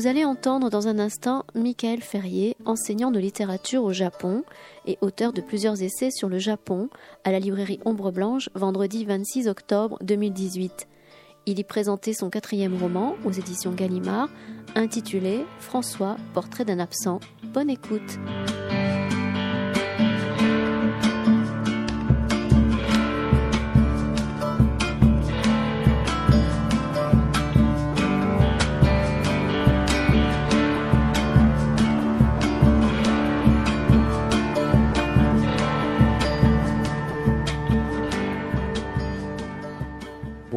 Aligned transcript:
Vous 0.00 0.06
allez 0.06 0.24
entendre 0.24 0.70
dans 0.70 0.88
un 0.88 0.98
instant 0.98 1.44
Michael 1.54 2.00
Ferrier, 2.00 2.56
enseignant 2.64 3.10
de 3.10 3.18
littérature 3.18 3.84
au 3.84 3.92
Japon 3.92 4.44
et 4.86 4.96
auteur 5.02 5.34
de 5.34 5.42
plusieurs 5.42 5.82
essais 5.82 6.10
sur 6.10 6.30
le 6.30 6.38
Japon 6.38 6.88
à 7.22 7.30
la 7.30 7.38
librairie 7.38 7.80
Ombre 7.84 8.10
Blanche 8.10 8.48
vendredi 8.54 9.04
26 9.04 9.46
octobre 9.46 9.98
2018. 10.00 10.88
Il 11.44 11.58
y 11.58 11.64
présentait 11.64 12.14
son 12.14 12.30
quatrième 12.30 12.82
roman 12.82 13.14
aux 13.26 13.32
éditions 13.32 13.72
Gallimard 13.72 14.30
intitulé 14.74 15.44
François, 15.58 16.16
portrait 16.32 16.64
d'un 16.64 16.78
absent. 16.78 17.20
Bonne 17.52 17.68
écoute. 17.68 18.18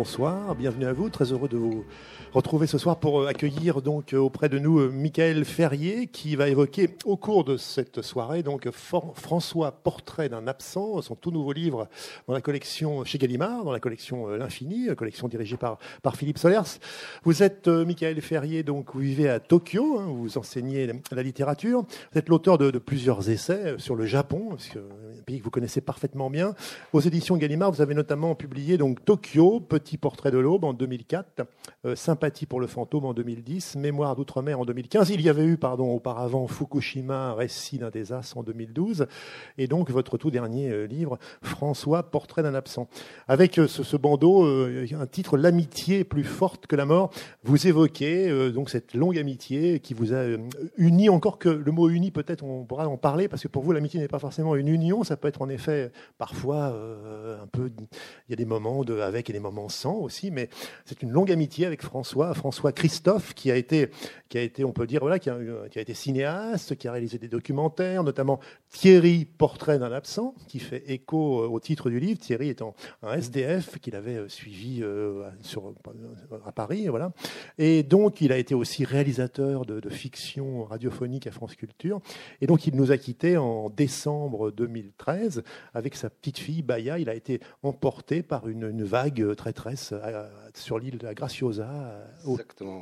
Bonsoir, 0.03 0.53
bienvenue 0.55 0.85
à 0.85 0.91
vous, 0.91 1.07
très 1.07 1.31
heureux 1.31 1.47
de 1.47 1.55
vous 1.55 1.85
retrouver 2.33 2.65
ce 2.65 2.79
soir 2.79 2.99
pour 2.99 3.21
euh, 3.21 3.27
accueillir 3.27 3.83
donc 3.83 4.13
euh, 4.13 4.17
auprès 4.17 4.49
de 4.49 4.57
nous 4.57 4.79
euh, 4.79 4.89
Michael 4.89 5.45
Ferrier 5.45 6.07
qui 6.07 6.35
va 6.35 6.49
évoquer 6.49 6.89
au 7.05 7.15
cours 7.15 7.43
de 7.43 7.57
cette 7.57 8.01
soirée 8.01 8.41
donc 8.41 8.67
François 8.71 9.71
Portrait 9.71 10.29
d'un 10.29 10.47
absent, 10.47 10.99
son 11.03 11.13
tout 11.13 11.29
nouveau 11.29 11.53
livre 11.53 11.87
dans 12.27 12.33
la 12.33 12.41
collection 12.41 13.05
chez 13.05 13.19
Gallimard, 13.19 13.63
dans 13.63 13.71
la 13.71 13.79
collection 13.79 14.27
L'Infini, 14.29 14.87
collection 14.95 15.27
dirigée 15.27 15.57
par, 15.57 15.77
par 16.01 16.15
Philippe 16.15 16.39
Solers. 16.39 16.79
Vous 17.23 17.43
êtes 17.43 17.67
Michael 17.67 18.19
Ferrier, 18.21 18.63
donc 18.63 18.93
vous 18.93 19.01
vivez 19.01 19.29
à 19.29 19.39
Tokyo, 19.39 19.99
hein, 19.99 20.07
vous 20.07 20.37
enseignez 20.37 20.91
la 21.11 21.23
littérature, 21.23 21.83
vous 22.11 22.19
êtes 22.19 22.29
l'auteur 22.29 22.57
de, 22.57 22.71
plusieurs 22.79 23.29
essais 23.29 23.75
sur 23.77 23.95
le 23.95 24.05
Japon, 24.05 24.57
un 24.75 25.21
pays 25.23 25.39
que 25.39 25.43
vous 25.43 25.51
connaissez 25.51 25.81
parfaitement 25.81 26.29
bien. 26.29 26.55
Aux 26.93 27.01
éditions 27.01 27.37
Gallimard, 27.37 27.71
vous 27.71 27.81
avez 27.81 27.93
notamment 27.93 28.35
publié 28.35 28.77
donc 28.77 29.03
Tokyo, 29.05 29.59
Petit 29.59 29.97
portrait 29.97 30.31
de 30.31 30.37
l'aube 30.37 30.63
en 30.63 30.73
2004, 30.73 31.45
Sympathie 32.23 32.45
pour 32.45 32.61
le 32.61 32.67
fantôme 32.67 33.03
en 33.03 33.13
2010, 33.13 33.75
Mémoire 33.75 34.15
d'outre-mer 34.15 34.57
en 34.57 34.63
2015. 34.63 35.09
Il 35.09 35.19
y 35.19 35.27
avait 35.27 35.43
eu, 35.43 35.57
pardon, 35.57 35.91
auparavant 35.91 36.47
Fukushima, 36.47 37.33
Récit 37.33 37.79
d'un 37.79 37.89
désastre 37.89 38.37
en 38.37 38.43
2012, 38.43 39.07
et 39.57 39.67
donc 39.67 39.91
votre 39.91 40.17
tout 40.17 40.31
dernier 40.31 40.69
euh, 40.69 40.85
livre, 40.85 41.19
François, 41.41 42.03
Portrait 42.03 42.41
d'un 42.41 42.55
absent. 42.55 42.87
Avec 43.27 43.59
euh, 43.59 43.67
ce, 43.67 43.97
bandeau, 43.97 44.45
euh, 44.45 44.87
un 44.97 45.05
titre, 45.05 45.35
L'amitié 45.35 46.05
plus 46.05 46.23
forte 46.23 46.65
que 46.65 46.77
la 46.77 46.85
mort. 46.85 47.11
Vous 47.43 47.67
évoquez 47.67 48.51
donc 48.53 48.69
cette 48.69 48.93
longue 48.93 49.17
amitié 49.17 49.81
qui 49.81 49.93
vous 49.93 50.13
a 50.13 50.23
uni, 50.77 51.09
encore 51.09 51.39
que 51.39 51.49
le 51.49 51.71
mot 51.73 51.89
uni, 51.89 52.09
peut-être 52.11 52.45
on 52.45 52.63
pourra 52.63 52.87
en 52.87 52.95
parler, 52.95 53.27
parce 53.27 53.43
que 53.43 53.49
pour 53.49 53.63
vous, 53.63 53.73
l'amitié 53.73 53.99
n'est 53.99 54.07
pas 54.07 54.19
forcément 54.19 54.55
une 54.55 54.69
union, 54.69 55.03
ça 55.03 55.17
peut 55.17 55.27
être 55.27 55.41
en 55.41 55.49
effet 55.49 55.91
parfois 56.17 56.67
un 56.67 57.47
peu, 57.47 57.69
il 58.29 58.29
y 58.29 58.33
a 58.33 58.37
des 58.37 58.45
moments 58.45 58.85
de 58.85 58.99
avec 58.99 59.29
et 59.29 59.33
des 59.33 59.41
moments 59.41 59.67
sans 59.67 59.95
aussi, 59.95 60.31
mais 60.31 60.47
c'est 60.85 61.01
une 61.01 61.11
longue 61.11 61.29
amitié 61.29 61.65
avec 61.65 61.81
François, 61.81 62.12
François 62.33 62.71
Christophe, 62.71 63.33
qui 63.33 63.51
a 63.51 63.55
été, 63.55 63.89
qui 64.29 64.37
a 64.37 64.41
été, 64.41 64.63
on 64.63 64.71
peut 64.71 64.87
dire, 64.87 65.01
voilà, 65.01 65.19
qui 65.19 65.29
a, 65.29 65.37
qui 65.69 65.79
a 65.79 65.81
été 65.81 65.93
cinéaste, 65.93 66.75
qui 66.75 66.87
a 66.87 66.91
réalisé 66.91 67.17
des 67.17 67.27
documentaires, 67.27 68.03
notamment 68.03 68.39
Thierry, 68.69 69.25
Portrait 69.25 69.79
d'un 69.79 69.91
absent, 69.91 70.35
qui 70.47 70.59
fait 70.59 70.83
écho 70.87 71.43
euh, 71.43 71.47
au 71.47 71.59
titre 71.59 71.89
du 71.89 71.99
livre. 71.99 72.19
Thierry 72.19 72.49
étant 72.49 72.75
un 73.01 73.13
SDF 73.13 73.79
qu'il 73.79 73.95
avait 73.95 74.15
euh, 74.15 74.29
suivi 74.29 74.79
euh, 74.81 75.23
à 76.45 76.51
Paris, 76.51 76.87
voilà. 76.87 77.11
Et 77.57 77.83
donc, 77.83 78.21
il 78.21 78.31
a 78.31 78.37
été 78.37 78.55
aussi 78.55 78.85
réalisateur 78.85 79.65
de, 79.65 79.79
de 79.79 79.89
fiction 79.89 80.63
radiophonique 80.63 81.27
à 81.27 81.31
France 81.31 81.55
Culture. 81.55 82.01
Et 82.41 82.47
donc, 82.47 82.67
il 82.67 82.75
nous 82.75 82.91
a 82.91 82.97
quittés 82.97 83.37
en 83.37 83.69
décembre 83.69 84.51
2013 84.51 85.43
avec 85.73 85.95
sa 85.95 86.09
petite 86.09 86.39
fille 86.39 86.61
Baya. 86.61 86.99
Il 86.99 87.09
a 87.09 87.15
été 87.15 87.39
emporté 87.61 88.23
par 88.23 88.47
une, 88.47 88.69
une 88.69 88.83
vague 88.83 89.35
traîtresse 89.35 89.93
sur 90.55 90.79
l'île 90.79 90.97
de 90.97 91.05
la 91.05 91.13
Graciosa, 91.13 92.02
au, 92.25 92.37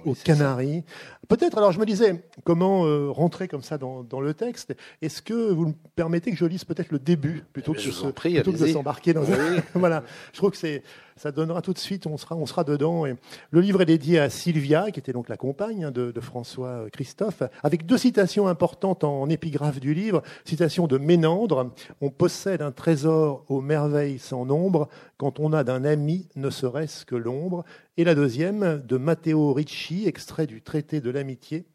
aux 0.06 0.16
Canaries. 0.16 0.84
Peut-être, 1.28 1.58
alors 1.58 1.72
je 1.72 1.80
me 1.80 1.86
disais, 1.86 2.24
comment 2.44 2.86
euh, 2.86 3.10
rentrer 3.10 3.48
comme 3.48 3.64
ça 3.64 3.78
dans, 3.78 4.04
dans 4.04 4.22
le 4.22 4.34
texte? 4.34 4.76
Est-ce 5.02 5.22
que 5.22 5.52
vous 5.52 5.68
me 5.68 5.74
permettez 5.96 6.32
que 6.32 6.38
je 6.38 6.46
lise 6.46 6.64
peut-être 6.64 6.92
le 6.92 7.00
début 7.00 7.44
plutôt, 7.54 7.74
que, 7.74 7.80
je 7.80 7.92
prie, 8.12 8.34
plutôt 8.34 8.52
que 8.54 8.58
de 8.58 8.68
s'embarquer 8.68 9.14
dans 9.14 9.24
voilà, 9.74 10.04
je 10.34 10.38
trouve 10.38 10.52
que 10.52 10.58
c'est 10.58 10.84
ça 11.16 11.32
donnera 11.32 11.62
tout 11.62 11.74
de 11.74 11.78
suite, 11.78 12.08
on 12.08 12.18
sera, 12.18 12.36
on 12.36 12.46
sera 12.46 12.64
dedans. 12.64 13.06
Le 13.52 13.62
livre 13.62 13.82
est 13.82 13.86
dédié 13.86 14.20
à 14.20 14.30
Sylvia, 14.30 14.92
qui 14.92 15.00
était 15.00 15.14
donc 15.14 15.30
la 15.30 15.38
compagne 15.38 15.86
hein, 15.86 15.92
de, 15.92 16.20
François 16.20 16.86
Christophe, 16.92 17.44
avec 17.64 17.86
deux 17.86 17.98
citations 17.98 18.48
importantes 18.48 19.04
en, 19.04 19.30
épigraphe 19.30 19.80
du 19.80 19.94
livre. 19.94 20.22
Citation 20.46 20.88
de 20.88 20.98
Ménandre 20.98 21.72
On 22.02 22.10
possède 22.10 22.62
un 22.62 22.72
trésor 22.72 23.46
aux 23.50 23.62
merveilles 23.62 24.20
sans 24.20 24.46
nombre 24.46 24.90
quand 25.18 25.40
on 25.40 25.54
a 25.54 25.64
d'un 25.64 25.86
ami 25.86 26.28
ne 26.36 26.50
serait-ce 26.50 27.06
que 27.06 27.16
l'ombre. 27.16 27.64
Et 27.98 28.04
la 28.04 28.16
deuxième 28.16 28.82
de 28.86 28.98
Matteo 28.98 29.54
Ricci, 29.54 30.08
extrait 30.08 30.48
du 30.48 30.62
traité 30.62 31.02
de 31.02 31.10
l'amitié 31.10 31.66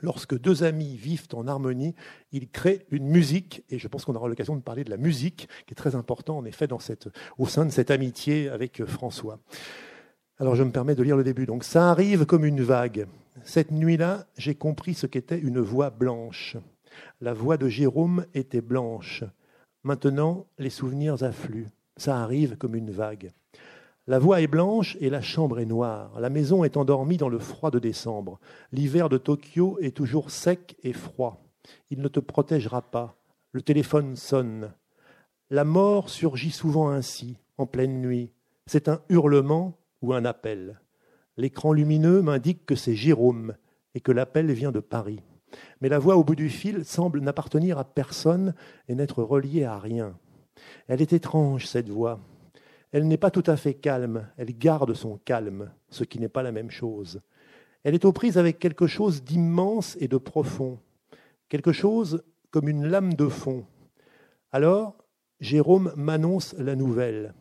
lorsque 0.00 0.38
deux 0.38 0.64
amis 0.64 0.96
vivent 0.96 1.28
en 1.34 1.46
harmonie, 1.46 1.94
ils 2.32 2.48
créent 2.48 2.86
une 2.90 3.06
musique, 3.06 3.64
et 3.70 3.78
je 3.78 3.88
pense 3.88 4.04
qu'on 4.04 4.14
aura 4.14 4.28
l'occasion 4.28 4.56
de 4.56 4.62
parler 4.62 4.84
de 4.84 4.90
la 4.90 4.96
musique, 4.96 5.48
qui 5.66 5.72
est 5.72 5.76
très 5.76 5.94
important 5.94 6.38
en 6.38 6.44
effet 6.44 6.68
au 7.38 7.46
sein 7.46 7.66
de 7.66 7.70
cette 7.70 7.90
amitié 7.90 8.48
avec 8.48 8.80
euh, 8.80 8.86
François. 8.86 9.38
Alors 10.38 10.56
je 10.56 10.62
me 10.62 10.72
permets 10.72 10.94
de 10.94 11.02
lire 11.02 11.16
le 11.16 11.24
début. 11.24 11.46
Donc 11.46 11.62
ça 11.64 11.90
arrive 11.90 12.26
comme 12.26 12.44
une 12.44 12.62
vague. 12.62 13.06
Cette 13.44 13.70
nuit-là, 13.70 14.26
j'ai 14.36 14.54
compris 14.54 14.94
ce 14.94 15.06
qu'était 15.06 15.38
une 15.38 15.60
voix 15.60 15.90
blanche. 15.90 16.56
La 17.20 17.32
voix 17.32 17.56
de 17.56 17.68
Jérôme 17.68 18.26
était 18.34 18.60
blanche. 18.60 19.24
Maintenant, 19.84 20.46
les 20.58 20.70
souvenirs 20.70 21.22
affluent. 21.22 21.70
Ça 21.96 22.22
arrive 22.22 22.56
comme 22.56 22.74
une 22.74 22.90
vague. 22.90 23.32
La 24.12 24.18
voix 24.18 24.42
est 24.42 24.46
blanche 24.46 24.98
et 25.00 25.08
la 25.08 25.22
chambre 25.22 25.58
est 25.58 25.64
noire. 25.64 26.20
La 26.20 26.28
maison 26.28 26.64
est 26.64 26.76
endormie 26.76 27.16
dans 27.16 27.30
le 27.30 27.38
froid 27.38 27.70
de 27.70 27.78
décembre. 27.78 28.40
L'hiver 28.70 29.08
de 29.08 29.16
Tokyo 29.16 29.78
est 29.80 29.96
toujours 29.96 30.30
sec 30.30 30.76
et 30.82 30.92
froid. 30.92 31.42
Il 31.88 32.02
ne 32.02 32.08
te 32.08 32.20
protégera 32.20 32.82
pas. 32.82 33.16
Le 33.52 33.62
téléphone 33.62 34.14
sonne. 34.14 34.74
La 35.48 35.64
mort 35.64 36.10
surgit 36.10 36.50
souvent 36.50 36.90
ainsi, 36.90 37.38
en 37.56 37.64
pleine 37.64 38.02
nuit. 38.02 38.30
C'est 38.66 38.86
un 38.86 39.00
hurlement 39.08 39.78
ou 40.02 40.12
un 40.12 40.26
appel. 40.26 40.82
L'écran 41.38 41.72
lumineux 41.72 42.20
m'indique 42.20 42.66
que 42.66 42.74
c'est 42.74 42.94
Jérôme 42.94 43.54
et 43.94 44.00
que 44.00 44.12
l'appel 44.12 44.52
vient 44.52 44.72
de 44.72 44.80
Paris. 44.80 45.22
Mais 45.80 45.88
la 45.88 45.98
voix 45.98 46.16
au 46.16 46.22
bout 46.22 46.36
du 46.36 46.50
fil 46.50 46.84
semble 46.84 47.22
n'appartenir 47.22 47.78
à 47.78 47.84
personne 47.84 48.54
et 48.88 48.94
n'être 48.94 49.22
reliée 49.22 49.64
à 49.64 49.78
rien. 49.78 50.18
Elle 50.86 51.00
est 51.00 51.14
étrange, 51.14 51.66
cette 51.66 51.88
voix. 51.88 52.20
Elle 52.92 53.08
n'est 53.08 53.16
pas 53.16 53.30
tout 53.30 53.42
à 53.46 53.56
fait 53.56 53.74
calme, 53.74 54.28
elle 54.36 54.56
garde 54.56 54.92
son 54.92 55.18
calme, 55.24 55.70
ce 55.88 56.04
qui 56.04 56.18
n'est 56.20 56.28
pas 56.28 56.42
la 56.42 56.52
même 56.52 56.70
chose. 56.70 57.22
Elle 57.84 57.94
est 57.94 58.04
aux 58.04 58.12
prises 58.12 58.38
avec 58.38 58.58
quelque 58.58 58.86
chose 58.86 59.24
d'immense 59.24 59.96
et 59.98 60.08
de 60.08 60.18
profond, 60.18 60.78
quelque 61.48 61.72
chose 61.72 62.22
comme 62.50 62.68
une 62.68 62.86
lame 62.86 63.14
de 63.14 63.28
fond. 63.28 63.64
Alors, 64.52 64.96
Jérôme 65.40 65.92
m'annonce 65.96 66.54
la 66.58 66.76
nouvelle. 66.76 67.34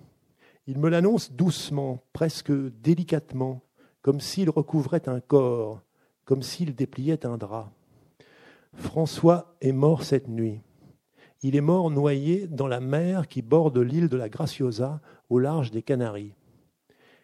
Il 0.67 0.79
me 0.79 0.89
l'annonce 0.89 1.33
doucement, 1.33 2.01
presque 2.13 2.51
délicatement, 2.51 3.61
comme 4.01 4.21
s'il 4.21 4.49
recouvrait 4.49 5.09
un 5.09 5.19
corps, 5.19 5.81
comme 6.23 6.41
s'il 6.41 6.73
dépliait 6.75 7.25
un 7.25 7.37
drap. 7.37 7.71
François 8.73 9.55
est 9.59 9.73
mort 9.73 10.03
cette 10.03 10.29
nuit. 10.29 10.61
Il 11.43 11.55
est 11.55 11.61
mort 11.61 11.89
noyé 11.89 12.47
dans 12.47 12.67
la 12.67 12.79
mer 12.79 13.27
qui 13.27 13.41
borde 13.41 13.77
l'île 13.77 14.07
de 14.07 14.17
la 14.17 14.29
Graciosa 14.29 15.01
au 15.31 15.39
large 15.39 15.71
des 15.71 15.81
Canaries. 15.81 16.33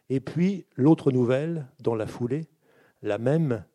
Et 0.09 0.21
puis 0.21 0.65
l'autre 0.77 1.11
nouvelle, 1.11 1.67
dans 1.81 1.93
la 1.93 2.07
foulée, 2.07 2.47
la 3.01 3.17
même, 3.17 3.65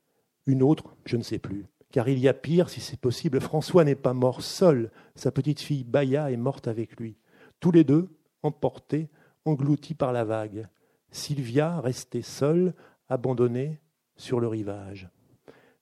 une 0.46 0.62
autre, 0.62 0.96
je 1.05 1.19
ne 1.19 1.23
sais 1.23 1.38
plus. 1.38 1.67
Car 1.90 2.08
il 2.08 2.19
y 2.19 2.29
a 2.29 2.32
pire, 2.32 2.70
si 2.70 2.81
c'est 2.81 2.99
possible, 2.99 3.40
François 3.40 3.84
n'est 3.84 3.94
pas 3.94 4.14
mort 4.14 4.40
seul, 4.40 4.90
sa 5.14 5.31
petite 5.31 5.61
fille 5.61 5.84
Baya 5.84 6.31
est 6.31 6.38
morte 6.38 6.67
avec 6.67 6.99
lui. 6.99 7.19
Tous 7.61 7.70
les 7.70 7.84
deux, 7.84 8.08
emportés, 8.43 9.11
engloutis 9.44 9.94
par 9.94 10.14
la 10.14 10.25
vague. 10.25 10.67
Sylvia 11.11 11.78
restée 11.81 12.23
seule, 12.23 12.73
abandonnée 13.11 13.82
sur 14.17 14.40
le 14.40 14.49
rivage. 14.49 15.11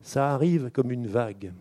Ça 0.01 0.35
arrive 0.35 0.73
comme 0.73 0.91
une 0.91 1.07
vague. 1.07 1.53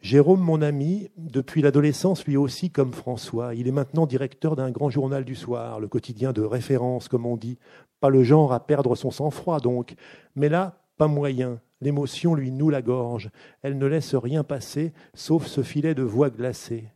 Jérôme, 0.00 0.40
mon 0.40 0.62
ami, 0.62 1.10
depuis 1.16 1.60
l'adolescence, 1.60 2.24
lui 2.24 2.36
aussi 2.36 2.70
comme 2.70 2.92
François, 2.92 3.54
il 3.56 3.66
est 3.66 3.72
maintenant 3.72 4.06
directeur 4.06 4.54
d'un 4.54 4.70
grand 4.70 4.90
journal 4.90 5.24
du 5.24 5.34
soir, 5.34 5.80
le 5.80 5.88
quotidien 5.88 6.32
de 6.32 6.42
référence, 6.42 7.08
comme 7.08 7.26
on 7.26 7.36
dit. 7.36 7.58
Pas 8.00 8.08
le 8.08 8.22
genre 8.22 8.52
à 8.52 8.64
perdre 8.64 8.94
son 8.94 9.10
sang-froid, 9.10 9.58
donc. 9.58 9.96
Mais 10.36 10.48
là, 10.48 10.78
pas 10.98 11.08
moyen. 11.08 11.60
L'émotion 11.80 12.34
lui 12.36 12.52
noue 12.52 12.70
la 12.70 12.80
gorge. 12.80 13.30
Elle 13.62 13.76
ne 13.76 13.86
laisse 13.86 14.14
rien 14.14 14.44
passer, 14.44 14.92
sauf 15.14 15.46
ce 15.46 15.62
filet 15.62 15.96
de 15.96 16.02
voix 16.02 16.30
glacée. 16.30 16.92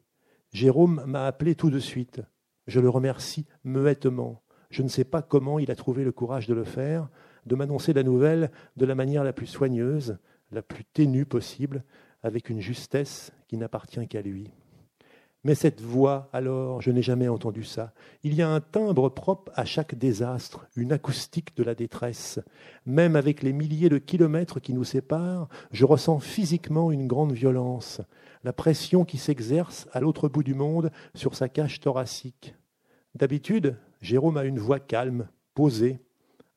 Jérôme 0.52 1.02
m'a 1.06 1.26
appelé 1.26 1.56
tout 1.56 1.70
de 1.70 1.80
suite. 1.80 2.20
Je 2.68 2.78
le 2.78 2.88
remercie 2.88 3.46
muettement. 3.64 4.42
Je 4.70 4.82
ne 4.82 4.88
sais 4.88 5.04
pas 5.04 5.22
comment 5.22 5.58
il 5.58 5.72
a 5.72 5.76
trouvé 5.76 6.04
le 6.04 6.12
courage 6.12 6.46
de 6.46 6.54
le 6.54 6.64
faire. 6.64 7.08
de 7.46 7.56
m'annoncer 7.56 7.92
la 7.92 8.04
nouvelle 8.04 8.52
de 8.76 8.86
la 8.86 8.94
manière 8.94 9.24
la 9.24 9.32
plus 9.32 9.48
soigneuse, 9.48 10.18
la 10.52 10.62
plus 10.62 10.84
ténue 10.84 11.24
possible, 11.24 11.82
avec 12.22 12.50
une 12.50 12.60
justesse 12.60 13.32
qui 13.48 13.56
n'appartient 13.56 14.06
qu'à 14.08 14.22
lui. 14.22 14.50
Mais 15.44 15.56
cette 15.56 15.80
voix, 15.80 16.28
alors, 16.32 16.80
je 16.80 16.92
n'ai 16.92 17.02
jamais 17.02 17.26
entendu 17.26 17.64
ça. 17.64 17.92
Il 18.22 18.34
y 18.34 18.42
a 18.42 18.48
un 18.48 18.60
timbre 18.60 19.08
propre 19.08 19.50
à 19.56 19.64
chaque 19.64 19.96
désastre, 19.96 20.68
une 20.76 20.92
acoustique 20.92 21.56
de 21.56 21.64
la 21.64 21.74
détresse. 21.74 22.38
Même 22.86 23.16
avec 23.16 23.42
les 23.42 23.52
milliers 23.52 23.88
de 23.88 23.98
kilomètres 23.98 24.60
qui 24.60 24.72
nous 24.72 24.84
séparent, 24.84 25.48
je 25.72 25.84
ressens 25.84 26.20
physiquement 26.20 26.92
une 26.92 27.08
grande 27.08 27.32
violence, 27.32 28.00
la 28.44 28.52
pression 28.52 29.04
qui 29.04 29.18
s'exerce 29.18 29.88
à 29.92 29.98
l'autre 29.98 30.28
bout 30.28 30.44
du 30.44 30.54
monde 30.54 30.92
sur 31.16 31.34
sa 31.34 31.48
cage 31.48 31.80
thoracique. 31.80 32.54
D'habitude, 33.16 33.76
Jérôme 34.00 34.36
a 34.36 34.44
une 34.44 34.60
voix 34.60 34.78
calme, 34.78 35.28
posée, 35.54 35.98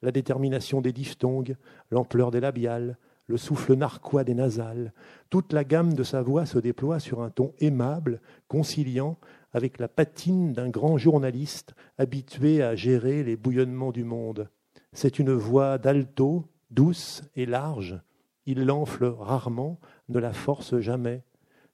la 0.04 0.12
détermination 0.12 0.82
des 0.82 0.94
diphtongues, 0.94 1.56
l'ampleur 1.90 2.30
des 2.30 2.40
labiales, 2.40 2.98
le 3.28 3.38
souffle 3.38 3.76
narquois 3.76 4.24
des 4.24 4.34
nasales. 4.34 4.94
Toute 5.30 5.54
la 5.54 5.64
gamme 5.64 5.94
de 5.94 6.04
sa 6.04 6.22
voix 6.22 6.46
se 6.46 6.60
déploie 6.60 7.00
sur 7.00 7.22
un 7.22 7.30
ton 7.30 7.54
aimable, 7.60 8.22
conciliant, 8.48 9.18
avec 9.54 9.80
la 9.80 9.88
patine 9.88 10.54
d'un 10.54 10.70
grand 10.70 10.98
journaliste 10.98 11.76
habitué 11.98 12.62
à 12.62 12.76
gérer 12.76 13.24
les 13.24 13.36
bouillonnements 13.36 13.92
du 13.92 14.04
monde. 14.04 14.50
C'est 14.94 15.20
une 15.20 15.34
voix 15.34 15.78
d'alto, 15.78 16.46
douce 16.72 17.24
et 17.36 17.46
large. 17.46 18.00
Il 18.46 18.66
l'enfle 18.66 19.06
rarement, 19.06 19.80
ne 20.10 20.20
la 20.20 20.34
force 20.34 20.80
jamais. 20.80 21.24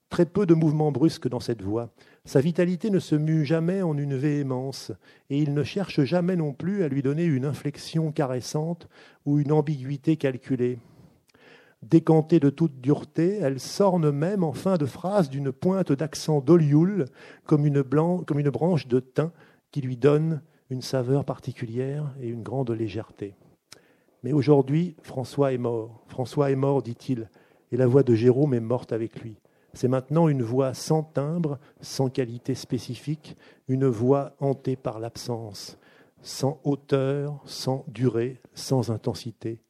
Très 0.09 0.25
peu 0.25 0.45
de 0.45 0.53
mouvements 0.53 0.91
brusques 0.91 1.27
dans 1.27 1.39
cette 1.39 1.61
voix. 1.61 1.89
Sa 2.25 2.41
vitalité 2.41 2.89
ne 2.89 2.99
se 2.99 3.15
mue 3.15 3.45
jamais 3.45 3.81
en 3.81 3.97
une 3.97 4.15
véhémence, 4.15 4.91
et 5.29 5.39
il 5.39 5.53
ne 5.53 5.63
cherche 5.63 6.03
jamais 6.03 6.35
non 6.35 6.53
plus 6.53 6.83
à 6.83 6.87
lui 6.87 7.01
donner 7.01 7.23
une 7.23 7.45
inflexion 7.45 8.11
caressante 8.11 8.89
ou 9.25 9.39
une 9.39 9.51
ambiguïté 9.51 10.17
calculée. 10.17 10.79
Décantée 11.81 12.39
de 12.39 12.51
toute 12.51 12.79
dureté, 12.79 13.39
elle 13.41 13.59
s'orne 13.59 14.11
même 14.11 14.43
en 14.43 14.53
fin 14.53 14.77
de 14.77 14.85
phrase 14.85 15.29
d'une 15.29 15.51
pointe 15.51 15.91
d'accent 15.91 16.39
d'olioul, 16.39 17.05
comme 17.45 17.67
comme 18.25 18.39
une 18.39 18.49
branche 18.51 18.87
de 18.87 18.99
thym 18.99 19.31
qui 19.71 19.81
lui 19.81 19.97
donne 19.97 20.41
une 20.69 20.83
saveur 20.83 21.25
particulière 21.25 22.13
et 22.21 22.27
une 22.27 22.43
grande 22.43 22.69
légèreté. 22.69 23.35
Mais 24.23 24.31
aujourd'hui, 24.31 24.95
François 25.01 25.53
est 25.53 25.57
mort. 25.57 26.03
François 26.07 26.51
est 26.51 26.55
mort, 26.55 26.83
dit-il, 26.83 27.29
et 27.71 27.77
la 27.77 27.87
voix 27.87 28.03
de 28.03 28.13
Jérôme 28.13 28.53
est 28.53 28.59
morte 28.59 28.91
avec 28.91 29.19
lui. 29.19 29.37
C'est 29.73 29.87
maintenant 29.87 30.27
une 30.27 30.43
voix 30.43 30.75
sans 30.75 31.01
timbre, 31.01 31.57
sans 31.79 32.09
qualité 32.09 32.53
spécifique, 32.53 33.35
une 33.67 33.87
voix 33.87 34.35
hantée 34.39 34.75
par 34.75 34.99
l'absence, 34.99 35.79
sans 36.21 36.61
hauteur, 36.63 37.41
sans 37.45 37.85
durée, 37.87 38.39
sans 38.53 38.91
intensité 38.91 39.61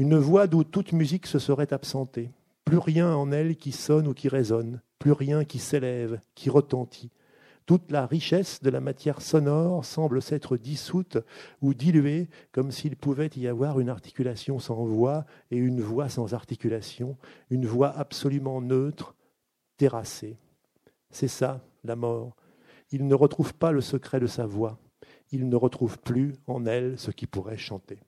une 0.00 0.16
voix 0.16 0.46
d'où 0.46 0.64
toute 0.64 0.94
musique 0.94 1.26
se 1.26 1.38
serait 1.38 1.74
absentée, 1.74 2.30
plus 2.64 2.78
rien 2.78 3.14
en 3.14 3.32
elle 3.32 3.54
qui 3.56 3.70
sonne 3.70 4.08
ou 4.08 4.14
qui 4.14 4.30
résonne, 4.30 4.80
plus 4.98 5.12
rien 5.12 5.44
qui 5.44 5.58
s'élève, 5.58 6.20
qui 6.34 6.48
retentit. 6.48 7.10
Toute 7.66 7.90
la 7.90 8.06
richesse 8.06 8.62
de 8.62 8.70
la 8.70 8.80
matière 8.80 9.20
sonore 9.20 9.84
semble 9.84 10.22
s'être 10.22 10.56
dissoute 10.56 11.18
ou 11.60 11.74
diluée, 11.74 12.30
comme 12.50 12.70
s'il 12.70 12.96
pouvait 12.96 13.28
y 13.36 13.46
avoir 13.46 13.78
une 13.78 13.90
articulation 13.90 14.58
sans 14.58 14.86
voix 14.86 15.26
et 15.50 15.58
une 15.58 15.82
voix 15.82 16.08
sans 16.08 16.32
articulation, 16.32 17.18
une 17.50 17.66
voix 17.66 17.90
absolument 17.90 18.62
neutre, 18.62 19.14
terrassée. 19.76 20.38
C'est 21.10 21.28
ça, 21.28 21.62
la 21.84 21.94
mort. 21.94 22.36
Il 22.90 23.06
ne 23.06 23.14
retrouve 23.14 23.52
pas 23.52 23.70
le 23.70 23.82
secret 23.82 24.18
de 24.18 24.26
sa 24.26 24.46
voix. 24.46 24.78
Il 25.30 25.46
ne 25.46 25.56
retrouve 25.56 25.98
plus 25.98 26.32
en 26.46 26.64
elle 26.64 26.98
ce 26.98 27.10
qui 27.10 27.26
pourrait 27.26 27.58
chanter. 27.58 27.98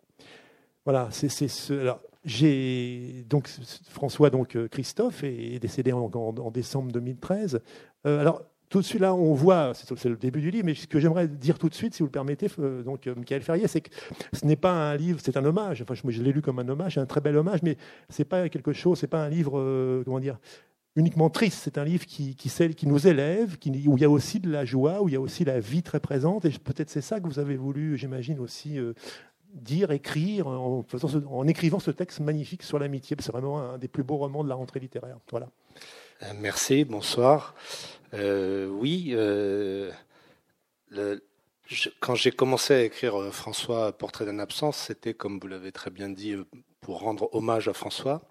Voilà, 0.84 1.08
c'est 1.11 1.29
ce. 1.29 1.94
J'ai 2.25 3.25
donc 3.29 3.49
François 3.88 4.31
donc 4.31 4.55
euh, 4.55 4.69
Christophe 4.69 5.25
est, 5.25 5.58
décédé 5.58 5.93
en, 5.93 6.50
décembre 6.52 6.93
2013. 6.93 7.61
Euh, 8.06 8.20
alors 8.20 8.43
tout 8.69 8.79
de 8.79 8.84
suite 8.84 9.00
là, 9.00 9.12
on 9.12 9.34
voit, 9.34 9.73
c'est 9.75 10.08
le 10.08 10.17
début 10.17 10.40
du 10.40 10.50
livre, 10.50 10.64
mais 10.64 10.75
ce 10.75 10.87
que 10.87 10.99
j'aimerais 10.99 11.29
dire 11.29 11.58
tout 11.58 11.69
de 11.69 11.75
suite, 11.75 11.94
si 11.94 11.99
vous 11.99 12.06
le 12.06 12.12
permettez, 12.12 12.46
euh, 12.58 12.82
donc 12.82 13.06
Michael 13.06 13.43
Ferrier, 13.43 13.69
c'est 13.69 13.82
que 13.82 13.90
ce 14.32 14.46
n'est 14.46 14.56
pas 14.56 14.73
un 14.73 14.96
livre, 14.96 15.19
c'est 15.23 15.37
un 15.37 15.44
hommage. 15.44 15.82
Enfin, 15.82 15.94
je, 15.94 16.23
l'ai 16.23 16.32
lu 16.32 16.40
comme 16.40 16.58
un 16.58 16.69
hommage, 16.69 16.96
un 16.96 17.05
très 17.05 17.20
bel 17.20 17.37
hommage, 17.37 17.61
mais 17.62 17.76
c'est 18.08 18.25
pas 18.25 18.49
quelque 18.49 18.73
chose, 18.73 18.99
c'est 18.99 19.08
pas 19.08 19.23
un 19.23 19.29
livre, 19.29 20.02
comment 20.05 20.20
dire, 20.20 20.38
uniquement 20.96 21.29
triste. 21.29 21.61
C'est 21.64 21.76
un 21.76 21.84
livre 21.84 22.06
qui, 22.06 22.34
qui, 22.34 22.49
qui 22.49 22.87
nous 22.87 23.06
élève, 23.06 23.58
où 23.87 23.96
il 23.99 24.00
y 24.00 24.05
a 24.05 24.11
aussi 24.11 24.40
de 24.40 24.50
la 24.50 24.64
joie, 24.64 25.02
où 25.02 25.08
il 25.08 25.12
y 25.12 25.17
a 25.17 25.20
aussi 25.20 25.44
la 25.44 25.61
vie 25.61 25.82
très 25.82 26.00
présente. 26.00 26.46
Et 26.46 26.50
peut-être 26.50 26.88
c'est 26.88 27.02
ça 27.02 27.20
que 27.20 27.26
vous 27.26 27.40
avez 27.40 27.56
voulu, 27.56 27.99
j'imagine 27.99 28.38
aussi, 28.38 28.79
dire, 29.52 29.90
écrire, 29.90 30.49
en, 30.49 31.46
écrivant 31.46 31.78
ce 31.78 31.90
texte 31.90 32.20
magnifique 32.20 32.62
sur 32.62 32.78
l'amitié. 32.78 33.16
C'est 33.20 33.32
vraiment 33.32 33.60
un 33.60 33.78
des 33.78 33.88
plus 33.88 34.02
beaux 34.02 34.16
romans 34.16 34.44
de 34.44 34.49
la 34.49 34.54
rentrée 34.54 34.81
littéraire. 34.81 35.19
Voilà. 35.31 35.49
Euh, 36.22 36.32
merci, 36.38 36.84
bonsoir. 36.84 37.54
Euh, 38.14 38.66
oui, 38.69 39.10
euh, 39.12 39.90
quand 42.00 42.14
j'ai 42.14 42.32
commencé 42.32 42.75
à 42.75 42.82
écrire 42.82 43.32
François, 43.32 43.93
Portrait 43.93 44.25
d'une 44.25 44.40
absence, 44.40 44.76
c'était, 44.76 45.14
comme 45.14 45.38
vous 45.40 45.49
l'avez 45.49 45.72
très 45.72 45.90
bien 45.90 46.08
dit, 46.08 46.37
pour 46.81 47.00
rendre 47.00 47.28
hommage 47.34 47.69
à 47.69 47.72
François. 47.72 48.22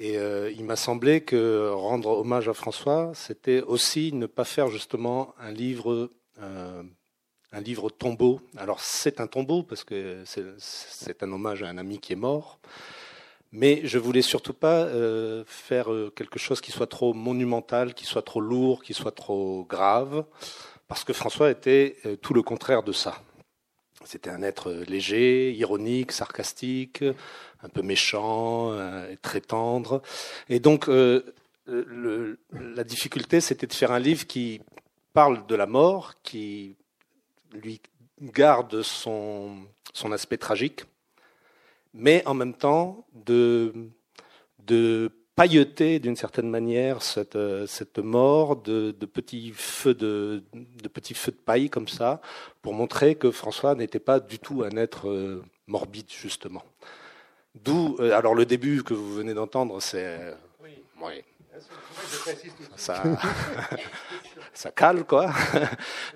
Et 0.00 0.14
il 0.14 0.64
m'a 0.64 0.74
semblé 0.74 1.20
que 1.20 1.70
rendre 1.70 2.18
hommage 2.18 2.48
à 2.48 2.54
François, 2.54 3.12
c'était 3.14 3.60
aussi 3.60 4.12
ne 4.12 4.26
pas 4.26 4.42
faire 4.42 4.66
justement 4.66 5.36
un 5.38 5.52
livre 5.52 6.10
un 7.54 7.60
livre 7.60 7.88
tombeau. 7.88 8.40
Alors 8.56 8.80
c'est 8.80 9.20
un 9.20 9.26
tombeau 9.26 9.62
parce 9.62 9.84
que 9.84 10.24
c'est 10.26 11.22
un 11.22 11.32
hommage 11.32 11.62
à 11.62 11.68
un 11.68 11.78
ami 11.78 11.98
qui 11.98 12.12
est 12.12 12.16
mort. 12.16 12.58
Mais 13.52 13.82
je 13.84 13.98
voulais 13.98 14.22
surtout 14.22 14.52
pas 14.52 14.82
euh, 14.82 15.44
faire 15.46 15.92
euh, 15.92 16.12
quelque 16.14 16.40
chose 16.40 16.60
qui 16.60 16.72
soit 16.72 16.88
trop 16.88 17.14
monumental, 17.14 17.94
qui 17.94 18.04
soit 18.04 18.22
trop 18.22 18.40
lourd, 18.40 18.82
qui 18.82 18.94
soit 18.94 19.12
trop 19.12 19.64
grave, 19.68 20.24
parce 20.88 21.04
que 21.04 21.12
François 21.12 21.52
était 21.52 21.96
euh, 22.04 22.16
tout 22.16 22.34
le 22.34 22.42
contraire 22.42 22.82
de 22.82 22.90
ça. 22.90 23.22
C'était 24.04 24.30
un 24.30 24.42
être 24.42 24.72
léger, 24.88 25.52
ironique, 25.52 26.10
sarcastique, 26.10 27.04
un 27.62 27.68
peu 27.68 27.80
méchant, 27.80 28.76
très 29.22 29.40
tendre. 29.40 30.02
Et 30.50 30.60
donc 30.60 30.90
la 31.66 32.84
difficulté, 32.84 33.40
c'était 33.40 33.66
de 33.66 33.72
faire 33.72 33.92
un 33.92 33.98
livre 33.98 34.26
qui 34.26 34.60
parle 35.14 35.46
de 35.46 35.54
la 35.54 35.64
mort, 35.64 36.12
qui 36.22 36.76
lui 37.54 37.80
garde 38.20 38.82
son, 38.82 39.56
son 39.92 40.12
aspect 40.12 40.36
tragique, 40.36 40.84
mais 41.92 42.22
en 42.26 42.34
même 42.34 42.54
temps 42.54 43.06
de, 43.14 43.72
de 44.66 45.10
pailleter 45.36 45.98
d'une 45.98 46.16
certaine 46.16 46.48
manière 46.48 47.02
cette, 47.02 47.38
cette 47.66 47.98
mort 47.98 48.56
de, 48.56 48.92
de, 48.92 49.06
petits 49.06 49.52
feux 49.52 49.94
de, 49.94 50.44
de 50.52 50.88
petits 50.88 51.14
feux 51.14 51.32
de 51.32 51.36
paille 51.36 51.70
comme 51.70 51.88
ça, 51.88 52.20
pour 52.62 52.74
montrer 52.74 53.16
que 53.16 53.30
François 53.30 53.74
n'était 53.74 53.98
pas 53.98 54.20
du 54.20 54.38
tout 54.38 54.62
un 54.62 54.76
être 54.76 55.08
euh, 55.08 55.42
morbide 55.66 56.10
justement. 56.10 56.62
D'où 57.54 57.96
euh, 58.00 58.16
alors 58.16 58.34
le 58.34 58.46
début 58.46 58.82
que 58.82 58.94
vous 58.94 59.12
venez 59.12 59.34
d'entendre, 59.34 59.80
c'est 59.80 60.34
oui. 61.00 61.22
Ça, 62.76 63.02
ça 64.52 64.70
cale, 64.70 65.04
quoi. 65.04 65.32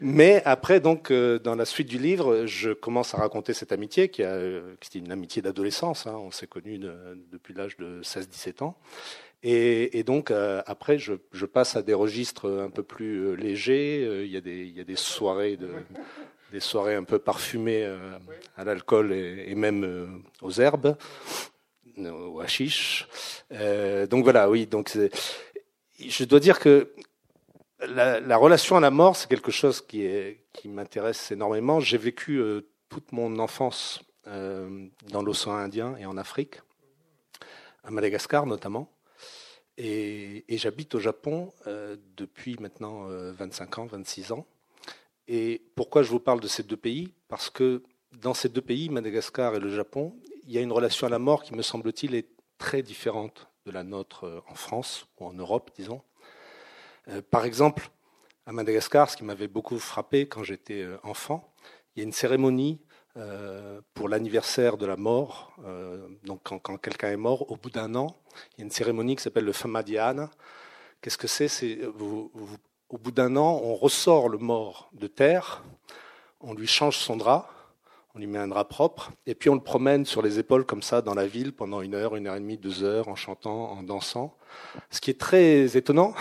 Mais 0.00 0.42
après, 0.44 0.80
donc, 0.80 1.10
euh, 1.10 1.38
dans 1.38 1.54
la 1.54 1.64
suite 1.64 1.88
du 1.88 1.98
livre, 1.98 2.46
je 2.46 2.70
commence 2.70 3.14
à 3.14 3.18
raconter 3.18 3.52
cette 3.52 3.72
amitié 3.72 4.08
qui, 4.08 4.22
a, 4.22 4.30
euh, 4.30 4.74
qui 4.80 4.98
une 4.98 5.12
amitié 5.12 5.42
d'adolescence. 5.42 6.06
Hein. 6.06 6.14
On 6.16 6.30
s'est 6.30 6.46
connus 6.46 6.78
depuis 6.78 7.54
l'âge 7.54 7.76
de 7.76 8.00
16-17 8.02 8.62
ans. 8.62 8.76
Et, 9.42 10.02
donc, 10.02 10.30
euh, 10.30 10.62
après, 10.66 10.98
je, 10.98 11.14
passe 11.46 11.76
à 11.76 11.82
des 11.82 11.94
registres 11.94 12.50
un 12.50 12.70
peu 12.70 12.82
plus 12.82 13.36
légers. 13.36 14.24
Il 14.24 14.30
y 14.30 14.36
a 14.36 14.40
des, 14.84 14.96
soirées 14.96 15.56
de 15.56 15.70
des 16.50 16.60
soirées 16.60 16.94
un 16.94 17.04
peu 17.04 17.18
parfumées 17.18 17.84
à 18.56 18.64
l'alcool 18.64 19.12
et, 19.12 19.54
même 19.54 20.22
aux 20.40 20.52
herbes, 20.52 20.96
au 22.06 22.40
hashish. 22.40 23.08
donc 23.50 24.24
voilà, 24.24 24.48
oui. 24.48 24.66
Donc 24.66 24.96
je 25.98 26.24
dois 26.24 26.40
dire 26.40 26.58
que 26.58 26.92
la, 27.86 28.20
la, 28.20 28.36
relation 28.36 28.76
à 28.76 28.80
la 28.80 28.90
mort, 28.90 29.16
c'est 29.16 29.28
quelque 29.28 29.50
chose 29.50 29.80
qui, 29.80 30.08
m'intéresse 30.64 31.30
énormément. 31.30 31.80
J'ai 31.80 31.98
vécu 31.98 32.38
euh, 32.38 32.62
toute 32.88 33.12
mon 33.12 33.38
enfance 33.38 34.00
euh, 34.26 34.86
dans 35.10 35.22
l'océan 35.22 35.54
Indien 35.54 35.96
et 35.96 36.06
en 36.06 36.16
Afrique, 36.16 36.60
à 37.84 37.90
Madagascar 37.90 38.46
notamment. 38.46 38.90
Et, 39.76 40.44
j'habite 40.48 40.94
au 40.96 40.98
Japon 40.98 41.52
euh, 41.66 41.96
depuis 42.16 42.56
maintenant 42.58 43.06
25 43.06 43.78
ans, 43.78 43.86
26 43.86 44.32
ans. 44.32 44.46
Et 45.28 45.62
pourquoi 45.76 46.02
je 46.02 46.10
vous 46.10 46.20
parle 46.20 46.40
de 46.40 46.48
ces 46.48 46.62
deux 46.62 46.76
pays? 46.76 47.12
Parce 47.28 47.50
que 47.50 47.82
dans 48.12 48.34
ces 48.34 48.48
deux 48.48 48.62
pays, 48.62 48.88
Madagascar 48.88 49.54
et 49.54 49.60
le 49.60 49.68
Japon, 49.68 50.16
il 50.48 50.54
y 50.54 50.58
a 50.58 50.62
une 50.62 50.72
relation 50.72 51.06
à 51.06 51.10
la 51.10 51.18
mort 51.18 51.42
qui, 51.42 51.54
me 51.54 51.60
semble-t-il, 51.60 52.14
est 52.14 52.30
très 52.56 52.80
différente 52.80 53.48
de 53.66 53.70
la 53.70 53.84
nôtre 53.84 54.42
en 54.48 54.54
France 54.54 55.06
ou 55.20 55.26
en 55.26 55.34
Europe, 55.34 55.70
disons. 55.76 56.00
Euh, 57.08 57.20
par 57.30 57.44
exemple, 57.44 57.90
à 58.46 58.52
Madagascar, 58.52 59.10
ce 59.10 59.16
qui 59.18 59.24
m'avait 59.24 59.46
beaucoup 59.46 59.78
frappé 59.78 60.26
quand 60.26 60.42
j'étais 60.42 60.80
euh, 60.80 60.96
enfant, 61.02 61.52
il 61.94 61.98
y 61.98 62.02
a 62.02 62.04
une 62.04 62.12
cérémonie 62.12 62.80
pour 63.94 64.08
l'anniversaire 64.08 64.76
de 64.76 64.86
la 64.86 64.96
mort. 64.96 65.52
donc 66.22 66.40
quand, 66.44 66.78
quelqu'un 66.78 67.10
est 67.10 67.16
mort, 67.16 67.50
au 67.50 67.56
bout 67.56 67.70
d'un 67.70 67.96
an, 67.96 68.14
il 68.52 68.60
y 68.60 68.62
a 68.62 68.64
une 68.64 68.70
cérémonie 68.70 69.16
qui 69.16 69.24
s'appelle 69.24 69.44
le 69.44 69.52
Famadiana. 69.52 70.30
Qu'est-ce 71.00 71.18
que 71.18 71.26
C'est? 71.26 71.84
Au 71.84 72.96
bout 72.96 73.10
d'un 73.10 73.34
an, 73.34 73.60
on 73.64 73.74
ressort 73.74 74.28
le 74.28 74.38
mort 74.38 74.88
de 74.92 75.08
terre, 75.08 75.64
on 76.38 76.54
lui 76.54 76.68
change 76.68 76.98
son 76.98 77.16
drap, 77.16 77.50
on 78.14 78.18
lui 78.18 78.26
met 78.26 78.38
un 78.38 78.48
drap 78.48 78.64
propre, 78.64 79.12
et 79.26 79.34
puis 79.34 79.50
on 79.50 79.54
le 79.54 79.60
promène 79.60 80.04
sur 80.04 80.22
les 80.22 80.38
épaules 80.38 80.64
comme 80.64 80.82
ça 80.82 81.02
dans 81.02 81.14
la 81.14 81.26
ville 81.26 81.52
pendant 81.52 81.82
une 81.82 81.94
heure, 81.94 82.16
une 82.16 82.26
heure 82.26 82.36
et 82.36 82.40
demie, 82.40 82.56
deux 82.56 82.82
heures, 82.82 83.08
en 83.08 83.16
chantant, 83.16 83.70
en 83.72 83.82
dansant. 83.82 84.36
Ce 84.90 85.00
qui 85.00 85.10
est 85.10 85.20
très 85.20 85.76
étonnant, 85.76 86.14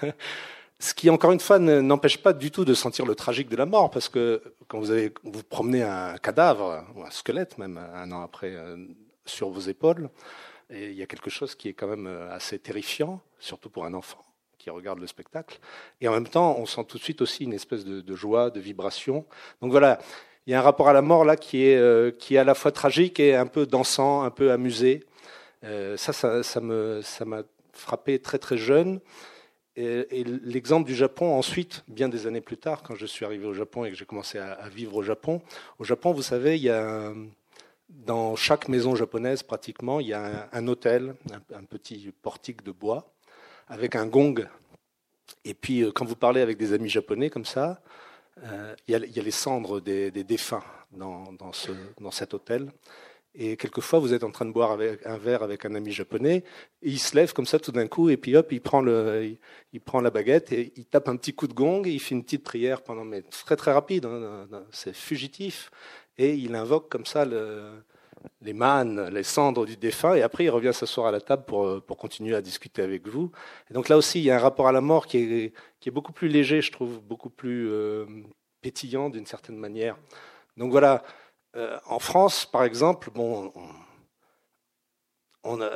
ce 0.78 0.94
qui 0.94 1.10
encore 1.10 1.32
une 1.32 1.40
fois 1.40 1.58
n'empêche 1.58 2.18
pas 2.18 2.32
du 2.32 2.50
tout 2.50 2.64
de 2.64 2.74
sentir 2.74 3.06
le 3.06 3.14
tragique 3.14 3.48
de 3.48 3.56
la 3.56 3.66
mort, 3.66 3.90
parce 3.90 4.08
que 4.08 4.42
quand 4.68 4.78
vous, 4.78 4.90
avez, 4.90 5.12
vous 5.22 5.42
promenez 5.42 5.82
un 5.82 6.16
cadavre, 6.16 6.84
ou 6.96 7.02
un 7.02 7.10
squelette 7.10 7.58
même, 7.58 7.78
un 7.78 8.10
an 8.12 8.22
après, 8.22 8.54
euh, 8.54 8.76
sur 9.26 9.50
vos 9.50 9.60
épaules, 9.60 10.10
et 10.70 10.90
il 10.90 10.96
y 10.96 11.02
a 11.02 11.06
quelque 11.06 11.30
chose 11.30 11.54
qui 11.54 11.68
est 11.68 11.74
quand 11.74 11.86
même 11.86 12.06
euh, 12.06 12.34
assez 12.34 12.58
terrifiant, 12.58 13.20
surtout 13.38 13.70
pour 13.70 13.84
un 13.84 13.94
enfant 13.94 14.24
qui 14.64 14.70
regarde 14.70 14.98
le 14.98 15.06
spectacle. 15.06 15.58
Et 16.00 16.08
en 16.08 16.12
même 16.12 16.26
temps, 16.26 16.56
on 16.58 16.64
sent 16.64 16.86
tout 16.88 16.96
de 16.96 17.02
suite 17.02 17.20
aussi 17.20 17.44
une 17.44 17.52
espèce 17.52 17.84
de, 17.84 18.16
joie, 18.16 18.48
de 18.48 18.60
vibration. 18.60 19.26
Donc 19.60 19.70
voilà, 19.70 19.98
il 20.46 20.52
y 20.52 20.54
a 20.54 20.58
un 20.58 20.62
rapport 20.62 20.88
à 20.88 20.92
la 20.92 21.02
mort 21.02 21.24
là 21.24 21.36
qui 21.36 21.66
est, 21.66 21.76
euh, 21.76 22.10
qui 22.10 22.34
est 22.34 22.38
à 22.38 22.44
la 22.44 22.54
fois 22.54 22.70
tragique 22.70 23.18
et 23.20 23.34
un 23.34 23.46
peu 23.46 23.66
dansant, 23.66 24.22
un 24.22 24.30
peu 24.30 24.52
amusé. 24.52 25.04
Euh, 25.64 25.96
ça, 25.96 26.12
ça, 26.12 26.42
ça, 26.42 26.60
m'a 26.60 27.42
frappé 27.72 28.18
très 28.18 28.38
très 28.38 28.58
jeune. 28.58 29.00
Et, 29.76 30.22
l'exemple 30.44 30.86
du 30.86 30.94
Japon, 30.94 31.34
ensuite, 31.34 31.82
bien 31.88 32.08
des 32.08 32.26
années 32.28 32.40
plus 32.40 32.58
tard, 32.58 32.82
quand 32.82 32.94
je 32.94 33.06
suis 33.06 33.24
arrivé 33.24 33.44
au 33.44 33.54
Japon 33.54 33.84
et 33.84 33.90
que 33.90 33.96
j'ai 33.96 34.04
commencé 34.04 34.38
à, 34.38 34.68
vivre 34.68 34.94
au 34.94 35.02
Japon, 35.02 35.42
au 35.80 35.84
Japon, 35.84 36.12
vous 36.12 36.22
savez, 36.22 36.56
il 36.56 36.62
y 36.62 36.70
a 36.70 37.12
dans 37.88 38.36
chaque 38.36 38.68
maison 38.68 38.94
japonaise 38.94 39.42
pratiquement, 39.42 40.00
il 40.00 40.08
y 40.08 40.12
a 40.12 40.48
un, 40.52 40.68
hôtel, 40.68 41.14
un, 41.52 41.64
petit 41.64 42.12
portique 42.22 42.62
de 42.62 42.70
bois, 42.70 43.12
avec 43.68 43.96
un 43.96 44.06
gong. 44.06 44.46
Et 45.44 45.54
puis, 45.54 45.82
euh, 45.82 45.90
quand 45.92 46.04
vous 46.04 46.16
parlez 46.16 46.40
avec 46.40 46.56
des 46.56 46.72
amis 46.72 46.88
japonais 46.88 47.30
comme 47.30 47.44
ça, 47.44 47.80
euh, 48.42 48.74
il, 48.88 48.92
y 48.92 49.20
a, 49.20 49.22
les 49.22 49.30
cendres 49.30 49.80
des, 49.80 50.10
défunts 50.10 50.64
dans, 50.92 51.32
dans, 51.32 51.52
ce, 51.52 51.72
dans, 52.00 52.10
cet 52.10 52.34
hôtel. 52.34 52.70
Et 53.36 53.56
quelquefois, 53.56 53.98
vous 53.98 54.12
êtes 54.12 54.22
en 54.22 54.30
train 54.30 54.44
de 54.44 54.52
boire 54.52 54.78
un 55.04 55.18
verre 55.18 55.42
avec 55.42 55.64
un 55.64 55.74
ami 55.74 55.90
japonais, 55.90 56.44
et 56.82 56.90
il 56.90 57.00
se 57.00 57.16
lève 57.16 57.32
comme 57.32 57.46
ça 57.46 57.58
tout 57.58 57.72
d'un 57.72 57.88
coup, 57.88 58.08
et 58.08 58.16
puis 58.16 58.36
hop, 58.36 58.52
il 58.52 58.60
prend, 58.60 58.80
le, 58.80 59.36
il, 59.72 59.80
prend 59.80 60.00
la 60.00 60.10
baguette 60.10 60.52
et 60.52 60.72
il 60.76 60.84
tape 60.84 61.08
un 61.08 61.16
petit 61.16 61.34
coup 61.34 61.48
de 61.48 61.52
gong, 61.52 61.84
et 61.84 61.90
il 61.90 61.98
fait 61.98 62.14
une 62.14 62.22
petite 62.22 62.44
prière 62.44 62.82
pendant, 62.82 63.04
mais 63.04 63.22
très 63.22 63.56
très 63.56 63.72
rapide, 63.72 64.06
hein, 64.06 64.46
c'est 64.70 64.94
fugitif, 64.94 65.72
et 66.16 66.34
il 66.34 66.54
invoque 66.54 66.88
comme 66.88 67.06
ça 67.06 67.24
le, 67.24 67.72
les 68.40 68.52
mannes, 68.52 69.08
les 69.08 69.22
cendres 69.22 69.66
du 69.66 69.76
défunt, 69.76 70.14
et 70.14 70.22
après 70.22 70.44
il 70.44 70.50
revient 70.50 70.72
s'asseoir 70.72 71.06
à 71.06 71.12
la 71.12 71.20
table 71.20 71.44
pour, 71.44 71.66
euh, 71.66 71.80
pour 71.80 71.96
continuer 71.96 72.34
à 72.34 72.42
discuter 72.42 72.82
avec 72.82 73.08
vous. 73.08 73.30
Et 73.70 73.74
donc 73.74 73.88
là 73.88 73.96
aussi, 73.96 74.20
il 74.20 74.24
y 74.24 74.30
a 74.30 74.36
un 74.36 74.40
rapport 74.40 74.68
à 74.68 74.72
la 74.72 74.80
mort 74.80 75.06
qui 75.06 75.18
est, 75.18 75.52
qui 75.80 75.88
est 75.88 75.92
beaucoup 75.92 76.12
plus 76.12 76.28
léger, 76.28 76.60
je 76.60 76.72
trouve, 76.72 77.00
beaucoup 77.00 77.30
plus 77.30 77.70
euh, 77.70 78.06
pétillant 78.60 79.10
d'une 79.10 79.26
certaine 79.26 79.56
manière. 79.56 79.96
Donc 80.56 80.70
voilà, 80.70 81.02
euh, 81.56 81.78
en 81.86 81.98
France, 81.98 82.46
par 82.46 82.64
exemple, 82.64 83.10
bon, 83.14 83.52
on, 85.42 85.60
a, 85.60 85.70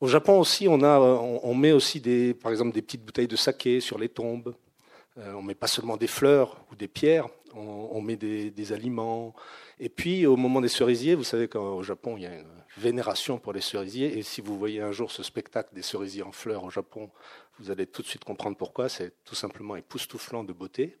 au 0.00 0.06
Japon 0.06 0.40
aussi, 0.40 0.68
on, 0.68 0.82
a, 0.82 0.98
on, 0.98 1.54
met 1.54 1.72
aussi 1.72 2.00
des, 2.00 2.34
par 2.34 2.50
exemple 2.50 2.72
des 2.72 2.82
petites 2.82 3.04
bouteilles 3.04 3.28
de 3.28 3.36
saké 3.36 3.80
sur 3.80 3.98
les 3.98 4.08
tombes. 4.08 4.54
on 5.16 5.42
met 5.42 5.54
pas 5.54 5.66
seulement 5.66 5.96
des 5.96 6.06
fleurs 6.06 6.64
ou 6.70 6.74
des 6.74 6.88
pierres, 6.88 7.28
on, 7.54 8.00
met 8.00 8.16
des, 8.16 8.72
aliments. 8.72 9.34
Et 9.78 9.88
puis, 9.88 10.26
au 10.26 10.36
moment 10.36 10.60
des 10.60 10.68
cerisiers, 10.68 11.14
vous 11.14 11.24
savez 11.24 11.48
qu'au 11.48 11.82
Japon, 11.82 12.16
il 12.16 12.22
y 12.22 12.26
a 12.26 12.34
une 12.34 12.46
vénération 12.76 13.38
pour 13.38 13.52
les 13.52 13.60
cerisiers. 13.60 14.18
Et 14.18 14.22
si 14.22 14.40
vous 14.40 14.58
voyez 14.58 14.80
un 14.80 14.92
jour 14.92 15.10
ce 15.10 15.22
spectacle 15.22 15.74
des 15.74 15.82
cerisiers 15.82 16.22
en 16.22 16.32
fleurs 16.32 16.64
au 16.64 16.70
Japon, 16.70 17.10
vous 17.58 17.70
allez 17.70 17.86
tout 17.86 18.02
de 18.02 18.06
suite 18.06 18.24
comprendre 18.24 18.56
pourquoi. 18.56 18.88
C'est 18.88 19.12
tout 19.24 19.34
simplement 19.34 19.76
époustouflant 19.76 20.44
de 20.44 20.52
beauté. 20.52 20.96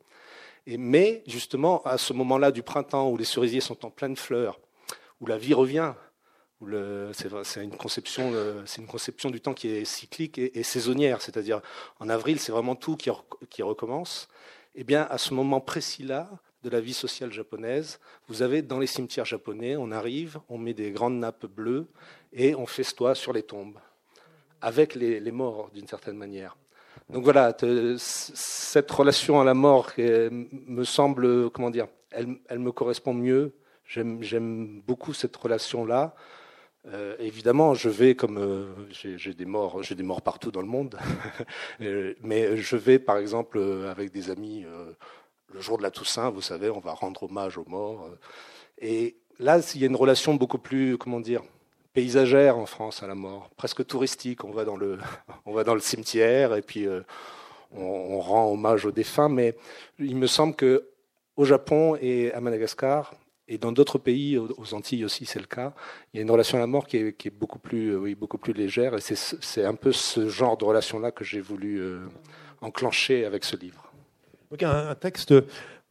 Et, 0.66 0.76
mais, 0.76 1.22
justement, 1.26 1.82
à 1.84 1.98
ce 1.98 2.12
moment-là 2.12 2.52
du 2.52 2.62
printemps, 2.62 3.10
où 3.10 3.16
les 3.16 3.24
cerisiers 3.24 3.60
sont 3.60 3.84
en 3.84 3.90
pleine 3.90 4.16
fleur, 4.16 4.60
où 5.20 5.26
la 5.26 5.38
vie 5.38 5.54
revient, 5.54 5.94
où 6.60 6.68
c'est 7.12 7.64
une, 7.64 7.76
conception, 7.76 8.30
euh, 8.34 8.62
du 9.30 9.40
temps 9.40 9.54
qui 9.54 9.68
est 9.68 9.84
cyclique 9.84 10.38
et, 10.38 10.62
saisonnière. 10.62 11.20
C'est-à-dire, 11.20 11.60
en 11.98 12.08
avril, 12.08 12.38
c'est 12.38 12.52
vraiment 12.52 12.76
tout 12.76 12.96
qui 12.96 13.62
recommence. 13.62 14.28
Eh 14.74 14.84
bien, 14.84 15.06
à 15.10 15.18
ce 15.18 15.34
moment 15.34 15.60
précis-là, 15.60 16.30
de 16.62 16.70
la 16.70 16.80
vie 16.80 16.94
sociale 16.94 17.32
japonaise. 17.32 17.98
Vous 18.28 18.42
avez 18.42 18.62
dans 18.62 18.78
les 18.78 18.86
cimetières 18.86 19.24
japonais, 19.24 19.76
on 19.76 19.90
arrive, 19.90 20.38
on 20.48 20.58
met 20.58 20.74
des 20.74 20.92
grandes 20.92 21.18
nappes 21.18 21.46
bleues 21.46 21.86
et 22.32 22.54
on 22.54 22.66
festoie 22.66 23.14
sur 23.14 23.32
les 23.32 23.42
tombes, 23.42 23.78
avec 24.60 24.94
les, 24.94 25.20
morts 25.32 25.70
d'une 25.74 25.86
certaine 25.86 26.16
manière. 26.16 26.56
Donc 27.10 27.24
voilà, 27.24 27.56
cette 27.98 28.90
relation 28.90 29.40
à 29.40 29.44
la 29.44 29.54
mort 29.54 29.92
me 29.98 30.84
semble, 30.84 31.50
comment 31.50 31.70
dire, 31.70 31.88
elle, 32.10 32.36
elle 32.48 32.60
me 32.60 32.72
correspond 32.72 33.12
mieux. 33.12 33.54
J'aime 33.84 34.82
beaucoup 34.86 35.12
cette 35.12 35.36
relation-là. 35.36 36.14
Euh, 36.86 37.16
évidemment, 37.20 37.74
je 37.74 37.88
vais 37.88 38.16
comme 38.16 38.38
euh, 38.38 38.66
j'ai 38.90 39.34
des 39.34 39.44
morts, 39.44 39.82
j'ai 39.82 39.94
des 39.94 40.02
morts 40.02 40.22
partout 40.22 40.50
dans 40.50 40.62
le 40.62 40.66
monde, 40.66 40.98
euh, 41.80 42.14
mais 42.22 42.56
je 42.56 42.76
vais 42.76 42.98
par 42.98 43.18
exemple 43.18 43.60
avec 43.88 44.10
des 44.10 44.30
amis 44.30 44.64
le 45.52 45.60
jour 45.60 45.78
de 45.78 45.82
la 45.82 45.90
Toussaint, 45.90 46.30
vous 46.30 46.40
savez, 46.40 46.70
on 46.70 46.80
va 46.80 46.92
rendre 46.92 47.22
hommage 47.22 47.58
aux 47.58 47.66
morts. 47.66 48.08
Et 48.78 49.16
là, 49.38 49.60
il 49.74 49.80
y 49.80 49.84
a 49.84 49.86
une 49.86 49.96
relation 49.96 50.34
beaucoup 50.34 50.58
plus, 50.58 50.98
comment 50.98 51.20
dire, 51.20 51.42
paysagère 51.92 52.56
en 52.56 52.66
France 52.66 53.02
à 53.02 53.06
la 53.06 53.14
mort, 53.14 53.50
presque 53.56 53.86
touristique. 53.86 54.44
On 54.44 54.50
va 54.50 54.64
dans 54.64 54.76
le, 54.76 54.98
on 55.46 55.52
va 55.52 55.64
dans 55.64 55.74
le 55.74 55.80
cimetière 55.80 56.54
et 56.54 56.62
puis 56.62 56.86
euh, 56.86 57.02
on, 57.72 58.20
rend 58.20 58.50
hommage 58.50 58.86
aux 58.86 58.92
défunts. 58.92 59.28
Mais 59.28 59.56
il 59.98 60.16
me 60.16 60.26
semble 60.26 60.54
que 60.54 60.88
au 61.36 61.44
Japon 61.44 61.96
et 62.00 62.32
à 62.32 62.40
Madagascar 62.40 63.14
et 63.52 63.58
dans 63.58 63.70
d'autres 63.70 63.98
pays, 63.98 64.38
aux 64.38 64.74
Antilles 64.74 65.04
aussi, 65.04 65.26
c'est 65.26 65.38
le 65.38 65.44
cas. 65.44 65.74
Il 66.12 66.16
y 66.16 66.20
a 66.20 66.22
une 66.22 66.30
relation 66.30 66.56
à 66.56 66.60
la 66.62 66.66
mort 66.66 66.86
qui 66.86 66.96
est, 66.96 67.30
beaucoup 67.30 67.58
plus, 67.58 67.94
oui, 67.94 68.14
beaucoup 68.14 68.38
plus 68.38 68.54
légère. 68.54 68.94
Et 68.94 69.00
c'est 69.00 69.64
un 69.64 69.74
peu 69.74 69.92
ce 69.92 70.30
genre 70.30 70.56
de 70.56 70.64
relation-là 70.64 71.10
que 71.10 71.22
j'ai 71.22 71.42
voulu 71.42 71.78
euh, 71.78 72.00
enclencher 72.62 73.26
avec 73.26 73.44
ce 73.44 73.56
livre. 73.56 73.92
Donc 74.50 74.62
un, 74.62 74.94
texte 74.94 75.34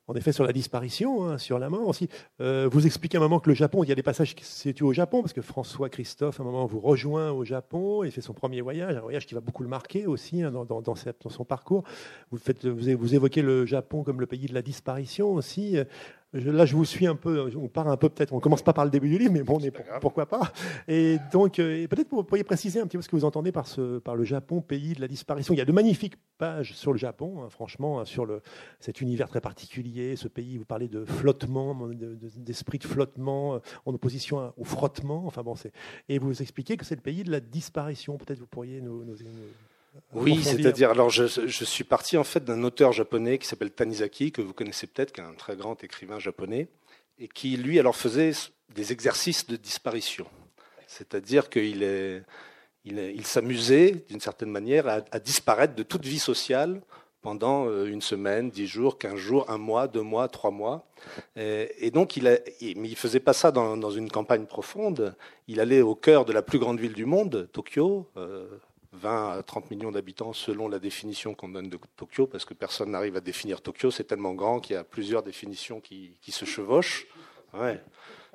en 0.07 0.15
effet 0.15 0.31
sur 0.31 0.43
la 0.43 0.53
disparition, 0.53 1.23
hein, 1.27 1.37
sur 1.37 1.59
la 1.59 1.69
mort 1.69 1.87
aussi. 1.87 2.09
Euh, 2.41 2.67
vous 2.69 2.87
expliquez 2.87 3.17
un 3.17 3.21
moment 3.21 3.39
que 3.39 3.49
le 3.49 3.55
Japon, 3.55 3.83
il 3.83 3.89
y 3.89 3.91
a 3.91 3.95
des 3.95 4.01
passages 4.03 4.33
qui 4.33 4.43
se 4.43 4.59
situent 4.59 4.83
au 4.83 4.93
Japon, 4.93 5.21
parce 5.21 5.33
que 5.33 5.41
François 5.41 5.89
Christophe, 5.89 6.39
à 6.39 6.43
un 6.43 6.47
moment, 6.47 6.65
vous 6.65 6.79
rejoint 6.79 7.29
au 7.29 7.45
Japon, 7.45 8.03
il 8.03 8.11
fait 8.11 8.21
son 8.21 8.33
premier 8.33 8.61
voyage, 8.61 8.97
un 8.97 9.01
voyage 9.01 9.27
qui 9.27 9.35
va 9.35 9.39
beaucoup 9.39 9.61
le 9.61 9.69
marquer 9.69 10.07
aussi 10.07 10.41
hein, 10.41 10.51
dans, 10.51 10.95
son 11.29 11.45
parcours. 11.45 11.83
Vous, 12.31 12.39
faites, 12.39 12.65
vous, 12.65 13.13
évoquez 13.13 13.43
le 13.43 13.67
Japon 13.67 14.03
comme 14.03 14.19
le 14.19 14.25
pays 14.25 14.47
de 14.47 14.53
la 14.55 14.63
disparition 14.63 15.31
aussi 15.31 15.77
là, 16.33 16.65
je 16.65 16.75
vous 16.75 16.85
suis 16.85 17.07
un 17.07 17.15
peu, 17.15 17.49
on 17.55 17.67
part 17.67 17.87
un 17.87 17.97
peu 17.97 18.09
peut-être, 18.09 18.33
on 18.33 18.39
commence 18.39 18.61
pas 18.61 18.73
par 18.73 18.85
le 18.85 18.91
début 18.91 19.09
du 19.09 19.17
livre, 19.17 19.33
mais 19.33 19.43
bon, 19.43 19.59
pourquoi 19.99 20.25
pas. 20.25 20.51
Et 20.87 21.17
donc, 21.31 21.59
euh, 21.59 21.87
peut-être 21.87 22.09
vous 22.11 22.23
pourriez 22.23 22.43
préciser 22.43 22.79
un 22.79 22.87
petit 22.87 22.97
peu 22.97 23.03
ce 23.03 23.09
que 23.09 23.15
vous 23.15 23.25
entendez 23.25 23.51
par, 23.51 23.67
ce, 23.67 23.99
par 23.99 24.15
le 24.15 24.23
Japon, 24.23 24.61
pays 24.61 24.93
de 24.93 25.01
la 25.01 25.07
disparition. 25.07 25.53
Il 25.53 25.57
y 25.57 25.61
a 25.61 25.65
de 25.65 25.71
magnifiques 25.71 26.15
pages 26.37 26.73
sur 26.73 26.91
le 26.91 26.97
Japon, 26.97 27.43
hein, 27.43 27.49
franchement, 27.49 27.99
hein, 27.99 28.05
sur 28.05 28.25
le, 28.25 28.41
cet 28.79 29.01
univers 29.01 29.27
très 29.27 29.41
particulier, 29.41 30.15
ce 30.15 30.27
pays, 30.27 30.57
vous 30.57 30.65
parlez 30.65 30.87
de 30.87 31.03
flottement, 31.05 31.75
d'esprit 32.37 32.79
de, 32.79 32.85
flottement, 32.85 33.55
euh, 33.55 33.59
en 33.85 33.93
opposition 33.93 34.53
au 34.57 34.63
frottement. 34.63 35.25
Enfin 35.25 35.43
bon, 35.43 35.55
et 36.07 36.17
vous 36.17 36.41
expliquez 36.41 36.77
que 36.77 36.85
c'est 36.85 36.95
le 36.95 37.01
pays 37.01 37.23
de 37.23 37.31
la 37.31 37.39
disparition. 37.39 38.17
Peut-être 38.17 38.39
vous 38.39 38.47
pourriez 38.47 38.81
nous, 38.81 39.03
nous 39.03 39.15
oui, 40.13 40.41
c'est-à-dire, 40.43 40.89
alors 40.89 41.09
je, 41.09 41.25
suis 41.25 41.83
parti 41.83 42.17
en 42.17 42.23
fait 42.23 42.43
d'un 42.43 42.63
auteur 42.63 42.91
japonais 42.91 43.37
qui 43.37 43.47
s'appelle 43.47 43.71
Tanizaki, 43.71 44.31
que 44.31 44.41
vous 44.41 44.53
connaissez 44.53 44.87
peut-être, 44.87 45.11
qui 45.11 45.21
est 45.21 45.25
un 45.25 45.33
très 45.33 45.55
grand 45.55 45.83
écrivain 45.83 46.19
japonais, 46.19 46.67
et 47.19 47.27
qui 47.27 47.57
lui 47.57 47.79
alors 47.79 47.95
faisait 47.95 48.31
des 48.73 48.91
exercices 48.91 49.47
de 49.47 49.55
disparition. 49.55 50.25
C'est-à-dire 50.87 51.49
qu'il 51.49 51.83
est, 51.83 52.23
il, 52.85 53.25
s'amusait 53.25 54.03
d'une 54.09 54.19
certaine 54.19 54.49
manière 54.49 54.87
à, 54.87 55.19
disparaître 55.19 55.75
de 55.75 55.83
toute 55.83 56.05
vie 56.05 56.19
sociale 56.19 56.81
pendant 57.21 57.67
euh, 57.67 57.85
une 57.85 58.01
semaine, 58.01 58.49
dix 58.49 58.65
jours, 58.65 58.97
quinze 58.97 59.17
jours, 59.17 59.49
un 59.49 59.59
mois, 59.59 59.87
deux 59.87 60.01
mois, 60.01 60.27
trois 60.27 60.51
mois. 60.51 60.87
Et, 61.35 61.91
donc, 61.91 62.17
il 62.17 62.27
a, 62.27 62.37
mais 62.61 62.89
il 62.89 62.95
faisait 62.95 63.19
pas 63.19 63.33
ça 63.33 63.51
dans, 63.51 63.91
une 63.91 64.09
campagne 64.09 64.45
profonde. 64.45 65.15
Il 65.47 65.59
allait 65.59 65.81
au 65.81 65.95
cœur 65.95 66.25
de 66.25 66.33
la 66.33 66.41
plus 66.41 66.59
grande 66.59 66.79
ville 66.79 66.93
du 66.93 67.05
monde, 67.05 67.47
Tokyo. 67.51 68.09
Euh, 68.17 68.47
20 68.93 69.37
à 69.39 69.43
30 69.43 69.71
millions 69.71 69.91
d'habitants 69.91 70.33
selon 70.33 70.67
la 70.67 70.79
définition 70.79 71.33
qu'on 71.33 71.49
donne 71.49 71.69
de 71.69 71.79
Tokyo, 71.95 72.27
parce 72.27 72.45
que 72.45 72.53
personne 72.53 72.91
n'arrive 72.91 73.15
à 73.15 73.21
définir 73.21 73.61
Tokyo, 73.61 73.89
c'est 73.91 74.03
tellement 74.03 74.33
grand 74.33 74.59
qu'il 74.59 74.75
y 74.75 74.77
a 74.77 74.83
plusieurs 74.83 75.23
définitions 75.23 75.79
qui, 75.79 76.17
se 76.29 76.45
chevauchent. 76.45 77.07
Ouais. 77.53 77.81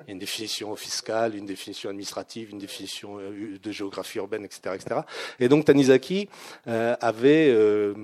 Il 0.01 0.07
y 0.07 0.09
a 0.09 0.13
une 0.13 0.19
définition 0.19 0.75
fiscale, 0.75 1.35
une 1.35 1.45
définition 1.45 1.89
administrative, 1.89 2.51
une 2.51 2.59
définition 2.59 3.17
euh, 3.19 3.57
de 3.61 3.71
géographie 3.71 4.19
urbaine, 4.19 4.45
etc. 4.45 4.75
etc. 4.75 5.01
Et 5.39 5.49
donc 5.49 5.65
Tanizaki 5.65 6.29
euh, 6.67 6.95
avait 7.01 7.49
euh, 7.49 7.95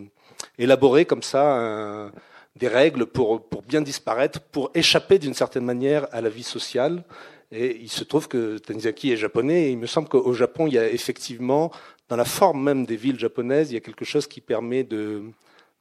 élaboré 0.58 1.06
comme 1.06 1.22
ça 1.22 2.12
des 2.56 2.68
règles 2.68 3.06
pour, 3.06 3.48
pour 3.48 3.62
bien 3.62 3.82
disparaître, 3.82 4.40
pour 4.40 4.72
échapper 4.74 5.20
d'une 5.20 5.34
certaine 5.34 5.66
manière 5.66 6.08
à 6.12 6.22
la 6.22 6.30
vie 6.30 6.44
sociale. 6.44 7.04
Et 7.56 7.78
il 7.80 7.90
se 7.90 8.04
trouve 8.04 8.28
que 8.28 8.58
Tanizaki 8.58 9.12
est 9.12 9.18
japonais 9.18 9.66
et 9.66 9.70
il 9.70 9.78
me 9.78 9.86
semble 9.86 10.10
qu'au 10.10 10.34
Japon, 10.34 10.66
il 10.66 10.74
y 10.74 10.80
a 10.80 10.90
effectivement, 10.90 11.72
dans 12.10 12.16
la 12.16 12.26
forme 12.26 12.64
même 12.64 12.86
des 12.86 12.96
villes 12.96 13.20
japonaises, 13.20 13.72
il 13.72 13.76
y 13.76 13.78
a 13.78 13.82
quelque 13.82 14.06
chose 14.06 14.28
qui 14.28 14.42
permet 14.42 14.84
de, 14.84 15.24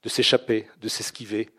s'échapper, 0.06 0.66
de 0.80 0.88
s'esquiver. 0.88 1.50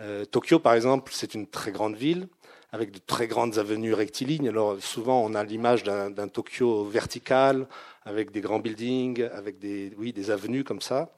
Euh, 0.00 0.24
Tokyo, 0.24 0.58
par 0.58 0.74
exemple, 0.74 1.12
c'est 1.14 1.34
une 1.34 1.46
très 1.46 1.72
grande 1.72 1.96
ville 1.96 2.28
avec 2.72 2.90
de 2.90 2.98
très 2.98 3.26
grandes 3.26 3.58
avenues 3.58 3.94
rectilignes. 3.94 4.48
Alors 4.48 4.80
souvent, 4.82 5.24
on 5.24 5.34
a 5.34 5.44
l'image 5.44 5.82
d'un 5.84 6.28
Tokyo 6.28 6.84
vertical, 6.84 7.66
avec 8.04 8.30
des 8.30 8.40
grands 8.40 8.58
buildings, 8.58 9.22
avec 9.32 9.58
des, 9.58 9.92
oui, 9.96 10.12
des 10.12 10.30
avenues 10.30 10.64
comme 10.64 10.80
ça. 10.80 11.14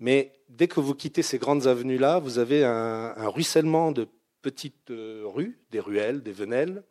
Mais 0.00 0.32
dès 0.48 0.68
que 0.68 0.80
vous 0.80 0.94
quittez 0.94 1.22
ces 1.22 1.38
grandes 1.38 1.66
avenues-là, 1.66 2.18
vous 2.18 2.38
avez 2.38 2.64
un, 2.64 3.28
ruissellement 3.28 3.92
de 3.92 4.08
petites 4.42 4.90
euh, 4.90 5.22
rues, 5.24 5.60
des 5.70 5.80
ruelles, 5.80 6.22
des 6.22 6.32
venelles. 6.32 6.82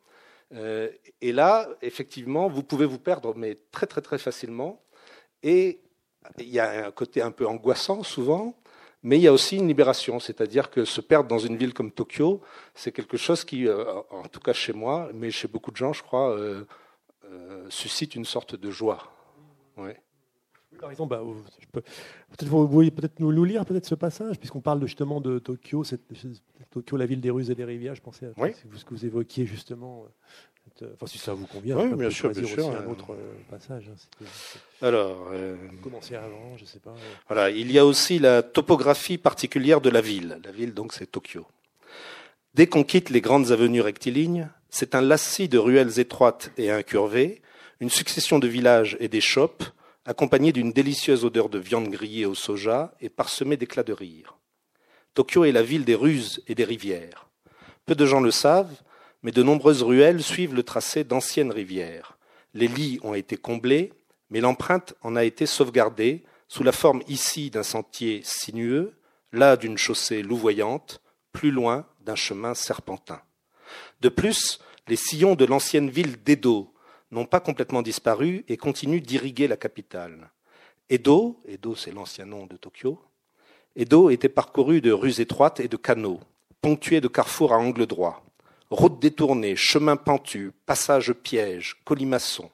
Euh, 0.54 0.88
et 1.20 1.32
là, 1.32 1.68
effectivement, 1.82 2.48
vous 2.48 2.62
pouvez 2.62 2.86
vous 2.86 2.98
perdre, 2.98 3.34
mais 3.36 3.58
très 3.70 3.86
très 3.86 4.00
très 4.00 4.18
facilement. 4.18 4.82
Et 5.42 5.80
il 6.38 6.48
y 6.48 6.60
a 6.60 6.86
un 6.86 6.90
côté 6.90 7.22
un 7.22 7.30
peu 7.30 7.46
angoissant 7.46 8.02
souvent, 8.02 8.54
mais 9.02 9.18
il 9.18 9.22
y 9.22 9.28
a 9.28 9.32
aussi 9.32 9.56
une 9.56 9.66
libération, 9.66 10.20
c'est-à-dire 10.20 10.70
que 10.70 10.84
se 10.84 11.00
perdre 11.00 11.28
dans 11.28 11.38
une 11.38 11.56
ville 11.56 11.74
comme 11.74 11.90
Tokyo, 11.90 12.40
c'est 12.74 12.92
quelque 12.92 13.16
chose 13.16 13.44
qui, 13.44 13.66
euh, 13.66 13.84
en 14.10 14.28
tout 14.28 14.40
cas 14.40 14.52
chez 14.52 14.72
moi, 14.72 15.10
mais 15.12 15.30
chez 15.30 15.48
beaucoup 15.48 15.72
de 15.72 15.76
gens, 15.76 15.92
je 15.92 16.02
crois, 16.02 16.30
euh, 16.36 16.64
euh, 17.24 17.66
suscite 17.68 18.14
une 18.14 18.24
sorte 18.24 18.54
de 18.54 18.70
joie. 18.70 19.12
Ouais. 19.76 20.00
Par 20.80 20.90
exemple, 20.90 21.10
bah, 21.10 21.22
peut-être 21.72 22.48
vous 22.48 22.66
pouvez 22.66 22.90
peut-être 22.90 23.20
nous, 23.20 23.32
nous, 23.32 23.44
lire 23.44 23.64
peut-être 23.64 23.86
ce 23.86 23.94
passage, 23.94 24.38
puisqu'on 24.38 24.60
parle 24.60 24.80
justement 24.86 25.20
de 25.20 25.38
Tokyo, 25.38 25.84
Tokyo, 26.70 26.96
la 26.96 27.06
ville 27.06 27.20
des 27.20 27.30
rues 27.30 27.50
et 27.50 27.54
des 27.54 27.64
rivières. 27.64 27.94
Je 27.94 28.00
pensais 28.00 28.26
à 28.26 28.32
ce 28.32 28.84
que 28.84 28.90
vous 28.90 29.04
évoquiez 29.04 29.46
justement 29.46 30.06
euh, 30.80 30.92
enfin, 30.94 31.06
si 31.06 31.18
ça 31.18 31.34
vous 31.34 31.46
convient, 31.46 31.76
oui, 31.76 31.94
bien 31.94 32.10
sûr, 32.10 32.30
bien 32.30 32.46
sûr. 32.46 32.70
un 32.70 32.86
autre 32.86 33.12
euh, 33.12 33.34
passage. 33.50 33.90
Hein, 33.90 34.24
Alors, 34.80 35.28
euh, 35.32 35.56
commencer 35.82 36.14
avant, 36.14 36.56
je 36.56 36.64
sais 36.64 36.78
pas. 36.78 36.94
Voilà, 37.28 37.50
il 37.50 37.70
y 37.70 37.78
a 37.78 37.84
aussi 37.84 38.18
la 38.18 38.42
topographie 38.42 39.18
particulière 39.18 39.80
de 39.80 39.90
la 39.90 40.00
ville. 40.00 40.40
La 40.44 40.52
ville, 40.52 40.72
donc, 40.72 40.92
c'est 40.92 41.06
Tokyo. 41.06 41.46
Dès 42.54 42.66
qu'on 42.66 42.84
quitte 42.84 43.10
les 43.10 43.20
grandes 43.20 43.50
avenues 43.50 43.80
rectilignes, 43.80 44.48
c'est 44.70 44.94
un 44.94 45.02
lacis 45.02 45.48
de 45.48 45.58
ruelles 45.58 45.98
étroites 45.98 46.50
et 46.56 46.70
incurvées, 46.70 47.42
une 47.80 47.90
succession 47.90 48.38
de 48.38 48.48
villages 48.48 48.96
et 49.00 49.08
des 49.08 49.20
shops, 49.20 49.72
accompagnés 50.04 50.52
d'une 50.52 50.72
délicieuse 50.72 51.24
odeur 51.24 51.48
de 51.48 51.58
viande 51.58 51.88
grillée 51.88 52.26
au 52.26 52.34
soja 52.34 52.94
et 53.00 53.08
parsemée 53.08 53.56
d'éclats 53.56 53.82
de 53.82 53.92
rire. 53.92 54.36
Tokyo 55.14 55.44
est 55.44 55.52
la 55.52 55.62
ville 55.62 55.84
des 55.84 55.94
ruses 55.94 56.42
et 56.46 56.54
des 56.54 56.64
rivières. 56.64 57.28
Peu 57.86 57.94
de 57.94 58.06
gens 58.06 58.20
le 58.20 58.30
savent, 58.30 58.74
mais 59.22 59.32
de 59.32 59.42
nombreuses 59.42 59.82
ruelles 59.82 60.22
suivent 60.22 60.54
le 60.54 60.62
tracé 60.62 61.04
d'anciennes 61.04 61.52
rivières. 61.52 62.18
Les 62.54 62.68
lits 62.68 62.98
ont 63.02 63.14
été 63.14 63.36
comblés, 63.36 63.92
mais 64.30 64.40
l'empreinte 64.40 64.94
en 65.02 65.16
a 65.16 65.24
été 65.24 65.46
sauvegardée 65.46 66.24
sous 66.48 66.62
la 66.62 66.72
forme 66.72 67.02
ici 67.08 67.50
d'un 67.50 67.62
sentier 67.62 68.20
sinueux, 68.24 68.94
là 69.32 69.56
d'une 69.56 69.78
chaussée 69.78 70.22
louvoyante, 70.22 71.00
plus 71.32 71.50
loin 71.50 71.86
d'un 72.00 72.16
chemin 72.16 72.54
serpentin. 72.54 73.22
De 74.00 74.08
plus, 74.08 74.60
les 74.88 74.96
sillons 74.96 75.34
de 75.34 75.44
l'ancienne 75.44 75.88
ville 75.88 76.22
d'Edo 76.22 76.74
n'ont 77.10 77.26
pas 77.26 77.40
complètement 77.40 77.82
disparu 77.82 78.44
et 78.48 78.56
continuent 78.56 79.00
d'irriguer 79.00 79.48
la 79.48 79.56
capitale. 79.56 80.30
Edo, 80.90 81.40
Edo 81.46 81.74
c'est 81.74 81.92
l'ancien 81.92 82.26
nom 82.26 82.46
de 82.46 82.56
Tokyo, 82.56 83.00
Edo 83.76 84.10
était 84.10 84.28
parcouru 84.28 84.82
de 84.82 84.92
rues 84.92 85.20
étroites 85.20 85.60
et 85.60 85.68
de 85.68 85.76
canaux, 85.78 86.20
ponctués 86.60 87.00
de 87.00 87.08
carrefours 87.08 87.54
à 87.54 87.58
angle 87.58 87.86
droit. 87.86 88.22
Routes 88.72 89.00
détournées, 89.00 89.54
chemins 89.54 89.96
pentus, 89.96 90.50
passages 90.64 91.12
pièges, 91.12 91.76
colimaçons. 91.84 92.50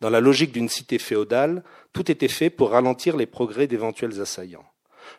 Dans 0.00 0.08
la 0.08 0.22
logique 0.22 0.52
d'une 0.52 0.70
cité 0.70 0.98
féodale, 0.98 1.62
tout 1.92 2.10
était 2.10 2.28
fait 2.28 2.48
pour 2.48 2.70
ralentir 2.70 3.14
les 3.14 3.26
progrès 3.26 3.66
d'éventuels 3.66 4.22
assaillants. 4.22 4.64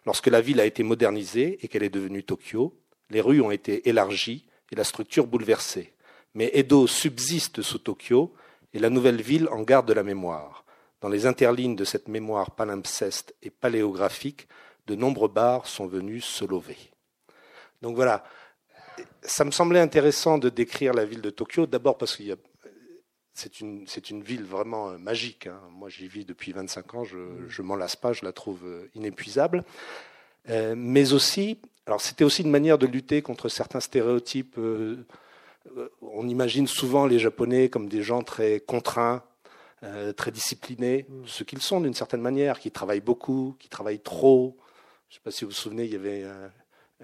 Lorsque 0.07 0.25
la 0.25 0.41
ville 0.41 0.59
a 0.59 0.65
été 0.65 0.81
modernisée 0.81 1.59
et 1.61 1.67
qu'elle 1.67 1.83
est 1.83 1.91
devenue 1.91 2.23
Tokyo, 2.23 2.75
les 3.11 3.21
rues 3.21 3.39
ont 3.39 3.51
été 3.51 3.87
élargies 3.87 4.47
et 4.71 4.75
la 4.75 4.83
structure 4.83 5.27
bouleversée. 5.27 5.93
Mais 6.33 6.49
Edo 6.55 6.87
subsiste 6.87 7.61
sous 7.61 7.77
Tokyo 7.77 8.33
et 8.73 8.79
la 8.79 8.89
nouvelle 8.89 9.21
ville 9.21 9.47
en 9.49 9.61
garde 9.61 9.91
la 9.91 10.01
mémoire. 10.01 10.65
Dans 11.01 11.09
les 11.09 11.27
interlignes 11.27 11.75
de 11.75 11.85
cette 11.85 12.07
mémoire 12.07 12.49
palimpseste 12.49 13.35
et 13.43 13.51
paléographique, 13.51 14.47
de 14.87 14.95
nombreux 14.95 15.29
bars 15.29 15.67
sont 15.67 15.85
venus 15.85 16.25
se 16.25 16.45
lever. 16.45 16.79
Donc 17.83 17.95
voilà, 17.95 18.23
ça 19.23 19.45
me 19.45 19.51
semblait 19.51 19.79
intéressant 19.79 20.37
de 20.37 20.49
décrire 20.49 20.93
la 20.93 21.05
ville 21.05 21.21
de 21.21 21.29
Tokyo, 21.29 21.65
d'abord 21.65 21.97
parce 21.97 22.15
que 22.15 22.23
c'est 23.33 23.61
une, 23.61 23.85
une, 24.09 24.23
ville 24.23 24.43
vraiment 24.43 24.89
euh, 24.89 24.97
magique. 24.97 25.47
Hein. 25.47 25.59
Moi, 25.71 25.89
j'y 25.89 26.07
vis 26.07 26.25
depuis 26.25 26.51
25 26.51 26.95
ans, 26.95 27.03
je 27.03 27.17
ne 27.17 27.67
m'en 27.67 27.75
lasse 27.75 27.95
pas, 27.95 28.13
je 28.13 28.25
la 28.25 28.33
trouve 28.33 28.65
euh, 28.65 28.89
inépuisable. 28.95 29.63
Euh, 30.49 30.73
mais 30.75 31.13
aussi, 31.13 31.59
alors 31.85 32.01
c'était 32.01 32.23
aussi 32.23 32.41
une 32.41 32.49
manière 32.49 32.77
de 32.77 32.87
lutter 32.87 33.21
contre 33.21 33.47
certains 33.47 33.79
stéréotypes. 33.79 34.57
on 36.01 36.27
imagine 36.27 36.67
souvent 36.67 37.05
les 37.05 37.19
Japonais 37.19 37.69
comme 37.69 37.87
des 37.87 38.01
gens 38.01 38.23
très 38.23 38.59
contraints, 38.59 39.23
très 40.15 40.31
disciplinés, 40.31 41.05
mm. 41.07 41.23
ce 41.25 41.43
qu'ils 41.43 41.61
sont 41.61 41.81
d'une 41.81 41.93
certaine 41.93 42.21
manière, 42.21 42.59
qui 42.59 42.71
travaillent 42.71 43.01
beaucoup, 43.01 43.55
qui 43.59 43.69
travaillent 43.69 43.99
trop. 43.99 44.57
Je 45.09 45.15
ne 45.15 45.17
sais 45.17 45.23
pas 45.23 45.31
si 45.31 45.43
vous 45.43 45.51
vous 45.51 45.55
souvenez, 45.55 45.85
il 45.85 45.91
y 45.91 45.95
avait 45.95 46.25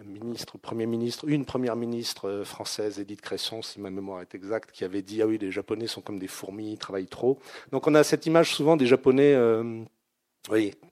ministre, 0.03 0.57
premier 0.57 0.85
ministre, 0.85 1.25
une 1.27 1.45
première 1.45 1.75
ministre 1.75 2.29
euh, 2.29 2.43
française, 2.43 2.99
Edith 2.99 3.21
Cresson, 3.21 3.61
si 3.61 3.79
ma 3.79 3.89
mémoire 3.89 4.21
est 4.21 4.35
exacte, 4.35 4.71
qui 4.71 4.83
avait 4.83 5.01
dit 5.01 5.21
ah 5.21 5.27
oui 5.27 5.37
les 5.37 5.51
Japonais 5.51 5.87
sont 5.87 6.01
comme 6.01 6.19
des 6.19 6.27
fourmis, 6.27 6.73
ils 6.73 6.77
travaillent 6.77 7.07
trop. 7.07 7.39
Donc 7.71 7.87
on 7.87 7.95
a 7.95 8.03
cette 8.03 8.25
image 8.25 8.53
souvent 8.53 8.77
des 8.77 8.85
Japonais, 8.85 9.33
euh, 9.33 9.83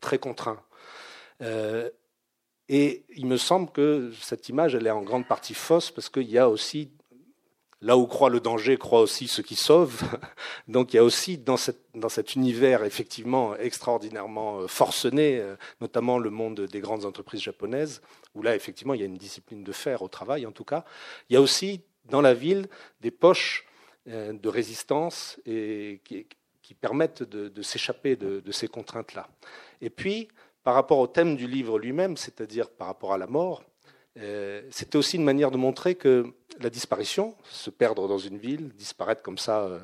très 0.02 0.18
contraints. 0.18 0.62
Euh, 1.41 1.89
et 2.68 3.06
il 3.15 3.28
me 3.28 3.38
semble 3.38 3.70
que 3.72 4.12
cette 4.20 4.50
image, 4.50 4.76
elle 4.76 4.88
est 4.88 4.91
en 4.91 5.04
grande 5.04 5.28
partie 5.28 5.54
fausse 5.54 5.91
parce 5.91 6.10
qu'il 6.10 6.30
y 6.30 6.39
a 6.39 6.50
aussi 6.50 6.91
Là 7.86 7.98
où 7.98 8.08
croit 8.08 8.32
le 8.32 8.39
danger, 8.39 8.78
croit 8.78 9.02
aussi 9.02 9.28
ce 9.28 9.43
qui 9.43 9.56
sauve. 9.56 10.02
Donc 10.67 10.93
il 10.93 10.95
y 10.95 11.00
a 11.00 11.04
aussi 11.04 11.38
dans, 11.38 11.56
cet 11.56 12.36
univers 12.36 12.84
effectivement 12.84 13.56
extraordinairement 13.58 14.62
euh, 14.62 14.67
forcené, 14.67 15.38
euh, 15.39 15.56
notamment 15.82 16.17
le 16.17 16.32
monde 16.32 16.62
des 16.62 16.80
grandes 16.80 17.06
entreprises 17.06 17.41
japonaises, 17.41 18.02
où 18.34 18.41
là 18.41 18.56
effectivement 18.56 18.95
il 18.95 19.02
y 19.02 19.04
a 19.04 19.06
une 19.06 19.17
discipline 19.17 19.63
de 19.63 19.71
fer 19.71 20.02
au 20.02 20.08
travail 20.08 20.48
en 20.48 20.52
tout 20.52 20.63
cas. 20.63 20.84
Il 21.30 21.34
y 21.34 21.36
a 21.36 21.41
aussi 21.41 21.82
dans 22.06 22.21
la 22.21 22.34
ville 22.34 22.67
des 23.02 23.12
poches 23.12 23.67
euh, 24.08 24.34
de 24.34 24.50
résistance 24.50 25.39
et 25.45 26.02
qui, 26.04 26.26
permettent 26.74 27.21
de, 27.21 27.62
s'échapper 27.62 28.15
de, 28.15 28.52
ces 28.52 28.67
contraintes-là. 28.67 29.28
Et 29.82 29.91
puis, 29.91 30.28
par 30.63 30.74
rapport 30.74 30.98
au 30.98 31.06
thème 31.06 31.36
du 31.36 31.45
livre 31.45 31.78
lui-même, 31.78 32.17
c'est-à-dire 32.17 32.71
par 32.71 32.88
rapport 32.88 33.13
à 33.13 33.19
la 33.19 33.28
mort, 33.28 33.63
c'était 34.71 34.97
aussi 34.97 35.17
une 35.17 35.23
manière 35.23 35.51
de 35.51 35.58
montrer 35.58 35.95
que 35.95 36.34
la 36.60 36.69
disparition, 36.69 37.36
se 37.43 37.69
perdre 37.69 38.08
dans 38.08 38.17
une 38.17 38.38
ville, 38.38 38.69
disparaître 38.69 39.21
comme 39.21 39.38
ça 39.38 39.63
euh, 39.65 39.80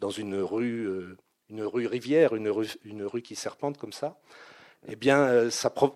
dans 0.00 0.10
une 0.10 0.36
rue, 0.36 0.86
euh, 0.86 1.16
une 1.50 1.62
rue 1.62 1.86
rivière, 1.86 2.34
une 2.34 2.48
rue, 2.48 3.22
qui 3.22 3.36
serpente 3.36 3.76
comme 3.76 3.92
ça, 3.92 4.18
eh 4.86 4.96
bien, 4.96 5.48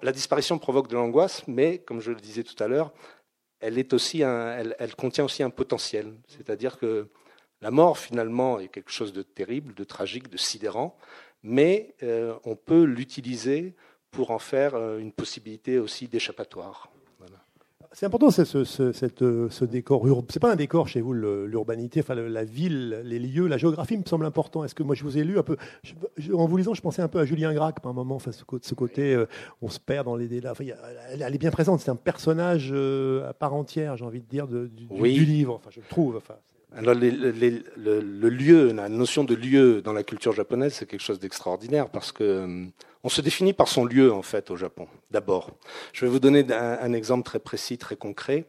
la 0.02 0.12
disparition 0.12 0.58
provoque 0.58 0.88
de 0.88 0.96
l'angoisse, 0.96 1.46
mais 1.46 1.78
comme 1.78 2.00
je 2.00 2.10
le 2.10 2.20
disais 2.20 2.42
tout 2.42 2.60
à 2.62 2.68
l'heure, 2.68 2.92
elle, 3.60 3.86
contient 4.96 5.24
aussi 5.24 5.42
un 5.42 5.50
potentiel. 5.50 6.14
C'est-à-dire 6.26 6.78
que 6.78 7.08
la 7.60 7.70
mort, 7.70 7.96
finalement, 7.96 8.58
est 8.58 8.66
quelque 8.66 8.90
chose 8.90 9.12
de 9.12 9.22
terrible, 9.22 9.74
de 9.74 9.84
tragique, 9.84 10.28
de 10.28 10.36
sidérant, 10.36 10.96
mais 11.44 11.94
on 12.44 12.56
peut 12.56 12.82
l'utiliser 12.82 13.76
pour 14.10 14.32
en 14.32 14.40
faire 14.40 14.74
une 14.98 15.12
possibilité 15.12 15.78
aussi 15.78 16.08
d'échappatoire. 16.08 16.91
C'est 17.94 18.06
important 18.06 18.30
ce, 18.30 18.44
ce, 18.44 18.64
ce, 18.64 19.64
décor. 19.64 20.06
C'est 20.30 20.40
pas 20.40 20.52
un 20.52 20.56
décor 20.56 20.88
chez 20.88 21.02
vous, 21.02 21.12
l'urbanité, 21.12 22.00
enfin 22.00 22.14
la 22.14 22.44
ville, 22.44 23.02
les 23.04 23.18
lieux, 23.18 23.46
la 23.46 23.58
géographie 23.58 23.98
me 23.98 24.04
semble 24.06 24.24
important. 24.24 24.64
Est-ce 24.64 24.74
que 24.74 24.82
moi 24.82 24.94
je 24.94 25.02
vous 25.04 25.18
ai 25.18 25.24
lu 25.24 25.38
un 25.38 25.42
peu 25.42 25.56
En 26.32 26.46
vous 26.46 26.56
lisant, 26.56 26.72
je 26.72 26.80
pensais 26.80 27.02
un 27.02 27.08
peu 27.08 27.18
à 27.18 27.26
Julien 27.26 27.52
Gracq 27.52 27.80
par 27.80 27.90
un 27.90 27.94
moment, 27.94 28.16
enfin, 28.16 28.32
ce, 28.32 28.74
côté, 28.74 29.14
euh, 29.14 29.26
on 29.60 29.68
se 29.68 29.78
perd 29.78 30.06
dans 30.06 30.16
les 30.16 30.26
délais. 30.26 30.48
elle, 31.10 31.22
est 31.22 31.38
bien 31.38 31.50
présente. 31.50 31.80
C'est 31.80 31.90
un 31.90 31.96
personnage 31.96 32.70
euh, 32.72 33.28
à 33.28 33.34
part 33.34 33.54
entière, 33.54 33.96
j'ai 33.96 34.04
envie 34.04 34.20
de 34.20 34.28
dire, 34.28 34.46
du, 34.48 34.68
du, 34.68 35.24
livre. 35.24 35.54
Enfin, 35.54 35.70
je 35.70 35.80
le 35.80 35.86
trouve. 35.86 36.16
Enfin, 36.16 36.34
alors 36.74 36.94
le, 36.94 37.10
le, 37.10 38.28
lieu, 38.30 38.72
la 38.72 38.88
notion 38.88 39.24
de 39.24 39.34
lieu 39.34 39.82
dans 39.82 39.92
la 39.92 40.02
culture 40.02 40.32
japonaise, 40.32 40.72
c'est 40.72 40.86
quelque 40.86 41.02
chose 41.02 41.18
d'extraordinaire 41.18 41.90
parce 41.90 42.12
que 42.12 42.24
euh, 42.24 42.64
on 43.04 43.08
se 43.08 43.20
définit 43.20 43.52
par 43.52 43.68
son 43.68 43.84
lieu 43.84 44.12
en 44.12 44.22
fait 44.22 44.50
au 44.50 44.56
Japon. 44.56 44.88
D'abord, 45.10 45.50
je 45.92 46.04
vais 46.04 46.10
vous 46.10 46.20
donner 46.20 46.44
un, 46.52 46.92
exemple 46.92 47.24
très 47.24 47.38
précis, 47.38 47.78
très 47.78 47.96
concret. 47.96 48.46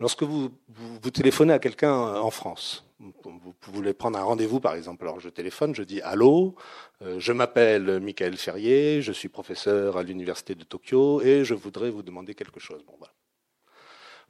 Lorsque 0.00 0.24
vous, 0.24 0.50
vous, 0.68 1.10
téléphonez 1.10 1.52
à 1.52 1.60
quelqu'un 1.60 1.94
en 1.94 2.30
France, 2.30 2.84
vous, 2.98 3.54
voulez 3.68 3.94
prendre 3.94 4.18
un 4.18 4.24
rendez-vous 4.24 4.58
par 4.58 4.74
exemple. 4.74 5.04
Alors 5.04 5.20
je 5.20 5.28
téléphone, 5.28 5.74
je 5.74 5.82
dis 5.82 6.00
allô, 6.02 6.56
euh, 7.02 7.20
je 7.20 7.32
m'appelle 7.32 8.00
Michael 8.00 8.36
Ferrier, 8.36 9.02
je 9.02 9.12
suis 9.12 9.28
professeur 9.28 9.96
à 9.96 10.02
l'université 10.02 10.56
de 10.56 10.64
Tokyo 10.64 11.22
et 11.22 11.44
je 11.44 11.54
voudrais 11.54 11.90
vous 11.90 12.02
demander 12.02 12.34
quelque 12.34 12.58
chose. 12.58 12.82
Bon, 12.84 12.94
voilà. 12.98 13.12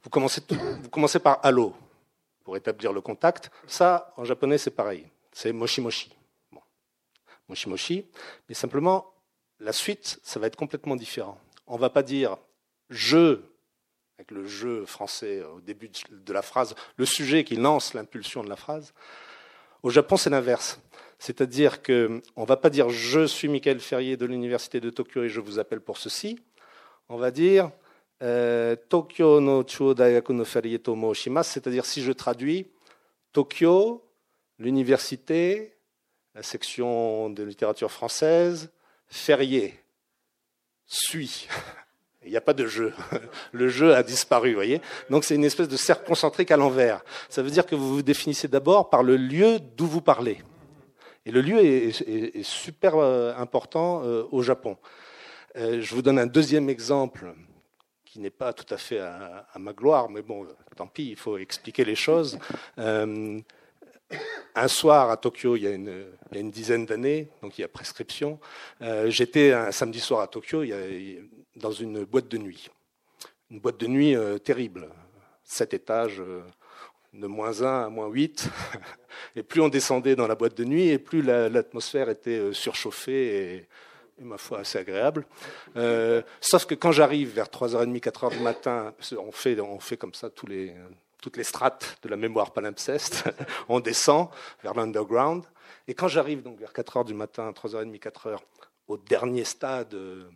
vous 0.03 0.89
commencez, 0.89 1.19
par 1.19 1.39
allo 1.43 1.73
pour 2.43 2.55
établir 2.55 2.93
le 2.93 3.01
contact. 3.01 3.49
Ça, 3.65 4.13
en 4.17 4.23
japonais, 4.23 4.59
c'est 4.59 4.69
pareil. 4.69 5.07
C'est 5.31 5.51
moshi 5.51 5.81
moshi. 5.81 6.11
Bon. 6.51 6.61
Mais 7.49 8.53
simplement, 8.53 9.14
la 9.65 9.73
suite, 9.73 10.19
ça 10.21 10.39
va 10.39 10.45
être 10.45 10.55
complètement 10.55 10.95
différent. 10.95 11.39
On 11.65 11.75
ne 11.75 11.81
va 11.81 11.89
pas 11.89 12.03
dire 12.03 12.37
je, 12.91 13.39
avec 14.17 14.29
le 14.29 14.45
jeu 14.45 14.85
français 14.85 15.43
au 15.43 15.59
début 15.59 15.89
de 16.11 16.33
la 16.33 16.43
phrase, 16.43 16.75
le 16.97 17.05
sujet 17.05 17.43
qui 17.43 17.55
lance 17.55 17.95
l'impulsion 17.95 18.43
de 18.43 18.49
la 18.49 18.55
phrase. 18.55 18.93
Au 19.81 19.89
Japon, 19.89 20.17
c'est 20.17 20.29
l'inverse. 20.29 20.79
C'est-à-dire 21.17 21.81
qu'on 21.81 22.21
ne 22.37 22.45
va 22.45 22.57
pas 22.57 22.69
dire 22.69 22.89
je 22.89 23.25
suis 23.25 23.47
Michael 23.47 23.79
Ferrier 23.79 24.17
de 24.17 24.27
l'Université 24.27 24.79
de 24.79 24.91
Tokyo 24.91 25.23
et 25.23 25.29
je 25.29 25.39
vous 25.39 25.57
appelle 25.57 25.81
pour 25.81 25.97
ceci. 25.97 26.39
On 27.09 27.17
va 27.17 27.31
dire 27.31 27.71
euh, 28.21 28.75
Tokyo 28.75 29.41
no 29.41 29.63
Chuo 29.63 29.95
Daigaku 29.95 30.33
no 30.33 30.45
Ferrier 30.45 30.77
Tomo 30.77 31.11
Shimasu, 31.15 31.53
c'est-à-dire 31.53 31.87
si 31.87 32.03
je 32.03 32.11
traduis 32.11 32.67
Tokyo, 33.33 34.07
l'université, 34.59 35.75
la 36.35 36.43
section 36.43 37.31
de 37.31 37.41
littérature 37.41 37.91
française, 37.91 38.69
Ferrier, 39.07 39.79
suit. 40.85 41.47
Il 42.25 42.31
n'y 42.31 42.37
a 42.37 42.41
pas 42.41 42.53
de 42.53 42.65
jeu. 42.65 42.93
Le 43.51 43.67
jeu 43.69 43.93
a 43.93 44.01
disparu, 44.01 44.49
vous 44.49 44.55
voyez. 44.55 44.81
Donc 45.09 45.23
c'est 45.23 45.35
une 45.35 45.43
espèce 45.43 45.67
de 45.67 45.77
cercle 45.77 46.07
concentrique 46.07 46.49
à 46.51 46.57
l'envers. 46.57 47.03
Ça 47.29 47.43
veut 47.43 47.51
dire 47.51 47.65
que 47.65 47.75
vous 47.75 47.95
vous 47.95 48.01
définissez 48.01 48.47
d'abord 48.47 48.89
par 48.89 49.03
le 49.03 49.15
lieu 49.15 49.59
d'où 49.59 49.85
vous 49.85 50.01
parlez. 50.01 50.41
Et 51.27 51.31
le 51.31 51.41
lieu 51.41 51.59
est, 51.63 52.43
super 52.43 52.95
euh, 52.97 53.33
important 53.35 54.03
euh, 54.03 54.27
au 54.31 54.41
Japon. 54.41 54.77
Euh, 55.55 55.81
je 55.81 55.95
vous 55.95 56.01
donne 56.01 56.19
un 56.19 56.27
deuxième 56.27 56.69
exemple 56.69 57.33
qui 58.03 58.19
n'est 58.19 58.29
pas 58.29 58.53
tout 58.53 58.71
à 58.73 58.77
fait 58.77 58.99
à, 58.99 59.47
ma 59.57 59.73
gloire, 59.73 60.09
mais 60.09 60.21
bon, 60.21 60.47
tant 60.75 60.87
pis, 60.87 61.09
il 61.09 61.15
faut 61.15 61.37
expliquer 61.37 61.83
les 61.83 61.95
choses. 61.95 62.39
Un 64.55 64.67
soir 64.67 65.09
à 65.09 65.17
Tokyo, 65.17 65.55
il 65.55 65.63
y 65.63 65.67
a 65.67 65.71
une, 65.71 66.51
dizaine 66.51 66.85
d'années, 66.85 67.27
donc 67.41 67.57
il 67.57 67.61
y 67.61 67.63
a 67.63 67.67
prescription, 67.67 68.39
j'étais 69.07 69.51
un 69.53 69.71
samedi 69.71 69.99
soir 69.99 70.21
à 70.21 70.27
Tokyo 70.27 70.63
dans 71.55 71.71
une 71.71 72.03
boîte 72.03 72.27
de 72.27 72.37
nuit. 72.37 72.69
Une 73.51 73.59
boîte 73.59 73.79
de 73.79 73.87
nuit 73.87 74.15
terrible, 74.43 74.89
sept 75.43 75.73
étages 75.73 76.21
de 77.19 77.27
moins 77.27 77.61
1 77.61 77.85
à 77.85 77.89
moins 77.89 78.07
8. 78.07 78.49
Et 79.35 79.43
plus 79.43 79.61
on 79.61 79.69
descendait 79.69 80.15
dans 80.15 80.27
la 80.27 80.35
boîte 80.35 80.57
de 80.57 80.63
nuit, 80.63 80.89
et 80.89 80.99
plus 80.99 81.21
l'atmosphère 81.21 82.09
était 82.09 82.37
euh, 82.37 82.53
surchauffée 82.53 83.55
et, 83.55 84.23
ma 84.23 84.37
foi, 84.37 84.59
assez 84.59 84.77
agréable. 84.77 85.25
Euh, 85.75 86.21
sauf 86.39 86.65
que 86.65 86.75
quand 86.75 86.91
j'arrive 86.91 87.33
vers 87.33 87.47
3h30, 87.47 87.99
4h 87.99 88.37
du 88.37 88.39
matin, 88.39 88.93
on 89.17 89.79
fait 89.79 89.97
comme 89.97 90.13
ça 90.13 90.29
tous 90.29 90.47
les, 90.47 90.73
toutes 91.25 91.37
les 91.37 91.43
strates 91.43 91.97
de 92.03 92.09
la 92.09 92.17
mémoire 92.17 92.53
palimpseste, 92.53 93.23
on 93.67 93.79
descend 93.79 94.29
vers 94.61 94.75
l'underground. 94.75 95.43
Et 95.87 95.95
quand 95.95 96.07
j'arrive 96.07 96.43
donc 96.43 96.59
vers 96.59 96.71
4h 96.71 97.03
du 97.03 97.15
matin, 97.15 97.49
3h30, 97.49 97.97
4h, 97.97 98.37
au 98.87 98.97
dernier 98.97 99.43
stade 99.43 99.89
de 99.89 100.29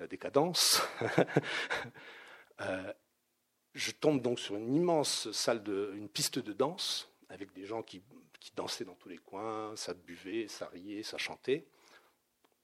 la 0.00 0.08
décadence, 0.08 0.82
euh, 2.60 2.92
je 3.72 3.92
tombe 3.92 4.20
donc 4.20 4.40
sur 4.40 4.56
une 4.56 4.74
immense 4.74 5.30
salle, 5.30 5.62
de, 5.62 5.92
une 5.94 6.08
piste 6.08 6.40
de 6.40 6.52
danse, 6.52 7.08
avec 7.28 7.52
des 7.52 7.64
gens 7.64 7.84
qui, 7.84 8.02
dansaient 8.56 8.84
dans 8.84 8.94
tous 8.94 9.08
les 9.08 9.18
coins, 9.18 9.76
ça 9.76 9.94
buvait, 9.94 10.48
ça 10.48 10.66
riait, 10.66 11.04
ça 11.04 11.18
chantait. 11.18 11.66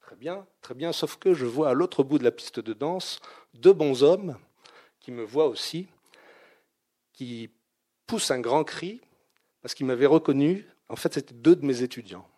Très 0.00 0.16
bien, 0.16 0.46
très 0.62 0.74
bien, 0.74 0.92
sauf 0.92 1.16
que 1.16 1.32
je 1.32 1.46
vois 1.46 1.70
à 1.70 1.74
l'autre 1.74 2.02
bout 2.02 2.18
de 2.18 2.24
la 2.24 2.32
piste 2.32 2.58
de 2.58 2.72
danse 2.72 3.20
deux 3.54 3.72
bons 3.72 4.02
hommes 4.02 4.36
qui 4.98 5.12
me 5.12 5.22
voient 5.22 5.46
aussi, 5.46 5.86
qui 7.24 7.50
poussent 8.06 8.30
un 8.30 8.40
grand 8.40 8.64
cri 8.64 9.00
parce 9.60 9.74
qu'ils 9.74 9.86
m'avaient 9.86 10.06
reconnu. 10.06 10.66
En 10.88 10.96
fait, 10.96 11.14
c'était 11.14 11.34
deux 11.34 11.56
de 11.56 11.64
mes 11.64 11.82
étudiants. 11.82 12.28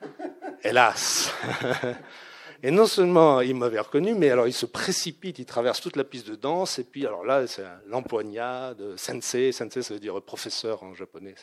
Hélas 0.62 1.32
Et 2.62 2.72
non 2.72 2.86
seulement 2.86 3.40
il 3.40 3.54
m'avait 3.54 3.78
reconnu, 3.78 4.14
mais 4.14 4.30
alors 4.30 4.48
il 4.48 4.52
se 4.52 4.66
précipite, 4.66 5.38
il 5.38 5.46
traverse 5.46 5.80
toute 5.80 5.94
la 5.94 6.02
piste 6.02 6.26
de 6.28 6.34
danse, 6.34 6.80
et 6.80 6.84
puis 6.84 7.06
alors 7.06 7.24
là, 7.24 7.46
c'est 7.46 7.64
l'empoignade, 7.86 8.96
sensei, 8.96 9.52
sensei 9.52 9.80
ça 9.80 9.94
veut 9.94 10.00
dire 10.00 10.20
professeur 10.20 10.82
en 10.82 10.92
japonais. 10.92 11.36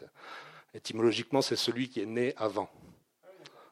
Étymologiquement, 0.73 1.41
c'est 1.41 1.55
celui 1.55 1.87
qui 1.87 2.01
est 2.01 2.05
né 2.05 2.33
avant. 2.35 2.69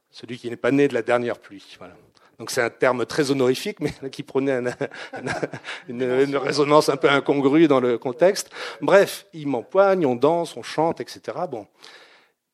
Celui 0.09 0.37
qui 0.37 0.49
n'est 0.49 0.55
pas 0.55 0.71
né 0.71 0.87
de 0.87 0.93
la 0.93 1.01
dernière 1.01 1.37
pluie. 1.37 1.75
Voilà. 1.79 1.97
Donc 2.39 2.49
c'est 2.51 2.61
un 2.61 2.69
terme 2.69 3.05
très 3.05 3.31
honorifique, 3.31 3.79
mais 3.79 3.93
qui 4.11 4.23
prenait 4.23 4.59
une, 5.87 6.01
une, 6.01 6.37
résonance 6.37 6.89
un 6.89 6.97
peu 6.97 7.09
incongrue 7.09 7.67
dans 7.67 7.79
le 7.79 7.97
contexte. 7.97 8.49
Bref, 8.81 9.25
il 9.33 9.47
m'empoigne, 9.47 10.05
on 10.05 10.15
danse, 10.15 10.57
on 10.57 10.63
chante, 10.63 10.99
etc. 10.99 11.37
Bon, 11.49 11.67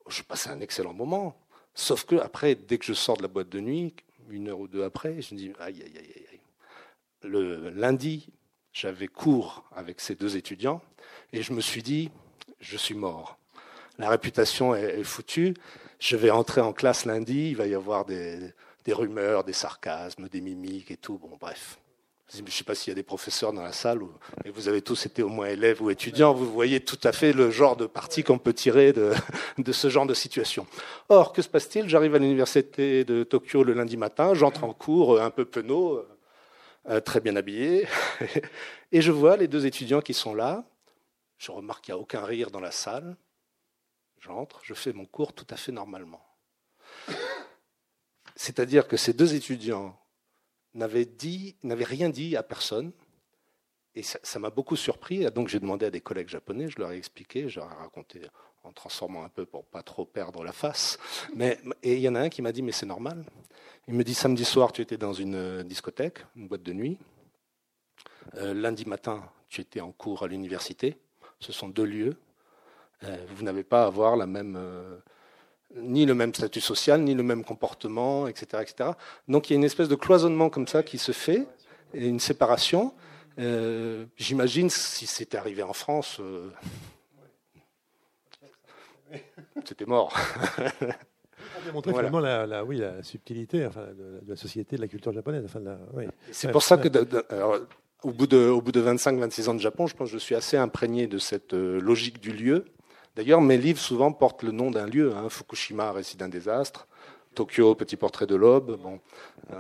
je 0.10 0.22
passe 0.22 0.48
un 0.48 0.60
excellent 0.60 0.94
moment. 0.94 1.36
Sauf 1.74 2.06
que 2.06 2.16
après, 2.16 2.56
dès 2.56 2.78
que 2.78 2.86
je 2.86 2.94
sors 2.94 3.18
de 3.18 3.22
la 3.22 3.28
boîte 3.28 3.50
de 3.50 3.60
nuit, 3.60 3.94
une 4.30 4.50
heure 4.50 4.60
ou 4.60 4.68
deux 4.68 4.84
après, 4.84 5.22
je 5.22 5.34
me 5.34 5.40
dis, 5.40 5.52
aïe, 5.60 5.82
aïe, 5.82 5.98
aïe, 5.98 6.26
aïe. 6.32 6.40
Le 7.24 7.70
lundi, 7.70 8.30
j'avais 8.74 9.08
cours 9.08 9.64
avec 9.76 10.00
ces 10.00 10.16
deux 10.16 10.38
étudiants 10.38 10.82
et 11.34 11.42
je 11.42 11.54
me 11.54 11.62
suis 11.62 11.84
dit, 11.84 12.12
je 12.60 12.78
suis 12.78 12.96
mort. 12.96 13.38
La 13.98 14.10
réputation 14.10 14.76
est, 14.76 15.04
foutue. 15.04 15.54
Je 16.00 16.16
vais 16.16 16.30
entrer 16.30 16.62
en 16.62 16.72
classe 16.72 17.06
lundi, 17.06 17.50
il 17.50 17.56
va 17.58 17.68
y 17.68 17.76
avoir 17.76 18.06
des, 18.06 18.54
des 18.90 18.94
rumeurs, 18.94 19.44
des 19.44 19.54
sarcasmes, 19.54 20.28
des 20.30 20.42
mimiques 20.42 20.90
et 20.90 20.98
tout. 20.98 21.20
Bon, 21.20 21.38
bref. 21.40 21.78
Je 22.34 22.42
ne 22.42 22.50
sais 22.50 22.64
pas 22.64 22.74
s'il 22.74 22.90
y 22.90 22.92
a 22.92 22.96
des 22.96 23.04
professeurs 23.04 23.54
dans 23.54 23.62
la 23.62 23.72
salle, 23.72 24.00
mais 24.44 24.50
vous 24.50 24.68
avez 24.68 24.82
tous 24.82 25.06
été 25.06 25.22
au 25.22 25.30
moins 25.30 25.48
élèves 25.48 25.80
ou 25.80 25.92
étudiants. 25.92 26.34
Vous 26.34 26.52
voyez 26.52 26.80
tout 26.80 26.98
à 27.04 27.12
fait 27.12 27.32
le 27.32 27.52
genre 27.52 27.76
de 27.76 27.86
parti 27.86 28.24
qu'on 28.24 28.40
peut 28.40 28.54
tirer 28.54 28.92
de, 28.92 29.14
ce 29.72 29.90
genre 29.90 30.08
de 30.08 30.16
situation. 30.16 30.66
Or, 31.08 31.34
que 31.34 31.44
se 31.44 31.50
passe-t-il? 31.50 31.88
J'arrive 31.88 32.16
à 32.16 32.18
l'université 32.18 33.04
de 33.04 33.24
Tokyo 33.24 33.64
le 33.64 33.74
lundi 33.74 33.96
matin, 33.96 34.34
j'entre 34.34 34.64
en 34.64 34.74
cours 34.74 35.18
euh, 35.18 35.22
un 35.22 35.30
peu 35.30 35.46
penaud, 35.46 35.98
euh, 35.98 36.08
euh, 36.90 37.00
très 37.00 37.20
bien 37.20 37.36
habillé, 37.36 37.88
et 38.92 39.02
je 39.02 39.12
vois 39.12 39.38
les 39.38 39.48
deux 39.48 39.68
étudiants 39.68 40.02
qui 40.02 40.16
sont 40.16 40.34
là. 40.34 40.66
Je 41.38 41.52
remarque 41.52 41.86
qu'il 41.86 41.94
n'y 41.94 42.00
a 42.00 42.02
aucun 42.02 42.26
rire 42.26 42.50
dans 42.50 42.60
la 42.60 42.72
salle. 42.72 43.18
J'entre, 44.20 44.62
je 44.64 44.74
fais 44.74 44.94
mon 44.94 45.06
cours 45.06 45.34
tout 45.34 45.48
à 45.52 45.58
fait 45.58 45.72
normalement. 45.72 46.29
C'est-à-dire 48.40 48.88
que 48.88 48.96
ces 48.96 49.12
deux 49.12 49.36
étudiants 49.36 50.00
n'avait 50.74 51.04
rien 51.84 52.08
dit 52.08 52.38
à 52.38 52.42
personne. 52.42 52.94
Et 53.96 54.02
ça 54.02 54.40
m'a 54.40 54.50
beaucoup 54.50 54.78
surpris. 54.78 55.30
Donc 55.32 55.50
j'ai 55.50 55.60
demandé 55.60 55.86
à 55.86 55.92
des 55.92 56.00
collègues 56.00 56.30
japonais, 56.30 56.70
je 56.70 56.80
leur 56.80 56.94
ai 56.94 56.98
expliqué, 56.98 57.50
je 57.50 57.60
leur 57.60 57.70
ai 57.70 57.76
raconté 57.76 58.22
en 58.64 58.72
transformant 58.72 59.26
un 59.26 59.30
peu 59.30 59.46
pour 59.46 59.66
pas 59.66 59.84
trop 59.84 60.06
perdre 60.06 60.42
la 60.46 60.54
face. 60.54 60.98
Mais, 61.36 61.60
et 61.84 61.96
il 61.96 62.00
y 62.00 62.08
en 62.08 62.16
a 62.16 62.22
un 62.22 62.30
qui 62.30 62.42
m'a 62.42 62.54
dit, 62.54 62.62
mais 62.62 62.72
c'est 62.72 62.86
normal. 62.86 63.26
Il 63.90 63.94
me 63.94 64.06
dit, 64.06 64.14
samedi 64.14 64.46
soir, 64.46 64.72
tu 64.72 64.82
étais 64.82 64.98
dans 64.98 65.12
une 65.12 65.36
euh, 65.36 65.64
discothèque, 65.64 66.20
une 66.38 66.48
boîte 66.48 66.64
de 66.64 66.72
nuit. 66.72 66.98
Euh, 68.36 68.54
lundi 68.54 68.86
matin, 68.86 69.22
tu 69.50 69.60
étais 69.60 69.82
en 69.82 69.92
cours 69.92 70.24
à 70.24 70.28
l'université. 70.28 70.96
Ce 71.42 71.52
sont 71.52 71.68
deux 71.68 71.84
lieux. 71.84 72.16
Euh, 73.04 73.18
vous 73.36 73.44
n'avez 73.44 73.66
pas 73.66 73.84
à 73.84 73.88
avoir 73.88 74.16
la 74.16 74.28
même 74.28 74.58
ni 75.76 76.06
le 76.06 76.16
même 76.16 76.34
statut 76.34 76.62
social, 76.62 77.02
ni 77.02 77.14
le 77.14 77.24
même 77.24 77.44
comportement, 77.44 78.28
etc., 78.28 78.64
etc. 78.64 78.92
Donc 79.28 79.50
il 79.50 79.54
y 79.54 79.56
a 79.56 79.58
une 79.58 79.64
espèce 79.64 79.88
de 79.88 79.96
cloisonnement 79.96 80.50
comme 80.50 80.68
ça 80.68 80.84
qui 80.84 80.98
se 80.98 81.12
fait, 81.12 81.46
et 81.94 82.08
une 82.08 82.20
séparation. 82.20 82.94
Euh, 83.40 84.06
j'imagine 84.18 84.70
si 84.70 85.08
c'était 85.08 85.38
arrivé 85.38 85.64
en 85.64 85.74
France, 85.74 86.18
euh, 86.20 86.50
c'était 89.64 89.86
mort. 89.86 90.14
On 91.58 91.66
démontrer 91.66 91.92
finalement 91.92 92.20
la, 92.20 92.64
oui, 92.64 92.78
la 92.78 93.02
subtilité 93.02 93.60
de, 93.60 94.22
la 94.28 94.36
société, 94.36 94.76
de 94.76 94.82
la 94.82 94.88
culture 94.88 95.12
japonaise. 95.12 95.46
C'est 96.32 96.52
pour 96.52 96.64
ça 96.64 96.78
que, 96.78 96.90
au 98.04 98.12
bout 98.12 98.28
de, 98.28 98.48
au 98.48 98.62
bout 98.62 98.72
de 98.72 98.82
25-26 98.82 99.50
ans 99.50 99.54
de 99.54 99.60
Japon, 99.60 99.88
je 99.88 99.96
pense 99.96 100.10
que 100.10 100.14
je 100.14 100.20
suis 100.20 100.36
assez 100.36 100.58
imprégné 100.58 101.08
de 101.08 101.18
cette 101.18 101.54
euh, 101.54 101.80
logique 101.80 102.20
du 102.20 102.32
lieu 102.32 102.66
D'ailleurs, 103.16 103.42
mes 103.42 103.58
livres 103.58 103.80
souvent 103.80 104.12
portent 104.12 104.44
le 104.44 104.52
nom 104.52 104.72
d'un 104.72 104.88
lieu. 104.88 105.14
Hein. 105.16 105.30
Fukushima, 105.30 105.92
récit 105.92 106.18
d'un 106.18 106.30
désastre. 106.30 106.88
Tokyo, 107.36 107.76
petit 107.76 107.96
portrait 107.96 108.28
de 108.28 108.36
l'aube. 108.36 108.78
Bon, 108.82 109.00
euh, 109.52 109.56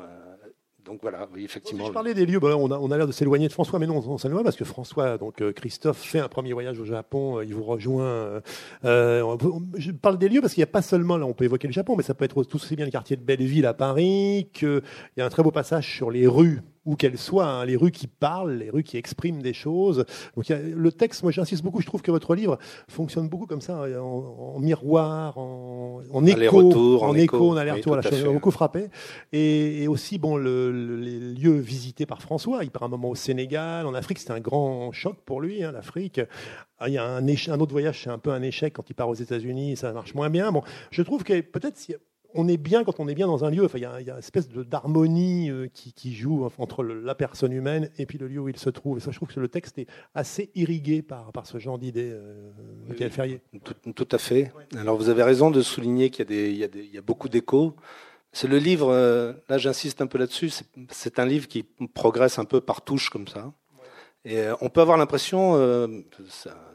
donc 0.85 0.99
voilà, 1.01 1.27
oui, 1.33 1.43
effectivement. 1.43 1.85
je 1.85 1.91
parlais 1.91 2.13
des 2.13 2.25
lieux, 2.25 2.39
on 2.41 2.71
a, 2.71 2.77
on 2.77 2.89
a 2.89 2.97
l'air 2.97 3.05
de 3.05 3.11
s'éloigner 3.11 3.47
de 3.47 3.53
François, 3.53 3.77
mais 3.77 3.85
non, 3.85 3.97
on 3.97 4.17
s'éloigne 4.17 4.43
parce 4.43 4.55
que 4.55 4.65
François, 4.65 5.17
donc 5.17 5.41
euh, 5.41 5.51
Christophe, 5.51 5.99
fait 5.99 6.19
un 6.19 6.27
premier 6.27 6.51
voyage 6.53 6.79
au 6.79 6.85
Japon, 6.85 7.37
euh, 7.37 7.45
il 7.45 7.53
vous 7.53 7.63
rejoint. 7.63 8.41
je 8.83 9.91
parle 9.91 10.17
des 10.17 10.29
lieux 10.29 10.41
parce 10.41 10.53
qu'il 10.53 10.61
n'y 10.61 10.69
a 10.69 10.71
pas 10.71 10.81
seulement, 10.81 11.17
là 11.17 11.25
on 11.25 11.33
peut 11.33 11.45
évoquer 11.45 11.67
le 11.67 11.73
Japon, 11.73 11.95
mais 11.95 12.03
ça 12.03 12.15
peut 12.15 12.25
être 12.25 12.43
tout 12.43 12.55
aussi 12.55 12.75
bien 12.75 12.85
le 12.85 12.91
quartier 12.91 13.17
de 13.17 13.21
Belleville 13.21 13.67
à 13.67 13.73
Paris, 13.73 14.49
qu'il 14.51 14.81
y 15.17 15.21
a 15.21 15.25
un 15.25 15.29
très 15.29 15.43
beau 15.43 15.51
passage 15.51 15.87
sur 15.87 16.09
les 16.09 16.25
rues 16.25 16.61
où 16.85 16.95
qu'elles 16.95 17.17
soient, 17.17 17.45
hein, 17.45 17.65
les 17.65 17.75
rues 17.75 17.91
qui 17.91 18.07
parlent, 18.07 18.53
les 18.53 18.69
rues 18.69 18.83
qui 18.83 18.97
expriment 18.97 19.41
des 19.41 19.53
choses. 19.53 20.05
Donc 20.35 20.49
le 20.49 20.91
texte, 20.91 21.23
moi 21.23 21.31
j'insiste 21.31 21.63
beaucoup, 21.63 21.81
je 21.81 21.85
trouve 21.85 22.01
que 22.01 22.11
votre 22.11 22.35
livre 22.35 22.57
fonctionne 22.87 23.27
beaucoup 23.29 23.45
comme 23.45 23.61
ça, 23.61 23.83
en, 24.01 24.59
miroir, 24.59 25.37
en, 25.37 26.01
écho, 26.25 27.01
en, 27.03 27.15
écho, 27.15 27.51
en 27.51 27.57
aller-retour. 27.57 27.97
Oui, 27.97 28.23
la 28.23 28.31
beaucoup 28.31 28.51
frappé. 28.51 28.87
Et, 29.31 29.87
aussi, 29.87 30.17
bon, 30.17 30.37
les 30.37 31.19
lieux 31.19 31.57
visités 31.57 32.05
par 32.05 32.21
François. 32.21 32.63
Il 32.63 32.71
part 32.71 32.83
un 32.83 32.89
moment 32.89 33.09
au 33.09 33.15
Sénégal, 33.15 33.85
en 33.85 33.93
Afrique, 33.93 34.19
c'était 34.19 34.33
un 34.33 34.39
grand 34.39 34.91
choc 34.91 35.17
pour 35.25 35.41
lui, 35.41 35.63
hein, 35.63 35.71
l'Afrique. 35.71 36.21
Ah, 36.79 36.87
il 36.87 36.93
y 36.93 36.97
a 36.97 37.03
un, 37.03 37.27
un 37.27 37.59
autre 37.59 37.71
voyage, 37.71 38.03
c'est 38.03 38.09
un 38.09 38.19
peu 38.19 38.31
un 38.31 38.41
échec 38.41 38.73
quand 38.73 38.89
il 38.89 38.93
part 38.93 39.09
aux 39.09 39.15
États-Unis, 39.15 39.75
ça 39.75 39.91
marche 39.91 40.13
moins 40.13 40.29
bien. 40.29 40.51
Bon, 40.51 40.63
je 40.91 41.01
trouve 41.01 41.23
que 41.23 41.41
peut-être 41.41 41.77
si 41.77 41.93
on 42.33 42.47
est 42.47 42.57
bien 42.57 42.83
quand 42.83 42.99
on 42.99 43.07
est 43.07 43.15
bien 43.15 43.27
dans 43.27 43.45
un 43.45 43.49
lieu. 43.49 43.65
Enfin, 43.65 43.77
il 43.77 43.81
y 43.81 43.85
a, 43.85 43.99
une 43.99 44.19
espèce 44.19 44.49
d'harmonie 44.49 45.49
euh, 45.49 45.67
qui, 45.73 46.13
joue 46.13 46.47
entre 46.57 46.83
la 46.83 47.15
personne 47.15 47.51
humaine 47.51 47.89
et 47.97 48.05
puis 48.05 48.17
le 48.17 48.27
lieu 48.27 48.39
où 48.39 48.49
il 48.49 48.57
se 48.57 48.69
trouve. 48.69 48.97
Et 48.97 49.01
ça, 49.01 49.11
je 49.11 49.17
trouve 49.17 49.29
que 49.29 49.39
le 49.39 49.47
texte 49.47 49.77
est 49.77 49.87
assez 50.13 50.51
irrigué 50.55 51.01
par, 51.01 51.31
par 51.31 51.45
ce 51.45 51.57
genre 51.57 51.79
d'idée, 51.79 52.09
euh, 52.11 52.51
Michael 52.87 53.11
Ferrier. 53.11 53.41
Tout, 53.95 54.07
à 54.11 54.17
fait. 54.17 54.51
Alors, 54.75 54.97
vous 54.97 55.09
avez 55.09 55.23
raison 55.23 55.51
de 55.51 55.61
souligner 55.61 56.09
qu'il 56.09 56.29
y, 56.31 56.59
y, 56.59 56.97
a 56.97 57.01
beaucoup 57.01 57.29
d'échos. 57.29 57.75
C'est 58.31 58.47
le 58.47 58.57
livre, 58.57 58.89
euh, 58.89 59.33
là 59.49 59.57
j'insiste 59.57 60.01
un 60.01 60.07
peu 60.07 60.19
là-dessus, 60.19 60.51
c'est 60.89 61.17
un 61.17 61.25
livre 61.25 61.47
qui 61.47 61.63
progresse 61.95 62.37
un 62.37 62.45
peu 62.45 62.61
par 62.61 62.83
touche 62.83 63.09
comme 63.09 63.27
ça. 63.27 63.51
Et 64.23 64.43
on 64.61 64.69
peut 64.69 64.81
avoir 64.81 64.97
l'impression, 64.97 65.57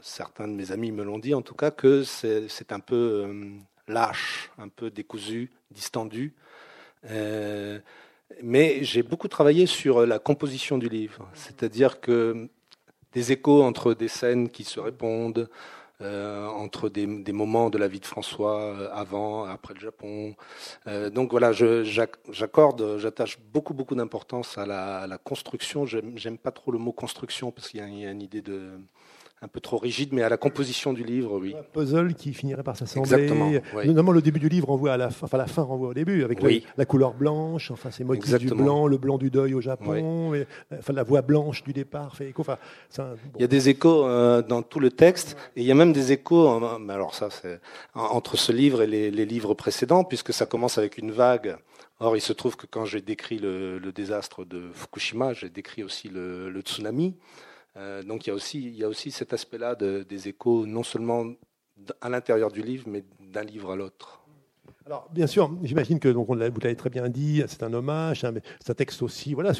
certains 0.00 0.48
de 0.48 0.54
mes 0.54 0.72
amis 0.72 0.90
me 0.92 1.04
l'ont 1.04 1.18
dit 1.18 1.34
en 1.34 1.42
tout 1.42 1.54
cas, 1.54 1.70
que 1.70 2.02
c'est 2.02 2.72
un 2.72 2.80
peu 2.80 3.28
lâche, 3.88 4.50
un 4.58 4.68
peu 4.68 4.90
décousu, 4.90 5.50
distendu. 5.70 6.34
Euh, 7.10 7.78
mais 8.42 8.82
j'ai 8.82 9.02
beaucoup 9.02 9.28
travaillé 9.28 9.66
sur 9.66 10.06
la 10.06 10.18
composition 10.18 10.78
du 10.78 10.88
livre, 10.88 11.28
c'est-à-dire 11.34 12.00
que 12.00 12.48
des 13.12 13.32
échos 13.32 13.62
entre 13.62 13.94
des 13.94 14.08
scènes 14.08 14.48
qui 14.48 14.64
se 14.64 14.80
répondent, 14.80 15.48
euh, 16.00 16.48
entre 16.48 16.88
des, 16.88 17.06
moments 17.32 17.70
de 17.70 17.78
la 17.78 17.86
vie 17.86 18.00
de 18.00 18.06
François 18.06 18.60
euh, 18.60 18.88
avant, 18.92 19.44
après 19.44 19.74
le 19.74 19.80
Japon. 19.80 20.34
donc 21.12 21.30
voilà, 21.30 21.52
j'accorde, 21.52 22.98
j'attache 22.98 23.38
beaucoup 23.52 23.74
beaucoup 23.74 23.94
d'importance 23.94 24.58
à 24.58 24.66
la, 24.66 24.98
à 24.98 25.06
la 25.06 25.18
construction. 25.18 25.86
J'aime 25.86 26.38
pas 26.38 26.50
trop 26.50 26.72
le 26.72 26.78
mot 26.78 26.92
construction 26.92 27.52
parce 27.52 27.68
qu'il 27.68 27.80
y, 27.80 28.06
a 28.06 28.10
une 28.10 28.22
idée 28.22 28.42
de 28.42 28.72
un 29.44 29.48
peu 29.48 29.60
trop 29.60 29.76
rigide, 29.76 30.10
mais 30.12 30.22
à 30.22 30.30
la 30.30 30.38
composition 30.38 30.94
du 30.94 31.04
livre, 31.04 31.38
oui. 31.38 31.54
Un 31.58 31.62
puzzle 31.62 32.14
qui 32.14 32.32
finirait 32.32 32.62
par 32.62 32.76
s'assembler. 32.78 33.12
Exactement. 33.12 33.52
Notamment 33.84 34.12
le 34.12 34.22
début 34.22 34.40
du 34.40 34.48
livre 34.48 34.68
renvoie 34.68 34.94
à 34.94 34.96
la 34.96 35.10
fin, 35.10 35.26
enfin 35.26 35.36
la 35.36 35.46
fin 35.46 35.60
renvoie 35.60 35.88
au 35.88 35.94
début, 35.94 36.24
avec 36.24 36.40
la, 36.76 36.84
couleur 36.86 37.12
blanche, 37.12 37.70
enfin 37.70 37.90
ces 37.90 38.04
motifs 38.04 38.38
du 38.38 38.48
blanc, 38.48 38.86
le 38.86 38.96
blanc 38.96 39.18
du 39.18 39.30
deuil 39.30 39.52
au 39.52 39.60
Japon, 39.60 40.32
enfin 40.72 40.92
la 40.94 41.02
voix 41.02 41.20
blanche 41.20 41.62
du 41.62 41.74
départ 41.74 42.16
fait 42.16 42.30
écho. 42.30 42.40
Enfin, 42.40 42.56
Il 43.36 43.42
y 43.42 43.44
a 43.44 43.48
des 43.48 43.68
échos 43.68 44.06
euh, 44.06 44.40
dans 44.40 44.62
tout 44.62 44.80
le 44.80 44.90
texte, 44.90 45.36
et 45.56 45.60
il 45.60 45.66
y 45.66 45.72
a 45.72 45.74
même 45.74 45.92
des 45.92 46.12
échos. 46.12 46.48
alors 46.88 47.14
ça, 47.14 47.28
c'est 47.28 47.60
entre 47.94 48.38
ce 48.38 48.50
livre 48.50 48.80
et 48.80 48.86
les, 48.86 49.26
livres 49.26 49.52
précédents, 49.52 50.04
puisque 50.04 50.32
ça 50.32 50.46
commence 50.46 50.78
avec 50.78 50.96
une 50.96 51.10
vague. 51.10 51.56
Or, 52.00 52.16
il 52.16 52.20
se 52.20 52.32
trouve 52.32 52.56
que 52.56 52.66
quand 52.66 52.86
j'ai 52.86 53.02
décrit 53.02 53.38
le, 53.38 53.78
désastre 53.94 54.44
de 54.46 54.70
Fukushima, 54.72 55.34
j'ai 55.34 55.50
décrit 55.50 55.82
aussi 55.82 56.08
le, 56.08 56.48
le 56.48 56.60
tsunami. 56.62 57.14
Euh, 57.76 58.02
donc 58.02 58.26
il 58.26 58.30
y 58.30 58.84
a 58.84 58.88
aussi, 58.88 59.10
cet 59.10 59.32
aspect-là 59.32 59.74
de, 59.74 60.02
des 60.02 60.28
échos, 60.28 60.66
non 60.66 60.82
seulement 60.82 61.26
à 62.00 62.08
l'intérieur 62.08 62.50
du 62.50 62.62
livre, 62.62 62.88
mais 62.88 63.04
d'un 63.20 63.42
livre 63.42 63.72
à 63.72 63.76
l'autre. 63.76 64.23
Alors, 64.86 65.08
bien 65.14 65.26
sûr, 65.26 65.50
j'imagine 65.62 65.98
que 65.98 66.10
donc, 66.10 66.28
on 66.28 66.34
vous 66.34 66.60
l'avez 66.60 66.76
très 66.76 66.90
bien 66.90 67.08
dit, 67.08 67.42
c'est 67.48 67.62
un 67.62 67.72
hommage, 67.72 68.20
c'est 68.60 68.70
un, 68.70 68.74
texte 68.74 69.00
aussi 69.00 69.32
voilà, 69.32 69.52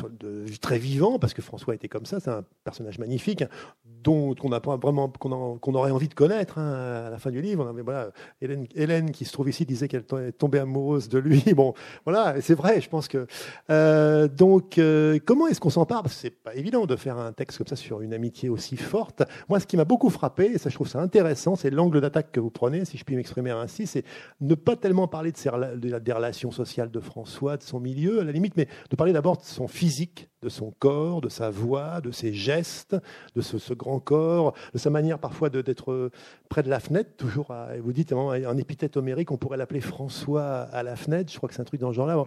très 0.61 0.79
vivant, 0.79 1.19
parce 1.19 1.33
que 1.33 1.41
François 1.41 1.75
était 1.75 1.89
comme 1.89 2.05
ça, 2.05 2.21
c'est 2.21 2.29
un 2.29 2.45
personnage 2.63 2.99
magnifique, 2.99 3.43
dont 3.87 4.35
on 4.43 4.53
a 4.53 4.59
vraiment 4.59 5.09
qu'on 5.09 5.75
aurait 5.75 5.91
envie 5.93 6.09
de 6.09 6.15
connaître 6.15 6.59
hein, 6.59 7.07
à 7.07 7.11
la 7.11 7.17
fin 7.17 7.31
du 7.31 7.41
livre. 7.41 7.73
Mais 7.73 7.81
voilà, 7.81 8.11
Hélène, 8.43 9.13
qui 9.13 9.25
se 9.25 9.33
trouve 9.33 9.49
ici, 9.49 9.65
disait 9.65 9.89
qu'elle 9.89 10.03
est 10.03 10.33
tombée 10.33 10.59
amoureuse 10.59 11.09
de 11.09 11.19
lui. 11.19 11.43
Bon, 11.55 11.73
voilà, 12.05 12.41
c'est 12.41 12.55
vrai, 12.55 12.81
je 12.81 12.89
pense 12.89 13.07
que. 13.07 13.27
Euh, 13.71 14.27
donc, 14.27 14.77
euh, 14.77 15.21
comment 15.25 15.47
est-ce 15.47 15.61
qu'on 15.61 15.71
s'en 15.71 15.87
parle 15.87 16.03
Parce 16.03 16.17
que 16.17 16.21
c'est 16.21 16.31
pas 16.31 16.55
évident 16.57 16.85
de 16.85 16.97
faire 16.97 17.17
un 17.17 17.33
texte 17.33 17.59
comme 17.59 17.67
ça 17.69 17.77
sur 17.77 18.01
une 18.01 18.13
amitié 18.13 18.49
aussi 18.49 18.77
forte. 18.77 19.23
Moi, 19.49 19.61
ce 19.61 19.67
qui 19.67 19.77
m'a 19.77 19.85
beaucoup 19.85 20.11
frappé, 20.11 20.47
et 20.47 20.59
ça, 20.59 20.69
je 20.69 20.75
trouve 20.75 20.89
ça 20.89 21.01
intéressant, 21.01 21.55
c'est 21.55 21.71
l'angle 21.71 22.01
d'attaque 22.01 22.33
que 22.33 22.41
vous 22.41 22.51
prenez, 22.51 22.85
si 22.85 22.99
je 22.99 23.05
puis 23.05 23.15
m'exprimer 23.15 23.53
ainsi, 23.53 23.87
c'est 23.87 24.05
ne 24.41 24.57
pas 24.57 24.75
tellement 24.75 25.07
parler 25.15 25.31
de, 25.31 25.99
des 26.01 26.13
relations 26.13 26.51
sociales 26.51 26.91
de 26.91 26.99
François, 26.99 27.57
de 27.57 27.63
son 27.63 27.79
milieu, 27.79 28.19
à 28.19 28.25
la 28.25 28.33
limite, 28.33 28.57
mais 28.57 28.67
de 28.91 28.97
parler 28.97 29.13
d'abord 29.13 29.37
de 29.37 29.45
son 29.45 29.69
physique, 29.69 30.29
de 30.43 30.49
son 30.49 30.73
corps, 30.73 31.21
de 31.21 31.29
sa 31.29 31.51
voix, 31.51 32.01
de 32.01 32.11
ses 32.11 32.33
gestes, 32.33 32.97
de 33.37 33.41
ce, 33.41 33.75
grand 33.75 34.01
corps, 34.01 34.55
de 34.73 34.79
sa 34.79 34.91
manière 34.91 35.21
parfois 35.21 35.51
d'être 35.51 36.11
près 36.49 36.65
de 36.65 36.69
la 36.69 36.81
fenêtre, 36.81 37.11
toujours, 37.17 37.53
à, 37.53 37.69
vous 37.79 37.93
dites 37.93 38.13
en 38.13 38.57
épithète 38.57 38.97
homérique, 38.97 39.31
on 39.31 39.37
pourrait 39.37 39.57
l'appeler 39.57 39.81
François 39.81 40.63
à 40.63 40.83
la 40.83 40.97
fenêtre, 40.97 41.31
je 41.33 41.37
crois 41.37 41.49
que 41.49 41.55
c'est 41.55 41.63
un 41.63 41.65
truc 41.65 41.81
dans 41.81 41.93
ce 41.93 41.95
genre-là. 41.95 42.25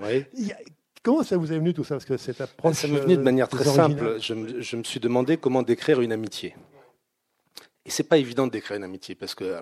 Comment 1.04 1.24
ça 1.24 1.36
vous 1.36 1.52
est 1.52 1.58
venu 1.58 1.74
tout 1.74 1.84
ça? 1.84 1.96
Parce 1.96 2.06
que 2.06 2.16
cette 2.16 2.40
approche. 2.40 2.76
Ça 2.76 2.88
m'est 2.88 3.00
venu 3.00 3.18
de 3.18 3.22
manière 3.22 3.50
très 3.50 3.66
simple. 3.66 4.16
je 4.22 4.76
me 4.78 4.84
suis 4.84 5.02
demandé 5.02 5.36
comment 5.36 5.62
décrire 5.62 6.00
une 6.00 6.14
amitié. 6.14 6.56
Et 7.88 7.90
c'est 7.90 8.04
pas 8.04 8.18
évident 8.18 8.48
de 8.48 8.52
décrire 8.52 8.76
une 8.76 8.84
amitié 8.84 9.16
parce 9.16 9.34
que 9.34 9.56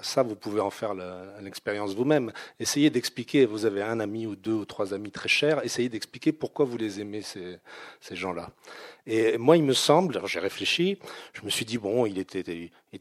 ça, 0.00 0.22
vous 0.22 0.36
pouvez 0.36 0.58
en 0.58 0.70
faire 0.70 0.94
l'expérience 1.42 1.94
vous-même. 1.94 2.32
Essayez 2.58 2.88
d'expliquer. 2.88 3.44
Vous 3.44 3.66
avez 3.66 3.82
un 3.82 4.00
ami 4.00 4.26
ou 4.26 4.36
deux 4.36 4.54
ou 4.54 4.64
trois 4.64 4.94
amis 4.94 5.10
très 5.10 5.28
chers. 5.28 5.62
Essayez 5.62 5.90
d'expliquer 5.90 6.32
pourquoi 6.32 6.64
vous 6.64 6.78
les 6.78 6.98
aimez 7.02 7.20
ces, 7.20 7.60
gens-là. 8.16 8.48
Et 9.06 9.36
moi, 9.36 9.58
il 9.58 9.64
me 9.64 9.74
semble, 9.74 10.18
j'ai 10.26 10.40
réfléchi. 10.40 10.98
Je 11.34 11.42
me 11.42 11.50
suis 11.50 11.66
dit 11.66 11.76
bon, 11.76 12.06
il 12.06 12.18
était, 12.18 12.42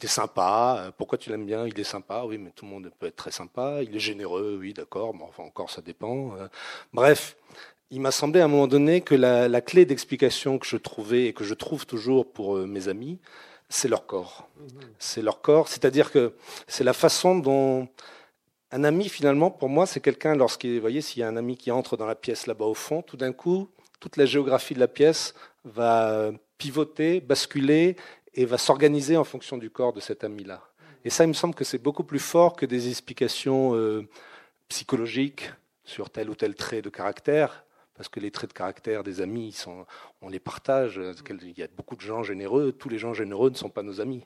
sympa. 0.04 0.92
Pourquoi 0.98 1.18
tu 1.18 1.30
l'aimes 1.30 1.46
bien? 1.46 1.66
Il 1.66 1.80
est 1.80 1.86
sympa. 1.86 2.24
Oui, 2.26 2.38
mais 2.38 2.52
tout 2.54 2.66
le 2.66 2.72
monde 2.72 2.92
peut 3.00 3.08
être 3.08 3.16
très 3.16 3.32
sympa. 3.32 3.80
Il 3.84 3.96
est 3.96 4.00
généreux. 4.00 4.58
Oui, 4.60 4.74
d'accord. 4.74 5.16
Enfin 5.22 5.44
encore, 5.44 5.70
ça 5.72 5.82
dépend. 5.82 6.36
Bref. 6.92 7.38
Il 7.90 8.02
m'a 8.02 8.12
semblé 8.12 8.42
à 8.42 8.44
un 8.44 8.50
moment 8.50 8.68
donné 8.68 9.00
que 9.00 9.16
la, 9.16 9.62
clé 9.62 9.86
d'explication 9.86 10.60
que 10.60 10.68
je 10.68 10.76
trouvais 10.76 11.28
et 11.28 11.34
que 11.34 11.46
je 11.46 11.54
trouve 11.54 11.86
toujours 11.86 12.30
pour 12.30 12.58
euh, 12.58 12.66
mes 12.66 12.90
amis, 12.90 13.18
c'est 13.70 13.88
leur 13.88 14.06
corps. 14.06 14.50
C'est 15.00 15.22
leur 15.22 15.42
corps, 15.42 15.68
c'est-à-dire 15.68 16.12
que 16.12 16.34
c'est 16.68 16.84
la 16.84 16.94
façon 16.94 17.38
dont 17.38 17.88
un 18.72 18.84
ami, 18.84 19.08
finalement, 19.08 19.50
pour 19.50 19.70
moi, 19.70 19.86
c'est 19.86 20.02
quelqu'un, 20.02 20.36
lorsqu'il, 20.36 20.76
vous 20.76 20.82
voyez, 20.82 21.02
s'il 21.02 21.22
y 21.22 21.24
a 21.24 21.28
un 21.28 21.38
ami 21.38 21.56
qui 21.58 21.72
entre 21.72 21.96
dans 21.96 22.06
la 22.06 22.16
pièce 22.16 22.48
là-bas 22.48 22.66
au 22.66 22.74
fond, 22.74 23.02
tout 23.02 23.18
d'un 23.18 23.32
coup, 23.32 23.70
toute 24.00 24.18
la 24.18 24.26
géographie 24.26 24.74
de 24.74 24.80
la 24.80 24.88
pièce 24.88 25.34
va 25.64 26.32
pivoter, 26.58 27.22
basculer 27.22 27.96
et 28.34 28.46
va 28.46 28.58
s'organiser 28.58 29.18
en 29.18 29.24
fonction 29.24 29.58
du 29.58 29.70
corps 29.70 29.94
de 29.94 30.00
cet 30.00 30.24
ami-là. 30.24 30.62
Et 31.06 31.10
ça, 31.10 31.24
il 31.24 31.28
me 31.28 31.34
semble 31.34 31.56
que 31.56 31.64
c'est 31.64 31.78
beaucoup 31.78 32.04
plus 32.04 32.20
fort 32.20 32.56
que 32.56 32.66
des 32.66 32.90
explications 32.90 33.76
euh, 33.76 34.08
psychologiques 34.68 35.50
sur 35.86 36.10
tel 36.10 36.30
ou 36.30 36.36
tel 36.36 36.56
trait 36.56 36.82
de 36.82 36.90
caractère 36.90 37.64
parce 37.98 38.10
que 38.10 38.20
les 38.20 38.32
traits 38.32 38.52
de 38.52 38.54
caractère 38.54 39.04
des 39.04 39.22
amis, 39.22 39.56
on 40.22 40.30
les 40.30 40.40
partage. 40.40 41.02
Il 41.30 41.58
y 41.58 41.64
a 41.64 41.68
beaucoup 41.76 41.96
de 41.96 42.02
gens 42.02 42.24
généreux. 42.24 42.72
Tous 42.72 42.90
les 42.90 43.00
gens 43.00 43.14
généreux 43.14 43.50
ne 43.50 43.56
sont 43.56 43.70
pas 43.70 43.82
nos 43.82 44.00
amis. 44.00 44.24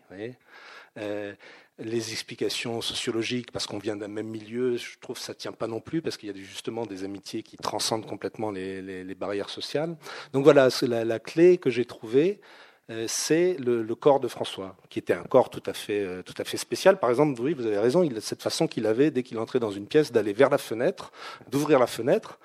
Euh, 0.97 1.33
les 1.79 2.11
explications 2.11 2.81
sociologiques, 2.81 3.51
parce 3.51 3.65
qu'on 3.65 3.79
vient 3.79 3.95
d'un 3.95 4.09
même 4.09 4.27
milieu, 4.27 4.75
je 4.75 4.99
trouve 4.99 5.15
que 5.15 5.21
ça 5.21 5.33
ne 5.33 5.37
tient 5.37 5.53
pas 5.53 5.67
non 5.67 5.79
plus, 5.79 6.01
parce 6.01 6.17
qu'il 6.17 6.29
y 6.29 6.31
a 6.31 6.43
justement 6.43 6.85
des 6.85 7.05
amitiés 7.05 7.43
qui 7.43 7.57
transcendent 7.57 8.05
complètement 8.05 8.51
les, 8.51 9.15
barrières 9.15 9.49
sociales. 9.49 9.95
Donc 10.33 10.43
voilà, 10.43 10.67
la, 10.81 11.19
clé 11.19 11.57
que 11.57 11.69
j'ai 11.69 11.85
trouvée, 11.85 12.41
euh, 12.89 13.05
c'est 13.07 13.55
le, 13.57 13.83
corps 13.95 14.19
de 14.19 14.27
François, 14.27 14.75
qui 14.89 14.99
était 14.99 15.13
un 15.13 15.23
corps 15.23 15.49
tout 15.49 15.63
à 15.65 15.73
fait, 15.73 16.01
euh, 16.01 16.21
spécial. 16.55 16.99
Par 16.99 17.09
exemple, 17.09 17.39
oui, 17.41 17.53
vous 17.53 17.65
avez 17.65 17.79
raison, 17.79 18.07
cette 18.19 18.43
façon 18.43 18.67
qu'il 18.67 18.85
avait, 18.85 19.09
dès 19.09 19.23
qu'il 19.23 19.39
entrait 19.39 19.59
dans 19.59 19.71
une 19.71 19.87
pièce, 19.87 20.11
d'aller 20.11 20.33
vers 20.33 20.49
la 20.49 20.57
fenêtre, 20.57 21.11
d'ouvrir 21.49 21.79
la 21.79 21.87
fenêtre, 21.87 22.37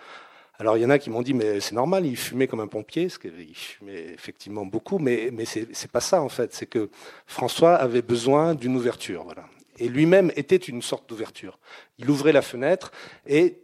alors 0.59 0.77
il 0.77 0.83
y 0.83 0.87
en 0.87 0.91
a 0.91 0.99
qui 0.99 1.11
m'ont 1.11 1.23
dit 1.23 1.35
mais 1.35 1.61
c'est 1.61 1.75
normal, 1.75 2.07
il 2.07 2.17
fumait 2.17 2.47
comme 2.47 2.61
un 2.61 2.67
pompier, 2.67 3.07
parce 3.07 3.19
qu'il 3.19 3.55
fumait 3.55 4.13
effectivement 4.15 4.65
beaucoup, 4.65 4.99
mais 4.99 5.31
mais 5.33 5.45
c'est 5.45 5.91
pas 5.91 6.01
ça 6.01 6.23
en 6.23 6.29
fait, 6.29 6.55
c'est 6.55 6.67
que 6.67 6.91
François 7.27 7.75
avait 7.75 8.03
besoin 8.03 8.55
d'une 8.55 8.77
ouverture, 8.77 9.25
voilà. 9.25 9.45
Et 9.79 9.89
lui-même 9.89 10.33
était 10.37 10.57
une 10.57 10.81
sorte 10.81 11.07
d'ouverture. 11.07 11.59
Il 11.99 12.09
ouvrait 12.09 12.33
la 12.33 12.41
fenêtre 12.41 12.93
et 13.27 13.59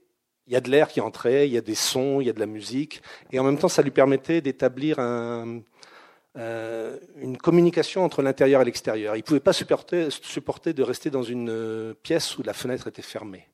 il 0.46 0.52
y 0.52 0.57
a 0.57 0.61
de 0.61 0.70
l'air 0.70 0.88
qui 0.88 1.00
entrait, 1.00 1.48
il 1.48 1.55
y 1.55 1.57
a 1.57 1.62
des 1.62 1.74
sons, 1.74 2.20
il 2.20 2.26
y 2.26 2.31
a 2.31 2.35
de 2.35 2.40
la 2.40 2.46
musique, 2.46 3.00
et 3.31 3.38
en 3.38 3.44
même 3.44 3.57
temps 3.57 3.68
ça 3.68 3.81
lui 3.81 3.90
permettait 3.90 4.42
d'établir 4.42 4.96
euh, 4.98 6.98
une 7.16 7.38
communication 7.38 8.05
entre 8.05 8.22
l'intérieur 8.22 8.61
et 8.61 8.64
l'extérieur. 8.64 9.16
Il 9.16 9.20
ne 9.20 9.24
pouvait 9.24 9.40
pas 9.40 9.55
supporter, 9.55 10.74
de 10.74 10.83
rester 10.83 11.11
dans 11.11 11.22
une 11.22 11.94
pièce 12.02 12.37
où 12.37 12.42
la 12.42 12.52
fenêtre 12.52 12.88
était 12.88 13.02
fermée. 13.02 13.48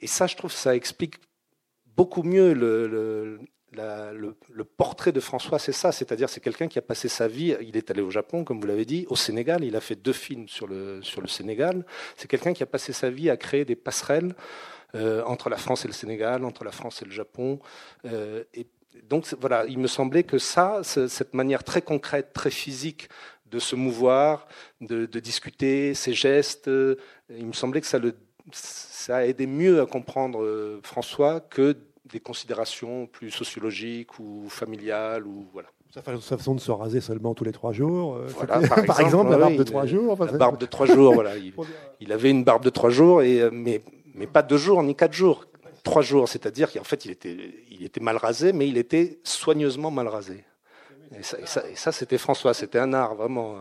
Et 0.00 0.06
ça, 0.06 0.26
je 0.26 0.36
trouve, 0.36 0.50
ça 0.50 0.74
explique 0.74 1.14
beaucoup 1.96 2.22
mieux 2.22 2.52
le, 2.52 3.38
portrait 4.76 5.12
de 5.12 5.20
François, 5.20 5.58
c'est 5.58 5.72
ça, 5.72 5.92
c'est-à-dire 5.92 6.28
c'est 6.28 6.40
quelqu'un 6.40 6.68
qui 6.68 6.78
a 6.78 6.82
passé 6.82 7.08
sa 7.08 7.28
vie, 7.28 7.56
il 7.60 7.76
est 7.76 7.90
allé 7.90 8.02
au 8.02 8.10
Japon, 8.10 8.44
comme 8.44 8.60
vous 8.60 8.66
l'avez 8.66 8.84
dit, 8.84 9.06
au 9.08 9.16
Sénégal, 9.16 9.64
il 9.64 9.76
a 9.76 9.80
fait 9.80 9.96
deux 9.96 10.12
films 10.12 10.48
sur 10.48 10.66
le, 10.66 11.00
Sénégal, 11.26 11.84
c'est 12.16 12.28
quelqu'un 12.28 12.52
qui 12.52 12.62
a 12.62 12.66
passé 12.66 12.92
sa 12.92 13.10
vie 13.10 13.30
à 13.30 13.36
créer 13.36 13.64
des 13.64 13.76
passerelles 13.76 14.34
euh, 14.94 15.22
entre 15.24 15.48
la 15.48 15.56
France 15.56 15.84
et 15.84 15.88
le 15.88 15.94
Sénégal, 15.94 16.44
entre 16.44 16.64
la 16.64 16.72
France 16.72 17.02
et 17.02 17.04
le 17.04 17.12
Japon, 17.12 17.58
euh, 18.04 18.44
et, 18.54 18.66
donc 19.04 19.26
voilà, 19.40 19.64
il 19.66 19.78
me 19.78 19.88
semblait 19.88 20.22
que 20.22 20.38
ça, 20.38 20.82
cette 20.84 21.34
manière 21.34 21.64
très 21.64 21.82
concrète, 21.82 22.32
très 22.34 22.50
physique 22.50 23.08
de 23.46 23.58
se 23.58 23.74
mouvoir, 23.74 24.46
de, 24.80 25.06
discuter, 25.18 25.94
ses 25.94 26.12
gestes, 26.12 26.70
il 27.30 27.46
me 27.46 27.52
semblait 27.52 27.80
que 27.80 27.86
ça, 27.86 27.98
le, 27.98 28.14
ça 28.50 29.16
a 29.16 29.24
aidé 29.24 29.46
mieux 29.46 29.80
à 29.80 29.86
comprendre 29.86 30.80
François 30.82 31.40
que 31.40 31.76
des 32.12 32.20
considérations 32.20 33.06
plus 33.06 33.30
sociologiques 33.30 34.18
ou 34.18 34.48
familiales 34.48 35.26
ou 35.26 35.46
voilà. 35.52 35.68
Sa 35.90 36.00
façon 36.02 36.54
de 36.54 36.60
se 36.60 36.70
raser 36.70 37.02
seulement 37.02 37.34
tous 37.34 37.44
les 37.44 37.52
trois 37.52 37.72
jours. 37.72 38.18
par, 38.86 39.00
exemple, 39.00 39.30
la 39.30 39.36
barbe 39.36 39.56
de 39.56 39.62
trois 39.62 39.84
jours. 39.84 40.24
La 40.24 40.32
barbe 40.32 40.58
de 40.58 40.64
trois 40.64 40.86
jours, 40.86 41.12
voilà. 41.12 41.32
Il, 42.00 42.12
avait 42.12 42.30
une 42.30 42.44
barbe 42.44 42.64
de 42.64 42.70
trois 42.70 42.88
jours, 42.88 43.20
et, 43.20 43.50
mais, 43.50 43.82
mais 44.14 44.26
pas 44.26 44.42
deux 44.42 44.56
jours 44.56 44.82
ni 44.82 44.94
quatre 44.96 45.12
jours. 45.12 45.44
Trois 45.82 46.00
jours, 46.00 46.28
c'est-à-dire 46.28 46.72
qu'en 46.72 46.84
fait, 46.84 47.04
il 47.04 47.10
était, 47.10 47.36
il 47.70 47.84
était 47.84 48.00
mal 48.00 48.16
rasé, 48.16 48.54
mais 48.54 48.68
il 48.68 48.78
était 48.78 49.18
soigneusement 49.22 49.90
mal 49.90 50.08
rasé. 50.08 50.44
Et 51.18 51.22
ça, 51.22 51.36
et 51.70 51.76
ça 51.76 51.92
c'était 51.92 52.16
François, 52.16 52.54
c'était 52.54 52.78
un 52.78 52.94
art 52.94 53.14
vraiment. 53.14 53.56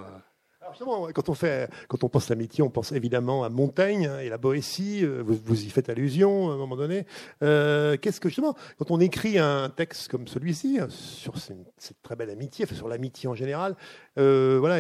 Quand 0.80 1.30
on, 1.30 1.34
fait, 1.34 1.70
quand 1.88 2.04
on 2.04 2.10
pense 2.10 2.30
l'amitié, 2.30 2.64
on 2.64 2.70
pense 2.70 2.92
évidemment 2.92 3.44
à 3.44 3.50
Montaigne 3.50 4.10
et 4.22 4.30
la 4.30 4.38
Boétie. 4.38 5.04
Euh, 5.04 5.22
vous, 5.24 5.64
y 5.64 5.70
faites 5.70 5.90
allusion 5.90 6.50
à 6.50 6.54
un 6.54 6.58
moment 6.58 6.76
donné. 6.76 7.06
Euh, 7.44 7.98
qu'est-ce 7.98 8.20
que 8.20 8.30
justement, 8.30 8.56
quand 8.78 8.92
on 8.92 9.00
écrit 9.00 9.38
un 9.38 9.70
texte 9.70 10.10
comme 10.10 10.28
celui-ci 10.28 10.80
sur 10.90 11.38
cette, 11.38 12.02
très 12.04 12.16
belle 12.16 12.30
amitié, 12.30 12.66
sur 12.66 12.88
l'amitié 12.88 13.30
en 13.30 13.36
général, 13.36 13.76
euh, 14.18 14.58
voilà, 14.60 14.78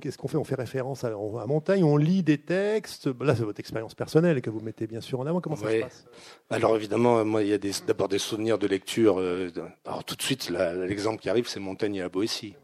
qu'est-ce 0.00 0.18
qu'on 0.18 0.28
fait? 0.28 0.36
On 0.36 0.44
fait 0.44 0.54
référence 0.54 1.04
à, 1.04 1.10
Montaigne, 1.46 1.84
on 1.84 1.96
lit 1.96 2.22
des 2.22 2.38
textes. 2.38 3.08
Là, 3.20 3.34
c'est 3.36 3.44
votre 3.44 3.60
expérience 3.60 3.94
personnelle 3.94 4.40
que 4.42 4.50
vous 4.50 4.60
mettez 4.60 4.86
bien 4.86 5.00
sûr 5.00 5.20
en 5.20 5.26
avant. 5.26 5.40
Comment 5.40 5.56
ça 5.56 5.70
se 5.70 5.80
passe? 5.80 6.06
Alors 6.50 6.76
évidemment, 6.76 7.24
moi, 7.24 7.42
il 7.42 7.48
y 7.48 7.54
a 7.54 7.58
d'abord 7.86 8.08
des, 8.08 8.18
souvenirs 8.18 8.58
de 8.58 8.66
lecture. 8.66 9.18
alors 9.84 10.04
tout 10.04 10.16
de 10.16 10.22
suite, 10.22 10.50
l'exemple 10.50 11.20
qui 11.20 11.28
arrive, 11.28 11.48
c'est 11.48 11.60
Montaigne 11.60 11.96
et 11.96 12.00
la 12.00 12.08
Boétie 12.08 12.54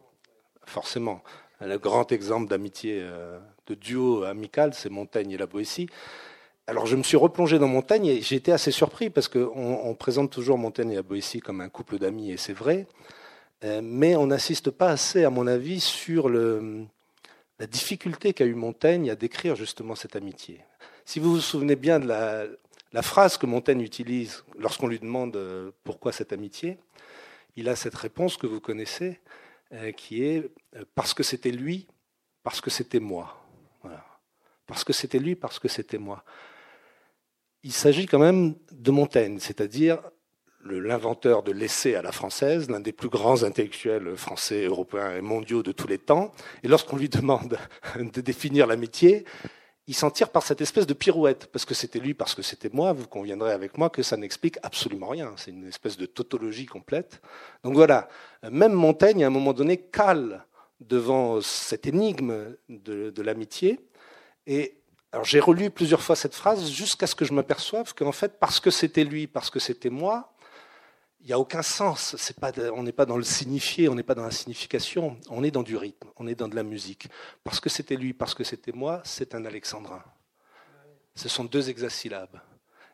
forcément. 0.70 1.22
Le 1.60 1.78
grand 1.78 2.10
exemple 2.10 2.48
d'amitié, 2.48 3.00
euh, 3.02 3.38
de 3.66 3.74
duo 3.74 4.24
amical, 4.24 4.72
c'est 4.72 4.88
Montaigne 4.88 5.32
et 5.32 5.36
la 5.36 5.46
Boétie. 5.46 5.88
Alors 6.66 6.86
je 6.86 6.96
me 6.96 7.02
suis 7.02 7.16
replongé 7.16 7.58
dans 7.58 7.68
Montaigne 7.68 8.06
et 8.06 8.22
j'ai 8.22 8.36
été 8.36 8.52
assez 8.52 8.70
surpris 8.70 9.10
parce 9.10 9.28
qu'on 9.28 9.80
on 9.84 9.94
présente 9.94 10.30
toujours 10.30 10.56
Montaigne 10.56 10.92
et 10.92 10.94
la 10.94 11.02
Boétie 11.02 11.40
comme 11.40 11.60
un 11.60 11.68
couple 11.68 11.98
d'amis 11.98 12.30
et 12.30 12.36
c'est 12.36 12.52
vrai, 12.52 12.86
euh, 13.64 13.80
mais 13.82 14.16
on 14.16 14.26
n'assiste 14.26 14.70
pas 14.70 14.88
assez, 14.88 15.24
à 15.24 15.30
mon 15.30 15.46
avis, 15.46 15.80
sur 15.80 16.30
la 16.30 17.66
difficulté 17.66 18.32
qu'a 18.32 18.46
eu 18.46 18.54
Montaigne 18.54 19.10
à 19.10 19.16
décrire 19.16 19.56
justement 19.56 19.94
cette 19.94 20.16
amitié. 20.16 20.60
Si 21.04 21.18
vous 21.18 21.32
vous 21.32 21.40
souvenez 21.40 21.76
bien 21.76 22.00
de 22.00 22.06
la, 22.06 23.02
phrase 23.02 23.36
que 23.36 23.46
Montaigne 23.46 23.82
utilise 23.82 24.44
lorsqu'on 24.58 24.86
lui 24.86 24.98
demande 24.98 25.36
euh, 25.36 25.72
pourquoi 25.84 26.12
cette 26.12 26.32
amitié, 26.32 26.78
il 27.56 27.68
a 27.68 27.76
cette 27.76 27.96
réponse 27.96 28.36
que 28.36 28.46
vous 28.46 28.60
connaissez, 28.60 29.20
qui 29.96 30.24
est 30.24 30.50
euh, 30.76 30.84
parce 30.94 31.14
que 31.14 31.22
c'était 31.22 31.50
lui, 31.50 31.86
parce 32.42 32.60
que 32.60 32.70
c'était 32.70 33.00
moi. 33.00 33.36
Parce 34.66 34.84
que 34.84 34.92
c'était 34.92 35.18
lui, 35.18 35.34
parce 35.34 35.58
que 35.58 35.66
c'était 35.66 35.98
moi. 35.98 36.24
Il 37.64 37.72
s'agit 37.72 38.06
quand 38.06 38.20
même 38.20 38.54
de 38.70 38.90
Montaigne, 38.92 39.40
c'est-à-dire 39.40 39.98
l'inventeur 40.64 41.42
de 41.42 41.50
l'essai 41.50 41.96
à 41.96 42.02
la 42.02 42.12
française, 42.12 42.70
l'un 42.70 42.78
des 42.78 42.92
plus 42.92 43.08
grands 43.08 43.42
intellectuels 43.42 44.16
français, 44.16 44.66
européens 44.66 45.16
et 45.16 45.22
mondiaux 45.22 45.62
de 45.62 45.72
tous 45.72 45.88
les 45.88 45.98
temps. 45.98 46.32
Et 46.62 46.68
lorsqu'on 46.68 46.96
lui 46.96 47.08
demande 47.08 47.58
de 47.96 48.20
définir 48.20 48.68
l'amitié, 48.68 49.24
il 49.90 49.94
s'en 49.94 50.12
tire 50.12 50.28
par 50.28 50.44
cette 50.44 50.60
espèce 50.60 50.86
de 50.86 50.94
pirouette, 50.94 51.46
parce 51.46 51.64
que 51.64 51.74
c'était 51.74 51.98
lui, 51.98 52.14
parce 52.14 52.36
que 52.36 52.42
c'était 52.42 52.70
moi, 52.72 52.92
vous 52.92 53.08
conviendrez 53.08 53.50
avec 53.50 53.76
moi 53.76 53.90
que 53.90 54.04
ça 54.04 54.16
n'explique 54.16 54.56
absolument 54.62 55.08
rien. 55.08 55.32
C'est 55.36 55.50
une 55.50 55.66
espèce 55.66 55.96
de 55.96 56.06
tautologie 56.06 56.66
complète. 56.66 57.20
Donc 57.64 57.74
voilà, 57.74 58.08
même 58.48 58.72
Montaigne, 58.72 59.24
à 59.24 59.26
un 59.26 59.30
moment 59.30 59.52
donné, 59.52 59.78
cale 59.78 60.44
devant 60.78 61.40
cette 61.40 61.88
énigme 61.88 62.54
de, 62.68 63.20
l'amitié. 63.20 63.80
Et 64.46 64.76
alors 65.10 65.24
j'ai 65.24 65.40
relu 65.40 65.70
plusieurs 65.70 66.02
fois 66.02 66.14
cette 66.14 66.36
phrase 66.36 66.70
jusqu'à 66.70 67.08
ce 67.08 67.16
que 67.16 67.24
je 67.24 67.32
m'aperçoive 67.32 67.92
qu'en 67.92 68.12
fait, 68.12 68.38
parce 68.38 68.60
que 68.60 68.70
c'était 68.70 69.02
lui, 69.02 69.26
parce 69.26 69.50
que 69.50 69.58
c'était 69.58 69.90
moi, 69.90 70.29
il 71.20 71.26
n'y 71.26 71.32
a 71.32 71.38
aucun 71.38 71.62
sens. 71.62 72.16
On 72.74 72.82
n'est 72.82 72.92
pas 72.92 73.06
dans 73.06 73.16
le 73.16 73.22
signifié, 73.22 73.88
on 73.88 73.94
n'est 73.94 74.02
pas 74.02 74.14
dans 74.14 74.24
la 74.24 74.30
signification, 74.30 75.16
on 75.28 75.42
est 75.44 75.50
dans 75.50 75.62
du 75.62 75.76
rythme, 75.76 76.08
on 76.16 76.26
est 76.26 76.34
dans 76.34 76.48
de 76.48 76.56
la 76.56 76.62
musique. 76.62 77.08
Parce 77.44 77.60
que 77.60 77.68
c'était 77.68 77.96
lui, 77.96 78.12
parce 78.12 78.34
que 78.34 78.44
c'était 78.44 78.72
moi, 78.72 79.02
c'est 79.04 79.34
un 79.34 79.44
alexandrin. 79.44 80.02
Ce 81.14 81.28
sont 81.28 81.44
deux 81.44 81.68
hexasyllabes. 81.68 82.40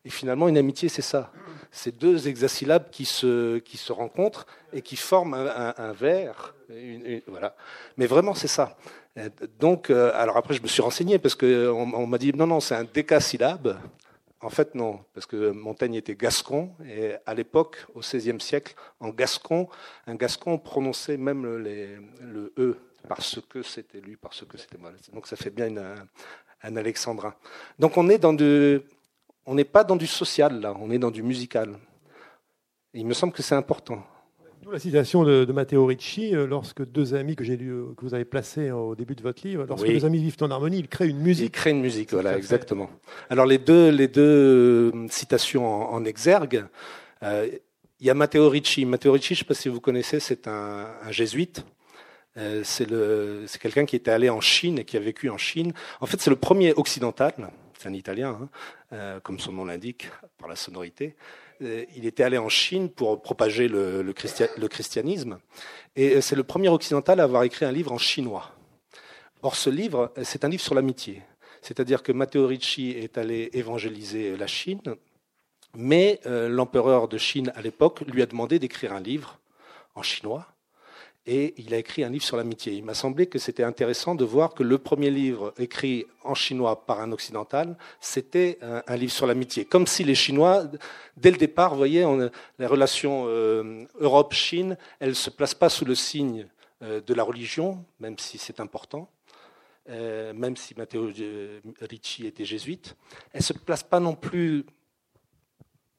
Et 0.05 0.11
finalement, 0.11 0.49
une 0.49 0.57
amitié, 0.57 0.89
c'est 0.89 1.03
ça. 1.03 1.33
C'est 1.73 1.97
deux 1.97 2.29
hexasyllabes 2.29 2.91
qui 2.91 3.05
se, 3.05 3.59
qui 3.59 3.77
se 3.77 3.93
rencontrent 3.93 4.47
et 4.73 4.81
qui 4.81 4.97
forment 4.97 5.35
un, 5.35 5.93
vers. 5.93 6.55
voilà. 7.27 7.57
Mais 7.97 8.07
vraiment, 8.07 8.35
c'est 8.35 8.49
ça. 8.49 8.77
Donc, 9.59 9.91
euh, 9.91 10.13
alors 10.15 10.37
après, 10.37 10.55
je 10.55 10.63
me 10.63 10.69
suis 10.69 10.83
renseigné 10.83 11.19
parce 11.19 11.35
qu'on 11.35 11.47
on, 11.47 12.07
m'a 12.07 12.19
dit 12.19 12.33
non, 12.33 12.47
non, 12.47 12.61
c'est 12.61 12.75
un 12.75 12.85
décasyllabe. 12.85 13.79
En 14.47 14.51
fait, 14.51 14.77
non, 14.77 15.01
parce 15.13 15.27
que 15.27 15.51
Montaigne 15.51 15.97
était 15.97 16.15
gascon, 16.15 16.71
et 16.89 17.15
à 17.27 17.35
l'époque, 17.35 17.85
au 17.97 17.99
XVIe 17.99 18.41
siècle, 18.41 18.77
en 19.01 19.09
gascon, 19.09 19.69
un 20.07 20.15
gascon 20.15 20.57
prononçait 20.57 21.17
même 21.17 21.45
le 21.45 22.53
E, 22.57 22.79
parce 23.09 23.41
que 23.49 23.63
c'était 23.63 24.01
lui, 24.01 24.15
parce 24.15 24.45
que 24.45 24.57
c'était 24.57 24.79
moi. 24.79 24.93
Donc 25.13 25.27
ça 25.27 25.35
fait 25.35 25.51
bien 25.51 25.75
un, 26.63 26.77
alexandrin. 26.77 27.35
Donc 27.81 27.97
on 27.97 28.09
est 28.09 28.25
n'est 29.49 29.65
pas 29.65 29.83
dans 29.83 29.97
du 29.97 30.07
social 30.07 30.61
là, 30.61 30.77
on 30.79 30.93
est 30.93 31.01
dans 31.01 31.11
du 31.11 31.25
musical. 31.25 31.77
il 32.95 33.05
me 33.05 33.15
semble 33.15 33.33
que 33.33 33.43
c'est 33.43 33.57
important 33.57 34.01
la 34.73 34.79
citation 34.79 35.25
de, 35.25 35.51
Matteo 35.53 35.87
Ricci, 35.87 36.35
euh, 36.35 36.47
lorsque 36.47 36.85
deux 36.85 37.15
amis 37.15 37.37
que 37.37 37.45
j'ai 37.45 37.57
lu, 37.57 37.71
euh, 37.71 37.95
que 37.97 38.05
vous 38.05 38.15
avez 38.15 38.25
placés 38.25 38.71
au 38.71 38.95
début 38.95 39.15
de 39.15 39.23
votre 39.23 39.47
livre, 39.47 39.65
lorsque 39.69 39.87
deux 39.87 40.05
amis 40.05 40.19
vivent 40.19 40.37
en 40.41 40.51
harmonie, 40.51 40.79
ils 40.79 40.89
créent 40.89 41.09
une 41.09 41.19
musique. 41.19 41.47
Ils 41.47 41.51
créent 41.51 41.71
une 41.71 41.81
musique, 41.81 42.13
voilà, 42.13 42.37
exactement. 42.37 42.91
Alors 43.31 43.47
les 43.47 43.59
deux, 43.59 43.91
les 43.91 44.09
deux 44.09 44.93
euh, 44.93 45.07
citations 45.09 45.67
en, 45.67 46.05
exergue, 46.05 46.65
il 47.23 48.07
y 48.07 48.11
a 48.11 48.15
Matteo 48.15 48.49
Ricci. 48.49 48.85
Matteo 48.85 49.13
Ricci, 49.13 49.35
je 49.35 49.41
ne 49.41 49.45
sais 49.45 49.49
pas 49.49 49.55
si 49.55 49.69
vous 49.69 49.81
connaissez, 49.81 50.21
c'est 50.21 50.49
un, 50.49 50.87
jésuite. 51.11 51.65
c'est 52.35 53.59
quelqu'un 53.61 53.87
qui 53.87 53.97
était 53.97 54.11
allé 54.11 54.29
en 54.29 54.41
Chine 54.41 54.79
et 54.79 54.85
qui 54.85 54.97
a 54.97 55.01
vécu 55.01 55.31
en 55.31 55.39
Chine. 55.39 55.73
En 56.01 56.07
fait, 56.07 56.21
c'est 56.21 56.31
le 56.31 56.37
premier 56.37 56.73
occidental, 56.75 57.33
c'est 57.79 57.89
un 57.89 57.95
Italien, 57.95 58.49
hein, 58.93 59.21
comme 59.23 59.39
son 59.39 59.53
nom 59.53 59.65
l'indique, 59.65 60.11
par 60.39 60.49
la 60.49 60.57
sonorité, 60.57 61.17
il 61.61 62.07
était 62.07 62.23
allé 62.23 62.39
en 62.39 62.49
Chine 62.49 62.91
pour 62.91 63.23
propager 63.23 63.69
le, 63.69 64.13
christianisme, 64.13 65.39
et 65.95 66.17
euh, 66.17 66.21
c'est 66.21 66.37
le 66.37 66.45
premier 66.45 66.69
occidental 66.69 67.21
à 67.21 67.25
avoir 67.25 67.43
écrit 67.45 67.65
un 67.65 67.73
livre 67.73 67.93
en 67.93 67.99
chinois. 67.99 68.53
Or, 69.43 69.57
ce 69.57 69.71
livre, 69.71 70.13
euh, 70.19 70.23
c'est 70.25 70.45
un 70.45 70.49
livre 70.49 70.63
sur 70.63 70.75
l'amitié. 70.75 71.23
C'est-à-dire 71.63 72.03
que 72.03 72.13
Matteo 72.13 72.47
Ricci 72.47 72.91
est 72.91 73.19
allé 73.19 73.51
évangéliser 73.53 74.37
la 74.37 74.47
Chine, 74.47 74.83
mais 75.75 76.21
l'empereur 76.25 77.09
de 77.09 77.19
Chine 77.19 77.53
à 77.57 77.61
l'époque 77.61 78.03
lui 78.03 78.23
a 78.23 78.27
demandé 78.27 78.61
d'écrire 78.61 78.93
un 78.93 79.01
livre 79.01 79.41
en 79.97 80.03
chinois 80.03 80.56
et 81.27 81.55
il 81.57 81.75
a 81.75 81.79
écrit 81.79 82.05
un 82.05 82.11
livre 82.11 82.25
sur 82.25 82.37
l'amitié. 82.37 82.73
Il 82.73 82.85
m'a 82.85 82.95
semblé 82.95 83.27
que 83.27 83.39
c'était 83.39 83.65
intéressant 83.65 84.15
de 84.15 84.25
voir 84.25 84.55
que 84.55 84.63
le 84.63 84.79
premier 84.79 85.11
livre 85.11 85.53
écrit 85.59 86.07
en 86.23 86.35
chinois 86.35 86.87
par 86.87 87.01
un 87.01 87.13
occidental, 87.13 87.77
c'était 88.01 88.59
un, 88.63 88.97
livre 88.97 89.13
sur 89.13 89.27
l'amitié. 89.27 89.65
Comme 89.65 89.87
si 89.87 90.05
les 90.05 90.15
Chinois, 90.15 90.65
dès 91.17 91.31
le 91.31 91.37
départ, 91.37 91.71
vous 91.71 91.79
voyez, 91.79 92.07
les 92.59 92.67
relations 92.67 93.25
euh, 93.27 93.85
Europe-Chine, 93.99 94.77
elles 95.01 95.11
ne 95.11 95.15
se 95.15 95.31
placent 95.31 95.55
pas 95.55 95.69
sous 95.69 95.85
le 95.85 95.95
signe 95.95 96.47
euh, 96.83 97.01
de 97.01 97.15
la 97.15 97.25
religion, 97.25 97.85
même 98.01 98.19
si 98.19 98.39
c'est 98.39 98.61
important. 98.61 99.09
Euh, 99.89 100.33
même 100.33 100.57
si 100.57 100.75
Matteo 100.77 101.11
Ricci 101.81 102.27
était 102.27 102.45
jésuite, 102.45 102.97
elles 103.33 103.41
ne 103.41 103.45
se 103.45 103.53
placent 103.53 103.85
pas 103.85 104.01
non 104.01 104.15
plus 104.15 104.65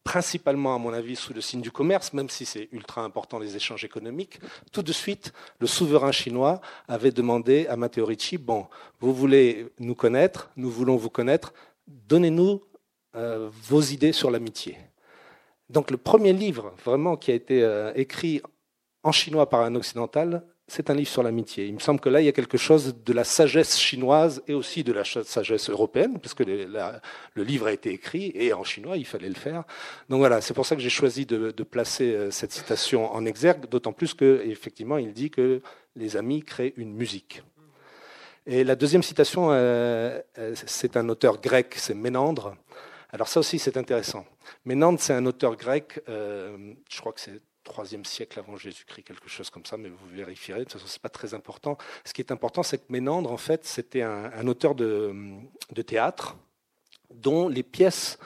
principalement, 0.08 0.74
à 0.74 0.78
mon 0.78 0.94
avis, 0.94 1.16
sous 1.16 1.34
le 1.34 1.42
signe 1.42 1.60
du 1.60 1.70
commerce, 1.70 2.14
même 2.14 2.30
si 2.30 2.46
c'est 2.46 2.70
ultra 2.72 3.02
important 3.02 3.38
les 3.38 3.56
échanges 3.56 3.84
économiques. 3.84 4.40
Tout 4.72 4.82
de 4.82 4.90
suite, 4.90 5.34
le 5.60 5.66
souverain 5.66 6.12
chinois 6.12 6.62
avait 6.88 7.10
demandé 7.10 7.66
à 7.66 7.76
Matteo 7.76 8.06
Ricci, 8.06 8.38
bon, 8.38 8.68
vous 9.00 9.12
voulez 9.12 9.66
nous 9.78 9.94
connaître, 9.94 10.50
nous 10.56 10.70
voulons 10.70 10.96
vous 10.96 11.10
connaître, 11.10 11.52
donnez-nous 11.86 12.62
euh, 13.16 13.50
vos 13.68 13.82
idées 13.82 14.12
sur 14.12 14.30
l'amitié. 14.30 14.78
Donc 15.68 15.90
le 15.90 15.98
premier 15.98 16.32
livre 16.32 16.72
vraiment 16.86 17.18
qui 17.18 17.30
a 17.30 17.34
été 17.34 17.62
euh, 17.62 17.92
écrit 17.94 18.40
en 19.02 19.12
chinois 19.12 19.50
par 19.50 19.60
un 19.60 19.74
occidental, 19.74 20.42
c'est 20.68 20.90
un 20.90 20.94
livre 20.94 21.08
sur 21.08 21.22
l'amitié. 21.22 21.66
Il 21.66 21.74
me 21.74 21.78
semble 21.78 21.98
que 21.98 22.10
là, 22.10 22.20
il 22.20 22.26
y 22.26 22.28
a 22.28 22.32
quelque 22.32 22.58
chose 22.58 22.94
de 23.04 23.12
la 23.14 23.24
sagesse 23.24 23.78
chinoise 23.78 24.42
et 24.46 24.54
aussi 24.54 24.84
de 24.84 24.92
la 24.92 25.02
sagesse 25.04 25.70
européenne, 25.70 26.18
parce 26.20 26.34
que 26.34 26.44
le 26.44 27.42
livre 27.42 27.66
a 27.66 27.72
été 27.72 27.90
écrit 27.90 28.30
et 28.34 28.52
en 28.52 28.64
chinois, 28.64 28.98
il 28.98 29.06
fallait 29.06 29.30
le 29.30 29.34
faire. 29.34 29.64
Donc 30.10 30.18
voilà, 30.18 30.42
c'est 30.42 30.52
pour 30.52 30.66
ça 30.66 30.76
que 30.76 30.82
j'ai 30.82 30.90
choisi 30.90 31.24
de, 31.24 31.50
placer 31.62 32.14
euh, 32.14 32.30
cette 32.30 32.52
citation 32.52 33.12
en 33.12 33.24
exergue, 33.24 33.66
d'autant 33.68 33.92
plus 33.92 34.14
qu'effectivement, 34.14 34.98
il 34.98 35.12
dit 35.12 35.30
que 35.30 35.62
les 35.96 36.16
amis 36.16 36.42
créent 36.42 36.74
une 36.76 36.94
musique. 36.94 37.42
Et 38.46 38.62
la 38.62 38.76
deuxième 38.76 39.02
citation, 39.02 39.48
euh, 39.50 40.20
euh, 40.38 40.54
c'est 40.54 40.96
un 40.96 41.08
auteur 41.08 41.40
grec, 41.40 41.74
c'est 41.76 41.94
Ménandre. 41.94 42.56
Alors 43.10 43.28
ça 43.28 43.40
aussi, 43.40 43.58
c'est 43.58 43.78
intéressant. 43.78 44.26
Ménandre, 44.66 45.00
c'est 45.00 45.14
un 45.14 45.24
auteur 45.24 45.56
grec, 45.56 46.00
je 46.06 47.00
crois 47.00 47.12
que 47.12 47.20
c'est 47.20 47.40
troisième 47.68 48.04
siècle 48.04 48.38
avant 48.38 48.56
Jésus-Christ, 48.56 49.04
quelque 49.04 49.28
chose 49.28 49.50
comme 49.50 49.64
ça, 49.64 49.76
mais 49.76 49.88
vous 49.88 50.08
vérifierez. 50.12 50.60
De 50.60 50.64
toute 50.64 50.72
façon, 50.74 50.86
c'est 50.88 51.00
pas 51.00 51.08
très 51.08 51.34
important. 51.34 51.78
Ce 52.04 52.12
qui 52.12 52.20
est 52.20 52.32
important, 52.32 52.64
c'est 52.64 52.78
que 52.78 52.90
Ménandre, 52.92 53.30
en 53.30 53.36
fait, 53.36 53.64
c'était 53.64 54.02
un, 54.02 54.46
auteur 54.48 54.74
de, 54.74 55.14
théâtre 55.86 56.36
dont 57.14 57.48
les 57.48 57.62
pièces 57.62 58.18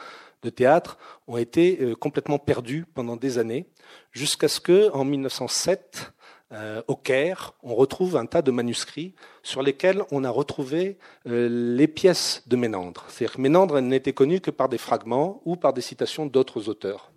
de 0.42 0.50
théâtre 0.50 0.98
ont 1.28 1.36
été 1.36 1.78
euh, 1.80 1.94
complètement 1.94 2.38
perdues 2.38 2.84
pendant 2.94 3.16
des 3.16 3.38
années, 3.38 3.66
jusqu'à 4.10 4.48
ce 4.48 4.58
que, 4.58 4.90
en 4.92 5.04
1907, 5.04 6.12
euh, 6.52 6.82
au 6.88 6.96
Caire, 6.96 7.54
on 7.62 7.74
retrouve 7.74 8.16
un 8.16 8.26
tas 8.26 8.42
de 8.42 8.50
manuscrits 8.50 9.14
sur 9.42 9.62
lesquels 9.62 10.02
on 10.10 10.24
a 10.24 10.30
retrouvé 10.30 10.98
euh, 11.28 11.48
les 11.48 11.86
pièces 11.86 12.42
de 12.46 12.56
Ménandre. 12.56 13.06
C'est-à-dire 13.08 13.36
que 13.36 13.40
Ménandre 13.40 13.80
n'était 13.80 14.12
connu 14.12 14.40
que 14.40 14.50
par 14.50 14.68
des 14.68 14.78
fragments 14.78 15.40
ou 15.44 15.56
par 15.56 15.72
des 15.72 15.80
citations 15.80 16.26
d'autres 16.26 16.68
auteurs. 16.68 17.11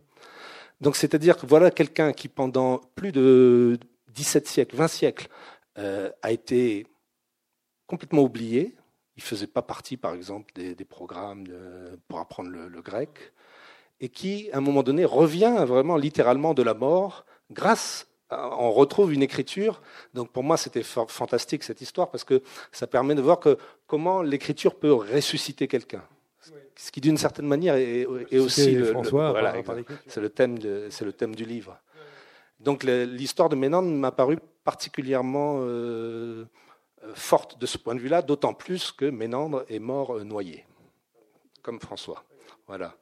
Donc 0.82 0.96
c'est-à-dire 0.96 1.38
que 1.38 1.46
voilà 1.46 1.72
quelqu'un 1.72 2.14
qui 2.14 2.28
pendant 2.28 2.80
plus 2.96 3.12
de 3.12 3.80
17 4.10 4.48
siècles, 4.48 4.76
20 4.76 4.88
siècles, 4.88 5.28
euh, 5.78 6.10
a 6.22 6.32
été 6.32 6.88
complètement 7.88 8.22
oublié. 8.22 8.76
Il 9.18 9.24
ne 9.24 9.28
faisait 9.28 9.48
pas 9.48 9.62
partie, 9.62 9.96
par 9.96 10.14
exemple, 10.14 10.54
des, 10.56 10.76
programmes 10.84 11.46
pour 12.10 12.20
apprendre 12.20 12.50
le, 12.50 12.82
grec, 12.82 13.32
et 14.02 14.10
qui, 14.10 14.50
à 14.52 14.58
un 14.58 14.62
moment 14.62 14.84
donné, 14.84 15.06
revient 15.06 15.64
vraiment 15.66 15.96
littéralement 15.96 16.54
de 16.54 16.62
la 16.62 16.74
mort 16.74 17.26
grâce 17.50 18.08
on 18.32 18.72
retrouve 18.72 19.14
une 19.14 19.24
écriture. 19.24 19.82
Donc 20.14 20.32
pour 20.32 20.44
moi, 20.44 20.58
c'était 20.58 20.84
fantastique 20.84 21.64
cette 21.64 21.82
histoire 21.82 22.10
parce 22.10 22.24
que 22.24 22.42
ça 22.72 22.88
permet 22.88 23.16
de 23.16 23.22
voir 23.22 23.40
comment 23.88 24.22
l'écriture 24.22 24.76
peut 24.76 24.92
ressusciter 24.94 25.68
quelqu'un 25.68 26.04
ce 26.76 26.92
qui 26.92 27.02
d'une 27.02 27.18
certaine 27.18 27.48
manière 27.48 27.76
est, 27.76 28.06
aussi 28.38 28.76
le, 28.76 28.94
c'est 30.08 30.22
le 30.22 30.30
thème 30.30 30.58
c'est 30.90 31.06
le 31.06 31.14
thème 31.14 31.36
du 31.36 31.46
livre. 31.46 31.78
Donc 32.60 32.84
l'histoire 32.84 33.50
de 33.50 33.56
Ménandre 33.56 33.90
m'a 33.90 34.12
paru 34.12 34.38
particulièrement 34.64 35.60
euh, 35.60 36.46
forte 37.14 37.60
de 37.60 37.66
ce 37.66 37.78
point 37.78 37.96
de 37.96 38.00
vue-là, 38.00 38.22
d'autant 38.22 38.54
plus 38.54 38.92
que 38.92 39.06
Ménandre 39.06 39.66
est 39.70 39.80
mort 39.80 40.18
euh, 40.18 40.24
noyé, 40.24 40.66
comme 41.62 41.80
François. 41.80 42.24
Voilà. 42.68 42.96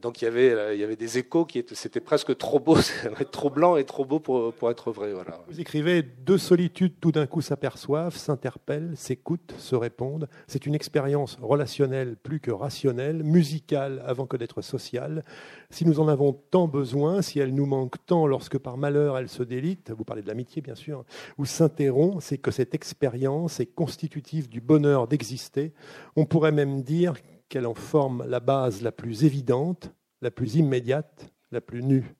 Donc 0.00 0.22
il 0.22 0.24
y 0.24 0.28
avait, 0.28 0.50
euh, 0.50 0.74
il 0.74 0.80
y 0.80 0.84
avait 0.84 0.96
des 0.96 1.18
échos 1.18 1.44
qui 1.44 1.58
étaient, 1.58 1.74
c'était 1.74 2.00
presque 2.00 2.36
trop 2.36 2.60
beau, 2.60 2.76
trop 3.32 3.50
blanc 3.50 3.76
et 3.76 3.84
trop 3.84 4.04
beau 4.04 4.20
pour, 4.20 4.52
pour 4.52 4.70
être 4.70 4.92
vrai. 4.92 5.12
Voilà. 5.12 5.40
Vous 5.48 5.60
écrivez 5.60 6.02
deux 6.02 6.38
solitudes 6.38 6.94
tout 7.00 7.12
d'un 7.12 7.26
coup 7.26 7.40
s'aperçoivent, 7.40 8.16
s'interpellent, 8.16 8.96
s'écoutent, 8.96 9.54
se 9.58 9.74
répondent. 9.74 10.28
C'est 10.46 10.66
une 10.66 10.74
expérience 10.74 11.38
relationnelle 11.40 12.16
plus 12.16 12.40
que 12.40 12.50
rationnelle, 12.50 13.22
musicale 13.22 14.02
avant 14.06 14.26
que 14.26 14.36
d'être 14.36 14.62
sociale. 14.62 15.24
Si 15.70 15.84
nous 15.84 16.00
en 16.00 16.08
avons 16.08 16.32
tant 16.32 16.68
besoin, 16.68 17.22
si 17.22 17.38
elle 17.40 17.54
nous 17.54 17.66
manque 17.66 17.96
tant 18.06 18.26
lorsque 18.26 18.58
par 18.58 18.76
malheur 18.76 19.18
elle 19.18 19.28
se 19.28 19.42
délite, 19.42 19.90
vous 19.96 20.04
parlez 20.04 20.22
de 20.22 20.28
l'amitié 20.28 20.62
bien 20.62 20.74
sûr, 20.74 21.04
ou 21.38 21.44
s'interrompt, 21.44 22.20
c'est 22.20 22.38
que 22.38 22.50
cette 22.50 22.74
expérience 22.74 23.60
est 23.60 23.66
constitutive 23.66 24.48
du 24.48 24.60
bonheur 24.60 25.08
d'exister. 25.08 25.72
On 26.16 26.24
pourrait 26.24 26.52
même 26.52 26.82
dire 26.82 27.14
qu'elle 27.48 27.66
en 27.66 27.74
forme 27.74 28.24
la 28.26 28.40
base 28.40 28.82
la 28.82 28.92
plus 28.92 29.24
évidente, 29.24 29.92
la 30.22 30.30
plus 30.30 30.56
immédiate, 30.56 31.32
la 31.50 31.60
plus 31.60 31.82
nue. 31.82 32.14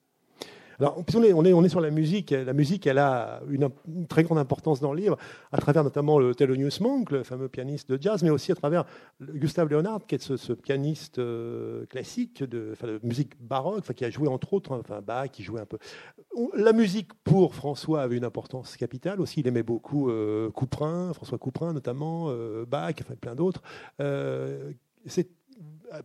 Alors, 0.79 1.03
on 1.13 1.23
est, 1.23 1.53
on, 1.53 1.63
est, 1.65 1.69
sur 1.69 1.81
la 1.81 1.89
musique. 1.89 2.31
La 2.31 2.53
musique, 2.53 2.87
elle 2.87 2.99
a 2.99 3.41
une, 3.49 3.69
très 4.07 4.23
grande 4.23 4.37
importance 4.37 4.79
dans 4.79 4.93
le 4.93 5.01
livre, 5.01 5.17
à 5.51 5.57
travers 5.57 5.83
notamment 5.83 6.19
le 6.19 6.33
Thelonious 6.33 6.79
Monk, 6.79 7.11
le 7.11 7.23
fameux 7.23 7.49
pianiste 7.49 7.91
de 7.91 8.01
jazz, 8.01 8.23
mais 8.23 8.29
aussi 8.29 8.53
à 8.53 8.55
travers 8.55 8.85
Gustave 9.19 9.67
Leonard, 9.67 10.05
qui 10.07 10.15
est 10.15 10.21
ce, 10.21 10.53
pianiste 10.53 11.19
euh, 11.19 11.85
classique 11.87 12.43
de, 12.43 12.75
musique 13.03 13.33
baroque, 13.41 13.91
qui 13.93 14.05
a 14.05 14.09
joué 14.09 14.29
entre 14.29 14.53
autres, 14.53 14.71
enfin 14.71 15.01
Bach, 15.01 15.29
qui 15.31 15.43
jouait 15.43 15.59
un 15.59 15.65
peu. 15.65 15.79
La 16.55 16.71
musique 16.71 17.13
pour 17.25 17.55
François 17.55 18.01
avait 18.01 18.15
une 18.15 18.23
importance 18.23 18.77
capitale 18.77 19.19
aussi. 19.19 19.41
Il 19.41 19.47
aimait 19.47 19.63
beaucoup 19.63 20.09
euh, 20.09 20.49
Couperin, 20.51 21.11
François 21.13 21.37
Couperin 21.37 21.73
notamment, 21.73 22.27
euh, 22.29 22.65
Bach, 22.65 22.95
enfin 23.01 23.15
plein 23.19 23.35
d'autres 23.35 23.61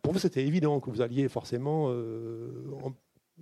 pour 0.03 0.13
vous, 0.13 0.19
c'était 0.19 0.45
évident 0.45 0.81
que 0.81 0.91
vous 0.91 1.01
alliez 1.01 1.29
forcément 1.29 1.87
euh, 1.91 2.51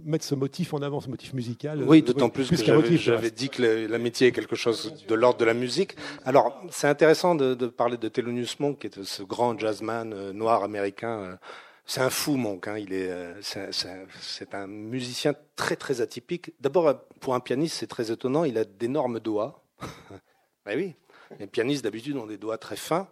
mettre 0.03 0.25
ce 0.25 0.35
motif 0.35 0.75
en 0.75 0.83
avant, 0.83 1.01
ce 1.01 1.09
motif 1.09 1.33
musical. 1.35 1.83
Oui, 1.85 2.03
d'autant 2.03 2.31
plus, 2.31 2.49
que 2.49 2.97
j'avais 2.97 3.31
dit 3.31 3.49
que 3.49 3.87
l'amitié 3.87 4.29
est 4.29 4.33
quelque 4.33 4.57
chose 4.57 5.05
de 5.07 5.15
l'ordre 5.15 5.39
de 5.39 5.45
la 5.45 5.55
musique. 5.55 5.97
Alors, 6.25 6.61
c'est 6.71 6.89
intéressant 6.89 7.35
de, 7.35 7.55
parler 7.67 7.97
de 7.97 8.09
Thelonious 8.09 8.57
Monk, 8.59 8.81
qui 8.81 8.87
est 8.89 9.03
ce 9.03 9.23
grand 9.23 9.59
jazzman 9.59 10.13
euh, 10.13 10.33
noir 10.33 10.65
américain. 10.65 11.19
Euh, 11.19 11.37
c'est 11.85 12.01
un 12.01 12.11
fou, 12.11 12.37
Monk. 12.37 12.69
Hein. 12.69 12.79
Il 12.79 12.93
est, 12.93 13.11
c'est 13.41 14.55
un 14.55 14.67
musicien 14.69 15.35
très 15.57 15.75
très 15.75 16.01
atypique. 16.01 16.53
D'abord, 16.61 16.95
pour 17.21 17.35
un 17.35 17.41
pianiste, 17.41 17.77
c'est 17.77 17.89
très 17.89 18.13
étonnant. 18.13 18.45
Il 18.45 18.57
a 18.57 18.65
d'énormes 18.65 19.19
doigts. 19.19 19.65
ben 20.65 20.77
oui, 20.77 20.95
les 21.41 21.49
pianistes 21.49 21.83
d'habitude 21.83 22.17
ont 22.17 22.27
des 22.27 22.39
doigts 22.39 22.57
très 22.57 22.77
fins. 22.77 23.09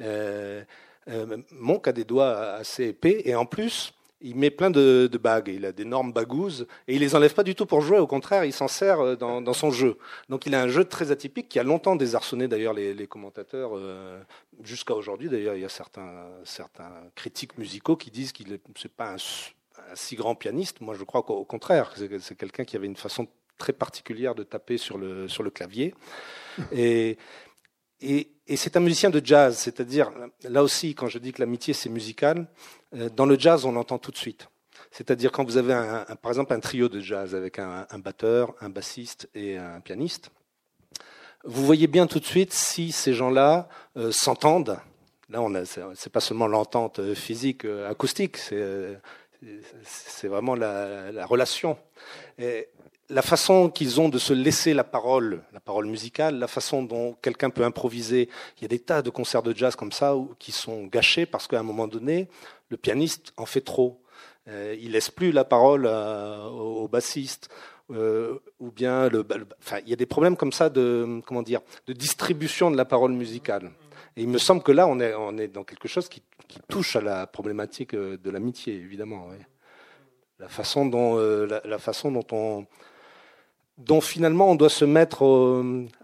Euh, 0.00 0.62
Monk 1.52 1.88
a 1.88 1.92
des 1.92 2.04
doigts 2.04 2.36
assez 2.54 2.88
épais 2.88 3.22
et 3.24 3.34
en 3.34 3.46
plus, 3.46 3.94
il 4.20 4.36
met 4.36 4.50
plein 4.50 4.70
de, 4.70 5.10
bagues. 5.20 5.48
Il 5.48 5.64
a 5.66 5.72
d'énormes 5.72 6.12
bagouses 6.12 6.66
et 6.88 6.94
il 6.94 7.00
les 7.00 7.14
enlève 7.14 7.34
pas 7.34 7.42
du 7.42 7.54
tout 7.54 7.66
pour 7.66 7.80
jouer. 7.80 7.98
Au 7.98 8.06
contraire, 8.06 8.44
il 8.44 8.52
s'en 8.52 8.68
sert 8.68 9.00
euh, 9.00 9.16
dans, 9.16 9.52
son 9.52 9.70
jeu. 9.70 9.98
Donc, 10.28 10.46
il 10.46 10.54
a 10.54 10.62
un 10.62 10.68
jeu 10.68 10.84
très 10.84 11.10
atypique 11.10 11.48
qui 11.48 11.58
a 11.58 11.62
longtemps 11.62 11.96
désarçonné 11.96 12.48
d'ailleurs 12.48 12.72
les, 12.72 13.06
commentateurs. 13.06 13.72
Euh, 13.74 14.18
jusqu'à 14.62 14.94
aujourd'hui, 14.94 15.28
d'ailleurs, 15.28 15.54
il 15.54 15.62
y 15.62 15.64
a 15.64 15.68
certains, 15.68 16.26
critiques 17.14 17.58
musicaux 17.58 17.96
qui 17.96 18.10
disent 18.10 18.32
qu'il 18.32 18.48
n'est 18.48 18.60
pas 18.96 19.14
un, 19.14 19.16
si 19.94 20.16
grand 20.16 20.34
pianiste. 20.34 20.80
Moi, 20.80 20.94
je 20.98 21.04
crois 21.04 21.22
qu'au 21.22 21.44
contraire, 21.44 21.92
c'est 22.20 22.36
quelqu'un 22.36 22.64
qui 22.64 22.76
avait 22.76 22.86
une 22.86 22.96
façon 22.96 23.28
très 23.58 23.72
particulière 23.72 24.34
de 24.34 24.42
taper 24.42 24.76
sur 24.76 24.98
le, 24.98 25.28
sur 25.28 25.42
le 25.42 25.50
clavier. 25.50 25.94
Et, 26.72 27.16
et, 28.00 28.28
c'est 28.56 28.76
un 28.76 28.80
musicien 28.80 29.10
de 29.10 29.20
jazz, 29.24 29.56
c'est-à-dire, 29.58 30.10
là 30.44 30.62
aussi, 30.62 30.94
quand 30.94 31.08
je 31.08 31.18
dis 31.18 31.32
que 31.32 31.40
l'amitié 31.40 31.74
c'est 31.74 31.88
musical, 31.88 32.46
euh, 32.94 33.08
dans 33.08 33.26
le 33.26 33.38
jazz 33.38 33.64
on 33.64 33.72
l'entend 33.72 33.98
tout 33.98 34.10
de 34.10 34.16
suite. 34.16 34.48
C'est-à-dire 34.92 35.32
quand 35.32 35.44
vous 35.44 35.56
avez 35.56 35.72
un, 35.74 36.04
par 36.22 36.30
exemple 36.30 36.52
un 36.52 36.60
trio 36.60 36.88
de 36.88 37.00
jazz 37.00 37.34
avec 37.34 37.58
un, 37.58 37.86
batteur, 37.98 38.54
un 38.60 38.68
bassiste 38.68 39.28
et 39.34 39.56
un 39.58 39.80
pianiste, 39.80 40.30
vous 41.44 41.64
voyez 41.64 41.86
bien 41.86 42.06
tout 42.06 42.20
de 42.20 42.24
suite 42.24 42.52
si 42.52 42.92
ces 42.92 43.14
gens-là 43.14 43.68
euh, 43.96 44.12
s'entendent. 44.12 44.78
Là, 45.28 45.42
on 45.42 45.52
c'est 45.64 46.12
pas 46.12 46.20
seulement 46.20 46.46
l'entente 46.46 47.00
euh, 47.00 47.14
physique, 47.14 47.64
acoustique, 47.64 48.36
c'est 48.36 50.28
vraiment 50.28 50.54
la, 50.54 51.10
la 51.12 51.26
relation. 51.26 51.76
La 53.08 53.22
façon 53.22 53.70
qu'ils 53.70 54.00
ont 54.00 54.08
de 54.08 54.18
se 54.18 54.32
laisser 54.32 54.74
la 54.74 54.84
parole, 54.84 55.42
la 55.52 55.60
parole 55.60 55.86
musicale, 55.86 56.38
la 56.38 56.48
façon 56.48 56.82
dont 56.82 57.14
quelqu'un 57.22 57.50
peut 57.50 57.64
improviser. 57.64 58.28
Il 58.58 58.62
y 58.62 58.64
a 58.64 58.68
des 58.68 58.78
tas 58.78 59.02
de 59.02 59.10
concerts 59.10 59.42
de 59.42 59.54
jazz 59.54 59.76
comme 59.76 59.92
ça 59.92 60.14
qui 60.38 60.52
sont 60.52 60.86
gâchés 60.86 61.26
parce 61.26 61.46
qu'à 61.46 61.60
un 61.60 61.62
moment 61.62 61.86
donné, 61.86 62.28
le 62.68 62.76
pianiste 62.76 63.32
en 63.36 63.46
fait 63.46 63.60
trop. 63.60 64.00
Euh, 64.48 64.76
il 64.80 64.92
laisse 64.92 65.10
plus 65.10 65.32
la 65.32 65.44
parole 65.44 65.86
au, 65.86 66.88
bassiste. 66.88 67.48
Euh, 67.92 68.40
ou 68.58 68.72
bien 68.72 69.08
le, 69.08 69.24
enfin, 69.60 69.78
il 69.84 69.90
y 69.90 69.92
a 69.92 69.96
des 69.96 70.06
problèmes 70.06 70.36
comme 70.36 70.50
ça 70.50 70.68
de 70.68 71.20
comment 71.24 71.42
dire 71.42 71.60
de 71.86 71.92
distribution 71.92 72.68
de 72.68 72.76
la 72.76 72.84
parole 72.84 73.12
musicale. 73.12 73.70
Et 74.16 74.22
il 74.22 74.28
me 74.28 74.38
semble 74.38 74.60
que 74.64 74.72
là, 74.72 74.88
on 74.88 74.98
est, 74.98 75.14
on 75.14 75.38
est 75.38 75.46
dans 75.46 75.62
quelque 75.62 75.86
chose 75.86 76.08
qui, 76.08 76.20
touche 76.68 76.96
à 76.96 77.00
la 77.00 77.26
problématique 77.26 77.94
euh, 77.94 78.16
de 78.16 78.30
l'amitié, 78.30 78.74
évidemment. 78.74 79.28
La 80.38 80.48
façon 80.48 80.86
dont, 80.86 81.16
la, 81.16 81.78
façon 81.78 82.10
dont 82.10 82.26
on, 82.32 82.66
dont 83.78 84.00
finalement 84.00 84.50
on 84.50 84.54
doit 84.54 84.70
se 84.70 84.84
mettre 84.84 85.24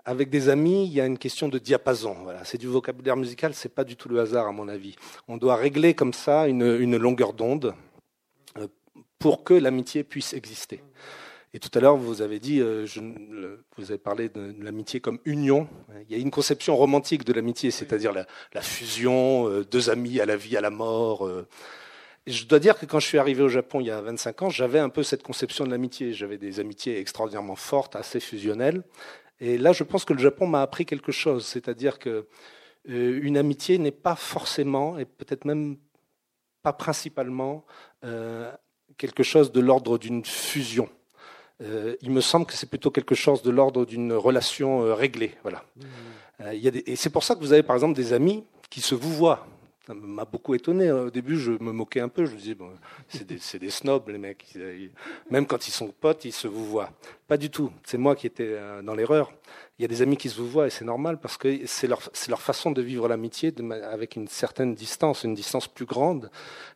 avec 0.04 0.28
des 0.30 0.48
amis, 0.48 0.86
il 0.86 0.92
y 0.92 1.00
a 1.00 1.06
une 1.06 1.18
question 1.18 1.48
de 1.48 1.58
diapason. 1.58 2.16
Voilà, 2.22 2.44
c'est 2.44 2.58
du 2.58 2.66
vocabulaire 2.66 3.16
musical, 3.16 3.54
c'est 3.54 3.74
pas 3.74 3.84
du 3.84 3.96
tout 3.96 4.08
le 4.08 4.20
hasard 4.20 4.46
à 4.46 4.52
mon 4.52 4.68
avis. 4.68 4.96
On 5.28 5.36
doit 5.36 5.56
régler 5.56 5.94
comme 5.94 6.12
ça 6.12 6.48
une, 6.48 6.96
longueur 6.96 7.32
d'onde 7.32 7.74
euh, 8.58 8.66
pour 9.18 9.44
que 9.44 9.54
l'amitié 9.54 10.04
puisse 10.04 10.34
exister. 10.34 10.82
Et 11.54 11.58
tout 11.58 11.70
à 11.74 11.80
l'heure, 11.80 11.96
vous 11.96 12.22
avez 12.22 12.40
dit, 12.40 12.60
euh, 12.60 12.86
vous 13.76 13.90
avez 13.90 13.98
parlé 13.98 14.30
de, 14.30 14.54
l'amitié 14.58 15.00
comme 15.00 15.18
union. 15.26 15.68
Il 16.08 16.16
y 16.16 16.18
a 16.18 16.22
une 16.22 16.30
conception 16.30 16.76
romantique 16.76 17.24
de 17.24 17.32
l'amitié, 17.32 17.70
c'est-à-dire 17.70 18.12
la, 18.12 18.62
fusion, 18.62 19.48
euh, 19.48 19.64
deux 19.64 19.90
amis 19.90 20.20
à 20.20 20.26
la 20.26 20.36
vie, 20.36 20.56
à 20.56 20.62
la 20.62 20.70
mort 20.70 21.28
je 22.26 22.44
dois 22.44 22.58
dire 22.58 22.78
que 22.78 22.86
quand 22.86 23.00
je 23.00 23.06
suis 23.06 23.18
arrivé 23.18 23.42
au 23.42 23.48
Japon 23.48 23.80
il 23.80 23.86
y 23.86 23.90
a 23.90 24.00
25 24.00 24.42
ans, 24.42 24.50
j'avais 24.50 24.78
un 24.78 24.88
peu 24.88 25.02
cette 25.02 25.22
conception 25.22 25.64
de 25.64 25.70
l'amitié. 25.70 26.12
J'avais 26.12 26.38
des 26.38 26.60
amitiés 26.60 26.98
extraordinairement 26.98 27.56
fortes, 27.56 27.96
assez 27.96 28.20
fusionnelles. 28.20 28.82
Et 29.40 29.58
là, 29.58 29.72
je 29.72 29.82
pense 29.82 30.04
que 30.04 30.12
le 30.12 30.20
Japon 30.20 30.46
m'a 30.46 30.62
appris 30.62 30.86
quelque 30.86 31.10
chose, 31.10 31.44
c'est-à-dire 31.44 31.98
que 31.98 32.28
euh, 32.88 33.20
une 33.22 33.36
amitié 33.36 33.78
n'est 33.78 33.90
pas 33.90 34.14
forcément, 34.14 34.98
et 34.98 35.04
peut-être 35.04 35.44
même 35.44 35.78
pas 36.62 36.72
principalement, 36.72 37.64
euh, 38.04 38.52
quelque 38.98 39.24
chose 39.24 39.50
de 39.50 39.60
l'ordre 39.60 39.98
d'une 39.98 40.24
fusion. 40.24 40.88
Euh, 41.60 41.96
il 42.02 42.12
me 42.12 42.20
semble 42.20 42.46
que 42.46 42.52
c'est 42.52 42.68
plutôt 42.68 42.92
quelque 42.92 43.16
chose 43.16 43.42
de 43.42 43.50
l'ordre 43.50 43.84
d'une 43.84 44.12
relation 44.12 44.94
réglée. 44.94 45.34
Voilà. 45.42 45.64
Mmh. 45.76 45.82
Il 46.54 46.58
y 46.58 46.68
a 46.68 46.72
et 46.86 46.96
c'est 46.96 47.10
pour 47.10 47.22
ça 47.22 47.34
que 47.34 47.40
vous 47.40 47.52
avez 47.52 47.62
par 47.62 47.76
exemple 47.76 47.94
des 47.94 48.12
amis 48.12 48.44
qui 48.68 48.80
se 48.80 48.96
vous 48.96 49.12
voient 49.12 49.46
Ça 49.86 49.94
m'a 49.94 50.24
beaucoup 50.24 50.54
étonné. 50.54 50.92
Au 50.92 51.10
début, 51.10 51.36
je 51.36 51.50
me 51.52 51.72
moquais 51.72 51.98
un 51.98 52.08
peu. 52.08 52.24
Je 52.24 52.32
me 52.32 52.36
disais, 52.36 52.54
bon, 52.54 52.70
c'est 53.08 53.58
des, 53.58 53.70
snobs, 53.70 54.08
les 54.08 54.18
mecs. 54.18 54.56
Même 55.28 55.46
quand 55.46 55.66
ils 55.66 55.72
sont 55.72 55.88
potes, 55.88 56.24
ils 56.24 56.32
se 56.32 56.46
vous 56.46 56.64
voient. 56.64 56.90
Pas 57.26 57.36
du 57.36 57.50
tout. 57.50 57.72
C'est 57.84 57.98
moi 57.98 58.14
qui 58.14 58.28
étais 58.28 58.46
euh, 58.46 58.80
dans 58.82 58.94
l'erreur. 58.94 59.32
Il 59.78 59.82
y 59.82 59.84
a 59.84 59.88
des 59.88 60.00
amis 60.00 60.16
qui 60.16 60.28
se 60.28 60.40
vous 60.40 60.48
voient 60.48 60.68
et 60.68 60.70
c'est 60.70 60.84
normal 60.84 61.18
parce 61.18 61.36
que 61.36 61.66
c'est 61.66 61.88
leur, 61.88 62.00
leur, 62.28 62.40
façon 62.40 62.70
de 62.70 62.80
vivre 62.80 63.08
l'amitié 63.08 63.52
avec 63.82 64.14
une 64.14 64.28
certaine 64.28 64.76
distance, 64.76 65.24
une 65.24 65.34
distance 65.34 65.66
plus 65.66 65.86
grande. 65.86 66.30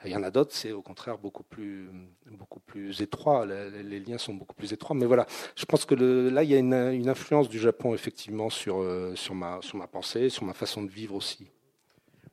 il 0.04 0.10
y 0.10 0.16
en 0.16 0.24
a 0.24 0.30
d'autres, 0.32 0.52
c'est 0.52 0.72
au 0.72 0.82
contraire 0.82 1.16
beaucoup 1.16 1.44
plus, 1.44 1.88
beaucoup 2.32 2.58
plus 2.58 3.00
étroit. 3.02 3.46
Les, 3.46 4.00
liens 4.00 4.18
sont 4.18 4.34
beaucoup 4.34 4.56
plus 4.56 4.72
étroits. 4.72 4.96
Mais 4.96 5.06
voilà, 5.06 5.26
je 5.54 5.64
pense 5.66 5.84
que 5.84 5.94
le, 5.94 6.28
là, 6.30 6.42
il 6.42 6.50
y 6.50 6.54
a 6.54 6.58
une, 6.58 6.74
une, 6.74 7.08
influence 7.08 7.48
du 7.48 7.60
Japon 7.60 7.94
effectivement 7.94 8.50
sur, 8.50 8.80
euh, 8.80 9.14
sur, 9.14 9.36
ma, 9.36 9.60
sur 9.62 9.78
ma 9.78 9.86
pensée, 9.86 10.28
sur 10.28 10.44
ma 10.44 10.54
façon 10.54 10.82
de 10.82 10.90
vivre 10.90 11.14
aussi. 11.14 11.46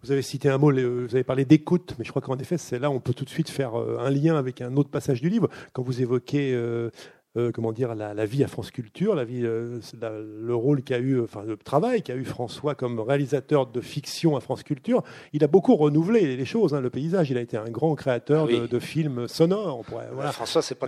Vous 0.04 0.12
avez 0.12 0.22
cité 0.22 0.50
un 0.50 0.58
mot, 0.58 0.72
vous 0.72 1.16
avez 1.16 1.24
parlé 1.24 1.46
d'écoute, 1.46 1.96
mais 1.98 2.04
je 2.04 2.10
crois 2.10 2.22
qu'en 2.22 2.38
effet, 2.38 2.58
c'est 2.58 2.78
là 2.78 2.92
on 2.92 3.00
peut 3.00 3.14
tout 3.14 3.24
de 3.24 3.30
suite 3.30 3.50
faire 3.50 3.80
euh, 3.80 3.98
un 4.00 4.10
lien 4.10 4.36
avec 4.36 4.62
un 4.62 4.76
autre 4.76 4.90
passage 4.90 5.22
du 5.22 5.30
livre. 5.30 5.48
Quand 5.72 5.82
vous 5.82 6.02
évoquez 6.02 6.54
euh, 6.54 6.90
euh, 7.38 7.52
comment 7.54 7.72
dire, 7.72 7.96
la, 7.96 8.26
vie 8.26 8.44
à 8.44 8.48
France 8.48 8.70
Culture, 8.70 9.16
la 9.16 9.24
vie, 9.24 9.42
le 9.42 10.54
rôle 10.54 10.84
qu'a 10.84 11.00
eu, 11.00 11.22
enfin 11.22 11.44
le 11.44 11.56
travail 11.56 12.04
qu'a 12.04 12.16
eu 12.16 12.26
François 12.26 12.76
comme 12.76 13.00
réalisateur 13.00 13.66
de 13.66 13.82
fiction 13.82 14.36
à 14.36 14.42
France 14.42 14.64
Culture, 14.64 15.04
il 15.32 15.44
a 15.44 15.48
beaucoup 15.48 15.76
renouvelé 15.76 16.36
les 16.36 16.46
choses, 16.46 16.76
hein, 16.76 16.82
le 16.82 16.90
paysage. 16.90 17.32
Il 17.32 17.38
a 17.38 17.42
été 17.42 17.56
un 17.56 17.70
grand 17.70 17.96
créateur 17.96 18.50
ah 18.52 18.68
de, 18.68 18.80
films 18.80 19.28
sonores. 19.30 19.80
On 19.80 19.84
pourrait, 19.84 20.10
voilà. 20.12 20.32
François, 20.34 20.62
c'est 20.62 20.76
pas 20.76 20.88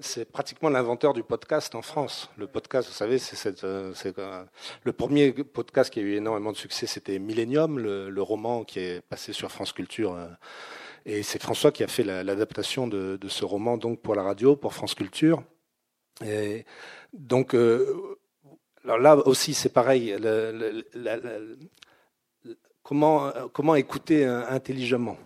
c'est 0.00 0.30
pratiquement 0.30 0.70
l'inventeur 0.70 1.12
du 1.12 1.22
podcast 1.22 1.74
en 1.74 1.82
France. 1.82 2.30
Le 2.36 2.46
podcast, 2.46 2.88
vous 2.88 2.94
savez, 2.94 3.18
c'est 3.18 3.64
euh, 3.64 4.44
le 4.84 4.92
premier 4.92 5.32
podcast 5.32 5.90
qui 5.92 6.00
a 6.00 6.02
eu 6.02 6.14
énormément 6.14 6.52
de 6.52 6.56
succès, 6.56 6.86
c'était 6.86 7.18
Millennium, 7.18 7.78
le, 7.78 8.22
roman 8.22 8.64
qui 8.64 8.80
est 8.80 9.00
passé 9.02 9.32
sur 9.32 9.50
France 9.50 9.72
Culture. 9.72 10.14
Euh, 10.14 10.26
et 11.06 11.22
c'est 11.22 11.40
François 11.40 11.72
qui 11.72 11.82
a 11.82 11.88
fait 11.88 12.02
l'adaptation 12.02 12.86
de, 12.86 13.18
ce 13.28 13.44
roman 13.44 13.76
donc 13.76 14.00
pour 14.00 14.14
la 14.14 14.22
radio, 14.22 14.56
pour 14.56 14.74
France 14.74 14.94
Culture. 14.94 15.42
Et 16.24 16.64
donc 17.12 17.54
euh, 17.54 18.18
là 18.84 19.16
aussi, 19.26 19.54
c'est 19.54 19.72
pareil. 19.72 20.14
comment, 22.82 23.74
écouter 23.76 24.24
intelligemment 24.24 25.16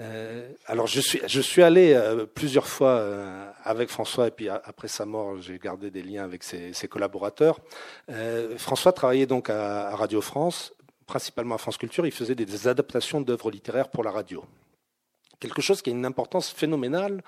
euh, 0.00 0.50
alors 0.66 0.88
je 0.88 1.00
suis, 1.00 1.62
allé 1.62 1.92
euh, 1.94 2.26
plusieurs 2.26 2.66
fois 2.66 2.96
euh, 2.96 3.48
avec 3.64 3.88
François 3.88 4.28
et 4.28 4.30
puis 4.30 4.48
après 4.48 4.88
sa 4.88 5.06
mort 5.06 5.40
j'ai 5.40 5.58
gardé 5.58 5.90
des 5.90 6.02
liens 6.02 6.24
avec 6.24 6.42
ses, 6.44 6.72
collaborateurs. 6.88 7.58
François 8.58 8.92
travaillait 8.92 9.26
donc 9.26 9.50
à, 9.50 9.94
Radio 9.96 10.20
France, 10.20 10.72
principalement 11.06 11.56
à 11.56 11.58
France 11.58 11.78
Culture. 11.78 12.06
Il 12.06 12.12
faisait 12.12 12.34
des, 12.34 12.68
adaptations 12.68 13.20
d'œuvres 13.20 13.50
littéraires 13.50 13.88
pour 13.88 14.04
la 14.04 14.10
radio. 14.10 14.44
Quelque 15.40 15.62
chose 15.62 15.82
qui 15.82 15.90
a 15.90 15.92
une 15.92 16.06
importance 16.06 16.50
phénoménale 16.50 17.22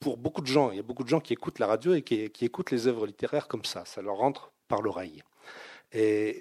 pour 0.00 0.16
beaucoup 0.16 0.40
de 0.40 0.46
gens. 0.46 0.70
Il 0.70 0.76
y 0.76 0.80
a 0.80 0.84
beaucoup 0.84 1.04
de 1.04 1.08
gens 1.08 1.20
qui 1.20 1.32
écoutent 1.32 1.58
la 1.58 1.66
radio 1.66 1.94
et 1.94 2.02
qui 2.02 2.44
écoutent 2.44 2.70
les 2.70 2.86
œuvres 2.86 3.06
littéraires 3.06 3.48
comme 3.48 3.64
ça. 3.64 3.84
Ça 3.84 4.00
leur 4.00 4.16
rentre 4.16 4.52
par 4.70 4.80
l'oreille. 4.80 5.22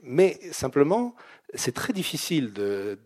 mais 0.03 0.39
simplement, 0.51 1.15
c'est 1.53 1.73
très 1.73 1.91
difficile 1.91 2.53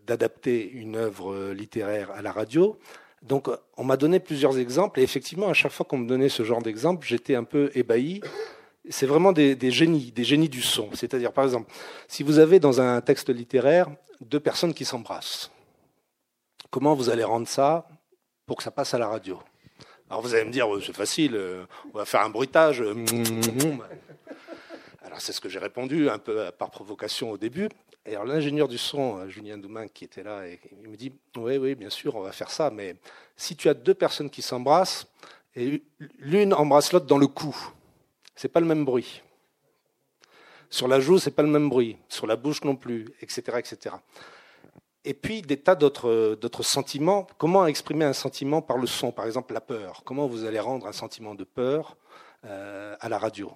d'adapter 0.06 0.70
une 0.70 0.96
œuvre 0.96 1.52
littéraire 1.52 2.12
à 2.12 2.22
la 2.22 2.30
radio. 2.30 2.78
Donc, 3.24 3.48
on 3.78 3.84
m'a 3.84 3.96
donné 3.96 4.20
plusieurs 4.20 4.58
exemples, 4.58 5.00
et 5.00 5.02
effectivement, 5.02 5.48
à 5.48 5.54
chaque 5.54 5.72
fois 5.72 5.86
qu'on 5.86 5.96
me 5.96 6.06
donnait 6.06 6.28
ce 6.28 6.44
genre 6.44 6.60
d'exemple, 6.60 7.06
j'étais 7.06 7.34
un 7.34 7.44
peu 7.44 7.70
ébahi. 7.74 8.20
C'est 8.90 9.06
vraiment 9.06 9.32
des, 9.32 9.56
génies, 9.70 10.12
des 10.12 10.24
génies 10.24 10.50
du 10.50 10.60
son. 10.60 10.90
C'est-à-dire, 10.92 11.32
par 11.32 11.44
exemple, 11.44 11.72
si 12.06 12.22
vous 12.22 12.38
avez 12.38 12.60
dans 12.60 12.82
un 12.82 13.00
texte 13.00 13.30
littéraire 13.30 13.88
deux 14.20 14.40
personnes 14.40 14.74
qui 14.74 14.84
s'embrassent, 14.84 15.50
comment 16.70 16.94
vous 16.94 17.08
allez 17.08 17.24
rendre 17.24 17.48
ça 17.48 17.88
pour 18.44 18.58
que 18.58 18.62
ça 18.62 18.70
passe 18.70 18.92
à 18.92 18.98
la 18.98 19.08
radio? 19.08 19.38
Alors, 20.10 20.20
vous 20.20 20.34
allez 20.34 20.44
me 20.44 20.52
dire, 20.52 20.68
c'est 20.84 20.94
facile, 20.94 21.34
euh, 21.34 21.64
on 21.94 21.98
va 21.98 22.04
faire 22.04 22.20
un 22.20 22.28
bruitage. 22.28 22.84
Alors, 25.02 25.20
c'est 25.20 25.32
ce 25.32 25.40
que 25.40 25.48
j'ai 25.48 25.58
répondu, 25.58 26.10
un 26.10 26.18
peu 26.18 26.50
par 26.58 26.70
provocation 26.70 27.30
au 27.30 27.38
début. 27.38 27.70
Et 28.06 28.14
alors 28.14 28.26
l'ingénieur 28.26 28.68
du 28.68 28.78
son, 28.78 29.18
euh, 29.18 29.28
Julien 29.28 29.56
Doumain, 29.56 29.88
qui 29.88 30.04
était 30.04 30.22
là, 30.22 30.42
il 30.82 30.88
me 30.88 30.96
dit 30.96 31.12
Oui, 31.36 31.56
oui, 31.56 31.74
bien 31.74 31.90
sûr, 31.90 32.14
on 32.16 32.20
va 32.20 32.32
faire 32.32 32.50
ça, 32.50 32.70
mais 32.70 32.96
si 33.36 33.56
tu 33.56 33.68
as 33.68 33.74
deux 33.74 33.94
personnes 33.94 34.30
qui 34.30 34.42
s'embrassent, 34.42 35.06
et 35.56 35.82
l'une 36.18 36.52
embrasse 36.52 36.92
l'autre 36.92 37.06
dans 37.06 37.18
le 37.18 37.28
cou, 37.28 37.56
c'est 38.34 38.48
pas 38.48 38.60
le 38.60 38.66
même 38.66 38.84
bruit. 38.84 39.22
Sur 40.68 40.88
la 40.88 40.98
joue, 40.98 41.18
c'est 41.18 41.30
pas 41.30 41.42
le 41.42 41.48
même 41.48 41.68
bruit. 41.68 41.96
Sur 42.08 42.26
la 42.26 42.34
bouche 42.34 42.64
non 42.64 42.74
plus, 42.74 43.06
etc., 43.20 43.58
etc. 43.58 43.94
Et 45.04 45.14
puis 45.14 45.42
des 45.42 45.58
tas 45.58 45.76
d'autres 45.76 46.62
sentiments. 46.62 47.26
Comment 47.38 47.66
exprimer 47.66 48.04
un 48.04 48.12
sentiment 48.12 48.60
par 48.60 48.78
le 48.78 48.86
son? 48.86 49.12
Par 49.12 49.26
exemple, 49.26 49.54
la 49.54 49.60
peur. 49.60 50.02
Comment 50.04 50.26
vous 50.26 50.44
allez 50.44 50.58
rendre 50.58 50.86
un 50.86 50.92
sentiment 50.92 51.34
de 51.34 51.44
peur 51.44 51.96
euh, 52.44 52.96
à 52.98 53.08
la 53.08 53.18
radio? 53.18 53.52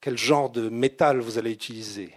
Quel 0.00 0.18
genre 0.18 0.50
de 0.50 0.68
métal 0.68 1.20
vous 1.20 1.38
allez 1.38 1.52
utiliser? 1.52 2.12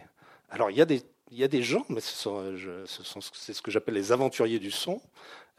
Alors, 0.50 0.72
il 0.72 0.78
y 0.78 0.82
a 0.82 0.86
des 0.86 1.04
il 1.32 1.40
y 1.40 1.44
a 1.46 1.48
des 1.48 1.64
gens, 1.64 1.86
mais 1.90 2.02
euh, 2.28 2.86
c'est 2.86 3.54
ce 3.54 3.62
que 3.62 3.72
j'appelle 3.72 3.96
les 3.96 4.12
aventuriers 4.12 4.60
du 4.60 4.70
son, 4.70 5.02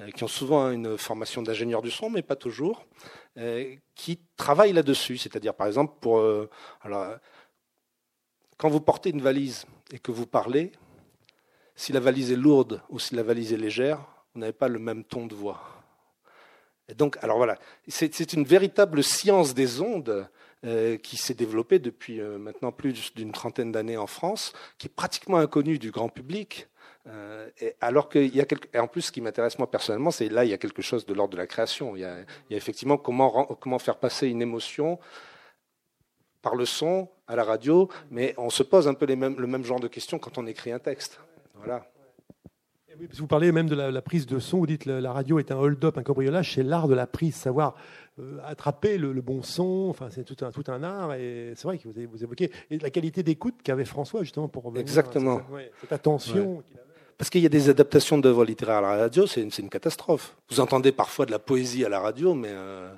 euh, 0.01 0.11
qui 0.11 0.23
ont 0.23 0.29
souvent 0.29 0.71
une 0.71 0.99
formation 0.99 1.41
d'ingénieur 1.43 1.81
du 1.81 1.91
son, 1.91 2.11
mais 2.11 2.21
pas 2.21 2.37
toujours, 2.37 2.85
euh, 3.39 3.75
qui 3.95 4.21
travaillent 4.37 4.75
là-dessus. 4.75 5.17
C'est-à-dire, 5.17 5.55
par 5.55 5.67
exemple, 5.67 5.95
quand 8.59 8.69
vous 8.69 8.81
portez 8.81 9.11
une 9.11 9.23
valise 9.23 9.65
et 9.91 9.99
que 9.99 10.13
vous 10.13 10.27
parlez, 10.27 10.73
si 11.75 11.93
la 11.93 12.01
valise 12.01 12.31
est 12.31 12.37
lourde 12.37 12.83
ou 12.91 12.99
si 12.99 13.15
la 13.15 13.23
valise 13.23 13.55
est 13.55 13.57
légère, 13.57 13.99
vous 14.35 14.41
n'avez 14.41 14.53
pas 14.53 14.69
le 14.69 14.79
même 14.79 15.05
ton 15.05 15.27
de 15.27 15.35
voix. 15.35 15.63
Donc, 16.97 17.17
alors 17.23 17.39
voilà, 17.39 17.59
c'est 17.89 18.35
une 18.35 18.45
véritable 18.45 19.03
science 19.03 19.55
des 19.55 19.81
ondes 19.81 20.29
qui 21.03 21.17
s'est 21.17 21.35
développé 21.35 21.79
depuis 21.79 22.21
euh, 22.21 22.39
maintenant 22.39 22.73
plus 22.73 23.15
d'une 23.15 23.33
trentaine 23.33 23.73
d'années 23.73 23.97
en 23.97 24.07
France, 24.07 24.53
qui 24.79 24.87
est 24.87 24.95
pratiquement 24.95 25.39
inconnu 25.39 25.79
du 25.79 25.91
grand 25.91 26.09
public. 26.09 26.69
Euh, 27.09 27.51
alors 27.81 28.09
qu'il 28.09 28.35
y 28.35 28.41
a 28.41 28.45
quelque... 28.45 28.69
et 28.73 28.79
en 28.79 28.87
plus, 28.87 29.03
ce 29.03 29.13
qui 29.13 29.21
m'intéresse 29.21 29.59
moi 29.59 29.69
personnellement, 29.69 30.13
c'est 30.13 30.29
là 30.29 30.45
il 30.45 30.51
y 30.51 30.55
a 30.55 30.59
quelque 30.59 30.83
chose 30.83 31.05
de 31.05 31.15
l'ordre 31.15 31.33
de 31.33 31.39
la 31.39 31.49
création. 31.49 31.97
Il 31.97 32.01
y 32.01 32.05
a, 32.05 32.21
il 32.21 32.53
y 32.53 32.55
a 32.55 32.57
effectivement 32.57 32.97
comment, 32.97 33.45
comment 33.61 33.81
faire 33.81 33.99
passer 33.99 34.29
une 34.29 34.41
émotion 34.41 35.01
par 36.43 36.55
le 36.55 36.65
son 36.65 37.09
à 37.27 37.35
la 37.35 37.45
radio, 37.45 37.89
mais 38.11 38.35
on 38.37 38.51
se 38.51 38.63
pose 38.63 38.87
un 38.87 38.95
peu 38.95 39.07
les 39.07 39.17
mêmes, 39.17 39.37
le 39.39 39.47
même 39.47 39.65
genre 39.65 39.81
de 39.81 39.89
questions 39.89 40.19
quand 40.19 40.39
on 40.39 40.47
écrit 40.47 40.71
un 40.71 40.79
texte. 40.79 41.21
Voilà. 41.55 41.87
Vous 43.15 43.27
parlez 43.27 43.53
même 43.53 43.69
de 43.69 43.75
la, 43.75 44.03
prise 44.03 44.27
de 44.27 44.39
son, 44.39 44.59
vous 44.59 44.67
dites 44.67 44.85
que 44.85 44.91
la 44.91 45.13
radio 45.13 45.39
est 45.39 45.51
un 45.51 45.57
hold-up, 45.57 45.99
un 45.99 46.03
cambriolage, 46.03 46.55
c'est 46.55 46.63
l'art 46.63 46.89
de 46.89 46.95
la 46.95 47.07
prise, 47.07 47.35
savoir 47.35 47.75
euh, 48.19 48.39
attraper 48.45 48.99
le, 48.99 49.13
bon 49.21 49.43
son, 49.43 49.87
enfin 49.89 50.09
c'est 50.11 50.25
tout 50.25 50.45
un, 50.45 50.51
tout 50.51 50.65
un 50.69 50.83
art, 50.83 51.15
et 51.15 51.53
c'est 51.57 51.65
vrai 51.65 51.79
que 51.79 51.89
vous, 51.89 51.95
vous 52.11 52.23
évoquez 52.23 52.51
et 52.71 52.79
la 52.79 52.91
qualité 52.91 53.23
d'écoute 53.23 53.57
qu'avait 53.63 53.85
François 53.85 54.23
justement 54.23 54.49
pour 54.49 54.73
Exactement. 54.77 55.43
cette, 55.81 55.93
attention 55.93 56.63
Parce 57.19 57.31
qu'il 57.31 57.43
y 57.43 57.47
a 57.47 57.51
des 57.51 57.69
adaptations 57.69 58.19
d'œuvres 58.19 58.45
littéraires 58.45 58.79
à 58.79 58.97
la 58.97 59.03
radio, 59.03 59.27
c'est 59.27 59.43
une, 59.43 59.51
une, 59.59 59.71
catastrophe. 59.71 60.37
Vous 60.51 60.61
entendez 60.61 60.93
parfois 60.93 61.27
de 61.27 61.31
la 61.31 61.39
poésie 61.39 61.85
à 61.85 61.89
la 61.89 62.01
radio, 62.01 62.35
mais 62.35 62.51
euh, 62.51 62.93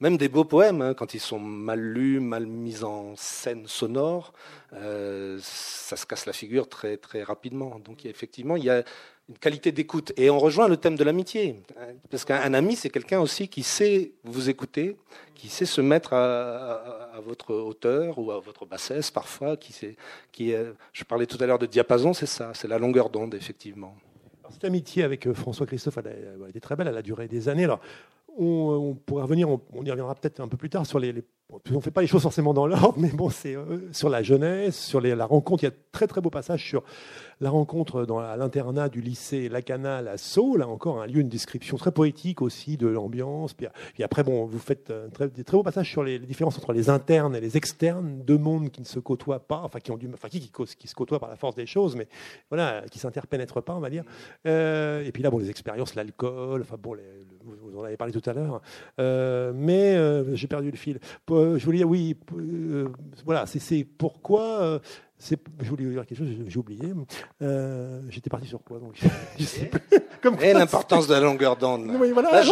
même 0.00 0.16
des 0.16 0.28
beaux 0.28 0.44
poèmes, 0.44 0.80
hein, 0.80 0.94
quand 0.94 1.14
ils 1.14 1.20
sont 1.20 1.40
mal 1.40 1.80
lus, 1.80 2.20
mal 2.20 2.46
mis 2.46 2.84
en 2.84 3.16
scène 3.16 3.66
sonore, 3.66 4.32
euh, 4.74 5.38
ça 5.42 5.96
se 5.96 6.06
casse 6.06 6.26
la 6.26 6.32
figure 6.32 6.68
très 6.68 6.96
très 6.96 7.22
rapidement. 7.22 7.80
Donc 7.80 8.06
effectivement, 8.06 8.56
il 8.56 8.64
y 8.64 8.70
a 8.70 8.84
une 9.28 9.38
qualité 9.38 9.72
d'écoute. 9.72 10.12
Et 10.16 10.30
on 10.30 10.38
rejoint 10.38 10.68
le 10.68 10.76
thème 10.76 10.96
de 10.96 11.04
l'amitié. 11.04 11.56
Parce 12.10 12.24
qu'un 12.24 12.54
ami, 12.54 12.76
c'est 12.76 12.90
quelqu'un 12.90 13.20
aussi 13.20 13.48
qui 13.48 13.62
sait 13.62 14.12
vous 14.24 14.48
écouter, 14.48 14.96
qui 15.34 15.48
sait 15.48 15.66
se 15.66 15.80
mettre 15.80 16.12
à, 16.14 17.20
votre 17.24 17.52
hauteur 17.54 18.18
ou 18.18 18.30
à 18.30 18.40
votre 18.40 18.64
bassesse 18.64 19.10
parfois. 19.10 19.56
Qui 19.56 19.72
sait, 19.72 19.96
qui 20.32 20.54
je 20.92 21.04
parlais 21.04 21.26
tout 21.26 21.38
à 21.40 21.46
l'heure 21.46 21.58
de 21.58 21.66
diapason, 21.66 22.12
c'est 22.12 22.26
ça, 22.26 22.52
c'est 22.54 22.68
la 22.68 22.78
longueur 22.78 23.10
d'onde, 23.10 23.34
effectivement. 23.34 23.94
cette 24.50 24.64
amitié 24.64 25.02
avec 25.02 25.26
euh, 25.26 25.34
François 25.34 25.66
Christophe, 25.66 25.98
elle 25.98 26.42
a, 26.44 26.48
été 26.48 26.60
très 26.60 26.76
belle, 26.76 26.88
elle 26.88 26.96
a 26.96 27.02
duré 27.02 27.28
des 27.28 27.48
années. 27.48 27.68
On, 28.38 28.94
pourrait 28.94 29.22
revenir, 29.22 29.48
on, 29.48 29.84
y 29.84 29.90
reviendra 29.90 30.14
peut-être 30.14 30.40
un 30.40 30.48
peu 30.48 30.56
plus 30.56 30.70
tard 30.70 30.86
sur 30.86 30.98
les, 30.98 31.12
on 31.50 31.76
ne 31.76 31.80
fait 31.80 31.90
pas 31.90 32.02
les 32.02 32.06
choses 32.06 32.22
forcément 32.22 32.52
dans 32.52 32.66
l'ordre, 32.66 32.94
mais 32.98 33.08
bon, 33.08 33.30
c'est 33.30 33.56
euh, 33.56 33.90
sur 33.92 34.10
la 34.10 34.22
jeunesse, 34.22 34.78
sur 34.78 35.00
la 35.00 35.24
rencontre. 35.24 35.62
Il 35.64 35.66
y 35.66 35.70
a 35.70 35.74
très 35.92 36.06
très 36.06 36.20
beau 36.20 36.30
passage 36.30 36.62
sur 36.62 36.82
la 37.40 37.50
rencontre 37.50 38.04
dans, 38.04 38.18
à 38.18 38.36
l'internat 38.36 38.88
du 38.88 39.00
lycée 39.00 39.48
Lacanal 39.48 40.08
à 40.08 40.18
Sceaux, 40.18 40.56
là 40.56 40.68
encore 40.68 41.00
un 41.00 41.06
lieu, 41.06 41.20
une 41.20 41.28
description 41.28 41.76
très 41.76 41.92
poétique 41.92 42.42
aussi 42.42 42.76
de 42.76 42.86
l'ambiance. 42.86 43.54
Puis, 43.54 43.66
après, 44.02 44.24
bon, 44.24 44.44
vous 44.44 44.58
faites 44.58 44.90
euh, 44.90 45.08
très, 45.08 45.28
des 45.28 45.44
très 45.44 45.56
beaux 45.56 45.62
passages 45.62 45.90
sur 45.90 46.02
les, 46.02 46.18
différences 46.18 46.58
entre 46.58 46.72
les 46.72 46.90
internes 46.90 47.34
et 47.34 47.40
les 47.40 47.56
externes, 47.56 48.22
deux 48.24 48.38
mondes 48.38 48.70
qui 48.70 48.80
ne 48.80 48.86
se 48.86 48.98
côtoient 48.98 49.40
pas, 49.40 49.60
enfin 49.64 49.80
qui 49.80 49.90
ont 49.90 49.96
du, 49.96 50.08
enfin 50.12 50.28
qui, 50.28 50.40
qui, 50.40 50.88
se 50.88 50.94
côtoient 50.94 51.20
par 51.20 51.30
la 51.30 51.36
force 51.36 51.54
des 51.54 51.66
choses, 51.66 51.96
mais 51.96 52.08
voilà, 52.50 52.82
qui 52.90 52.98
s'interpénètrent 52.98 53.62
pas, 53.62 53.74
on 53.74 53.80
va 53.80 53.90
dire. 53.90 54.04
Euh, 54.46 55.02
et 55.04 55.12
puis 55.12 55.22
là, 55.22 55.30
bon, 55.30 55.38
les 55.38 55.50
expériences, 55.50 55.94
l'alcool, 55.94 56.60
enfin 56.60 56.76
bon, 56.78 56.96
vous 57.78 57.84
en 57.84 57.86
avez 57.86 57.96
parlé 57.96 58.12
tout 58.12 58.28
à 58.28 58.32
l'heure, 58.32 58.60
euh, 58.98 59.52
mais 59.54 59.96
j'ai 60.36 60.46
perdu 60.46 60.70
le 60.70 60.76
fil. 60.76 60.98
Pour, 61.24 61.58
je 61.58 61.64
voulais 61.64 61.78
dire, 61.78 61.88
oui, 61.88 62.16
voilà, 63.24 63.46
c'est 63.46 63.84
pourquoi 63.84 64.80
je 65.20 65.68
voulais 65.68 65.84
vous 65.84 65.92
dire 65.92 66.06
quelque 66.06 66.18
chose, 66.18 66.28
j'ai 66.46 66.58
oublié. 66.58 66.92
Euh, 67.42 68.00
j'étais 68.08 68.30
parti 68.30 68.46
sur 68.46 68.62
quoi 68.62 68.78
donc 68.78 68.94
je 69.38 69.44
sais 69.44 69.66
plus. 69.66 69.80
Et 70.42 70.52
l'importance 70.52 71.06
de 71.06 71.14
la 71.14 71.20
longueur 71.20 71.56
d'onde. 71.56 71.90
Oui, 71.98 72.10
voilà, 72.12 72.42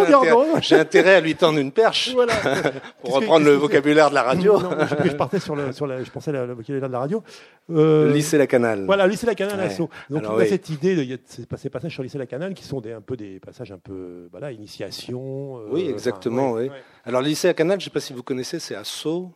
j'ai, 0.61 0.77
intérêt, 0.77 1.17
à 1.17 1.21
lui 1.21 1.35
tendre 1.35 1.59
une 1.59 1.73
perche 1.73 2.12
voilà. 2.14 2.35
pour 3.03 3.14
reprendre 3.14 3.45
le 3.45 3.53
vocabulaire 3.53 4.11
de 4.11 4.14
la 4.14 4.23
radio. 4.23 4.61
Non, 4.61 4.71
je, 5.05 5.12
partais 5.12 5.41
sur, 5.41 5.57
le, 5.57 5.73
sur 5.73 5.87
la, 5.87 6.03
je 6.03 6.11
pensais 6.11 6.33
le 6.33 6.55
vocabulaire 6.55 6.89
de 6.89 6.93
la 6.93 7.01
radio. 7.01 7.23
Euh, 7.71 8.12
lycée 8.12 8.39
La 8.39 8.47
Canale. 8.47 8.85
Voilà, 8.87 9.07
lycée 9.07 9.27
La 9.27 9.35
Canale 9.35 9.59
ouais. 9.59 9.77
Donc 10.11 10.23
il 10.33 10.39
y 10.39 10.43
a 10.43 10.47
cette 10.47 10.71
idée, 10.71 10.93
il 10.93 11.11
y 11.11 11.14
a 11.14 11.19
ces 11.27 11.71
passages 11.71 11.93
sur 11.93 12.03
lycée 12.03 12.19
La 12.19 12.27
Canale 12.27 12.55
qui 12.55 12.64
sont 12.64 12.81
des, 12.81 12.93
un 12.93 13.01
peu 13.01 13.17
des 13.17 13.41
passages 13.41 13.73
un 13.73 13.79
peu, 13.79 14.29
voilà, 14.31 14.53
initiation. 14.53 15.59
Euh, 15.59 15.69
oui, 15.71 15.89
exactement. 15.89 16.53
oui. 16.53 16.71
Alors 17.05 17.21
lycée 17.21 17.49
La 17.49 17.55
Canale, 17.55 17.81
je 17.81 17.87
ne 17.87 17.91
sais 17.91 17.95
pas 17.95 18.01
si 18.01 18.12
vous 18.12 18.23
connaissez, 18.23 18.59
c'est 18.59 18.77
à 18.77 18.85
Sceaux 18.85 19.33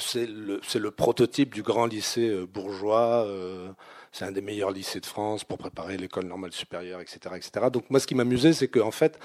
c'est 0.00 0.26
le, 0.26 0.90
prototype 0.90 1.54
du 1.54 1.62
grand 1.62 1.86
lycée 1.86 2.28
euh, 2.28 2.46
bourgeois. 2.46 3.24
Euh, 3.26 3.70
c'est 4.12 4.24
un 4.24 4.32
des 4.32 4.40
meilleurs 4.40 4.70
lycées 4.70 5.00
de 5.00 5.06
France 5.06 5.44
pour 5.44 5.58
préparer 5.58 5.96
l'école 5.96 6.24
normale 6.24 6.52
supérieure, 6.52 7.00
etc., 7.00 7.18
etc. 7.36 7.66
Donc 7.72 7.88
moi, 7.90 8.00
ce 8.00 8.06
qui 8.06 8.14
m'amusait, 8.14 8.52
c'est 8.52 8.68
qu'en 8.68 8.90
fait, 8.90 9.18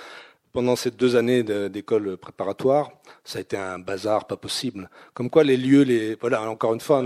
pendant 0.55 0.77
ces 0.77 0.89
deux 0.89 1.17
années 1.17 1.43
d'école 1.43 2.15
préparatoire, 2.15 2.91
ça 3.25 3.39
a 3.39 3.41
été 3.41 3.57
un 3.57 3.77
bazar 3.77 4.25
pas 4.25 4.37
possible. 4.37 4.89
Comme 5.13 5.29
quoi, 5.29 5.43
les 5.43 5.57
lieux, 5.57 6.17
voilà, 6.21 6.49
encore 6.49 6.73
une 6.73 6.79
fois, 6.79 7.03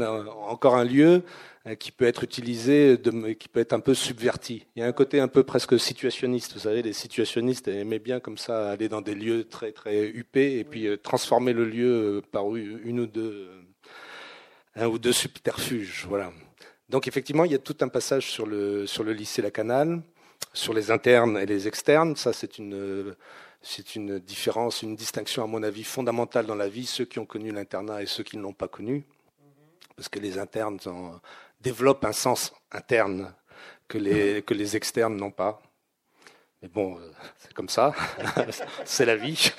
encore 0.47 0.75
un 0.75 0.83
lieu 0.83 1.23
euh, 1.65 1.73
qui 1.73 1.91
peut 1.91 2.05
être 2.05 2.23
utilisé, 2.23 3.01
qui 3.39 3.49
peut 3.49 3.59
être 3.59 3.73
un 3.73 3.79
peu 3.79 3.95
subverti. 3.95 4.67
Il 4.75 4.81
y 4.81 4.83
a 4.83 4.85
un 4.85 4.91
côté 4.91 5.19
un 5.19 5.27
peu 5.27 5.41
presque 5.41 5.79
situationniste. 5.79 6.53
Vous 6.53 6.59
savez, 6.59 6.83
les 6.83 6.93
situationnistes 6.93 7.67
aimaient 7.67 7.97
bien 7.97 8.19
comme 8.19 8.37
ça 8.37 8.69
aller 8.69 8.87
dans 8.87 9.01
des 9.01 9.15
lieux 9.15 9.45
très 9.45 9.71
très 9.71 10.07
huppés 10.07 10.59
et 10.59 10.63
puis 10.63 10.87
transformer 11.01 11.53
le 11.53 11.65
lieu 11.65 12.21
par 12.31 12.55
une 12.55 12.99
ou 12.99 13.07
deux 13.07 13.49
un 14.75 14.85
ou 14.85 14.99
deux 14.99 15.11
subterfuges. 15.11 16.05
Voilà. 16.07 16.31
Donc 16.87 17.07
effectivement, 17.07 17.45
il 17.45 17.51
y 17.51 17.55
a 17.55 17.59
tout 17.59 17.77
un 17.81 17.87
passage 17.87 18.29
sur 18.29 18.45
le, 18.45 18.85
sur 18.85 19.03
le 19.03 19.13
lycée 19.13 19.41
La 19.41 19.49
Canale, 19.49 20.03
sur 20.53 20.73
les 20.73 20.91
internes 20.91 21.37
et 21.37 21.45
les 21.45 21.67
externes. 21.67 22.15
Ça, 22.15 22.33
c'est 22.33 22.57
une, 22.57 23.15
c'est 23.61 23.95
une 23.95 24.19
différence, 24.19 24.81
une 24.81 24.95
distinction, 24.95 25.43
à 25.43 25.47
mon 25.47 25.63
avis, 25.63 25.83
fondamentale 25.83 26.45
dans 26.45 26.55
la 26.55 26.69
vie, 26.69 26.85
ceux 26.85 27.05
qui 27.05 27.19
ont 27.19 27.25
connu 27.25 27.51
l'internat 27.51 28.01
et 28.01 28.05
ceux 28.05 28.23
qui 28.23 28.37
ne 28.37 28.41
l'ont 28.41 28.53
pas 28.53 28.67
connu. 28.67 29.03
Parce 29.95 30.09
que 30.09 30.19
les 30.19 30.37
internes 30.37 30.79
développent 31.61 32.05
un 32.05 32.13
sens 32.13 32.53
interne 32.71 33.33
que 33.87 33.97
les, 33.97 34.43
que 34.43 34.53
les 34.53 34.77
externes 34.77 35.17
n'ont 35.17 35.31
pas. 35.31 35.61
Mais 36.61 36.67
bon, 36.67 36.97
euh, 36.97 37.11
c'est 37.37 37.53
comme 37.53 37.69
ça, 37.69 37.93
c'est 38.85 39.05
la 39.05 39.15
vie. 39.15 39.51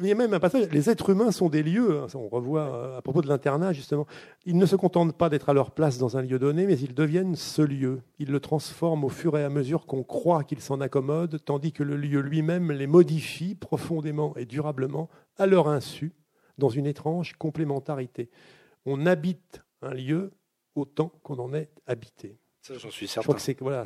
Il 0.00 0.06
y 0.06 0.12
a 0.12 0.14
même 0.14 0.34
un 0.34 0.40
passage, 0.40 0.68
les 0.70 0.90
êtres 0.90 1.10
humains 1.10 1.30
sont 1.30 1.48
des 1.48 1.62
lieux, 1.62 2.00
hein, 2.00 2.06
on 2.14 2.28
revoit 2.28 2.74
euh, 2.74 2.98
à 2.98 3.02
propos 3.02 3.22
de 3.22 3.28
l'internat 3.28 3.72
justement, 3.72 4.06
ils 4.44 4.56
ne 4.56 4.66
se 4.66 4.76
contentent 4.76 5.16
pas 5.16 5.28
d'être 5.28 5.48
à 5.48 5.54
leur 5.54 5.70
place 5.70 5.98
dans 5.98 6.16
un 6.16 6.22
lieu 6.22 6.38
donné, 6.38 6.66
mais 6.66 6.78
ils 6.78 6.94
deviennent 6.94 7.36
ce 7.36 7.62
lieu. 7.62 8.00
Ils 8.18 8.30
le 8.30 8.40
transforment 8.40 9.04
au 9.04 9.08
fur 9.08 9.36
et 9.38 9.44
à 9.44 9.48
mesure 9.48 9.86
qu'on 9.86 10.02
croit 10.02 10.44
qu'ils 10.44 10.60
s'en 10.60 10.80
accommodent, 10.80 11.38
tandis 11.44 11.72
que 11.72 11.82
le 11.82 11.96
lieu 11.96 12.20
lui-même 12.20 12.72
les 12.72 12.86
modifie 12.86 13.54
profondément 13.54 14.34
et 14.36 14.46
durablement 14.46 15.08
à 15.36 15.46
leur 15.46 15.68
insu, 15.68 16.12
dans 16.58 16.68
une 16.68 16.86
étrange 16.86 17.34
complémentarité. 17.38 18.30
On 18.86 19.06
habite 19.06 19.62
un 19.82 19.94
lieu 19.94 20.32
autant 20.74 21.12
qu'on 21.22 21.38
en 21.38 21.54
est 21.54 21.70
habité. 21.86 22.38
Ça, 22.66 22.72
j'en 22.78 22.90
suis 22.90 23.06
certain. 23.06 23.36
Je 23.36 23.52
crois 23.52 23.54
que 23.54 23.62
voilà, 23.62 23.84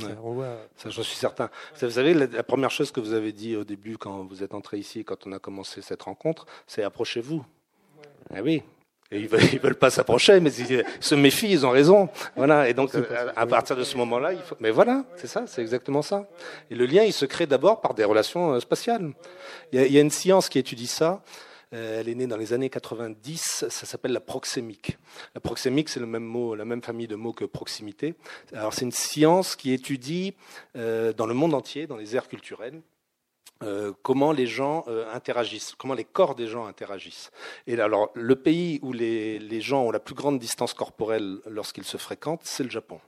ça, 0.77 0.89
j'en 0.89 1.03
suis 1.03 1.17
certain. 1.17 1.51
Vous 1.81 1.91
savez, 1.91 2.15
la, 2.15 2.45
première 2.45 2.71
chose 2.71 2.93
que 2.93 3.01
vous 3.01 3.13
avez 3.13 3.33
dit 3.33 3.57
au 3.57 3.65
début, 3.65 3.99
quand 3.99 4.23
vous 4.23 4.45
êtes 4.45 4.55
entré 4.55 4.79
ici, 4.79 5.05
quand 5.05 5.27
on 5.27 5.33
a 5.33 5.41
commencé 5.41 5.83
cette 5.83 6.03
rencontre, 6.03 6.47
c'est 6.69 6.85
approchez-vous. 6.85 7.45
Ah 8.33 8.39
oui. 8.41 8.63
Et 9.11 9.19
ils 9.19 9.27
veulent, 9.27 9.41
veulent 9.61 9.75
pas 9.75 9.91
s'approcher, 9.91 10.39
mais 10.39 10.53
ils 10.55 10.85
se 11.01 11.17
méfient, 11.17 11.51
ils 11.51 11.67
ont 11.67 11.71
raison. 11.71 12.09
Voilà. 12.37 12.69
Et 12.69 12.75
donc, 12.75 12.93
à, 13.35 13.47
partir 13.49 13.75
de 13.75 13.83
ce 13.83 13.97
moment-là, 13.97 14.33
il 14.33 14.43
faut. 14.43 14.55
Mais 14.61 14.71
voilà, 14.71 15.05
c'est 15.17 15.27
ça, 15.27 15.49
c'est 15.49 15.61
exactement 15.61 16.03
ça. 16.03 16.29
Et 16.71 16.77
le 16.77 16.87
lien, 16.87 17.03
il 17.03 17.13
se 17.13 17.25
crée 17.25 17.47
d'abord 17.47 17.81
par 17.81 17.95
des 17.95 18.05
relations 18.05 18.53
euh, 18.53 18.61
spatiales. 18.61 19.13
Il 19.73 19.81
y, 19.81 19.83
a, 19.83 19.87
il 19.87 19.93
y 19.93 19.99
a 19.99 20.03
une 20.03 20.11
science 20.13 20.49
qui 20.49 20.61
étudie 20.61 20.87
ça. 20.87 21.21
Euh, 21.75 22.01
elle 22.01 22.09
est 22.09 22.15
née 22.15 22.27
dans 22.27 22.37
les 22.37 22.53
années 22.53 22.71
90. 22.71 23.67
Ça 23.69 23.87
s'appelle 23.87 24.13
la 24.13 24.21
proxémique. 24.21 24.99
La 25.35 25.41
proxémique, 25.41 25.89
c'est 25.89 26.01
le 26.01 26.07
même 26.07 26.25
mot, 26.25 26.55
la 26.55 26.65
même 26.65 26.83
famille 26.83 27.09
de 27.09 27.17
mots 27.17 27.33
que 27.33 27.45
proximité. 27.45 28.15
Alors, 28.53 28.73
c'est 28.73 28.85
une 28.85 28.93
science 28.93 29.57
qui 29.57 29.73
étudie 29.73 30.35
euh, 30.77 31.13
dans 31.13 31.27
le 31.27 31.35
monde 31.35 31.55
entier, 31.55 31.87
dans 31.87 31.97
les 31.97 32.17
aires 32.17 32.29
culturelles, 32.29 32.81
euh, 33.63 33.93
comment 34.03 34.33
les 34.33 34.47
gens 34.47 34.85
interagissent, 35.13 35.75
comment 35.77 35.95
les 35.95 36.05
corps 36.05 36.35
des 36.35 36.47
gens 36.47 36.67
interagissent. 36.67 37.31
Et 37.67 37.79
alors, 37.81 38.11
le 38.15 38.37
pays 38.37 38.79
où 38.83 38.93
les, 38.93 39.39
les 39.39 39.61
gens 39.61 39.83
ont 39.83 39.91
la 39.91 40.01
plus 40.01 40.15
grande 40.15 40.39
distance 40.39 40.75
corporelle 40.75 41.39
lorsqu'ils 41.47 41.85
se 41.85 41.97
fréquentent, 41.97 42.45
c'est 42.45 42.63
le 42.63 42.71
Japon. 42.71 43.01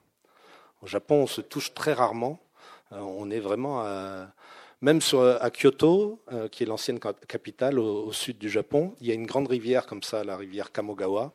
Au 0.82 0.86
Japon, 0.86 1.22
on 1.22 1.26
se 1.26 1.40
touche 1.40 1.72
très 1.72 1.92
rarement. 1.92 2.40
on 2.90 3.30
est 3.30 3.40
vraiment 3.40 3.80
à, 3.82 4.32
même 4.80 5.00
à 5.40 5.50
Kyoto, 5.50 6.22
euh, 6.32 6.48
qui 6.48 6.62
est 6.62 6.66
l'ancienne 6.66 6.98
capitale 6.98 7.78
au, 7.78 8.12
sud 8.12 8.38
du 8.38 8.48
Japon, 8.48 8.94
il 9.00 9.06
y 9.06 9.10
a 9.10 9.14
une 9.14 9.26
grande 9.26 9.48
rivière 9.48 9.86
comme 9.86 10.02
ça, 10.02 10.24
la 10.24 10.36
rivière 10.36 10.72
Kamogawa. 10.72 11.32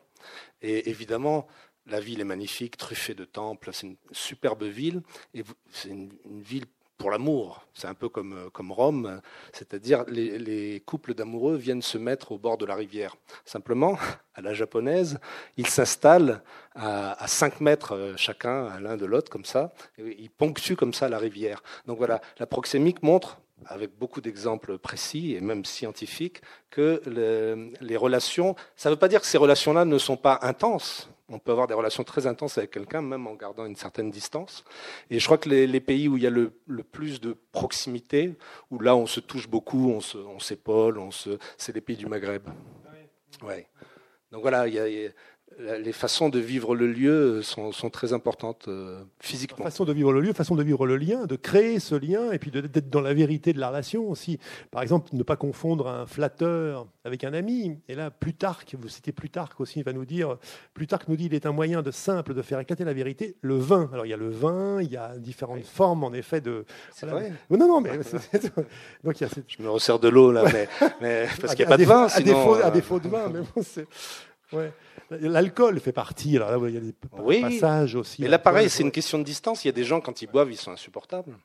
Et 0.62 0.90
évidemment, 0.90 1.46
la 1.86 2.00
ville 2.00 2.20
est 2.20 2.24
magnifique, 2.24 2.76
truffée 2.76 3.14
de 3.14 3.24
temples, 3.24 3.70
c'est 3.72 3.86
une 3.86 3.96
superbe 4.10 4.64
ville. 4.64 5.02
Et 5.34 5.44
c'est 5.70 5.90
une, 5.90 6.10
ville 6.24 6.64
pour 6.98 7.10
l'amour. 7.10 7.66
C'est 7.74 7.88
un 7.88 7.94
peu 7.94 8.08
comme, 8.08 8.32
euh, 8.32 8.50
comme 8.50 8.72
Rome, 8.72 9.20
c'est-à-dire 9.52 10.04
les, 10.08 10.38
les 10.38 10.80
couples 10.80 11.14
d'amoureux 11.14 11.56
viennent 11.56 11.82
se 11.82 11.98
mettre 11.98 12.32
au 12.32 12.38
bord 12.38 12.58
de 12.58 12.64
la 12.64 12.74
rivière. 12.74 13.16
Simplement, 13.44 13.98
à 14.34 14.40
la 14.40 14.54
japonaise, 14.54 15.18
ils 15.56 15.66
s'installent 15.66 16.42
à, 16.74 17.22
à 17.22 17.26
5 17.26 17.60
mètres 17.60 17.94
euh, 17.94 18.14
chacun, 18.16 18.66
à 18.66 18.80
l'un 18.80 18.96
de 18.96 19.06
l'autre, 19.06 19.30
comme 19.30 19.44
ça. 19.44 19.72
Et 19.98 20.16
ils 20.18 20.30
ponctuent 20.30 20.76
comme 20.76 20.94
ça 20.94 21.08
la 21.08 21.18
rivière. 21.18 21.62
Donc 21.86 21.98
voilà, 21.98 22.20
la 22.38 22.46
proxémique 22.46 23.02
montre 23.02 23.38
avec 23.64 23.96
beaucoup 23.98 24.20
d'exemples 24.20 24.78
précis 24.78 25.34
et 25.34 25.40
même 25.40 25.64
scientifiques, 25.64 26.42
que 26.70 27.00
les 27.80 27.96
relations, 27.96 28.54
ça 28.76 28.90
ne 28.90 28.94
veut 28.94 28.98
pas 28.98 29.08
dire 29.08 29.20
que 29.20 29.26
ces 29.26 29.38
relations-là 29.38 29.86
ne 29.86 29.96
sont 29.98 30.18
pas 30.18 30.38
intenses, 30.42 31.08
on 31.28 31.38
peut 31.38 31.50
avoir 31.50 31.66
des 31.66 31.74
relations 31.74 32.04
très 32.04 32.26
intenses 32.26 32.56
avec 32.58 32.70
quelqu'un, 32.70 33.02
même 33.02 33.26
en 33.26 33.34
gardant 33.34 33.66
une 33.66 33.76
certaine 33.76 34.10
distance. 34.10 34.64
Et 35.10 35.18
je 35.18 35.24
crois 35.24 35.38
que 35.38 35.48
les, 35.48 35.80
pays 35.80 36.08
où 36.08 36.16
il 36.16 36.22
y 36.22 36.26
a 36.26 36.30
le, 36.30 36.50
plus 36.82 37.20
de 37.20 37.36
proximité, 37.52 38.34
où 38.70 38.78
là 38.78 38.94
on 38.94 39.06
se 39.06 39.20
touche 39.20 39.48
beaucoup, 39.48 39.90
on 39.90 40.38
s'épaule, 40.38 40.98
on 40.98 41.10
se, 41.10 41.38
c'est 41.58 41.74
les 41.74 41.80
pays 41.80 41.96
du 41.96 42.06
Maghreb. 42.06 42.48
Ouais. 43.42 43.68
Donc 44.30 44.42
voilà, 44.42 44.66
il 44.68 44.74
y 44.74 44.78
a, 44.78 45.10
les 45.58 45.92
façons 45.92 46.28
de 46.28 46.38
vivre 46.38 46.74
le 46.74 46.86
lieu 46.86 47.40
sont, 47.42 47.70
très 47.90 48.12
importantes 48.12 48.66
euh, 48.68 49.02
physiquement. 49.20 49.64
Façon 49.64 49.84
de 49.84 49.92
vivre 49.92 50.12
le 50.12 50.20
lieu, 50.20 50.32
façon 50.32 50.54
de 50.54 50.62
vivre 50.62 50.86
le 50.86 50.96
lien, 50.96 51.24
de 51.26 51.36
créer 51.36 51.80
ce 51.80 51.94
lien 51.94 52.30
et 52.32 52.38
puis 52.38 52.50
d'être 52.50 52.90
dans 52.90 53.00
la 53.00 53.14
vérité 53.14 53.52
de 53.52 53.60
la 53.60 53.68
relation 53.68 54.08
aussi. 54.10 54.38
Par 54.70 54.82
exemple, 54.82 55.08
ne 55.12 55.22
pas 55.22 55.36
confondre 55.36 55.88
un 55.88 56.04
flatteur 56.06 56.86
avec 57.04 57.24
un 57.24 57.32
ami. 57.32 57.78
Et 57.88 57.94
là, 57.94 58.10
Plutarque, 58.10 58.74
vous 58.78 58.88
citez 58.88 59.12
Plutarque 59.12 59.60
aussi, 59.60 59.80
il 59.80 59.84
va 59.84 59.92
nous 59.92 60.04
dire, 60.04 60.36
Plutarque 60.74 61.08
nous 61.08 61.16
dit 61.16 61.26
il 61.26 61.34
est 61.34 61.46
un 61.46 61.52
moyen 61.52 61.80
de 61.80 61.90
simple 61.90 62.34
de 62.34 62.42
faire 62.42 62.60
éclater 62.60 62.84
la 62.84 62.92
vérité, 62.92 63.36
le 63.40 63.56
vin. 63.56 63.88
Alors 63.92 64.04
il 64.04 64.10
y 64.10 64.14
a 64.14 64.18
le 64.18 64.30
vin, 64.30 64.82
il 64.82 64.90
y 64.90 64.96
a 64.96 65.16
différentes 65.16 65.64
formes 65.64 66.04
en 66.04 66.12
effet 66.12 66.40
de. 66.40 66.66
C'est 66.92 67.06
vrai. 67.06 67.32
Non, 67.48 67.66
non, 67.66 67.80
mais 67.80 67.96
donc 69.04 69.20
il 69.20 69.26
y 69.26 69.26
a 69.26 69.28
Je 69.48 69.62
me 69.62 69.70
resserre 69.70 69.98
de 69.98 70.08
l'eau 70.08 70.32
là, 70.32 70.44
mais, 71.00 71.28
parce 71.40 71.54
qu'il 71.54 71.64
n'y 71.64 71.72
a 71.72 71.76
pas 71.76 71.78
de 71.78 71.84
vin. 71.84 72.08
Sinon, 72.08 72.32
à, 72.32 72.34
défaut, 72.34 72.54
à 72.54 72.66
euh, 72.66 72.70
défaut 72.70 73.00
de 73.00 73.08
vin, 73.08 73.28
mais 73.28 73.40
bon, 73.40 73.62
c'est. 73.62 73.86
Ouais. 74.52 74.70
L'alcool 75.10 75.80
fait 75.80 75.92
partie. 75.92 76.36
Alors 76.36 76.50
là, 76.50 76.68
il 76.68 76.74
y 76.74 76.78
a 76.78 76.80
des 76.80 76.94
oui, 77.18 77.40
passages 77.40 77.94
aussi. 77.94 78.22
Mais 78.22 78.28
là, 78.28 78.38
pareil, 78.38 78.68
c'est 78.68 78.82
une 78.82 78.90
question 78.90 79.18
de 79.18 79.24
distance. 79.24 79.64
Il 79.64 79.68
y 79.68 79.70
a 79.70 79.72
des 79.72 79.84
gens, 79.84 80.00
quand 80.00 80.22
ils 80.22 80.26
boivent, 80.28 80.50
ils 80.50 80.56
sont 80.56 80.72
insupportables. 80.72 81.36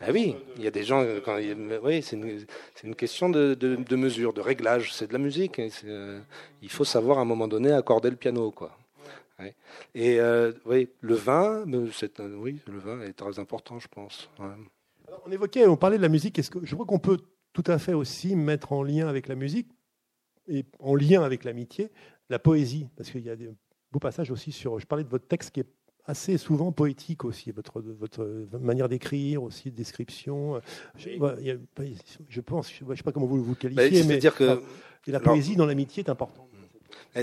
Ah 0.00 0.10
oui, 0.12 0.36
il 0.56 0.64
y 0.64 0.66
a 0.66 0.70
des 0.70 0.84
gens. 0.84 1.04
Quand 1.24 1.38
oui, 1.82 2.02
c'est 2.02 2.16
une, 2.16 2.44
une, 2.82 2.94
question 2.94 3.28
de, 3.28 3.54
de, 3.54 3.96
mesure, 3.96 4.32
de 4.32 4.40
réglage. 4.40 4.92
C'est 4.92 5.08
de 5.08 5.12
la 5.12 5.18
musique. 5.18 5.60
Euh, 5.84 6.20
il 6.62 6.70
faut 6.70 6.84
savoir 6.84 7.18
à 7.18 7.22
un 7.22 7.24
moment 7.24 7.48
donné 7.48 7.72
accorder 7.72 8.10
le 8.10 8.16
piano, 8.16 8.50
quoi. 8.50 8.76
Et 9.94 10.20
euh, 10.20 10.52
oui, 10.64 10.88
le 11.00 11.14
vin, 11.14 11.64
oui, 11.66 12.60
le 12.66 12.78
vin 12.78 13.00
est 13.02 13.14
très 13.14 13.38
important, 13.38 13.78
je 13.78 13.88
pense. 13.88 14.30
on 15.26 15.32
évoquait, 15.32 15.66
on 15.66 15.76
parlait 15.76 15.96
de 15.96 16.02
la 16.02 16.08
musique. 16.08 16.38
Est-ce 16.38 16.50
que 16.50 16.60
je 16.62 16.74
crois 16.74 16.86
qu'on 16.86 17.00
peut 17.00 17.18
tout 17.52 17.64
à 17.66 17.78
fait 17.78 17.94
aussi 17.94 18.36
mettre 18.36 18.72
en 18.72 18.82
lien 18.82 19.08
avec 19.08 19.28
la 19.28 19.34
musique 19.34 19.68
et 20.46 20.64
en 20.78 20.94
lien 20.94 21.22
avec 21.22 21.44
l'amitié 21.44 21.90
la 22.30 22.38
poésie, 22.38 22.88
parce 22.96 23.10
qu'il 23.10 23.24
y 23.24 23.30
a 23.30 23.36
des 23.36 23.50
beaux 23.92 23.98
passages 23.98 24.30
aussi 24.30 24.52
sur. 24.52 24.78
Je 24.78 24.86
parlais 24.86 25.04
de 25.04 25.08
votre 25.08 25.26
texte 25.26 25.50
qui 25.50 25.60
est 25.60 25.68
assez 26.06 26.36
souvent 26.36 26.72
poétique 26.72 27.24
aussi, 27.24 27.50
votre, 27.50 27.80
votre 27.80 28.46
manière 28.60 28.88
d'écrire 28.88 29.42
aussi, 29.42 29.70
de 29.70 29.76
description. 29.76 30.60
Je, 30.96 31.10
je 32.28 32.40
pense, 32.40 32.72
je 32.72 32.84
ne 32.84 32.94
sais 32.94 33.02
pas 33.02 33.12
comment 33.12 33.26
vous 33.26 33.42
vous 33.42 33.54
qualifiez, 33.54 34.02
bah, 34.02 34.08
mais 34.08 34.18
dire 34.18 34.34
que, 34.34 34.62
la 35.06 35.20
poésie 35.20 35.56
dans 35.56 35.66
l'amitié 35.66 36.02
est 36.04 36.10
importante. 36.10 36.48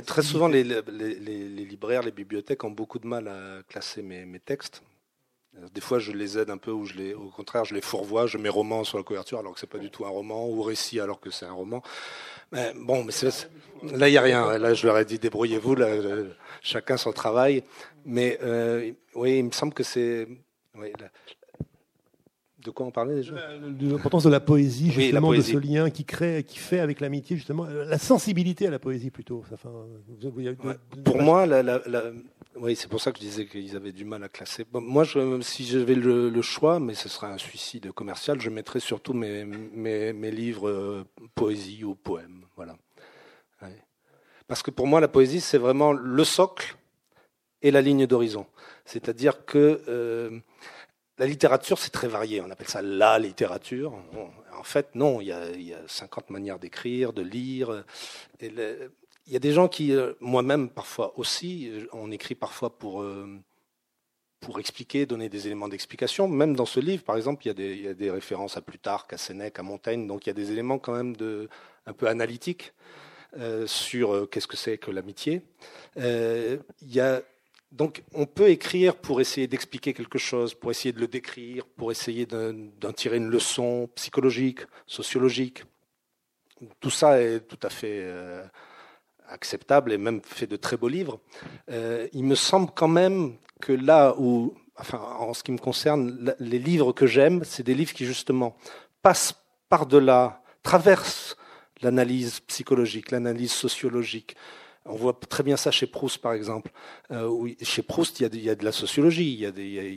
Très 0.05 0.21
souvent, 0.21 0.47
les, 0.47 0.63
les, 0.63 1.65
libraires, 1.65 2.03
les 2.03 2.11
bibliothèques 2.11 2.63
ont 2.63 2.71
beaucoup 2.71 2.99
de 2.99 3.07
mal 3.07 3.27
à 3.27 3.61
classer 3.67 4.01
mes, 4.01 4.25
mes 4.25 4.39
textes. 4.39 4.83
Des 5.53 5.81
fois, 5.81 5.99
je 5.99 6.13
les 6.13 6.37
aide 6.37 6.49
un 6.49 6.57
peu, 6.57 6.71
ou 6.71 6.85
je 6.85 6.93
les, 6.93 7.13
au 7.13 7.29
contraire, 7.29 7.65
je 7.65 7.75
les 7.75 7.81
fourvoie, 7.81 8.25
je 8.25 8.37
mets 8.37 8.49
roman 8.49 8.85
sur 8.85 8.97
la 8.97 9.03
couverture 9.03 9.39
alors 9.39 9.53
que 9.53 9.59
c'est 9.59 9.67
pas 9.67 9.79
du 9.79 9.89
tout 9.89 10.05
un 10.05 10.09
roman, 10.09 10.47
ou 10.47 10.61
récit 10.63 10.99
alors 10.99 11.19
que 11.19 11.29
c'est 11.29 11.45
un 11.45 11.51
roman. 11.51 11.83
Mais 12.51 12.73
bon, 12.75 13.03
mais 13.03 13.13
là, 13.97 14.07
il 14.07 14.11
n'y 14.11 14.17
a 14.17 14.21
rien. 14.21 14.57
Là, 14.57 14.73
je 14.73 14.85
leur 14.87 14.97
ai 14.97 15.05
dit, 15.05 15.19
débrouillez-vous, 15.19 15.75
chacun 16.61 16.97
son 16.97 17.11
travail. 17.11 17.63
Mais 18.05 18.39
euh, 18.41 18.91
oui, 19.15 19.39
il 19.39 19.45
me 19.45 19.51
semble 19.51 19.73
que 19.73 19.83
c'est. 19.83 20.27
Oui, 20.75 20.93
de 22.63 22.71
quoi 22.71 22.85
on 22.85 22.91
parlait 22.91 23.15
déjà 23.15 23.35
L'importance 23.79 24.23
de 24.23 24.29
la 24.29 24.39
poésie, 24.39 24.91
justement, 24.91 25.33
de 25.33 25.41
ce 25.41 25.57
lien 25.57 25.89
qui 25.89 26.05
crée, 26.05 26.43
qui 26.47 26.57
fait 26.57 26.79
avec 26.79 26.99
l'amitié, 26.99 27.35
justement, 27.35 27.65
la 27.65 27.97
sensibilité 27.97 28.67
à 28.67 28.71
la 28.71 28.79
poésie 28.79 29.09
plutôt. 29.09 29.43
Pour 31.03 31.21
moi, 31.21 31.45
la, 31.45 31.81
oui, 32.55 32.75
c'est 32.75 32.89
pour 32.89 32.99
ça 32.99 33.11
que 33.11 33.17
je 33.17 33.23
disais 33.23 33.45
qu'ils 33.45 33.75
avaient 33.75 33.93
du 33.93 34.03
mal 34.03 34.23
à 34.23 34.29
classer. 34.29 34.65
moi, 34.73 35.03
je, 35.03 35.41
si 35.41 35.65
j'avais 35.65 35.95
le, 35.95 36.29
le, 36.29 36.41
choix, 36.41 36.79
mais 36.79 36.93
ce 36.93 37.07
serait 37.07 37.27
un 37.27 37.37
suicide 37.37 37.91
commercial, 37.93 38.41
je 38.41 38.49
mettrais 38.49 38.81
surtout 38.81 39.13
mes, 39.13 39.45
mes, 39.45 40.11
mes 40.11 40.31
livres 40.31 40.69
euh, 40.69 41.05
poésie 41.33 41.83
ou 41.85 41.95
poèmes. 41.95 42.43
Voilà. 42.55 42.75
Parce 44.47 44.63
que 44.63 44.71
pour 44.71 44.85
moi, 44.85 44.99
la 44.99 45.07
poésie, 45.07 45.39
c'est 45.39 45.57
vraiment 45.57 45.93
le 45.93 46.23
socle 46.25 46.75
et 47.61 47.71
la 47.71 47.81
ligne 47.81 48.05
d'horizon. 48.05 48.45
C'est-à-dire 48.83 49.45
que 49.45 49.81
euh, 49.87 50.39
la 51.21 51.27
littérature, 51.27 51.77
c'est 51.77 51.91
très 51.91 52.07
varié. 52.07 52.41
On 52.41 52.49
appelle 52.49 52.67
ça 52.67 52.81
la 52.81 53.19
littérature. 53.19 53.93
En 54.57 54.63
fait, 54.63 54.95
non, 54.95 55.21
il 55.21 55.27
y 55.27 55.31
a, 55.31 55.51
il 55.51 55.61
y 55.61 55.73
a 55.75 55.81
50 55.85 56.31
manières 56.31 56.57
d'écrire, 56.57 57.13
de 57.13 57.21
lire. 57.21 57.85
Il 58.41 58.49
y 59.27 59.35
a 59.35 59.39
des 59.39 59.53
gens 59.53 59.67
qui, 59.67 59.93
euh, 59.93 60.13
moi-même 60.19 60.67
parfois 60.67 61.13
aussi, 61.19 61.69
euh, 61.69 61.85
on 61.93 62.09
écrit 62.09 62.33
parfois 62.33 62.75
pour, 62.75 63.03
euh, 63.03 63.27
pour 64.39 64.59
expliquer, 64.59 65.05
donner 65.05 65.29
des 65.29 65.45
éléments 65.45 65.67
d'explication. 65.67 66.27
Même 66.27 66.55
dans 66.55 66.65
ce 66.65 66.79
livre, 66.79 67.03
par 67.03 67.17
exemple, 67.17 67.45
il 67.45 67.49
y, 67.49 67.51
a 67.51 67.53
des, 67.53 67.73
il 67.75 67.83
y 67.83 67.87
a 67.87 67.93
des 67.93 68.09
références 68.09 68.57
à 68.57 68.61
Plutarque, 68.61 69.13
à 69.13 69.19
Sénèque, 69.19 69.59
à 69.59 69.63
Montaigne. 69.63 70.07
Donc 70.07 70.25
il 70.25 70.29
y 70.29 70.31
a 70.31 70.33
des 70.33 70.51
éléments 70.51 70.79
quand 70.79 70.93
même 70.93 71.15
de, 71.15 71.49
un 71.85 71.93
peu 71.93 72.07
analytiques 72.07 72.73
sur 73.65 74.29
qu'est-ce 74.29 74.47
que 74.47 74.57
c'est 74.57 74.77
que 74.77 74.91
l'amitié. 74.91 75.41
il 75.95 76.59
y 76.81 76.99
a 76.99 77.21
donc 77.71 78.03
on 78.13 78.25
peut 78.25 78.49
écrire 78.49 78.95
pour 78.95 79.21
essayer 79.21 79.47
d'expliquer 79.47 79.93
quelque 79.93 80.17
chose, 80.17 80.53
pour 80.53 80.71
essayer 80.71 80.91
de 80.91 80.99
le 80.99 81.07
décrire, 81.07 81.65
pour 81.65 81.91
essayer 81.91 82.25
d'en 82.25 82.91
tirer 82.93 83.17
une 83.17 83.29
leçon 83.29 83.89
psychologique, 83.95 84.59
sociologique. 84.85 85.63
Tout 86.79 86.89
ça 86.89 87.21
est 87.21 87.39
tout 87.47 87.59
à 87.63 87.69
fait 87.69 88.01
euh, 88.01 88.45
acceptable 89.27 89.93
et 89.93 89.97
même 89.97 90.21
fait 90.23 90.47
de 90.47 90.57
très 90.57 90.77
beaux 90.77 90.89
livres. 90.89 91.19
Euh, 91.69 92.07
il 92.13 92.25
me 92.25 92.35
semble 92.35 92.71
quand 92.75 92.89
même 92.89 93.37
que 93.61 93.71
là 93.71 94.15
où, 94.17 94.53
enfin 94.75 94.99
en 94.99 95.33
ce 95.33 95.41
qui 95.41 95.51
me 95.53 95.57
concerne, 95.57 96.35
les 96.39 96.59
livres 96.59 96.91
que 96.91 97.07
j'aime, 97.07 97.43
c'est 97.45 97.63
des 97.63 97.73
livres 97.73 97.93
qui 97.93 98.05
justement 98.05 98.55
passent 99.01 99.33
par-delà, 99.69 100.43
traversent 100.61 101.37
l'analyse 101.81 102.41
psychologique, 102.41 103.11
l'analyse 103.11 103.53
sociologique, 103.53 104.35
on 104.85 104.95
voit 104.95 105.13
très 105.13 105.43
bien 105.43 105.57
ça 105.57 105.69
chez 105.69 105.85
Proust, 105.85 106.17
par 106.17 106.33
exemple. 106.33 106.71
Euh, 107.11 107.49
chez 107.61 107.83
Proust, 107.83 108.19
il 108.19 108.43
y, 108.43 108.49
a 108.49 108.55
de, 108.55 108.65
la 108.65 108.71
sociologie, 108.71 109.33
il 109.33 109.39
y 109.39 109.45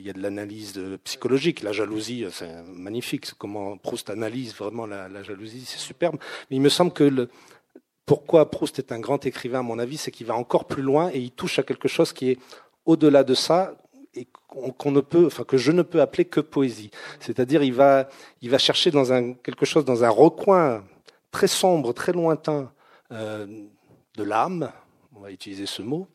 a, 0.09 0.13
de 0.13 0.21
l'analyse 0.21 0.79
psychologique. 1.03 1.63
La 1.63 1.71
jalousie, 1.71 2.25
c'est 2.31 2.63
magnifique. 2.67 3.33
Comment 3.37 3.77
Proust 3.77 4.09
analyse 4.09 4.53
vraiment 4.55 4.85
la, 4.85 5.23
jalousie, 5.23 5.65
c'est 5.65 5.79
superbe. 5.79 6.17
Mais 6.49 6.57
il 6.57 6.61
me 6.61 6.69
semble 6.69 6.93
que 6.93 7.03
le, 7.03 7.29
pourquoi 8.05 8.51
Proust 8.51 8.77
est 8.77 8.91
un 8.91 8.99
grand 8.99 9.25
écrivain, 9.25 9.59
à 9.59 9.63
mon 9.63 9.79
avis, 9.79 9.97
c'est 9.97 10.11
qu'il 10.11 10.27
va 10.27 10.35
encore 10.35 10.65
plus 10.65 10.83
loin 10.83 11.09
et 11.11 11.19
il 11.19 11.31
touche 11.31 11.57
à 11.57 11.63
quelque 11.63 11.87
chose 11.87 12.13
qui 12.13 12.31
est 12.31 12.39
au-delà 12.85 13.23
de 13.23 13.33
ça 13.33 13.75
et 14.13 14.27
qu'on 14.47 14.91
ne 14.91 15.01
peut, 15.01 15.25
enfin 15.25 15.43
que 15.43 15.57
je 15.57 15.71
ne 15.71 15.81
peux 15.81 15.99
appeler 15.99 16.25
que 16.25 16.39
poésie. 16.39 16.91
C'est-à-dire, 17.19 17.63
il 17.63 17.73
va, 17.73 18.07
il 18.41 18.49
va 18.51 18.59
chercher 18.59 18.91
dans 18.91 19.11
un 19.11 19.33
quelque 19.33 19.65
chose 19.65 19.83
dans 19.83 20.03
un 20.03 20.09
recoin 20.09 20.83
très 21.31 21.47
sombre, 21.47 21.91
très 21.93 22.13
lointain. 22.13 22.71
Euh, 23.11 23.45
de 24.15 24.23
l'âme, 24.23 24.71
on 25.15 25.19
va 25.21 25.31
utiliser 25.31 25.65
ce 25.65 25.81
mot, 25.81 26.07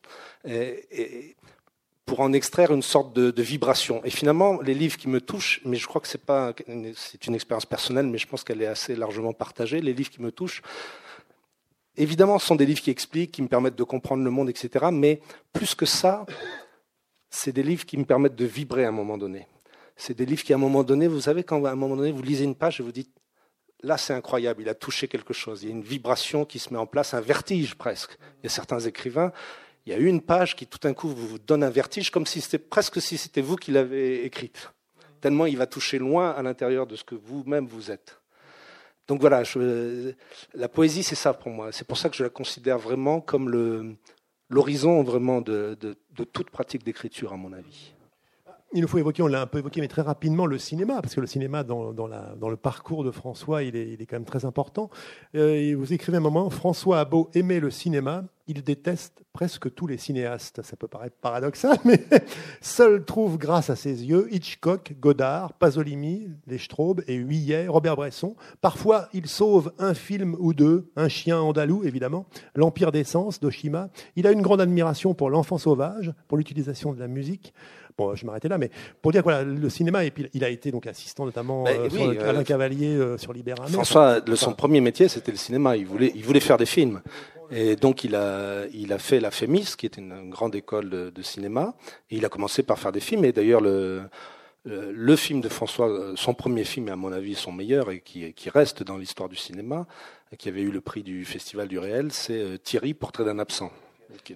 pour 2.11 2.20
en 2.20 2.32
extraire 2.32 2.72
une 2.72 2.82
sorte 2.82 3.12
de, 3.14 3.42
vibration. 3.42 4.03
Et 4.05 4.11
finalement, 4.11 4.61
les 4.61 4.74
livres 4.74 4.96
qui 4.96 5.09
me 5.09 5.20
touchent, 5.20 5.61
mais 5.64 5.76
je 5.76 5.86
crois 5.86 6.01
que 6.01 6.09
c'est 6.09 6.24
pas, 6.24 6.53
c'est 6.96 7.26
une 7.26 7.34
expérience 7.34 7.66
personnelle, 7.66 8.07
mais 8.07 8.18
je 8.18 8.26
pense 8.26 8.42
qu'elle 8.42 8.61
est 8.62 8.66
assez 8.66 8.96
largement 8.96 9.32
partagée. 9.32 9.80
Les 9.80 9.92
livres 9.92 10.11
qui 10.11 10.20
me 10.20 10.32
touchent, 10.32 10.61
évidemment, 11.96 12.38
ce 12.38 12.46
sont 12.46 12.57
des 12.57 12.66
livres 12.66 12.80
qui 12.80 12.90
expliquent, 12.90 13.30
qui 13.30 13.42
me 13.42 13.48
permettent 13.48 13.76
de 13.76 13.84
comprendre 13.84 14.24
le 14.24 14.30
monde, 14.30 14.51
etc. 14.51 14.86
Mais 14.92 15.20
plus 15.53 15.76
que 15.76 15.86
ça, 15.86 16.26
c'est 17.30 17.53
des 17.53 17.62
livres 17.62 17.86
qui 17.86 17.96
me 17.96 18.05
permettent 18.05 18.34
de 18.34 18.44
vibrer 18.44 18.84
à 18.84 18.88
un 18.88 18.92
moment 18.92 19.16
donné. 19.16 19.46
C'est 19.94 20.16
des 20.16 20.26
livres 20.26 20.42
qui, 20.42 20.53
à 20.53 20.57
un 20.57 20.59
moment 20.59 20.82
donné, 20.82 21.07
vous 21.07 21.20
savez, 21.20 21.44
quand 21.44 21.64
à 21.64 21.70
un 21.70 21.76
moment 21.76 21.94
donné, 21.94 22.11
vous 22.11 22.22
lisez 22.22 22.44
une 22.44 22.57
page 22.57 22.80
et 22.80 22.82
vous 22.82 22.90
dites, 22.90 23.12
là 23.83 23.97
c'est 23.97 24.12
incroyable, 24.12 24.62
il 24.62 24.68
a 24.68 24.74
touché 24.74 25.09
quelque 25.09 25.33
chose, 25.33 25.62
il 25.62 25.68
y 25.68 25.72
a 25.72 25.74
une 25.74 25.83
vibration 25.83 26.45
qui 26.45 26.59
se 26.59 26.72
met 26.72 26.78
en 26.78 26.87
place, 26.87 27.14
un 27.14 27.20
vertige 27.20 27.74
presque. 27.74 28.18
Il 28.41 28.45
y 28.45 28.47
a 28.47 28.51
certains 28.51 28.81
écrivains, 28.81 29.33
il 29.87 29.93
y 29.93 29.95
a 29.95 29.99
une 29.99 30.20
page 30.20 30.57
qui 30.57 30.66
tout 30.66 30.78
d'un 30.78 30.95
coup 30.95 31.09
vous 31.09 31.39
donne 31.39 31.62
un 31.62 31.70
vertige 31.70 32.11
comme 32.11 32.26
si 32.26 32.41
c'était 32.41 32.59
presque 32.59 33.01
si 33.01 33.18
c'était 33.18 33.41
vous 33.41 33.57
qui 33.57 33.70
l'avez 33.70 34.24
écrite. 34.24 34.70
Tellement 35.20 35.47
il 35.47 35.57
va 35.57 35.66
toucher 35.66 35.99
loin 35.99 36.31
à 36.31 36.43
l'intérieur 36.43 36.87
de 36.87 36.97
ce 36.97 37.05
que 37.05 37.14
vous-même 37.14 37.66
vous 37.66 37.91
êtes. 37.91 38.20
Donc 39.09 39.20
voilà, 39.20 39.43
la 40.55 40.68
poésie 40.68 41.03
c'est 41.03 41.14
ça 41.14 41.35
pour 41.35 41.51
moi. 41.51 41.72
C'est 41.72 41.87
pour 41.87 41.99
ça 41.99 42.09
que 42.09 42.16
je 42.16 42.22
la 42.22 42.31
considère 42.31 42.78
vraiment 42.78 43.20
comme 43.20 43.97
l'horizon 44.49 45.03
vraiment 45.03 45.41
de 45.41 45.76
toute 46.33 46.51
pratique 46.51 46.85
d'écriture 46.85 47.33
à 47.33 47.37
mon 47.37 47.53
avis 47.53 47.93
il 48.72 48.82
nous 48.82 48.88
faut 48.88 48.98
évoquer, 48.98 49.22
on 49.22 49.26
l'a 49.26 49.42
un 49.42 49.46
peu 49.46 49.58
évoqué, 49.58 49.80
mais 49.80 49.88
très 49.88 50.02
rapidement, 50.02 50.46
le 50.46 50.58
cinéma, 50.58 51.00
parce 51.02 51.14
que 51.14 51.20
le 51.20 51.26
cinéma, 51.26 51.64
dans, 51.64 51.90
le 51.92 52.56
parcours 52.56 53.04
de 53.04 53.10
François, 53.10 53.62
il 53.62 53.76
est, 53.76 53.92
il 53.92 54.02
est 54.02 54.06
quand 54.06 54.16
même 54.16 54.24
très 54.24 54.44
important. 54.44 54.90
Euh, 55.34 55.74
vous 55.76 55.92
écrivez 55.92 56.18
un 56.18 56.20
moment, 56.20 56.48
François 56.50 57.00
a 57.00 57.04
beau 57.04 57.30
aimer 57.34 57.60
le 57.60 57.70
cinéma, 57.70 58.24
il 58.51 58.64
déteste 58.64 59.22
presque 59.32 59.72
tous 59.72 59.86
les 59.86 59.96
cinéastes. 59.96 60.61
Ça 60.62 60.76
peut 60.76 60.88
paraître 60.88 61.14
paradoxal, 61.20 61.78
mais 61.84 62.05
seul 62.61 63.05
trouve 63.05 63.38
grâce 63.38 63.70
à 63.70 63.76
ses 63.76 64.05
yeux 64.05 64.26
Hitchcock, 64.32 64.94
Godard, 64.98 65.53
Pasolini, 65.53 66.28
Les 66.48 66.59
Straub 66.59 67.01
et 67.07 67.14
Huillet, 67.14 67.68
Robert 67.68 67.94
Bresson. 67.94 68.34
Parfois, 68.61 69.09
il 69.12 69.28
sauve 69.28 69.72
un 69.78 69.94
film 69.94 70.36
ou 70.40 70.53
deux, 70.53 70.90
un 70.96 71.09
chien 71.09 71.40
andalou, 71.40 71.84
évidemment, 71.84 72.26
L'Empire 72.57 72.90
des 72.90 73.05
Sens 73.05 73.38
d'Oshima. 73.38 73.88
Il 74.16 74.26
a 74.26 74.32
une 74.32 74.42
grande 74.42 74.61
admiration 74.61 75.14
pour 75.14 75.30
l'enfant 75.30 75.59
sauvage, 75.59 76.12
pour 76.26 76.36
l'utilisation 76.36 76.92
de 76.92 76.98
la 76.98 77.07
musique. 77.07 77.55
Bon, 77.96 78.16
je 78.16 78.26
m'arrêtais 78.26 78.48
là, 78.48 78.59
mais 78.59 78.70
pour 79.01 79.12
dire 79.12 79.22
que 79.22 79.30
le 79.30 79.70
cinéma, 79.70 80.05
et 80.05 80.11
puis 80.11 80.28
il 80.32 80.42
a 80.42 80.48
été 80.48 80.72
donc 80.72 80.86
assistant 80.86 81.24
notamment 81.24 81.64
bah, 81.64 81.70
euh, 81.70 81.90
sur 81.90 82.24
Alain 82.24 82.42
Cavalier 82.42 82.96
euh, 82.96 83.16
sur 83.16 83.32
Libération. 83.32 83.74
François, 83.74 84.20
son 84.34 84.55
premier 84.55 84.80
métier, 84.80 85.07
c'était 85.07 85.30
le 85.30 85.36
cinéma. 85.36 85.76
Il 85.76 85.86
voulait, 85.86 86.11
il 86.16 86.24
voulait 86.24 86.40
faire 86.40 86.57
des 86.57 86.66
films. 86.66 87.01
Et 87.51 87.76
donc 87.76 88.05
il 88.05 88.14
a, 88.14 88.66
il 88.72 88.92
a 88.92 88.98
fait 88.98 89.20
la 89.20 89.30
FEMIS, 89.30 89.74
qui 89.76 89.86
était 89.86 90.01
une 90.01 90.30
grande 90.30 90.55
école 90.55 90.90
de, 90.90 91.22
cinéma. 91.22 91.74
Et 92.11 92.16
il 92.16 92.24
a 92.24 92.28
commencé 92.28 92.62
par 92.62 92.78
faire 92.78 92.92
des 92.92 93.01
films. 93.01 93.24
Et 93.24 93.32
d'ailleurs, 93.32 93.61
le, 93.61 94.03
le 94.64 95.16
film 95.16 95.40
de 95.40 95.48
François, 95.48 96.12
son 96.16 96.34
premier 96.34 96.64
film, 96.64 96.88
à 96.88 96.96
mon 96.96 97.12
avis, 97.12 97.34
son 97.34 97.53
meilleur 97.53 97.90
et 97.90 98.01
qui, 98.01 98.32
qui 98.34 98.51
reste 98.51 98.82
dans 98.82 98.96
l'histoire 98.96 99.28
du 99.28 99.36
cinéma, 99.36 99.86
qui 100.38 100.48
avait 100.48 100.62
eu 100.62 100.70
le 100.70 100.80
prix 100.80 101.03
du 101.03 101.24
Festival 101.24 101.68
du 101.68 101.78
Réel, 101.78 102.12
c'est 102.12 102.62
Thierry, 102.62 102.94
Portrait 102.94 103.24
d'un 103.24 103.38
absent. 103.38 103.72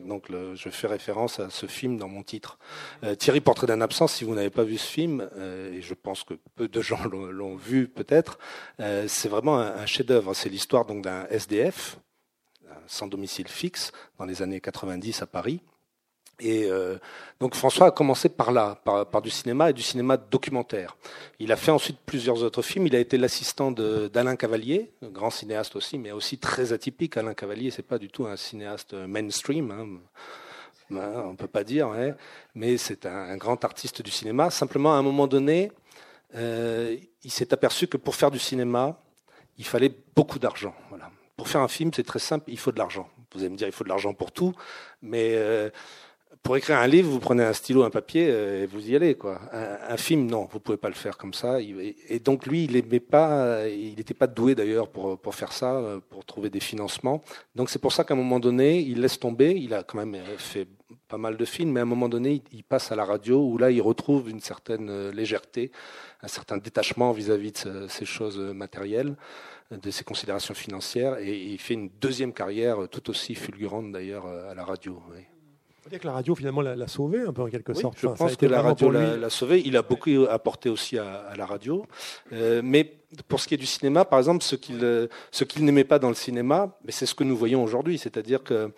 Donc 0.01 0.29
je 0.55 0.69
fais 0.71 0.87
référence 0.87 1.41
à 1.41 1.51
ce 1.51 1.67
film 1.67 1.97
dans 1.99 2.09
mon 2.09 2.23
titre. 2.23 2.59
Euh, 3.03 3.15
Thierry, 3.15 3.41
Portrait 3.41 3.67
d'un 3.67 3.81
absent, 3.81 4.07
si 4.07 4.25
vous 4.25 4.35
n'avez 4.35 4.51
pas 4.51 4.65
vu 4.65 4.79
ce 4.79 4.87
film, 4.87 5.29
euh, 5.37 5.73
et 5.73 5.83
je 5.83 5.95
pense 5.95 6.25
que 6.25 6.35
peu 6.57 6.69
de 6.69 6.81
gens 6.81 7.05
l'ont 7.07 7.57
vu 7.57 7.89
peut-être, 7.89 8.39
euh, 8.81 9.07
c'est 9.09 9.29
vraiment 9.29 9.59
un, 9.59 9.75
un 9.77 9.87
chef-d'œuvre. 9.87 10.35
C'est 10.35 10.49
l'histoire 10.49 10.85
donc 10.85 11.03
d'un 11.03 11.27
SDF, 11.29 11.99
sans 12.87 13.07
domicile 13.07 13.49
fixe, 13.49 13.93
dans 14.19 14.25
les 14.25 14.43
années 14.43 14.61
90 14.61 15.23
à 15.23 15.27
Paris, 15.27 15.61
et 16.41 16.65
euh, 16.65 16.99
donc 17.39 17.55
François 17.55 17.89
a 17.89 17.91
commencé 17.91 18.29
par 18.29 18.51
là, 18.51 18.77
par, 18.85 19.23
du 19.23 19.31
cinéma 19.31 19.71
et 19.71 19.73
du 19.73 19.83
cinéma 19.83 20.17
documentaire. 20.17 20.97
Il 21.39 21.53
a 21.53 21.57
fait 21.57 21.71
ensuite 21.71 21.99
plusieurs 22.05 22.43
autres 22.43 22.63
films. 22.63 22.87
Il 22.87 22.97
a 22.97 22.99
été 22.99 23.19
l'assistant 23.19 23.71
d'Alain 23.71 24.37
Cavalier, 24.37 24.93
grand 25.03 25.31
cinéaste 25.31 25.77
aussi, 25.77 25.99
mais 25.99 26.13
aussi 26.13 26.39
très 26.39 26.73
atypique. 26.73 27.17
Alain 27.17 27.35
Cavalier, 27.35 27.71
c'est 27.71 27.83
pas 27.83 27.99
du 27.99 28.09
tout 28.09 28.27
un 28.27 28.37
cinéaste 28.37 28.95
mainstream. 28.95 29.71
Hein. 29.71 29.87
Ben, 30.91 31.25
on 31.25 31.35
peut 31.35 31.49
pas 31.49 31.65
dire, 31.65 31.89
hein. 31.89 32.15
mais 32.55 32.77
c'est 32.77 33.07
un, 33.07 33.37
grand 33.37 33.65
artiste 33.65 34.03
du 34.03 34.11
cinéma. 34.11 34.51
Simplement, 34.51 34.95
à 34.95 34.99
un 34.99 35.03
moment 35.03 35.27
donné, 35.27 35.73
euh, 36.35 36.97
il 37.23 37.31
s'est 37.31 37.55
aperçu 37.55 37.87
que 37.87 37.97
pour 37.97 38.17
faire 38.17 38.31
du 38.31 38.39
cinéma, 38.39 39.01
il 39.57 39.65
fallait 39.65 39.93
beaucoup 40.15 40.39
d'argent. 40.39 40.75
Voilà. 40.91 41.11
Pour 41.37 41.49
faire 41.49 41.61
un 41.61 41.69
film, 41.69 41.91
c'est 41.95 42.05
très 42.05 42.19
simple, 42.19 42.45
il 42.49 42.59
faut 42.59 42.73
de 42.73 42.79
l'argent. 42.79 43.09
Vous 43.35 43.41
allez 43.41 43.51
me 43.51 43.57
dire, 43.57 43.67
il 43.67 43.73
faut 43.73 43.85
de 43.85 43.89
l'argent 43.89 44.15
pour 44.15 44.31
tout, 44.31 44.53
mais 45.03 45.33
euh, 45.35 45.69
pour 46.45 46.57
écrire 46.57 46.79
un 46.79 46.87
livre, 46.87 47.11
vous 47.11 47.19
prenez 47.19 47.43
un 47.43 47.53
stylo, 47.53 47.83
un 47.83 47.91
papier 47.91 48.29
euh, 48.29 48.63
et 48.63 48.67
vous 48.67 48.89
y 48.89 48.95
allez. 48.95 49.17
Quoi. 49.17 49.41
Un, 49.53 49.97
film, 49.97 50.27
non, 50.27 50.49
vous 50.53 50.61
pouvez 50.61 50.77
pas 50.77 50.89
le 50.89 50.95
faire 50.95 51.17
comme 51.17 51.35
ça. 51.35 51.59
Et 51.61 52.21
donc 52.21 52.47
lui, 52.47 52.65
il 52.65 52.77
aimait 52.77 53.01
pas, 53.01 53.67
il 53.67 53.97
n'était 53.97 54.15
pas 54.15 54.29
doué 54.29 54.55
d'ailleurs 54.55 54.89
pour 54.89 55.19
pour 55.19 55.35
faire 55.35 55.53
ça, 55.53 56.01
pour 56.11 56.25
trouver 56.25 56.51
des 56.51 56.61
financements. 56.61 57.23
Donc 57.57 57.71
c'est 57.71 57.81
pour 57.81 57.93
ça 57.93 58.05
qu'à 58.05 58.15
un 58.15 58.17
moment 58.17 58.39
donné, 58.39 58.79
il 58.81 59.01
laisse 59.01 59.19
tomber. 59.19 59.55
Il 59.57 59.75
a 59.75 59.83
quand 59.83 59.99
même 59.99 60.17
fait 60.37 60.69
pas 61.09 61.19
mal 61.19 61.37
de 61.37 61.45
films, 61.45 61.73
mais 61.73 61.81
à 61.81 61.83
un 61.83 61.87
moment 61.87 62.09
donné, 62.09 62.43
il, 62.53 62.63
passe 62.63 62.93
à 62.93 62.97
la 62.97 63.05
radio 63.05 63.43
où 63.43 63.59
là, 63.59 63.71
il 63.71 63.81
retrouve 63.83 64.31
une 64.31 64.41
certaine 64.41 65.11
légèreté, 65.11 65.73
un 66.23 66.29
certain 66.29 66.59
détachement 66.59 67.13
vis-à-vis 67.13 67.53
de 67.65 67.87
ces 67.89 68.05
choses 68.05 68.39
matérielles, 68.39 69.17
de 69.71 69.91
ces 69.91 70.05
considérations 70.05 70.55
financières, 70.55 71.19
et 71.19 71.37
il 71.37 71.59
fait 71.59 71.75
une 71.75 71.91
deuxième 72.01 72.33
carrière 72.33 72.89
tout 72.91 73.11
aussi 73.11 73.35
fulgurante 73.35 73.93
d'ailleurs 73.93 74.27
à 74.27 74.55
la 74.55 74.65
radio. 74.65 75.01
On 75.87 75.91
dire 75.91 76.01
que 76.01 76.07
la 76.07 76.15
radio 76.15 76.35
finalement 76.35 76.63
l'a 76.63 76.89
sauvé 76.89 77.21
un 77.21 77.33
peu 77.33 77.43
en 77.43 77.49
quelque 77.49 77.75
sorte. 77.75 77.99
Je 78.01 78.07
pense 78.07 78.37
que 78.37 78.47
la 78.47 78.63
radio 78.63 78.91
l'a 78.91 79.31
sauvé. 79.31 79.63
Il 79.65 79.77
a 79.77 79.83
beaucoup 79.83 80.27
apporté 80.31 80.71
aussi 80.71 80.99
à, 80.99 81.35
la 81.37 81.45
radio. 81.45 81.85
Euh, 82.33 82.63
mais 82.65 83.01
pour 83.29 83.41
ce 83.41 83.49
qui 83.49 83.55
est 83.55 83.59
du 83.59 83.67
cinéma, 83.67 84.05
par 84.05 84.19
exemple, 84.19 84.43
ce 84.43 84.57
qu'il 84.57 85.09
qu'il 85.31 85.65
n'aimait 85.65 85.85
pas 85.85 85.99
dans 85.99 86.09
le 86.09 86.15
cinéma, 86.15 86.79
mais 86.85 86.93
c'est 86.93 87.07
ce 87.07 87.15
que 87.15 87.25
nous 87.25 87.37
voyons 87.37 87.63
aujourd'hui, 87.63 87.99
c'est-à-dire 87.99 88.43
que 88.43 88.73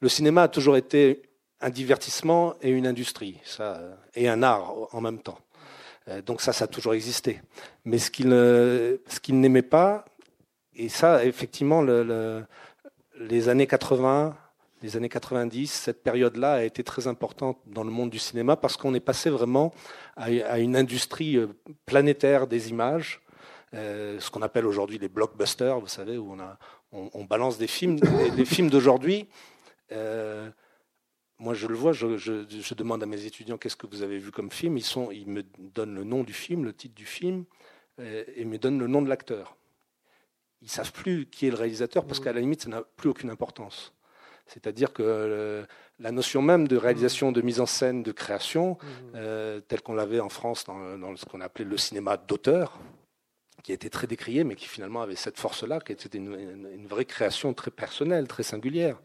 le 0.00 0.08
cinéma 0.08 0.44
a 0.44 0.48
toujours 0.48 0.76
été 0.76 1.22
un 1.60 1.70
divertissement 1.70 2.54
et 2.60 2.70
une 2.70 2.86
industrie, 2.86 3.38
ça, 3.44 3.80
et 4.14 4.28
un 4.28 4.42
art 4.42 4.88
en 4.92 5.00
même 5.00 5.20
temps. 5.20 5.38
Euh, 6.08 6.22
donc 6.22 6.40
ça, 6.40 6.52
ça 6.52 6.64
a 6.64 6.68
toujours 6.68 6.94
existé. 6.94 7.40
Mais 7.84 7.98
ce 7.98 8.10
qu'il 8.10 8.30
ce 8.30 9.20
qu'il 9.20 9.38
n'aimait 9.38 9.62
pas, 9.62 10.04
et 10.78 10.88
ça, 10.88 11.24
effectivement, 11.24 11.82
le, 11.82 12.44
les 13.18 13.48
années 13.48 13.66
80 13.66 14.36
les 14.82 14.96
années 14.96 15.08
90, 15.08 15.66
cette 15.72 16.02
période-là 16.02 16.54
a 16.54 16.62
été 16.62 16.84
très 16.84 17.06
importante 17.06 17.58
dans 17.66 17.84
le 17.84 17.90
monde 17.90 18.10
du 18.10 18.18
cinéma 18.18 18.56
parce 18.56 18.76
qu'on 18.76 18.94
est 18.94 19.00
passé 19.00 19.30
vraiment 19.30 19.74
à 20.16 20.58
une 20.58 20.76
industrie 20.76 21.36
euh, 21.36 21.48
planétaire 21.86 22.46
des 22.46 22.70
images, 22.70 23.20
euh, 23.74 24.18
ce 24.20 24.30
qu'on 24.30 24.42
appelle 24.42 24.66
aujourd'hui 24.66 24.98
les 24.98 25.08
blockbusters, 25.08 25.78
vous 25.80 25.88
savez, 25.88 26.16
où 26.16 26.32
on, 26.32 26.40
a, 26.40 26.58
on, 26.92 27.24
balance 27.24 27.58
des 27.58 27.66
films. 27.66 27.98
les 28.36 28.44
films 28.44 28.70
d'aujourd'hui, 28.70 29.28
euh, 29.92 30.48
moi 31.38 31.54
je 31.54 31.66
le 31.66 31.74
vois, 31.74 31.92
je, 31.92 32.74
demande 32.74 33.02
à 33.02 33.06
mes 33.06 33.24
étudiants 33.24 33.58
qu'est-ce 33.58 33.76
que 33.76 33.86
vous 33.86 34.02
avez 34.02 34.18
vu 34.18 34.30
comme 34.30 34.50
film. 34.50 34.76
Ils, 34.78 34.84
sont, 34.84 35.10
ils 35.10 35.28
me 35.28 35.42
donnent 35.58 35.94
le 35.94 36.04
nom 36.04 36.22
du 36.22 36.32
film, 36.32 36.64
le 36.64 36.72
titre 36.72 36.94
du 36.94 37.06
film, 37.06 37.44
et 38.00 38.44
me 38.44 38.58
donnent 38.58 38.78
le 38.78 38.86
nom 38.86 39.02
de 39.02 39.08
l'acteur. 39.08 39.57
Ils 40.62 40.70
savent 40.70 40.92
plus 40.92 41.26
qui 41.26 41.46
est 41.46 41.50
le 41.50 41.56
réalisateur 41.56 42.04
parce 42.04 42.20
qu'à 42.20 42.32
la 42.32 42.40
limite, 42.40 42.62
ça 42.62 42.68
n'a 42.68 42.82
plus 42.96 43.08
aucune 43.08 43.30
importance. 43.30 43.92
C'est-à-dire 44.46 44.92
que 44.92 45.02
euh, 45.04 45.64
la 46.00 46.10
notion 46.10 46.42
même 46.42 46.66
de 46.66 46.76
réalisation, 46.76 47.32
de 47.32 47.42
mise 47.42 47.60
en 47.60 47.66
scène, 47.66 48.02
de 48.02 48.12
création, 48.12 48.72
mmh. 48.72 48.86
euh, 49.14 49.60
telle 49.60 49.82
qu'on 49.82 49.94
l'avait 49.94 50.20
en 50.20 50.30
France 50.30 50.64
dans, 50.64 51.16
ce 51.16 51.24
qu'on 51.26 51.40
appelait 51.40 51.66
le 51.66 51.76
cinéma 51.76 52.16
d'auteur, 52.16 52.78
qui 53.68 53.74
était 53.74 53.90
très 53.90 54.06
décrié, 54.06 54.44
mais 54.44 54.54
qui 54.54 54.66
finalement 54.66 55.02
avait 55.02 55.14
cette 55.14 55.36
force-là, 55.36 55.78
qui 55.78 55.92
était 55.92 56.16
une, 56.16 56.86
vraie 56.88 57.04
création 57.04 57.52
très 57.52 57.70
personnelle, 57.70 58.26
très 58.26 58.42
singulière. 58.42 58.96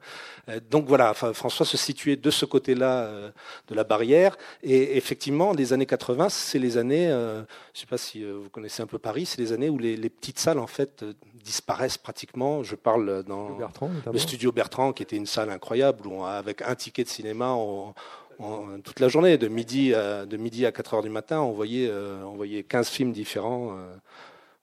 Euh, 0.48 0.62
donc 0.72 0.88
voilà, 0.88 1.14
François 1.14 1.66
se 1.66 1.76
situait 1.76 2.16
de 2.16 2.32
ce 2.32 2.46
côté-là 2.46 3.04
euh, 3.04 3.32
de 3.68 3.76
la 3.76 3.84
barrière. 3.84 4.38
Et 4.62 4.96
effectivement, 4.96 5.52
les 5.52 5.74
années 5.74 5.86
80, 5.86 6.30
c'est 6.30 6.60
les 6.60 6.78
années, 6.78 7.12
euh, 7.12 7.40
je 7.74 7.80
ne 7.80 7.80
sais 7.82 7.86
pas 7.88 7.98
si 7.98 8.24
vous 8.24 8.50
connaissez 8.50 8.82
un 8.82 8.88
peu 8.88 9.00
Paris, 9.00 9.26
c'est 9.26 9.42
les 9.42 9.52
années 9.52 9.68
où 9.68 9.78
les, 9.78 9.98
petites 10.10 10.40
salles 10.40 10.60
en 10.60 10.68
fait 10.68 11.04
disparaissent 11.44 11.98
pratiquement. 11.98 12.64
Je 12.64 12.76
parle 12.76 13.24
dans 13.24 13.58
le 14.14 14.18
studio 14.18 14.54
Bertrand, 14.54 14.94
qui 14.94 15.04
était 15.04 15.18
une 15.18 15.26
salle 15.26 15.50
incroyable, 15.50 16.08
où 16.08 16.24
avec 16.24 16.62
un 16.62 16.76
ticket 16.76 17.04
de 17.04 17.10
cinéma, 17.10 17.54
toute 18.86 19.02
la 19.02 19.10
journée, 19.10 19.38
de 19.38 19.50
midi 19.50 19.94
à, 19.94 20.26
de 20.26 20.38
midi 20.38 20.66
à 20.66 20.72
4 20.72 20.94
heures 20.94 21.04
du 21.04 21.10
matin, 21.10 21.42
on 21.42 21.52
voyait, 21.52 21.92
on 21.92 22.36
voyait 22.36 22.64
15 22.64 22.88
films 22.88 23.12
différents 23.12 23.78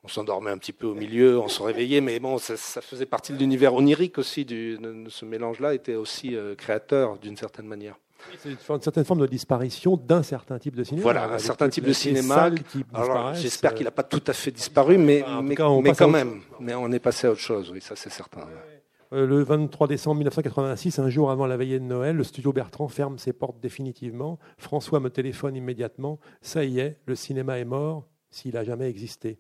on 0.03 0.09
s'endormait 0.09 0.51
un 0.51 0.59
petit 0.59 0.73
peu 0.73 0.87
au 0.87 0.95
milieu, 0.95 1.39
on 1.39 1.49
se 1.49 1.63
réveillait, 1.63 2.01
mais 2.01 2.19
bon, 2.21 2.39
ça, 2.39 2.57
faisait 2.81 3.07
partie 3.07 3.33
de 3.33 3.39
l'univers 3.39 3.75
onirique 3.75 4.19
aussi. 4.19 4.45
Du, 4.45 4.79
de, 4.79 5.09
ce 5.09 5.25
mélange-là 5.25 5.75
était 5.75 5.95
aussi 5.95 6.35
euh, 6.35 6.55
créateur 6.55 7.19
d'une 7.19 7.37
certaine 7.37 7.67
manière. 7.67 7.97
C'est 8.39 8.51
une 8.51 8.83
certaine 8.83 9.05
forme 9.05 9.21
de 9.21 9.27
disparition 9.27 9.97
d'un 9.97 10.23
certain 10.23 10.59
type 10.59 10.77
de 10.77 10.85
cinéma. 10.85 11.03
Voilà, 11.03 11.33
un 11.33 11.39
certain 11.39 11.69
type 11.69 11.85
de 11.85 11.93
cinéma. 11.93 12.51
J'espère 13.35 13.75
qu'il 13.75 13.85
n'a 13.85 13.91
pas 13.91 14.03
tout 14.03 14.23
à 14.27 14.33
fait 14.33 14.51
disparu, 14.51 14.99
mais, 14.99 15.25
mais, 15.43 15.55
quand 15.55 16.09
même. 16.09 16.41
Mais 16.61 16.75
on 16.75 16.91
est 16.93 16.99
passé 16.99 17.27
à 17.27 17.31
autre 17.31 17.41
chose, 17.41 17.71
oui, 17.73 17.81
ça 17.81 17.97
c'est 17.97 18.11
certain. 18.11 18.43
Euh, 19.13 19.27
le 19.27 19.43
23 19.43 19.89
décembre 19.89 20.17
1986, 20.19 20.99
un 21.01 21.09
jour 21.09 21.31
avant 21.31 21.47
la 21.47 21.57
veillée 21.57 21.81
de 21.81 21.85
Noël, 21.85 22.15
le 22.15 22.23
studio 22.23 22.53
Bertrand 22.53 22.87
ferme 22.89 23.19
ses 23.19 23.33
portes 23.33 23.59
définitivement. 23.59 24.39
François 24.57 25.01
me 25.01 25.11
téléphone 25.11 25.57
immédiatement. 25.57 26.21
Ça 26.43 26.65
y 26.65 26.79
est, 26.79 26.99
le 27.07 27.17
cinéma 27.17 27.59
est 27.59 27.65
mort, 27.65 28.07
s'il 28.31 28.57
a 28.57 28.63
jamais 28.63 28.89
existé. 28.89 29.39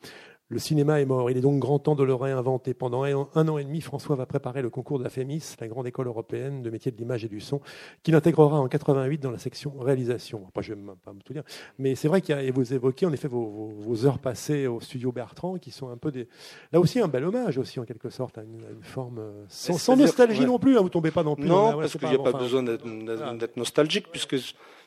Le 0.50 0.58
cinéma 0.58 1.00
est 1.00 1.04
mort. 1.04 1.30
Il 1.30 1.36
est 1.36 1.42
donc 1.42 1.60
grand 1.60 1.78
temps 1.78 1.94
de 1.94 2.02
le 2.02 2.12
réinventer. 2.12 2.74
Pendant 2.74 3.04
un 3.04 3.48
an 3.48 3.58
et 3.58 3.64
demi, 3.64 3.80
François 3.80 4.16
va 4.16 4.26
préparer 4.26 4.62
le 4.62 4.68
concours 4.68 4.98
de 4.98 5.04
la 5.04 5.10
FEMIS, 5.10 5.54
la 5.60 5.68
grande 5.68 5.86
école 5.86 6.08
européenne 6.08 6.60
de 6.60 6.70
métiers 6.70 6.90
de 6.90 6.96
l'image 6.96 7.24
et 7.24 7.28
du 7.28 7.40
son, 7.40 7.60
qu'il 8.02 8.16
intégrera 8.16 8.58
en 8.58 8.66
88 8.66 9.18
dans 9.18 9.30
la 9.30 9.38
section 9.38 9.72
réalisation. 9.78 10.44
Après, 10.48 10.64
je 10.64 10.74
ne 10.74 10.80
vais 10.80 10.92
pas 11.04 11.12
tout 11.24 11.32
dire. 11.32 11.44
Mais 11.78 11.94
c'est 11.94 12.08
vrai 12.08 12.20
qu'il 12.20 12.34
y 12.34 12.38
a, 12.38 12.42
et 12.42 12.50
vous 12.50 12.74
évoquez 12.74 13.06
en 13.06 13.12
effet 13.12 13.28
vos, 13.28 14.04
heures 14.04 14.18
passées 14.18 14.66
au 14.66 14.80
studio 14.80 15.12
Bertrand, 15.12 15.56
qui 15.56 15.70
sont 15.70 15.88
un 15.88 15.96
peu 15.96 16.10
des. 16.10 16.26
Là 16.72 16.80
aussi, 16.80 16.98
un 16.98 17.06
bel 17.06 17.24
hommage, 17.24 17.56
aussi, 17.56 17.78
en 17.78 17.84
quelque 17.84 18.10
sorte, 18.10 18.36
à 18.36 18.42
une, 18.42 18.82
forme. 18.82 19.20
Euh, 19.20 19.44
sans, 19.46 19.96
nostalgie 19.96 20.46
non 20.46 20.58
plus, 20.58 20.76
hein, 20.76 20.80
vous 20.80 20.86
ne 20.86 20.88
tombez 20.88 21.12
pas 21.12 21.22
non 21.22 21.36
plus. 21.36 21.46
Non, 21.46 21.78
parce 21.78 21.96
qu'il 21.96 22.08
n'y 22.08 22.16
a 22.16 22.18
pas, 22.18 22.32
besoin 22.32 22.64
d'être 22.64 23.56
nostalgique, 23.56 24.08
puisque 24.10 24.36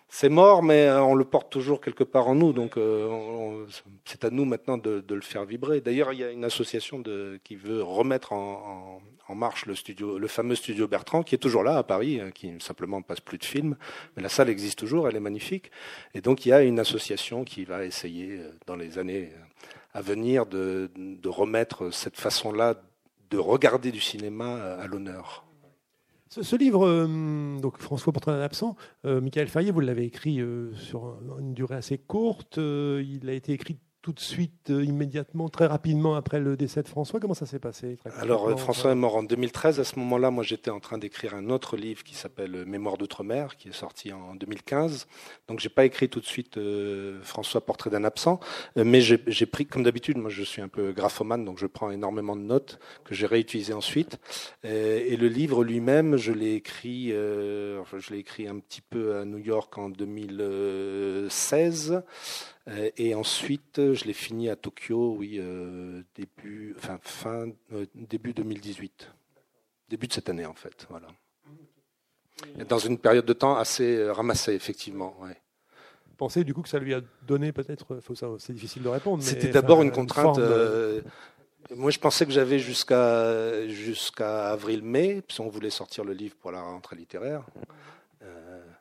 c'est 0.10 0.30
mort, 0.30 0.62
mais 0.62 0.86
euh, 0.88 1.02
on 1.02 1.16
le 1.16 1.26
porte 1.26 1.52
toujours 1.52 1.82
quelque 1.82 2.04
part 2.04 2.28
en 2.28 2.36
nous. 2.36 2.54
Donc, 2.54 2.78
euh, 2.78 3.66
c'est 4.06 4.24
à 4.26 4.30
nous 4.30 4.46
maintenant 4.46 4.78
de, 4.78 5.04
le 5.10 5.22
faire 5.22 5.46
vibrer. 5.46 5.82
D'ailleurs, 5.82 6.14
il 6.14 6.20
y 6.20 6.24
a 6.24 6.32
une 6.32 6.46
association 6.46 7.04
qui 7.44 7.56
veut 7.56 7.82
remettre 7.82 8.34
en, 8.34 9.02
marche 9.36 9.66
le 9.66 9.74
studio, 9.74 10.20
le 10.20 10.28
fameux 10.28 10.54
studio 10.54 10.88
Bertrand, 10.88 11.24
qui 11.24 11.34
est 11.34 11.40
toujours 11.40 11.64
là 11.64 11.78
à 11.80 11.82
Paris, 11.82 12.20
hein, 12.22 12.30
qui 12.30 12.52
simplement 12.60 13.02
passe 13.02 13.20
plus 13.20 13.40
de 13.40 13.46
films. 13.46 13.76
Mais 14.16 14.22
la 14.22 14.30
salle 14.30 14.50
existe 14.50 14.78
toujours, 14.78 15.08
elle 15.08 15.16
est 15.16 15.20
magnifique. 15.20 15.72
Et 16.14 16.22
donc, 16.22 16.46
il 16.46 16.50
y 16.50 16.54
a 16.54 16.62
une 16.62 16.80
association 16.80 17.44
qui 17.44 17.66
va 17.66 17.84
essayer, 17.84 18.38
euh, 18.38 18.52
dans 18.68 18.76
les 18.76 19.00
années 19.00 19.32
à 19.96 20.02
venir, 20.02 20.46
de 20.46 20.90
remettre 21.28 21.92
cette 21.92 22.18
façon-là 22.18 22.76
de 23.32 23.38
regarder 23.40 23.92
du 23.92 24.00
cinéma 24.00 24.76
à 24.76 24.86
l'honneur. 24.86 25.43
Ce, 26.42 26.56
livre, 26.56 26.88
euh, 26.88 27.60
donc 27.60 27.78
François 27.78 28.12
Portrait 28.12 28.32
d'un 28.32 28.42
absent, 28.42 28.76
euh, 29.06 29.22
Michael 29.22 29.48
Ferrier, 29.50 29.70
vous 29.70 29.82
l'avez 29.82 30.06
écrit 30.06 30.42
euh, 30.42 30.74
sur 30.74 31.20
une 31.40 31.54
durée 31.54 31.76
assez 31.76 32.00
courte. 32.00 32.58
il 32.58 33.30
a 33.30 33.34
été 33.34 33.54
écrit 33.54 33.78
tout 34.04 34.12
de 34.12 34.20
suite, 34.20 34.70
euh, 34.70 34.84
immédiatement, 34.84 35.48
très 35.48 35.66
rapidement 35.66 36.16
après 36.16 36.42
le 36.42 36.58
décès 36.58 36.84
de 36.84 36.90
François 36.90 37.22
Comment 37.22 37.34
ça 37.34 37.46
s'est 37.46 37.58
passé 37.58 37.98
Alors, 38.20 38.50
euh, 38.50 38.58
François 38.58 38.92
est 38.92 38.96
mort 38.96 39.16
en 39.16 39.24
2013. 39.24 39.80
À 39.80 39.86
ce 39.86 39.98
moment-là, 39.98 40.30
moi, 40.30 40.44
j'étais 40.44 40.70
en 40.70 40.82
train 40.82 40.98
d'écrire 40.98 41.34
un 41.34 41.50
autre 41.50 41.78
livre 41.78 42.04
qui 42.04 42.14
s'appelle 42.14 42.66
Mémoire 42.66 42.98
d'outre-mer, 42.98 43.56
qui 43.56 43.70
est 43.70 43.74
sorti 43.74 44.12
en 44.12 44.36
2015. 44.36 45.08
Donc, 45.48 45.62
j'ai 45.62 45.70
pas 45.70 45.86
écrit 45.86 46.10
tout 46.10 46.20
de 46.20 46.26
suite 46.26 46.58
euh, 46.58 47.22
François 47.24 47.66
Portrait 47.66 47.90
d'un 47.90 48.04
absent, 48.04 48.42
mais 48.76 49.00
j'ai 49.00 49.46
pris, 49.46 49.66
comme 49.66 49.84
d'habitude, 49.84 50.18
moi, 50.18 50.30
je 50.30 50.44
suis 50.44 50.62
un 50.62 50.68
peu 50.68 50.92
graphomane, 50.92 51.46
donc 51.46 51.58
je 51.58 51.66
prends 51.66 51.90
énormément 51.90 52.36
de 52.36 52.42
notes 52.42 52.80
que 53.06 53.16
j'ai 53.16 53.26
réutilisées 53.26 53.72
ensuite. 53.72 54.20
Et, 54.66 55.16
le 55.16 55.30
livre 55.30 55.64
lui-même, 55.64 56.18
je 56.18 56.34
l'ai 56.34 56.56
écrit, 56.56 57.12
je 57.12 58.14
l'ai 58.14 58.20
écrit 58.20 58.50
un 58.50 58.60
petit 58.60 58.82
peu 58.82 59.16
à 59.16 59.24
New 59.24 59.38
York 59.38 59.78
en 59.78 59.88
2016. 59.88 62.04
Euh, 62.70 62.90
et 62.98 63.14
ensuite, 63.14 63.80
euh, 63.80 63.94
je 63.94 64.06
l'ai 64.06 64.14
fini 64.14 64.50
à 64.50 64.56
Tokyo, 64.56 65.16
oui, 65.18 65.38
euh, 65.38 66.02
début, 66.16 66.76
enfin, 66.78 66.98
fin, 67.02 67.48
début 67.94 68.34
2018. 68.34 69.12
Début 69.90 70.08
de 70.08 70.14
cette 70.14 70.30
année, 70.30 70.46
en 70.46 70.54
fait. 70.54 70.88
Voilà. 70.90 71.08
Dans 72.68 72.80
une 72.80 72.98
période 72.98 73.26
de 73.26 73.34
temps 73.34 73.58
assez 73.58 74.10
ramassée, 74.10 74.54
effectivement. 74.54 75.16
Ouais. 75.22 75.38
Pensez 76.18 76.44
du 76.44 76.54
coup 76.54 76.62
que 76.62 76.70
ça 76.70 76.80
lui 76.80 76.94
a 76.94 77.02
donné 77.28 77.52
peut-être, 77.52 78.00
c'est 78.40 78.54
difficile 78.54 78.84
de 78.84 78.90
répondre. 78.90 79.22
C'était 79.24 79.50
d'abord 79.50 79.82
une 79.82 79.92
contrainte. 79.92 80.40
moi, 81.76 81.92
je 81.92 82.00
pensais 82.00 82.26
que 82.26 82.32
j'avais 82.32 82.60
jusqu'à 82.60 83.68
jusqu'à 83.68 84.52
avril-mai, 84.52 85.22
puis 85.28 85.42
on 85.42 85.50
voulait 85.50 85.70
sortir 85.70 86.06
le 86.06 86.14
livre 86.14 86.36
pour 86.36 86.52
la 86.52 86.62
rentrée 86.62 86.96
littéraire. 86.96 87.44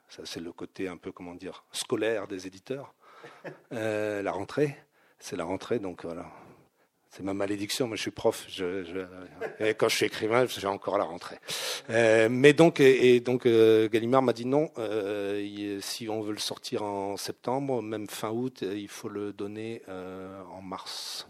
ça, 0.09 0.23
c'est 0.25 0.41
le 0.41 0.53
côté 0.53 0.89
un 0.89 0.97
peu, 0.97 1.11
comment 1.11 1.35
dire, 1.35 1.65
scolaire 1.73 2.27
des 2.27 2.47
éditeurs. 2.47 2.95
Euh, 3.73 4.23
la 4.23 4.33
rentrée, 4.33 4.77
c'est 5.19 5.37
la 5.37 5.45
rentrée, 5.45 5.79
donc 5.79 6.05
voilà. 6.05 6.27
C'est 7.11 7.23
ma 7.23 7.35
malédiction. 7.35 7.89
Moi, 7.89 7.97
je 7.97 8.03
suis 8.03 8.11
prof. 8.11 8.47
Quand 9.79 9.89
je 9.89 9.97
suis 9.97 10.07
écrivain, 10.07 10.47
j'ai 10.47 10.67
encore 10.67 10.97
la 10.97 11.05
rentrée. 11.05 11.39
Euh, 11.91 12.29
mais 12.31 12.53
donc, 12.53 12.81
et, 12.81 13.21
donc, 13.21 13.45
euh, 13.47 13.89
Gallimard 13.89 14.23
m'a 14.23 14.33
dit 14.33 14.47
non. 14.47 14.71
si 15.81 16.09
on 16.09 16.23
veut 16.23 16.33
le 16.33 16.39
sortir 16.39 16.83
en 16.83 17.17
septembre, 17.17 17.83
même 17.83 18.09
fin 18.09 18.31
août, 18.31 18.63
il 18.63 18.89
faut 18.89 19.09
le 19.09 19.33
donner 19.33 19.83
en 19.89 20.63
mars. 20.63 21.29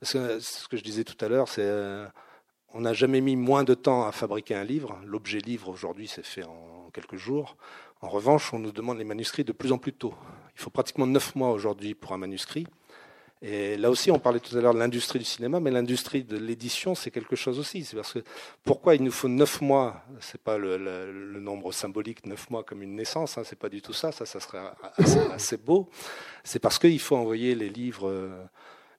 Parce 0.00 0.12
que, 0.12 0.38
ce 0.40 0.68
que 0.68 0.76
je 0.76 0.84
disais 0.84 1.04
tout 1.04 1.24
à 1.24 1.28
l'heure, 1.28 1.48
c'est 1.48 1.68
on 2.74 2.82
n'a 2.82 2.92
jamais 2.92 3.22
mis 3.22 3.36
moins 3.36 3.64
de 3.64 3.72
temps 3.72 4.06
à 4.06 4.12
fabriquer 4.12 4.54
un 4.54 4.64
livre. 4.64 5.00
L'objet 5.04 5.38
livre 5.38 5.70
aujourd'hui, 5.70 6.08
c'est 6.08 6.24
fait 6.24 6.44
en 6.44 6.90
quelques 6.92 7.16
jours. 7.16 7.56
En 8.02 8.08
revanche, 8.08 8.52
on 8.52 8.58
nous 8.58 8.72
demande 8.72 8.98
les 8.98 9.04
manuscrits 9.04 9.44
de 9.44 9.52
plus 9.52 9.72
en 9.72 9.78
plus 9.78 9.94
tôt. 9.94 10.14
Il 10.56 10.62
faut 10.62 10.70
pratiquement 10.70 11.06
neuf 11.06 11.34
mois 11.34 11.50
aujourd'hui 11.50 11.94
pour 11.94 12.12
un 12.12 12.18
manuscrit. 12.18 12.66
Et 13.42 13.76
là 13.76 13.90
aussi, 13.90 14.10
on 14.10 14.18
parlait 14.18 14.40
tout 14.40 14.56
à 14.56 14.60
l'heure 14.62 14.72
de 14.72 14.78
l'industrie 14.78 15.18
du 15.18 15.26
cinéma, 15.26 15.60
mais 15.60 15.70
l'industrie 15.70 16.24
de 16.24 16.38
l'édition, 16.38 16.94
c'est 16.94 17.10
quelque 17.10 17.36
chose 17.36 17.58
aussi. 17.58 17.84
C'est 17.84 17.94
parce 17.94 18.14
que 18.14 18.20
pourquoi 18.64 18.94
il 18.94 19.02
nous 19.02 19.12
faut 19.12 19.28
neuf 19.28 19.60
mois? 19.60 20.02
C'est 20.20 20.40
pas 20.40 20.56
le, 20.56 21.38
nombre 21.38 21.70
symbolique 21.72 22.24
neuf 22.24 22.48
mois 22.48 22.64
comme 22.64 22.82
une 22.82 22.96
naissance. 22.96 23.36
Hein, 23.36 23.42
c'est 23.44 23.58
pas 23.58 23.68
du 23.68 23.82
tout 23.82 23.92
ça. 23.92 24.10
Ça, 24.10 24.24
ça 24.24 24.40
serait 24.40 24.62
assez, 25.30 25.58
beau. 25.58 25.90
C'est 26.42 26.58
parce 26.58 26.78
qu'il 26.78 26.98
faut 26.98 27.16
envoyer 27.16 27.54
les 27.54 27.68
livres, 27.68 28.08
euh, 28.08 28.42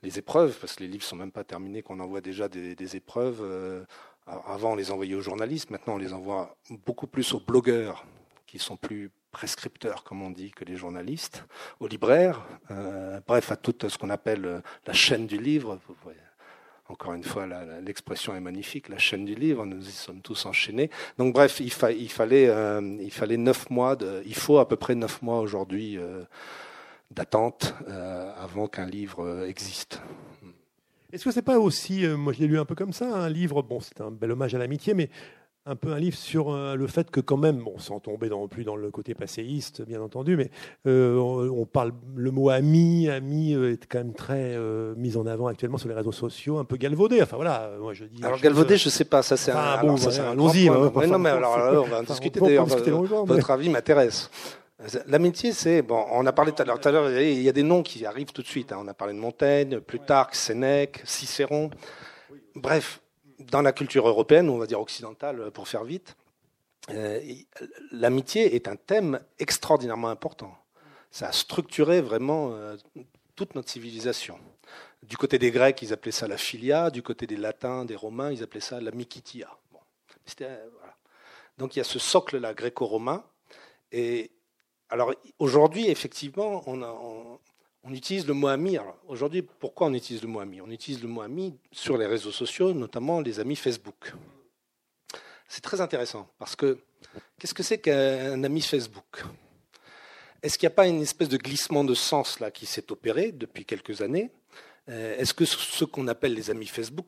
les 0.03 0.19
épreuves, 0.19 0.55
parce 0.61 0.75
que 0.75 0.83
les 0.83 0.89
livres 0.89 1.03
sont 1.03 1.15
même 1.15 1.31
pas 1.31 1.43
terminés, 1.43 1.81
qu'on 1.81 1.99
envoie 1.99 2.21
déjà 2.21 2.47
des, 2.47 2.95
épreuves. 2.95 3.39
Euh, 3.41 3.83
avant, 4.27 4.73
on 4.73 4.75
les 4.75 4.91
envoyait 4.91 5.15
aux 5.15 5.21
journalistes. 5.21 5.71
Maintenant, 5.71 5.95
on 5.95 5.97
les 5.97 6.13
envoie 6.13 6.55
beaucoup 6.85 7.07
plus 7.07 7.33
aux 7.33 7.39
blogueurs, 7.39 8.05
qui 8.45 8.59
sont 8.59 8.77
plus 8.77 9.09
prescripteurs, 9.37 10.03
comme 10.03 10.23
on 10.23 10.31
dit, 10.31 10.49
que 10.49 10.65
les 10.65 10.75
journalistes, 10.75 11.45
aux 11.79 11.87
libraires, 11.87 12.43
euh, 12.71 13.19
bref, 13.27 13.51
à 13.51 13.55
tout 13.55 13.75
ce 13.87 13.95
qu'on 13.95 14.09
appelle 14.09 14.45
euh, 14.45 14.59
la 14.87 14.93
chaîne 14.93 15.27
du 15.27 15.37
livre. 15.37 15.79
Encore 16.89 17.13
une 17.13 17.23
fois, 17.23 17.45
l'expression 17.83 18.35
est 18.35 18.39
magnifique, 18.39 18.89
la 18.89 18.97
chaîne 18.97 19.25
du 19.25 19.35
livre, 19.35 19.63
nous 19.67 19.87
y 19.87 19.91
sommes 19.91 20.21
tous 20.21 20.47
enchaînés. 20.47 20.89
Donc 21.19 21.35
bref, 21.35 21.59
il, 21.59 21.69
fallait, 21.69 22.49
euh, 22.49 22.97
il 22.99 23.11
fallait 23.11 23.37
neuf 23.37 23.69
mois, 23.69 23.95
il 24.25 24.33
faut 24.33 24.57
à 24.57 24.67
peu 24.67 24.75
près 24.75 24.95
neuf 24.95 25.21
mois 25.21 25.39
aujourd'hui 25.39 25.99
d'attente 27.11 27.75
avant 28.39 28.67
qu'un 28.67 28.87
livre 28.87 29.45
existe. 29.45 30.01
Est-ce 31.11 31.25
que 31.25 31.31
c'est 31.31 31.41
pas 31.41 31.59
aussi, 31.59 32.07
moi 32.07 32.31
je 32.33 32.39
l'ai 32.39 32.47
lu 32.47 32.57
un 32.57 32.65
peu 32.65 32.75
comme 32.75 32.93
ça, 32.93 33.13
un 33.13 33.29
livre, 33.29 33.61
bon 33.61 33.81
c'est 33.81 33.99
un 33.99 34.11
bel 34.11 34.31
hommage 34.31 34.55
à 34.55 34.57
l'amitié, 34.57 34.93
mais 34.93 35.09
un 35.67 35.75
peu 35.75 35.91
un 35.91 35.99
livre 35.99 36.17
sur 36.17 36.51
euh, 36.51 36.75
le 36.75 36.87
fait 36.87 37.11
que 37.11 37.19
quand 37.19 37.37
même, 37.37 37.57
bon, 37.57 37.77
sans 37.77 37.99
tomber 37.99 38.29
plus 38.49 38.63
dans 38.63 38.75
le 38.75 38.89
côté 38.89 39.13
passéiste, 39.13 39.81
bien 39.81 40.01
entendu, 40.01 40.37
mais 40.37 40.49
euh, 40.87 41.17
on, 41.17 41.65
parle 41.65 41.91
le 42.15 42.31
mot 42.31 42.49
ami, 42.49 43.09
ami 43.09 43.53
euh, 43.53 43.73
est 43.73 43.85
quand 43.85 43.99
même 43.99 44.13
très 44.13 44.57
mis 44.95 45.17
en 45.17 45.25
avant 45.25 45.47
actuellement 45.47 45.77
sur 45.77 45.89
les 45.89 45.95
réseaux 45.95 46.11
sociaux, 46.11 46.57
un 46.57 46.65
peu 46.65 46.77
galvaudé. 46.77 47.21
Enfin 47.21 47.35
voilà, 47.35 47.71
moi 47.79 47.93
je 47.93 48.05
dis. 48.05 48.23
Alors 48.23 48.39
galvaudé, 48.39 48.77
je 48.77 48.89
sais 48.89 49.05
pas, 49.05 49.21
ça 49.21 49.37
c'est 49.37 49.51
un. 49.51 49.81
Bon, 49.81 49.95
allons-y. 49.95 50.69
Hein, 50.69 50.91
non 51.07 51.19
mais 51.19 51.29
alors, 51.29 51.83
on 51.85 51.87
va 51.87 51.99
en 51.99 52.03
discuter 52.03 52.39
d'ailleurs. 52.39 52.65
Votre 52.65 53.51
avis 53.51 53.69
m'intéresse. 53.69 54.29
L'amitié, 55.07 55.53
c'est 55.53 55.81
bon. 55.81 56.05
On 56.11 56.25
a 56.27 56.31
parlé 56.31 56.51
tout 56.51 56.61
à 56.61 56.65
l'heure. 56.65 56.79
Tout 56.79 56.87
à 56.87 56.91
l'heure, 56.91 57.11
il 57.11 57.41
y 57.41 57.49
a 57.49 57.51
des 57.51 57.63
noms 57.63 57.81
qui 57.81 58.05
arrivent 58.05 58.31
tout 58.31 58.43
de 58.43 58.47
suite. 58.47 58.71
Hein. 58.71 58.77
On 58.79 58.87
a 58.87 58.93
parlé 58.93 59.15
de 59.15 59.19
Montaigne, 59.19 59.79
Plutarque, 59.79 60.35
Sénèque, 60.35 61.01
Cicéron. 61.03 61.71
Bref, 62.55 63.01
dans 63.39 63.61
la 63.61 63.71
culture 63.71 64.07
européenne, 64.07 64.49
on 64.49 64.57
va 64.57 64.67
dire 64.67 64.79
occidentale 64.79 65.51
pour 65.51 65.67
faire 65.67 65.83
vite, 65.83 66.15
euh, 66.89 67.21
l'amitié 67.91 68.55
est 68.55 68.67
un 68.67 68.75
thème 68.75 69.19
extraordinairement 69.39 70.09
important. 70.09 70.57
Ça 71.11 71.27
a 71.27 71.31
structuré 71.31 72.01
vraiment 72.01 72.51
euh, 72.53 72.77
toute 73.35 73.55
notre 73.55 73.69
civilisation. 73.69 74.39
Du 75.03 75.17
côté 75.17 75.37
des 75.37 75.51
Grecs, 75.51 75.81
ils 75.81 75.93
appelaient 75.93 76.11
ça 76.11 76.27
la 76.27 76.37
philia, 76.37 76.89
du 76.89 77.03
côté 77.03 77.27
des 77.27 77.37
Latins, 77.37 77.85
des 77.85 77.95
Romains, 77.95 78.31
ils 78.31 78.43
appelaient 78.43 78.59
ça 78.59 78.79
la 78.79 78.91
mikitia. 78.91 79.49
Euh, 80.41 80.69
Donc 81.57 81.75
il 81.75 81.79
y 81.79 81.81
a 81.81 81.85
ce 81.85 81.99
socle-là 81.99 82.53
gréco-romain. 82.53 83.23
Et 83.91 84.31
alors 84.89 85.13
aujourd'hui, 85.39 85.89
effectivement, 85.89 86.63
on, 86.67 86.81
a, 86.81 87.39
utilise 87.93 88.27
le 88.27 88.33
mot 88.33 88.47
ami. 88.47 88.77
Aujourd'hui, 89.07 89.41
pourquoi 89.41 89.87
on 89.87 89.93
utilise 89.93 90.21
le 90.21 90.27
mot 90.27 90.39
ami? 90.39 90.61
On 90.61 90.69
utilise 90.69 91.01
le 91.01 91.07
mot 91.07 91.21
ami 91.21 91.57
sur 91.71 91.97
les 91.97 92.05
réseaux 92.05 92.31
sociaux, 92.31 92.73
notamment 92.73 93.21
les 93.21 93.39
amis 93.39 93.55
Facebook. 93.55 94.13
C'est 95.47 95.61
très 95.61 95.79
intéressant 95.79 96.29
parce 96.37 96.55
que 96.55 96.77
qu'est-ce 97.39 97.53
que 97.53 97.63
c'est 97.63 97.79
qu'un 97.79 98.43
ami 98.43 98.61
Facebook? 98.61 99.23
Est-ce 100.43 100.57
qu'il 100.57 100.67
n'y 100.67 100.73
a 100.73 100.75
pas 100.75 100.87
une 100.87 101.01
espèce 101.01 101.29
de 101.29 101.37
glissement 101.37 101.83
de 101.83 101.93
sens 101.93 102.39
qui 102.53 102.65
s'est 102.65 102.91
opéré 102.91 103.31
depuis 103.31 103.65
quelques 103.65 104.01
années? 104.01 104.29
Euh, 104.89 105.17
Est-ce 105.17 105.33
que 105.33 105.45
ce 105.45 105.83
qu'on 105.85 106.07
appelle 106.07 106.33
les 106.33 106.49
amis 106.49 106.67
Facebook, 106.67 107.07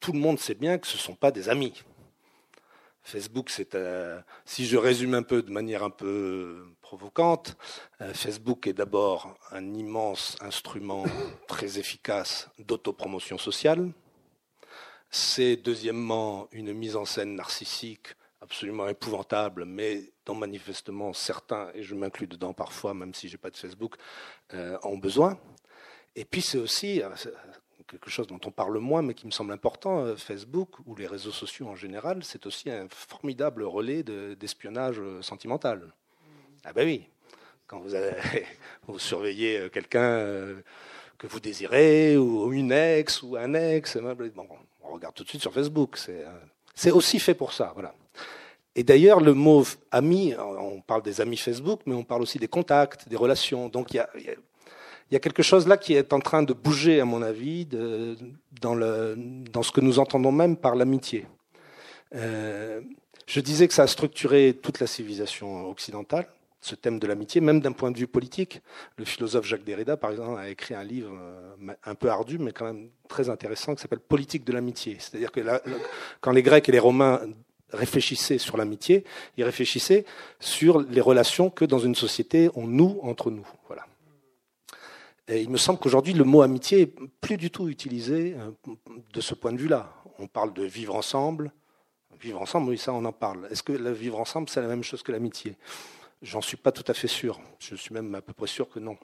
tout 0.00 0.12
le 0.12 0.18
monde 0.18 0.38
sait 0.38 0.54
bien 0.54 0.78
que 0.78 0.86
ce 0.86 0.96
ne 0.96 1.00
sont 1.00 1.14
pas 1.14 1.30
des 1.30 1.48
amis? 1.48 1.82
Facebook, 3.10 3.50
c'est, 3.50 3.74
euh, 3.74 4.20
si 4.44 4.66
je 4.66 4.76
résume 4.76 5.14
un 5.14 5.24
peu 5.24 5.42
de 5.42 5.50
manière 5.50 5.82
un 5.82 5.90
peu 5.90 6.64
provocante, 6.80 7.56
euh, 8.00 8.14
Facebook 8.14 8.68
est 8.68 8.72
d'abord 8.72 9.36
un 9.50 9.74
immense 9.74 10.36
instrument 10.40 11.04
très 11.48 11.78
efficace 11.78 12.48
d'autopromotion 12.60 13.36
sociale. 13.36 13.92
C'est 15.10 15.56
deuxièmement 15.56 16.48
une 16.52 16.72
mise 16.72 16.94
en 16.94 17.04
scène 17.04 17.34
narcissique 17.34 18.14
absolument 18.40 18.88
épouvantable, 18.88 19.64
mais 19.64 20.12
dont 20.24 20.36
manifestement 20.36 21.12
certains, 21.12 21.70
et 21.74 21.82
je 21.82 21.96
m'inclus 21.96 22.28
dedans 22.28 22.52
parfois, 22.52 22.94
même 22.94 23.12
si 23.12 23.28
je 23.28 23.34
n'ai 23.34 23.38
pas 23.38 23.50
de 23.50 23.56
Facebook, 23.56 23.96
euh, 24.54 24.78
ont 24.84 24.98
besoin. 24.98 25.36
Et 26.14 26.24
puis 26.24 26.42
c'est 26.42 26.58
aussi, 26.58 27.02
quelque 27.90 28.08
chose 28.08 28.26
dont 28.28 28.40
on 28.44 28.50
parle 28.50 28.78
moins, 28.78 29.02
mais 29.02 29.14
qui 29.14 29.26
me 29.26 29.32
semble 29.32 29.52
important, 29.52 30.04
euh, 30.04 30.16
Facebook 30.16 30.68
ou 30.86 30.94
les 30.94 31.06
réseaux 31.06 31.32
sociaux 31.32 31.66
en 31.66 31.74
général, 31.74 32.22
c'est 32.22 32.46
aussi 32.46 32.70
un 32.70 32.86
formidable 32.88 33.64
relais 33.64 34.02
d'espionnage 34.02 35.00
euh, 35.00 35.20
sentimental. 35.22 35.78
Mm. 35.78 35.90
Ah 36.64 36.72
ben 36.72 36.86
oui, 36.86 37.08
quand 37.66 37.80
vous, 37.80 37.96
vous 38.86 38.98
surveillez 38.98 39.58
euh, 39.58 39.68
quelqu'un 39.68 40.24
que 41.18 41.26
vous 41.26 41.40
désirez, 41.40 42.16
ou 42.16 42.52
une 42.52 42.72
ex, 42.72 43.22
ou 43.22 43.36
un 43.36 43.54
ex, 43.54 43.98
bon, 43.98 44.46
on 44.82 44.94
regarde 44.94 45.14
tout 45.14 45.24
de 45.24 45.28
suite 45.28 45.42
sur 45.42 45.52
Facebook. 45.52 45.98
C'est 46.74 46.90
aussi 46.90 47.18
fait 47.18 47.34
pour 47.34 47.52
ça, 47.52 47.72
voilà. 47.74 47.94
Et 48.74 48.84
d'ailleurs, 48.84 49.20
le 49.20 49.34
mot 49.34 49.66
ami, 49.90 50.32
on 50.38 50.80
parle 50.80 51.02
des 51.02 51.20
amis 51.20 51.36
Facebook, 51.36 51.80
mais 51.84 51.94
on 51.94 52.04
parle 52.04 52.22
aussi 52.22 52.38
des 52.38 52.48
contacts, 52.48 53.08
des 53.08 53.16
relations. 53.16 53.68
Donc 53.68 53.90
il 53.90 53.96
y 53.96 53.98
a 53.98 54.08
il 55.10 55.14
y 55.14 55.16
a 55.16 55.20
quelque 55.20 55.42
chose 55.42 55.66
là 55.66 55.76
qui 55.76 55.94
est 55.94 56.12
en 56.12 56.20
train 56.20 56.42
de 56.44 56.52
bouger, 56.52 57.00
à 57.00 57.04
mon 57.04 57.20
avis, 57.20 57.66
dans, 57.66 58.74
ce 59.62 59.72
que 59.72 59.80
nous 59.80 59.98
entendons 59.98 60.30
même 60.30 60.56
par 60.56 60.76
l'amitié. 60.76 61.26
Euh, 62.14 62.80
je 63.26 63.40
disais 63.40 63.66
que 63.66 63.74
ça 63.74 63.82
a 63.82 63.86
structuré 63.88 64.56
toute 64.60 64.78
la 64.78 64.86
civilisation 64.86 65.68
occidentale, 65.68 66.26
ce 66.60 66.76
thème 66.76 67.00
de 67.00 67.06
l'amitié, 67.08 67.40
même 67.40 67.60
d'un 67.60 67.72
point 67.72 67.90
de 67.90 67.98
vue 67.98 68.06
politique. 68.06 68.60
Le 68.98 69.04
philosophe 69.04 69.46
Jacques 69.46 69.64
Derrida, 69.64 69.96
par 69.96 70.12
exemple, 70.12 70.38
a 70.38 70.48
écrit 70.48 70.74
un 70.74 70.84
livre 70.84 71.12
euh, 71.12 71.74
un 71.84 71.94
peu 71.96 72.08
ardu, 72.08 72.38
mais 72.38 72.52
quand 72.52 72.66
même 72.66 72.90
très 73.08 73.28
intéressant, 73.30 73.74
qui 73.74 73.82
s'appelle 73.82 74.00
Politique 74.00 74.44
de 74.44 74.52
l'amitié. 74.52 74.96
C'est-à-dire 75.00 75.32
que 75.32 75.40
quand 76.20 76.30
les 76.30 76.42
Grecs 76.42 76.68
et 76.68 76.72
les 76.72 76.78
Romains 76.78 77.20
réfléchissaient 77.72 78.38
sur 78.38 78.56
l'amitié, 78.56 79.04
ils 79.36 79.44
réfléchissaient 79.44 80.04
sur 80.38 80.80
les 80.82 81.00
relations 81.00 81.50
que 81.50 81.64
dans 81.64 81.78
une 81.80 81.96
société 81.96 82.48
on 82.54 82.68
noue 82.68 83.00
entre 83.02 83.32
nous. 83.32 83.46
Voilà 83.66 83.86
il 85.30 85.50
me 85.50 85.56
semble 85.56 85.78
qu'aujourd'hui, 85.78 86.12
le 86.12 86.24
mot 86.24 86.42
amitié 86.42 86.80
est 86.82 86.94
plus 87.20 87.36
du 87.36 87.50
tout 87.50 87.68
utilisé 87.68 88.34
euh, 88.36 88.72
de 89.12 89.20
ce 89.20 89.34
point 89.34 89.52
de 89.52 89.58
vue-là. 89.58 89.92
On 90.18 90.26
parle 90.26 90.52
de 90.52 90.64
vivre 90.64 90.94
ensemble. 90.94 91.52
Vivre 92.20 92.42
ensemble, 92.42 92.70
oui, 92.70 92.78
ça, 92.78 92.92
on 92.92 93.04
en 93.04 93.12
parle. 93.12 93.46
Est-ce 93.50 93.62
que 93.62 93.72
le 93.72 93.92
vivre 93.92 94.18
ensemble, 94.18 94.48
c'est 94.48 94.60
la 94.60 94.68
même 94.68 94.82
chose 94.82 95.02
que 95.02 95.12
l'amitié? 95.12 95.56
J'en 96.22 96.42
suis 96.42 96.58
pas 96.58 96.70
tout 96.70 96.84
à 96.86 96.92
fait 96.92 97.08
sûr. 97.08 97.40
Je 97.58 97.74
suis 97.74 97.94
même 97.94 98.14
à 98.14 98.20
peu 98.20 98.34
près 98.34 98.46
sûr 98.46 98.68
que 98.68 98.78
non. 98.78 98.98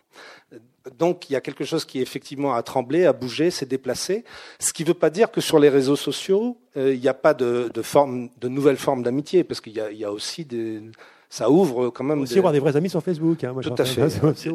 Donc, 0.99 1.31
il 1.31 1.33
y 1.33 1.37
a 1.37 1.41
quelque 1.41 1.65
chose 1.65 1.87
qui 1.87 2.03
effectivement 2.03 2.55
a 2.55 2.63
tremblé, 2.63 3.07
a 3.07 3.15
bougé, 3.15 3.51
s'est 3.51 3.65
déplacé. 3.65 4.23
Ce 4.59 4.71
qui 4.75 4.83
ne 4.83 4.89
veut 4.89 4.95
pas 4.95 5.09
dire 5.09 5.31
que 5.31 5.41
sur 5.41 5.59
les 5.59 5.71
réseaux 5.71 5.97
sociaux, 5.97 6.59
euh, 6.77 6.95
il 6.95 7.01
n'y 7.01 7.09
a 7.09 7.15
pas 7.15 7.33
de, 7.33 7.71
forme, 7.81 8.29
de 8.39 8.49
nouvelles 8.49 8.77
formes 8.77 9.03
d'amitié, 9.03 9.45
parce 9.45 9.63
qu'il 9.63 9.73
y, 9.73 10.05
a 10.05 10.13
aussi 10.13 10.45
des, 10.45 10.83
ça 11.31 11.51
ouvre 11.51 11.89
quand 11.89 12.05
même. 12.05 12.21
Aussi 12.21 12.35
des... 12.35 12.39
avoir 12.39 12.53
des 12.53 12.59
vrais 12.59 12.77
amis 12.77 12.91
sur 12.91 13.03
Facebook. 13.03 13.45
Hein, 13.45 13.55
tout 13.63 13.75
à 13.79 13.85
fait. 13.85 14.09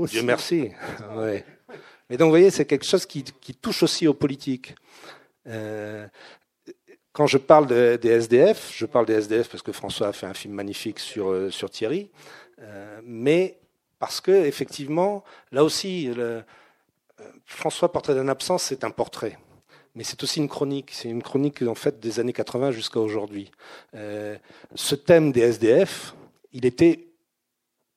Dieu 0.06 0.22
merci. 0.24 0.70
ouais. 1.18 1.44
Mais 2.12 2.18
donc, 2.18 2.26
vous 2.26 2.32
voyez, 2.32 2.52
c'est 2.52 2.66
quelque 2.66 2.86
chose 2.86 3.06
qui, 3.06 3.24
touche 3.24 3.84
aussi 3.84 4.06
aux 4.06 4.14
politiques. 4.14 4.76
Euh, 5.48 6.06
quand 7.14 7.26
je 7.26 7.38
parle 7.38 7.68
des 7.68 8.10
SDF, 8.10 8.70
je 8.76 8.86
parle 8.86 9.06
des 9.06 9.14
SDF 9.14 9.48
parce 9.48 9.64
que 9.64 9.72
François 9.72 10.10
a 10.10 10.12
fait 10.12 10.26
un 10.26 10.34
film 10.34 10.54
magnifique 10.54 11.00
sur, 11.00 11.30
euh, 11.30 11.50
sur 11.52 11.70
Thierry, 11.70 12.12
euh, 12.60 13.00
mais 13.06 13.60
parce 13.98 14.20
que 14.20 14.32
effectivement, 14.32 15.24
là 15.54 15.64
aussi, 15.64 16.10
François 17.46 17.94
Portrait 17.94 18.16
d'un 18.16 18.28
absent, 18.28 18.58
c'est 18.58 18.84
un 18.84 18.92
portrait. 18.92 19.38
Mais 19.96 20.04
c'est 20.04 20.22
aussi 20.22 20.40
une 20.42 20.50
chronique. 20.50 20.90
C'est 20.92 21.08
une 21.08 21.24
chronique 21.24 21.62
en 21.62 21.76
fait 21.76 22.02
des 22.02 22.20
années 22.20 22.34
80 22.34 22.72
jusqu'à 22.72 23.00
aujourd'hui. 23.00 23.52
ce 23.94 24.96
thème 24.96 25.32
des 25.32 25.42
SDF, 25.42 26.14
il 26.52 26.66
était 26.66 27.11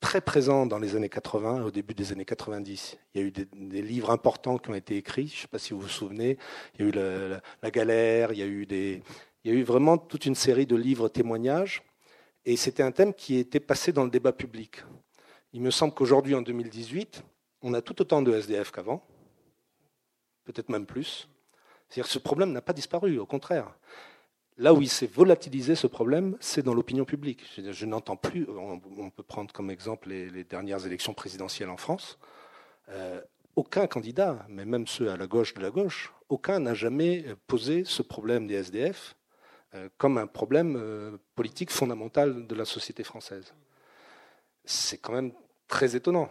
très 0.05 0.20
présent 0.20 0.66
dans 0.66 0.78
les 0.78 0.96
années 0.96 1.09
80, 1.09 1.64
au 1.64 1.70
début 1.70 1.94
des 1.94 2.12
années 2.12 2.26
90. 2.26 2.98
Il 3.14 3.20
y 3.22 3.24
a 3.24 3.26
eu 3.26 3.30
des, 3.30 3.80
livres 3.80 4.11
importants 4.11 4.59
qui 4.59 4.68
ont 4.68 4.74
été 4.74 4.98
écrits, 4.98 5.28
je 5.28 5.36
ne 5.36 5.40
sais 5.40 5.48
pas 5.48 5.59
si 5.59 5.72
vous 5.72 5.80
vous 5.80 5.88
souvenez. 5.88 6.36
Il 6.74 6.82
y 6.82 6.84
a 6.84 6.88
eu 6.88 7.40
la, 7.62 7.70
galère, 7.70 8.30
il 8.30 8.38
y 8.38 9.50
a 9.50 9.52
eu 9.55 9.62
vraiment 9.62 9.96
toute 9.96 10.26
une 10.26 10.34
série 10.34 10.66
de 10.66 10.76
livres 10.76 11.09
témoignages. 11.09 11.82
Et 12.44 12.59
c'était 12.59 12.82
un 12.82 12.92
thème 12.92 13.14
qui 13.14 13.38
était 13.38 13.61
passé 13.61 13.92
dans 13.92 14.05
le 14.05 14.11
débat 14.11 14.32
public. 14.32 14.84
Il 15.55 15.62
me 15.62 15.70
semble 15.70 15.94
qu'aujourd'hui, 15.94 16.34
en 16.34 16.42
2018, 16.42 17.24
on 17.62 17.72
a 17.72 17.80
tout 17.80 18.02
autant 18.02 18.20
de 18.20 18.30
SDF 18.30 18.72
qu'avant, 18.72 19.02
peut-être 20.44 20.68
même 20.68 20.84
plus. 20.84 21.30
C'est-à-dire 21.88 22.05
que 22.05 22.12
ce 22.12 22.18
problème 22.18 22.52
n'a 22.52 22.61
pas 22.61 22.74
disparu, 22.74 23.18
au 23.18 23.26
contraire. 23.26 23.74
Là 24.57 24.72
où 24.72 24.80
il 24.80 24.88
s'est 24.88 25.09
volatilisé 25.09 25.74
ce 25.74 25.88
problème, 25.88 26.36
c'est 26.40 26.62
dans 26.62 26.74
l'opinion 26.74 27.05
publique. 27.05 27.44
Je, 27.57 27.86
n'entends 27.86 28.16
plus, 28.16 28.46
on, 28.48 29.11
peut 29.11 29.24
prendre 29.24 29.52
comme 29.52 29.70
exemple 29.70 30.09
les, 30.09 30.44
dernières 30.44 30.86
élections 30.86 31.12
présidentielles 31.12 31.70
en 31.70 31.76
France. 31.76 32.18
Euh, 32.90 33.20
aucun 33.57 33.86
candidat, 33.86 34.46
mais 34.48 34.64
même 34.64 34.86
ceux 34.86 35.11
à 35.11 35.16
la 35.16 35.26
gauche 35.26 35.55
de 35.55 35.61
la 35.61 35.70
gauche, 35.70 36.12
aucun 36.28 36.61
n'a 36.61 36.74
jamais 36.74 37.24
posé 37.46 37.84
ce 37.84 38.02
problème 38.02 38.46
des 38.46 38.55
SDF 38.55 39.16
euh, 39.74 39.88
comme 39.98 40.18
un 40.18 40.26
problème 40.28 40.76
euh, 40.76 41.16
politique 41.34 41.70
fondamental 41.70 42.46
de 42.46 42.55
la 42.55 42.64
société 42.64 43.02
française. 43.02 43.55
C'est 44.64 44.98
quand 44.98 45.12
même 45.12 45.32
très 45.66 45.96
étonnant. 45.96 46.30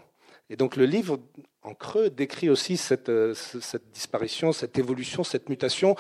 Et 0.50 0.56
donc 0.56 0.76
le 0.76 0.86
livre, 0.86 1.20
en 1.62 1.74
creux, 1.74 2.10
décrit 2.10 2.50
aussi 2.50 2.78
cette, 2.78 3.10
euh, 3.10 3.34
cette 3.34 3.92
disparition, 3.92 4.52
cette 4.52 4.78
évolution, 4.78 5.24
cette 5.24 5.50
mutation, 5.50 5.96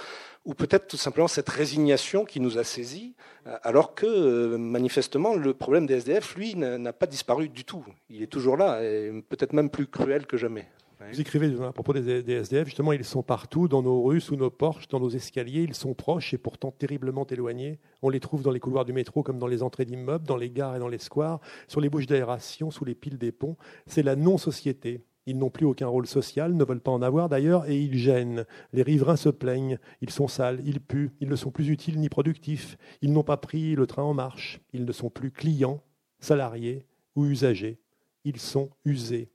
ou 0.45 0.53
peut-être 0.53 0.87
tout 0.87 0.97
simplement 0.97 1.29
cette 1.29 1.49
résignation 1.49 2.25
qui 2.25 2.39
nous 2.39 2.57
a 2.57 2.63
saisis, 2.63 3.15
alors 3.63 3.95
que 3.95 4.57
manifestement 4.57 5.35
le 5.35 5.53
problème 5.53 5.85
des 5.85 5.95
SDF, 5.95 6.35
lui, 6.35 6.55
n'a 6.55 6.91
pas 6.91 7.07
disparu 7.07 7.47
du 7.47 7.63
tout. 7.63 7.85
Il 8.09 8.21
est 8.21 8.27
toujours 8.27 8.57
là, 8.57 8.83
et 8.83 9.23
peut-être 9.29 9.53
même 9.53 9.69
plus 9.69 9.87
cruel 9.87 10.25
que 10.25 10.35
jamais. 10.35 10.67
Vous 11.11 11.21
écrivez 11.21 11.53
à 11.63 11.71
propos 11.71 11.93
des, 11.93 12.31
SDF, 12.31 12.65
justement, 12.65 12.93
ils 12.93 13.03
sont 13.03 13.23
partout, 13.23 13.67
dans 13.67 13.81
nos 13.81 14.01
rues, 14.01 14.21
sous 14.21 14.35
nos 14.35 14.49
porches, 14.49 14.87
dans 14.87 14.99
nos 14.99 15.09
escaliers, 15.09 15.63
ils 15.63 15.73
sont 15.73 15.93
proches 15.93 16.33
et 16.33 16.37
pourtant 16.37 16.71
terriblement 16.71 17.25
éloignés. 17.27 17.79
On 18.01 18.09
les 18.09 18.19
trouve 18.19 18.41
dans 18.41 18.51
les 18.51 18.59
couloirs 18.59 18.85
du 18.85 18.93
métro 18.93 19.23
comme 19.23 19.39
dans 19.39 19.47
les 19.47 19.63
entrées 19.63 19.85
d'immeubles, 19.85 20.25
dans 20.25 20.37
les 20.37 20.49
gares 20.49 20.75
et 20.75 20.79
dans 20.79 20.87
les 20.87 20.97
squares, 20.97 21.39
sur 21.67 21.81
les 21.81 21.89
bouches 21.89 22.07
d'aération, 22.07 22.71
sous 22.71 22.85
les 22.85 22.95
piles 22.95 23.17
des 23.17 23.31
ponts. 23.31 23.57
C'est 23.85 24.03
la 24.03 24.15
non-société. 24.15 25.03
Ils 25.25 25.37
n'ont 25.37 25.49
plus 25.49 25.65
aucun 25.65 25.87
rôle 25.87 26.05
social, 26.05 26.53
ne 26.53 26.65
veulent 26.65 26.81
pas 26.81 26.91
en 26.91 27.01
avoir 27.01 27.29
d'ailleurs, 27.29 27.69
et 27.69 27.79
ils 27.79 27.97
gênent. 27.97 28.45
Les 28.73 28.83
riverains 28.83 29.15
se 29.15 29.29
plaignent, 29.29 29.79
ils 30.01 30.09
sont 30.09 30.27
sales, 30.27 30.59
ils 30.65 30.81
puent, 30.81 31.11
ils 31.21 31.29
ne 31.29 31.35
sont 31.35 31.51
plus 31.51 31.69
utiles 31.69 31.99
ni 31.99 32.09
productifs, 32.09 32.77
ils 33.01 33.13
n'ont 33.13 33.23
pas 33.23 33.37
pris 33.37 33.75
le 33.75 33.87
train 33.87 34.03
en 34.03 34.13
marche, 34.13 34.59
ils 34.73 34.83
ne 34.83 34.91
sont 34.91 35.09
plus 35.09 35.31
clients, 35.31 35.81
salariés 36.19 36.85
ou 37.15 37.25
usagers, 37.25 37.79
ils 38.25 38.39
sont 38.39 38.69
usés. 38.83 39.29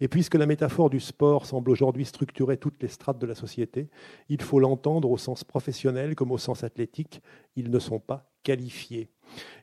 Et 0.00 0.08
puisque 0.08 0.34
la 0.34 0.46
métaphore 0.46 0.90
du 0.90 1.00
sport 1.00 1.46
semble 1.46 1.70
aujourd'hui 1.70 2.04
structurer 2.04 2.56
toutes 2.56 2.82
les 2.82 2.88
strates 2.88 3.18
de 3.18 3.26
la 3.26 3.34
société, 3.34 3.88
il 4.28 4.42
faut 4.42 4.60
l'entendre 4.60 5.10
au 5.10 5.16
sens 5.16 5.44
professionnel 5.44 6.14
comme 6.14 6.32
au 6.32 6.38
sens 6.38 6.64
athlétique. 6.64 7.20
Ils 7.56 7.70
ne 7.70 7.78
sont 7.78 8.00
pas 8.00 8.30
qualifiés. 8.42 9.08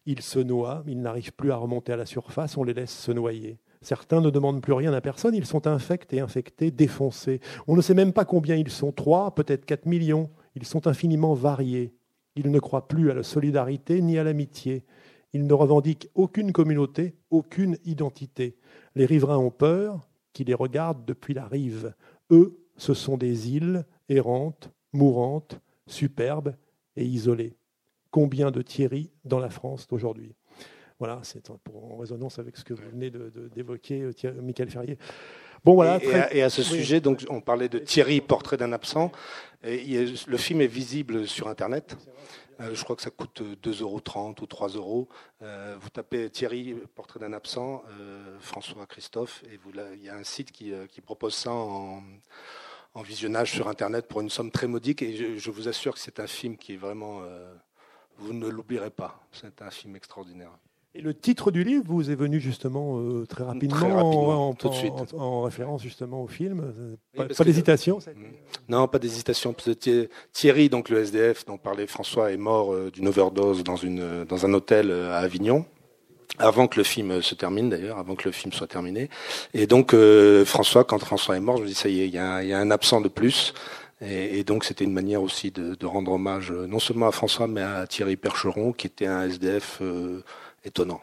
Ils 0.06 0.22
se 0.22 0.40
noient, 0.40 0.84
ils 0.88 1.02
n'arrivent 1.02 1.34
plus 1.34 1.52
à 1.52 1.56
remonter 1.56 1.94
à 1.94 1.98
la 1.98 2.06
surface, 2.06 2.58
on 2.58 2.64
les 2.64 2.74
laisse 2.74 2.98
se 2.98 3.12
noyer. 3.12 3.60
Certains 3.82 4.22
ne 4.22 4.30
demandent 4.30 4.62
plus 4.62 4.74
rien 4.74 4.94
à 4.94 5.02
personne, 5.02 5.34
ils 5.34 5.46
sont 5.46 5.66
infectés, 5.66 6.20
infectés, 6.20 6.70
défoncés. 6.70 7.40
On 7.68 7.76
ne 7.76 7.82
sait 7.82 7.96
même 7.96 8.14
pas 8.14 8.26
combien 8.26 8.56
ils 8.56 8.70
sont, 8.70 8.92
trois, 8.92 9.34
peut-être 9.34 9.66
quatre 9.66 9.88
millions. 9.88 10.30
Ils 10.56 10.66
sont 10.66 10.86
infiniment 10.88 11.34
variés. 11.34 11.94
Ils 12.36 12.52
ne 12.52 12.60
croient 12.60 12.88
plus 12.88 13.10
à 13.10 13.14
la 13.14 13.24
solidarité 13.24 14.02
ni 14.02 14.18
à 14.18 14.24
l'amitié. 14.24 14.86
Ils 15.34 15.48
ne 15.48 15.54
revendiquent 15.54 16.10
aucune 16.16 16.52
communauté, 16.52 17.16
aucune 17.30 17.78
identité. 17.86 18.58
Les 18.96 19.06
riverains 19.06 19.38
ont 19.38 19.52
peur 19.52 20.08
qui 20.34 20.44
les 20.44 20.54
regardent 20.54 21.06
depuis 21.06 21.34
la 21.34 21.46
rive. 21.46 21.94
Eux, 22.32 22.58
ce 22.78 22.94
sont 22.94 23.18
des 23.18 23.52
îles 23.52 23.86
errantes, 24.10 24.72
mourantes, 24.94 25.60
superbes 25.88 26.56
et 26.96 27.06
isolées. 27.06 27.56
Combien 28.10 28.52
de 28.52 28.62
Thierry 28.62 29.10
dans 29.24 29.40
la 29.40 29.50
France 29.50 29.88
d'aujourd'hui? 29.88 30.36
Voilà, 31.00 31.20
c'est 31.24 31.50
en 31.50 31.60
résonance 31.98 32.38
avec 32.38 32.58
ce 32.58 32.64
que 32.64 32.74
vous 32.74 32.84
venez 32.92 33.12
d'évoquer, 33.56 34.02
euh, 34.26 34.42
Michael 34.42 34.70
Ferrier. 34.70 34.98
Bon, 35.64 35.76
voilà, 35.76 36.00
et, 36.32 36.42
à, 36.42 36.50
ce 36.50 36.64
sujet, 36.64 37.02
donc, 37.02 37.24
on 37.30 37.40
parlait 37.40 37.70
de 37.70 37.80
Thierry, 37.80 38.20
portrait 38.20 38.58
d'un 38.58 38.72
absent. 38.72 39.12
Et 39.64 40.06
le 40.28 40.38
film 40.38 40.62
est 40.62 40.68
visible 40.68 41.28
sur 41.28 41.48
Internet. 41.48 41.98
Euh, 42.62 42.76
je 42.76 42.84
crois 42.84 42.96
que 42.96 43.02
ça 43.02 43.10
coûte 43.10 43.42
2,30 43.42 43.82
euros 43.82 44.02
ou 44.42 44.46
3 44.46 44.68
euros. 44.70 45.10
Euh, 45.42 45.76
vous 45.80 45.90
tapez 45.90 46.30
Thierry, 46.30 46.76
portrait 46.96 47.20
d'un 47.20 47.34
absent, 47.34 47.84
euh, 48.00 48.38
François 48.40 48.86
Christophe, 48.86 49.44
et 49.52 49.60
il 49.96 50.04
y 50.04 50.10
a 50.10 50.16
un 50.16 50.24
site 50.24 50.52
qui, 50.52 50.74
propose 51.04 51.34
ça 51.34 51.52
en, 51.52 52.04
visionnage 53.04 53.52
sur 53.52 53.68
Internet 53.68 54.08
pour 54.08 54.22
une 54.22 54.30
somme 54.30 54.52
très 54.52 54.68
modique. 54.68 55.02
Et 55.02 55.40
je, 55.40 55.52
vous 55.52 55.68
assure 55.68 55.94
que 55.94 56.00
c'est 56.00 56.20
un 56.20 56.28
film 56.28 56.58
qui 56.58 56.74
est 56.74 56.78
vraiment. 56.78 57.22
vous 58.18 58.34
ne 58.34 58.48
l'oublierez 58.48 58.92
pas. 58.92 59.20
C'est 59.32 59.62
un 59.62 59.72
film 59.72 59.96
extraordinaire. 59.96 60.52
Et 60.94 61.02
le 61.02 61.14
titre 61.14 61.52
du 61.52 61.64
livre 61.64 61.86
vous 61.88 62.12
est 62.12 62.16
venu 62.16 62.42
justement 62.42 63.00
euh, 63.00 63.26
très 63.26 63.46
rapidement, 63.46 64.50
en, 64.50 64.54
tout 64.54 64.68
de 64.68 64.74
suite. 64.74 64.92
En, 65.18 65.44
référence 65.44 65.82
justement 65.82 66.22
au 66.22 66.28
film. 66.28 66.74
Euh, 67.18 67.28
pas, 67.34 67.46
d'hésitation. 67.46 68.00
Non, 68.68 68.90
pas 68.90 69.00
d'hésitation. 69.00 69.56
Thierry, 70.34 70.68
donc 70.68 70.90
le 70.90 71.00
SDF 71.00 71.46
dont 71.46 71.58
parlait 71.58 71.88
François, 71.88 72.34
est 72.34 72.38
mort 72.38 72.74
euh, 72.74 72.92
d'une 72.92 73.08
overdose 73.08 73.64
dans, 73.64 73.78
une, 73.78 74.26
dans 74.26 74.46
un 74.46 74.54
hôtel 74.54 74.92
à 74.92 75.20
Avignon. 75.20 75.66
Avant 76.40 76.68
que 76.68 76.78
le 76.78 76.84
film 76.84 77.22
se 77.22 77.36
termine 77.36 77.70
d'ailleurs, 77.70 77.98
avant 77.98 78.16
que 78.16 78.24
le 78.26 78.32
film 78.32 78.52
soit 78.52 78.68
terminé. 78.68 79.10
Et 79.54 79.68
donc 79.68 79.94
François, 80.46 80.86
quand 80.86 80.98
François 81.00 81.36
est 81.36 81.42
mort, 81.42 81.58
je 81.58 81.64
me 81.64 81.68
dis 81.68 81.74
ça 81.74 81.90
y 81.90 82.02
est, 82.02 82.08
il 82.08 82.14
y 82.14 82.18
a, 82.18 82.42
y 82.42 82.54
a 82.54 82.58
un 82.58 82.72
absent 82.72 83.02
de 83.02 83.10
plus. 83.10 83.54
Et, 84.02 84.40
et 84.40 84.44
donc 84.46 84.64
c'était 84.64 84.86
une 84.86 84.94
manière 84.94 85.22
aussi 85.22 85.52
de, 85.52 85.76
de, 85.76 85.86
rendre 85.86 86.14
hommage 86.14 86.52
non 86.52 86.80
seulement 86.80 87.08
à 87.08 87.12
François, 87.12 87.48
mais 87.48 87.62
à 87.62 87.86
Thierry 87.86 88.16
Percheron, 88.16 88.72
qui 88.72 88.88
était 88.88 89.08
un 89.08 89.24
SDF 89.24 89.82
étonnant. 90.64 91.02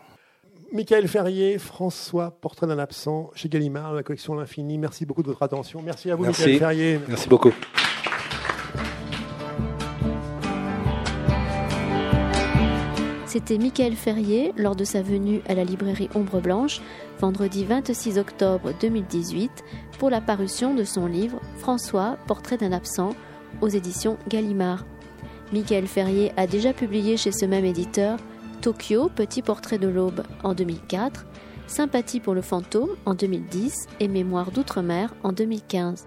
Michael 0.72 1.08
Ferrier, 1.08 1.58
François, 1.58 2.30
Portrait 2.30 2.66
d'un 2.66 2.78
absent, 2.78 3.30
chez 3.34 3.48
Gallimard, 3.48 3.94
la 3.94 4.02
collection 4.02 4.34
L'Infini. 4.34 4.76
Merci 4.76 5.06
beaucoup 5.06 5.22
de 5.22 5.28
votre 5.28 5.42
attention. 5.42 5.80
Merci 5.82 6.10
à 6.10 6.16
vous, 6.16 6.24
Michael 6.26 6.58
Ferrier. 6.58 7.00
Merci 7.08 7.28
beaucoup. 7.28 7.52
C'était 13.24 13.58
Michael 13.58 13.94
Ferrier 13.94 14.52
lors 14.56 14.74
de 14.74 14.84
sa 14.84 15.00
venue 15.00 15.42
à 15.46 15.54
la 15.54 15.64
librairie 15.64 16.08
Ombre 16.14 16.40
Blanche, 16.40 16.80
vendredi 17.18 17.64
26 17.64 18.18
octobre 18.18 18.72
2018, 18.80 19.50
pour 19.98 20.10
la 20.10 20.20
parution 20.20 20.74
de 20.74 20.84
son 20.84 21.06
livre 21.06 21.40
François, 21.58 22.18
Portrait 22.26 22.56
d'un 22.56 22.72
absent, 22.72 23.10
aux 23.60 23.68
éditions 23.68 24.18
Gallimard. 24.28 24.86
Michael 25.52 25.86
Ferrier 25.86 26.32
a 26.36 26.46
déjà 26.46 26.72
publié 26.72 27.16
chez 27.16 27.32
ce 27.32 27.46
même 27.46 27.64
éditeur 27.64 28.18
Tokyo, 28.60 29.08
Petit 29.14 29.42
portrait 29.42 29.78
de 29.78 29.88
l'aube 29.88 30.22
en 30.42 30.54
2004, 30.54 31.26
Sympathie 31.66 32.20
pour 32.20 32.34
le 32.34 32.42
fantôme 32.42 32.90
en 33.04 33.14
2010 33.14 33.86
et 34.00 34.08
Mémoire 34.08 34.50
d'outre-mer 34.50 35.14
en 35.22 35.32
2015. 35.32 36.06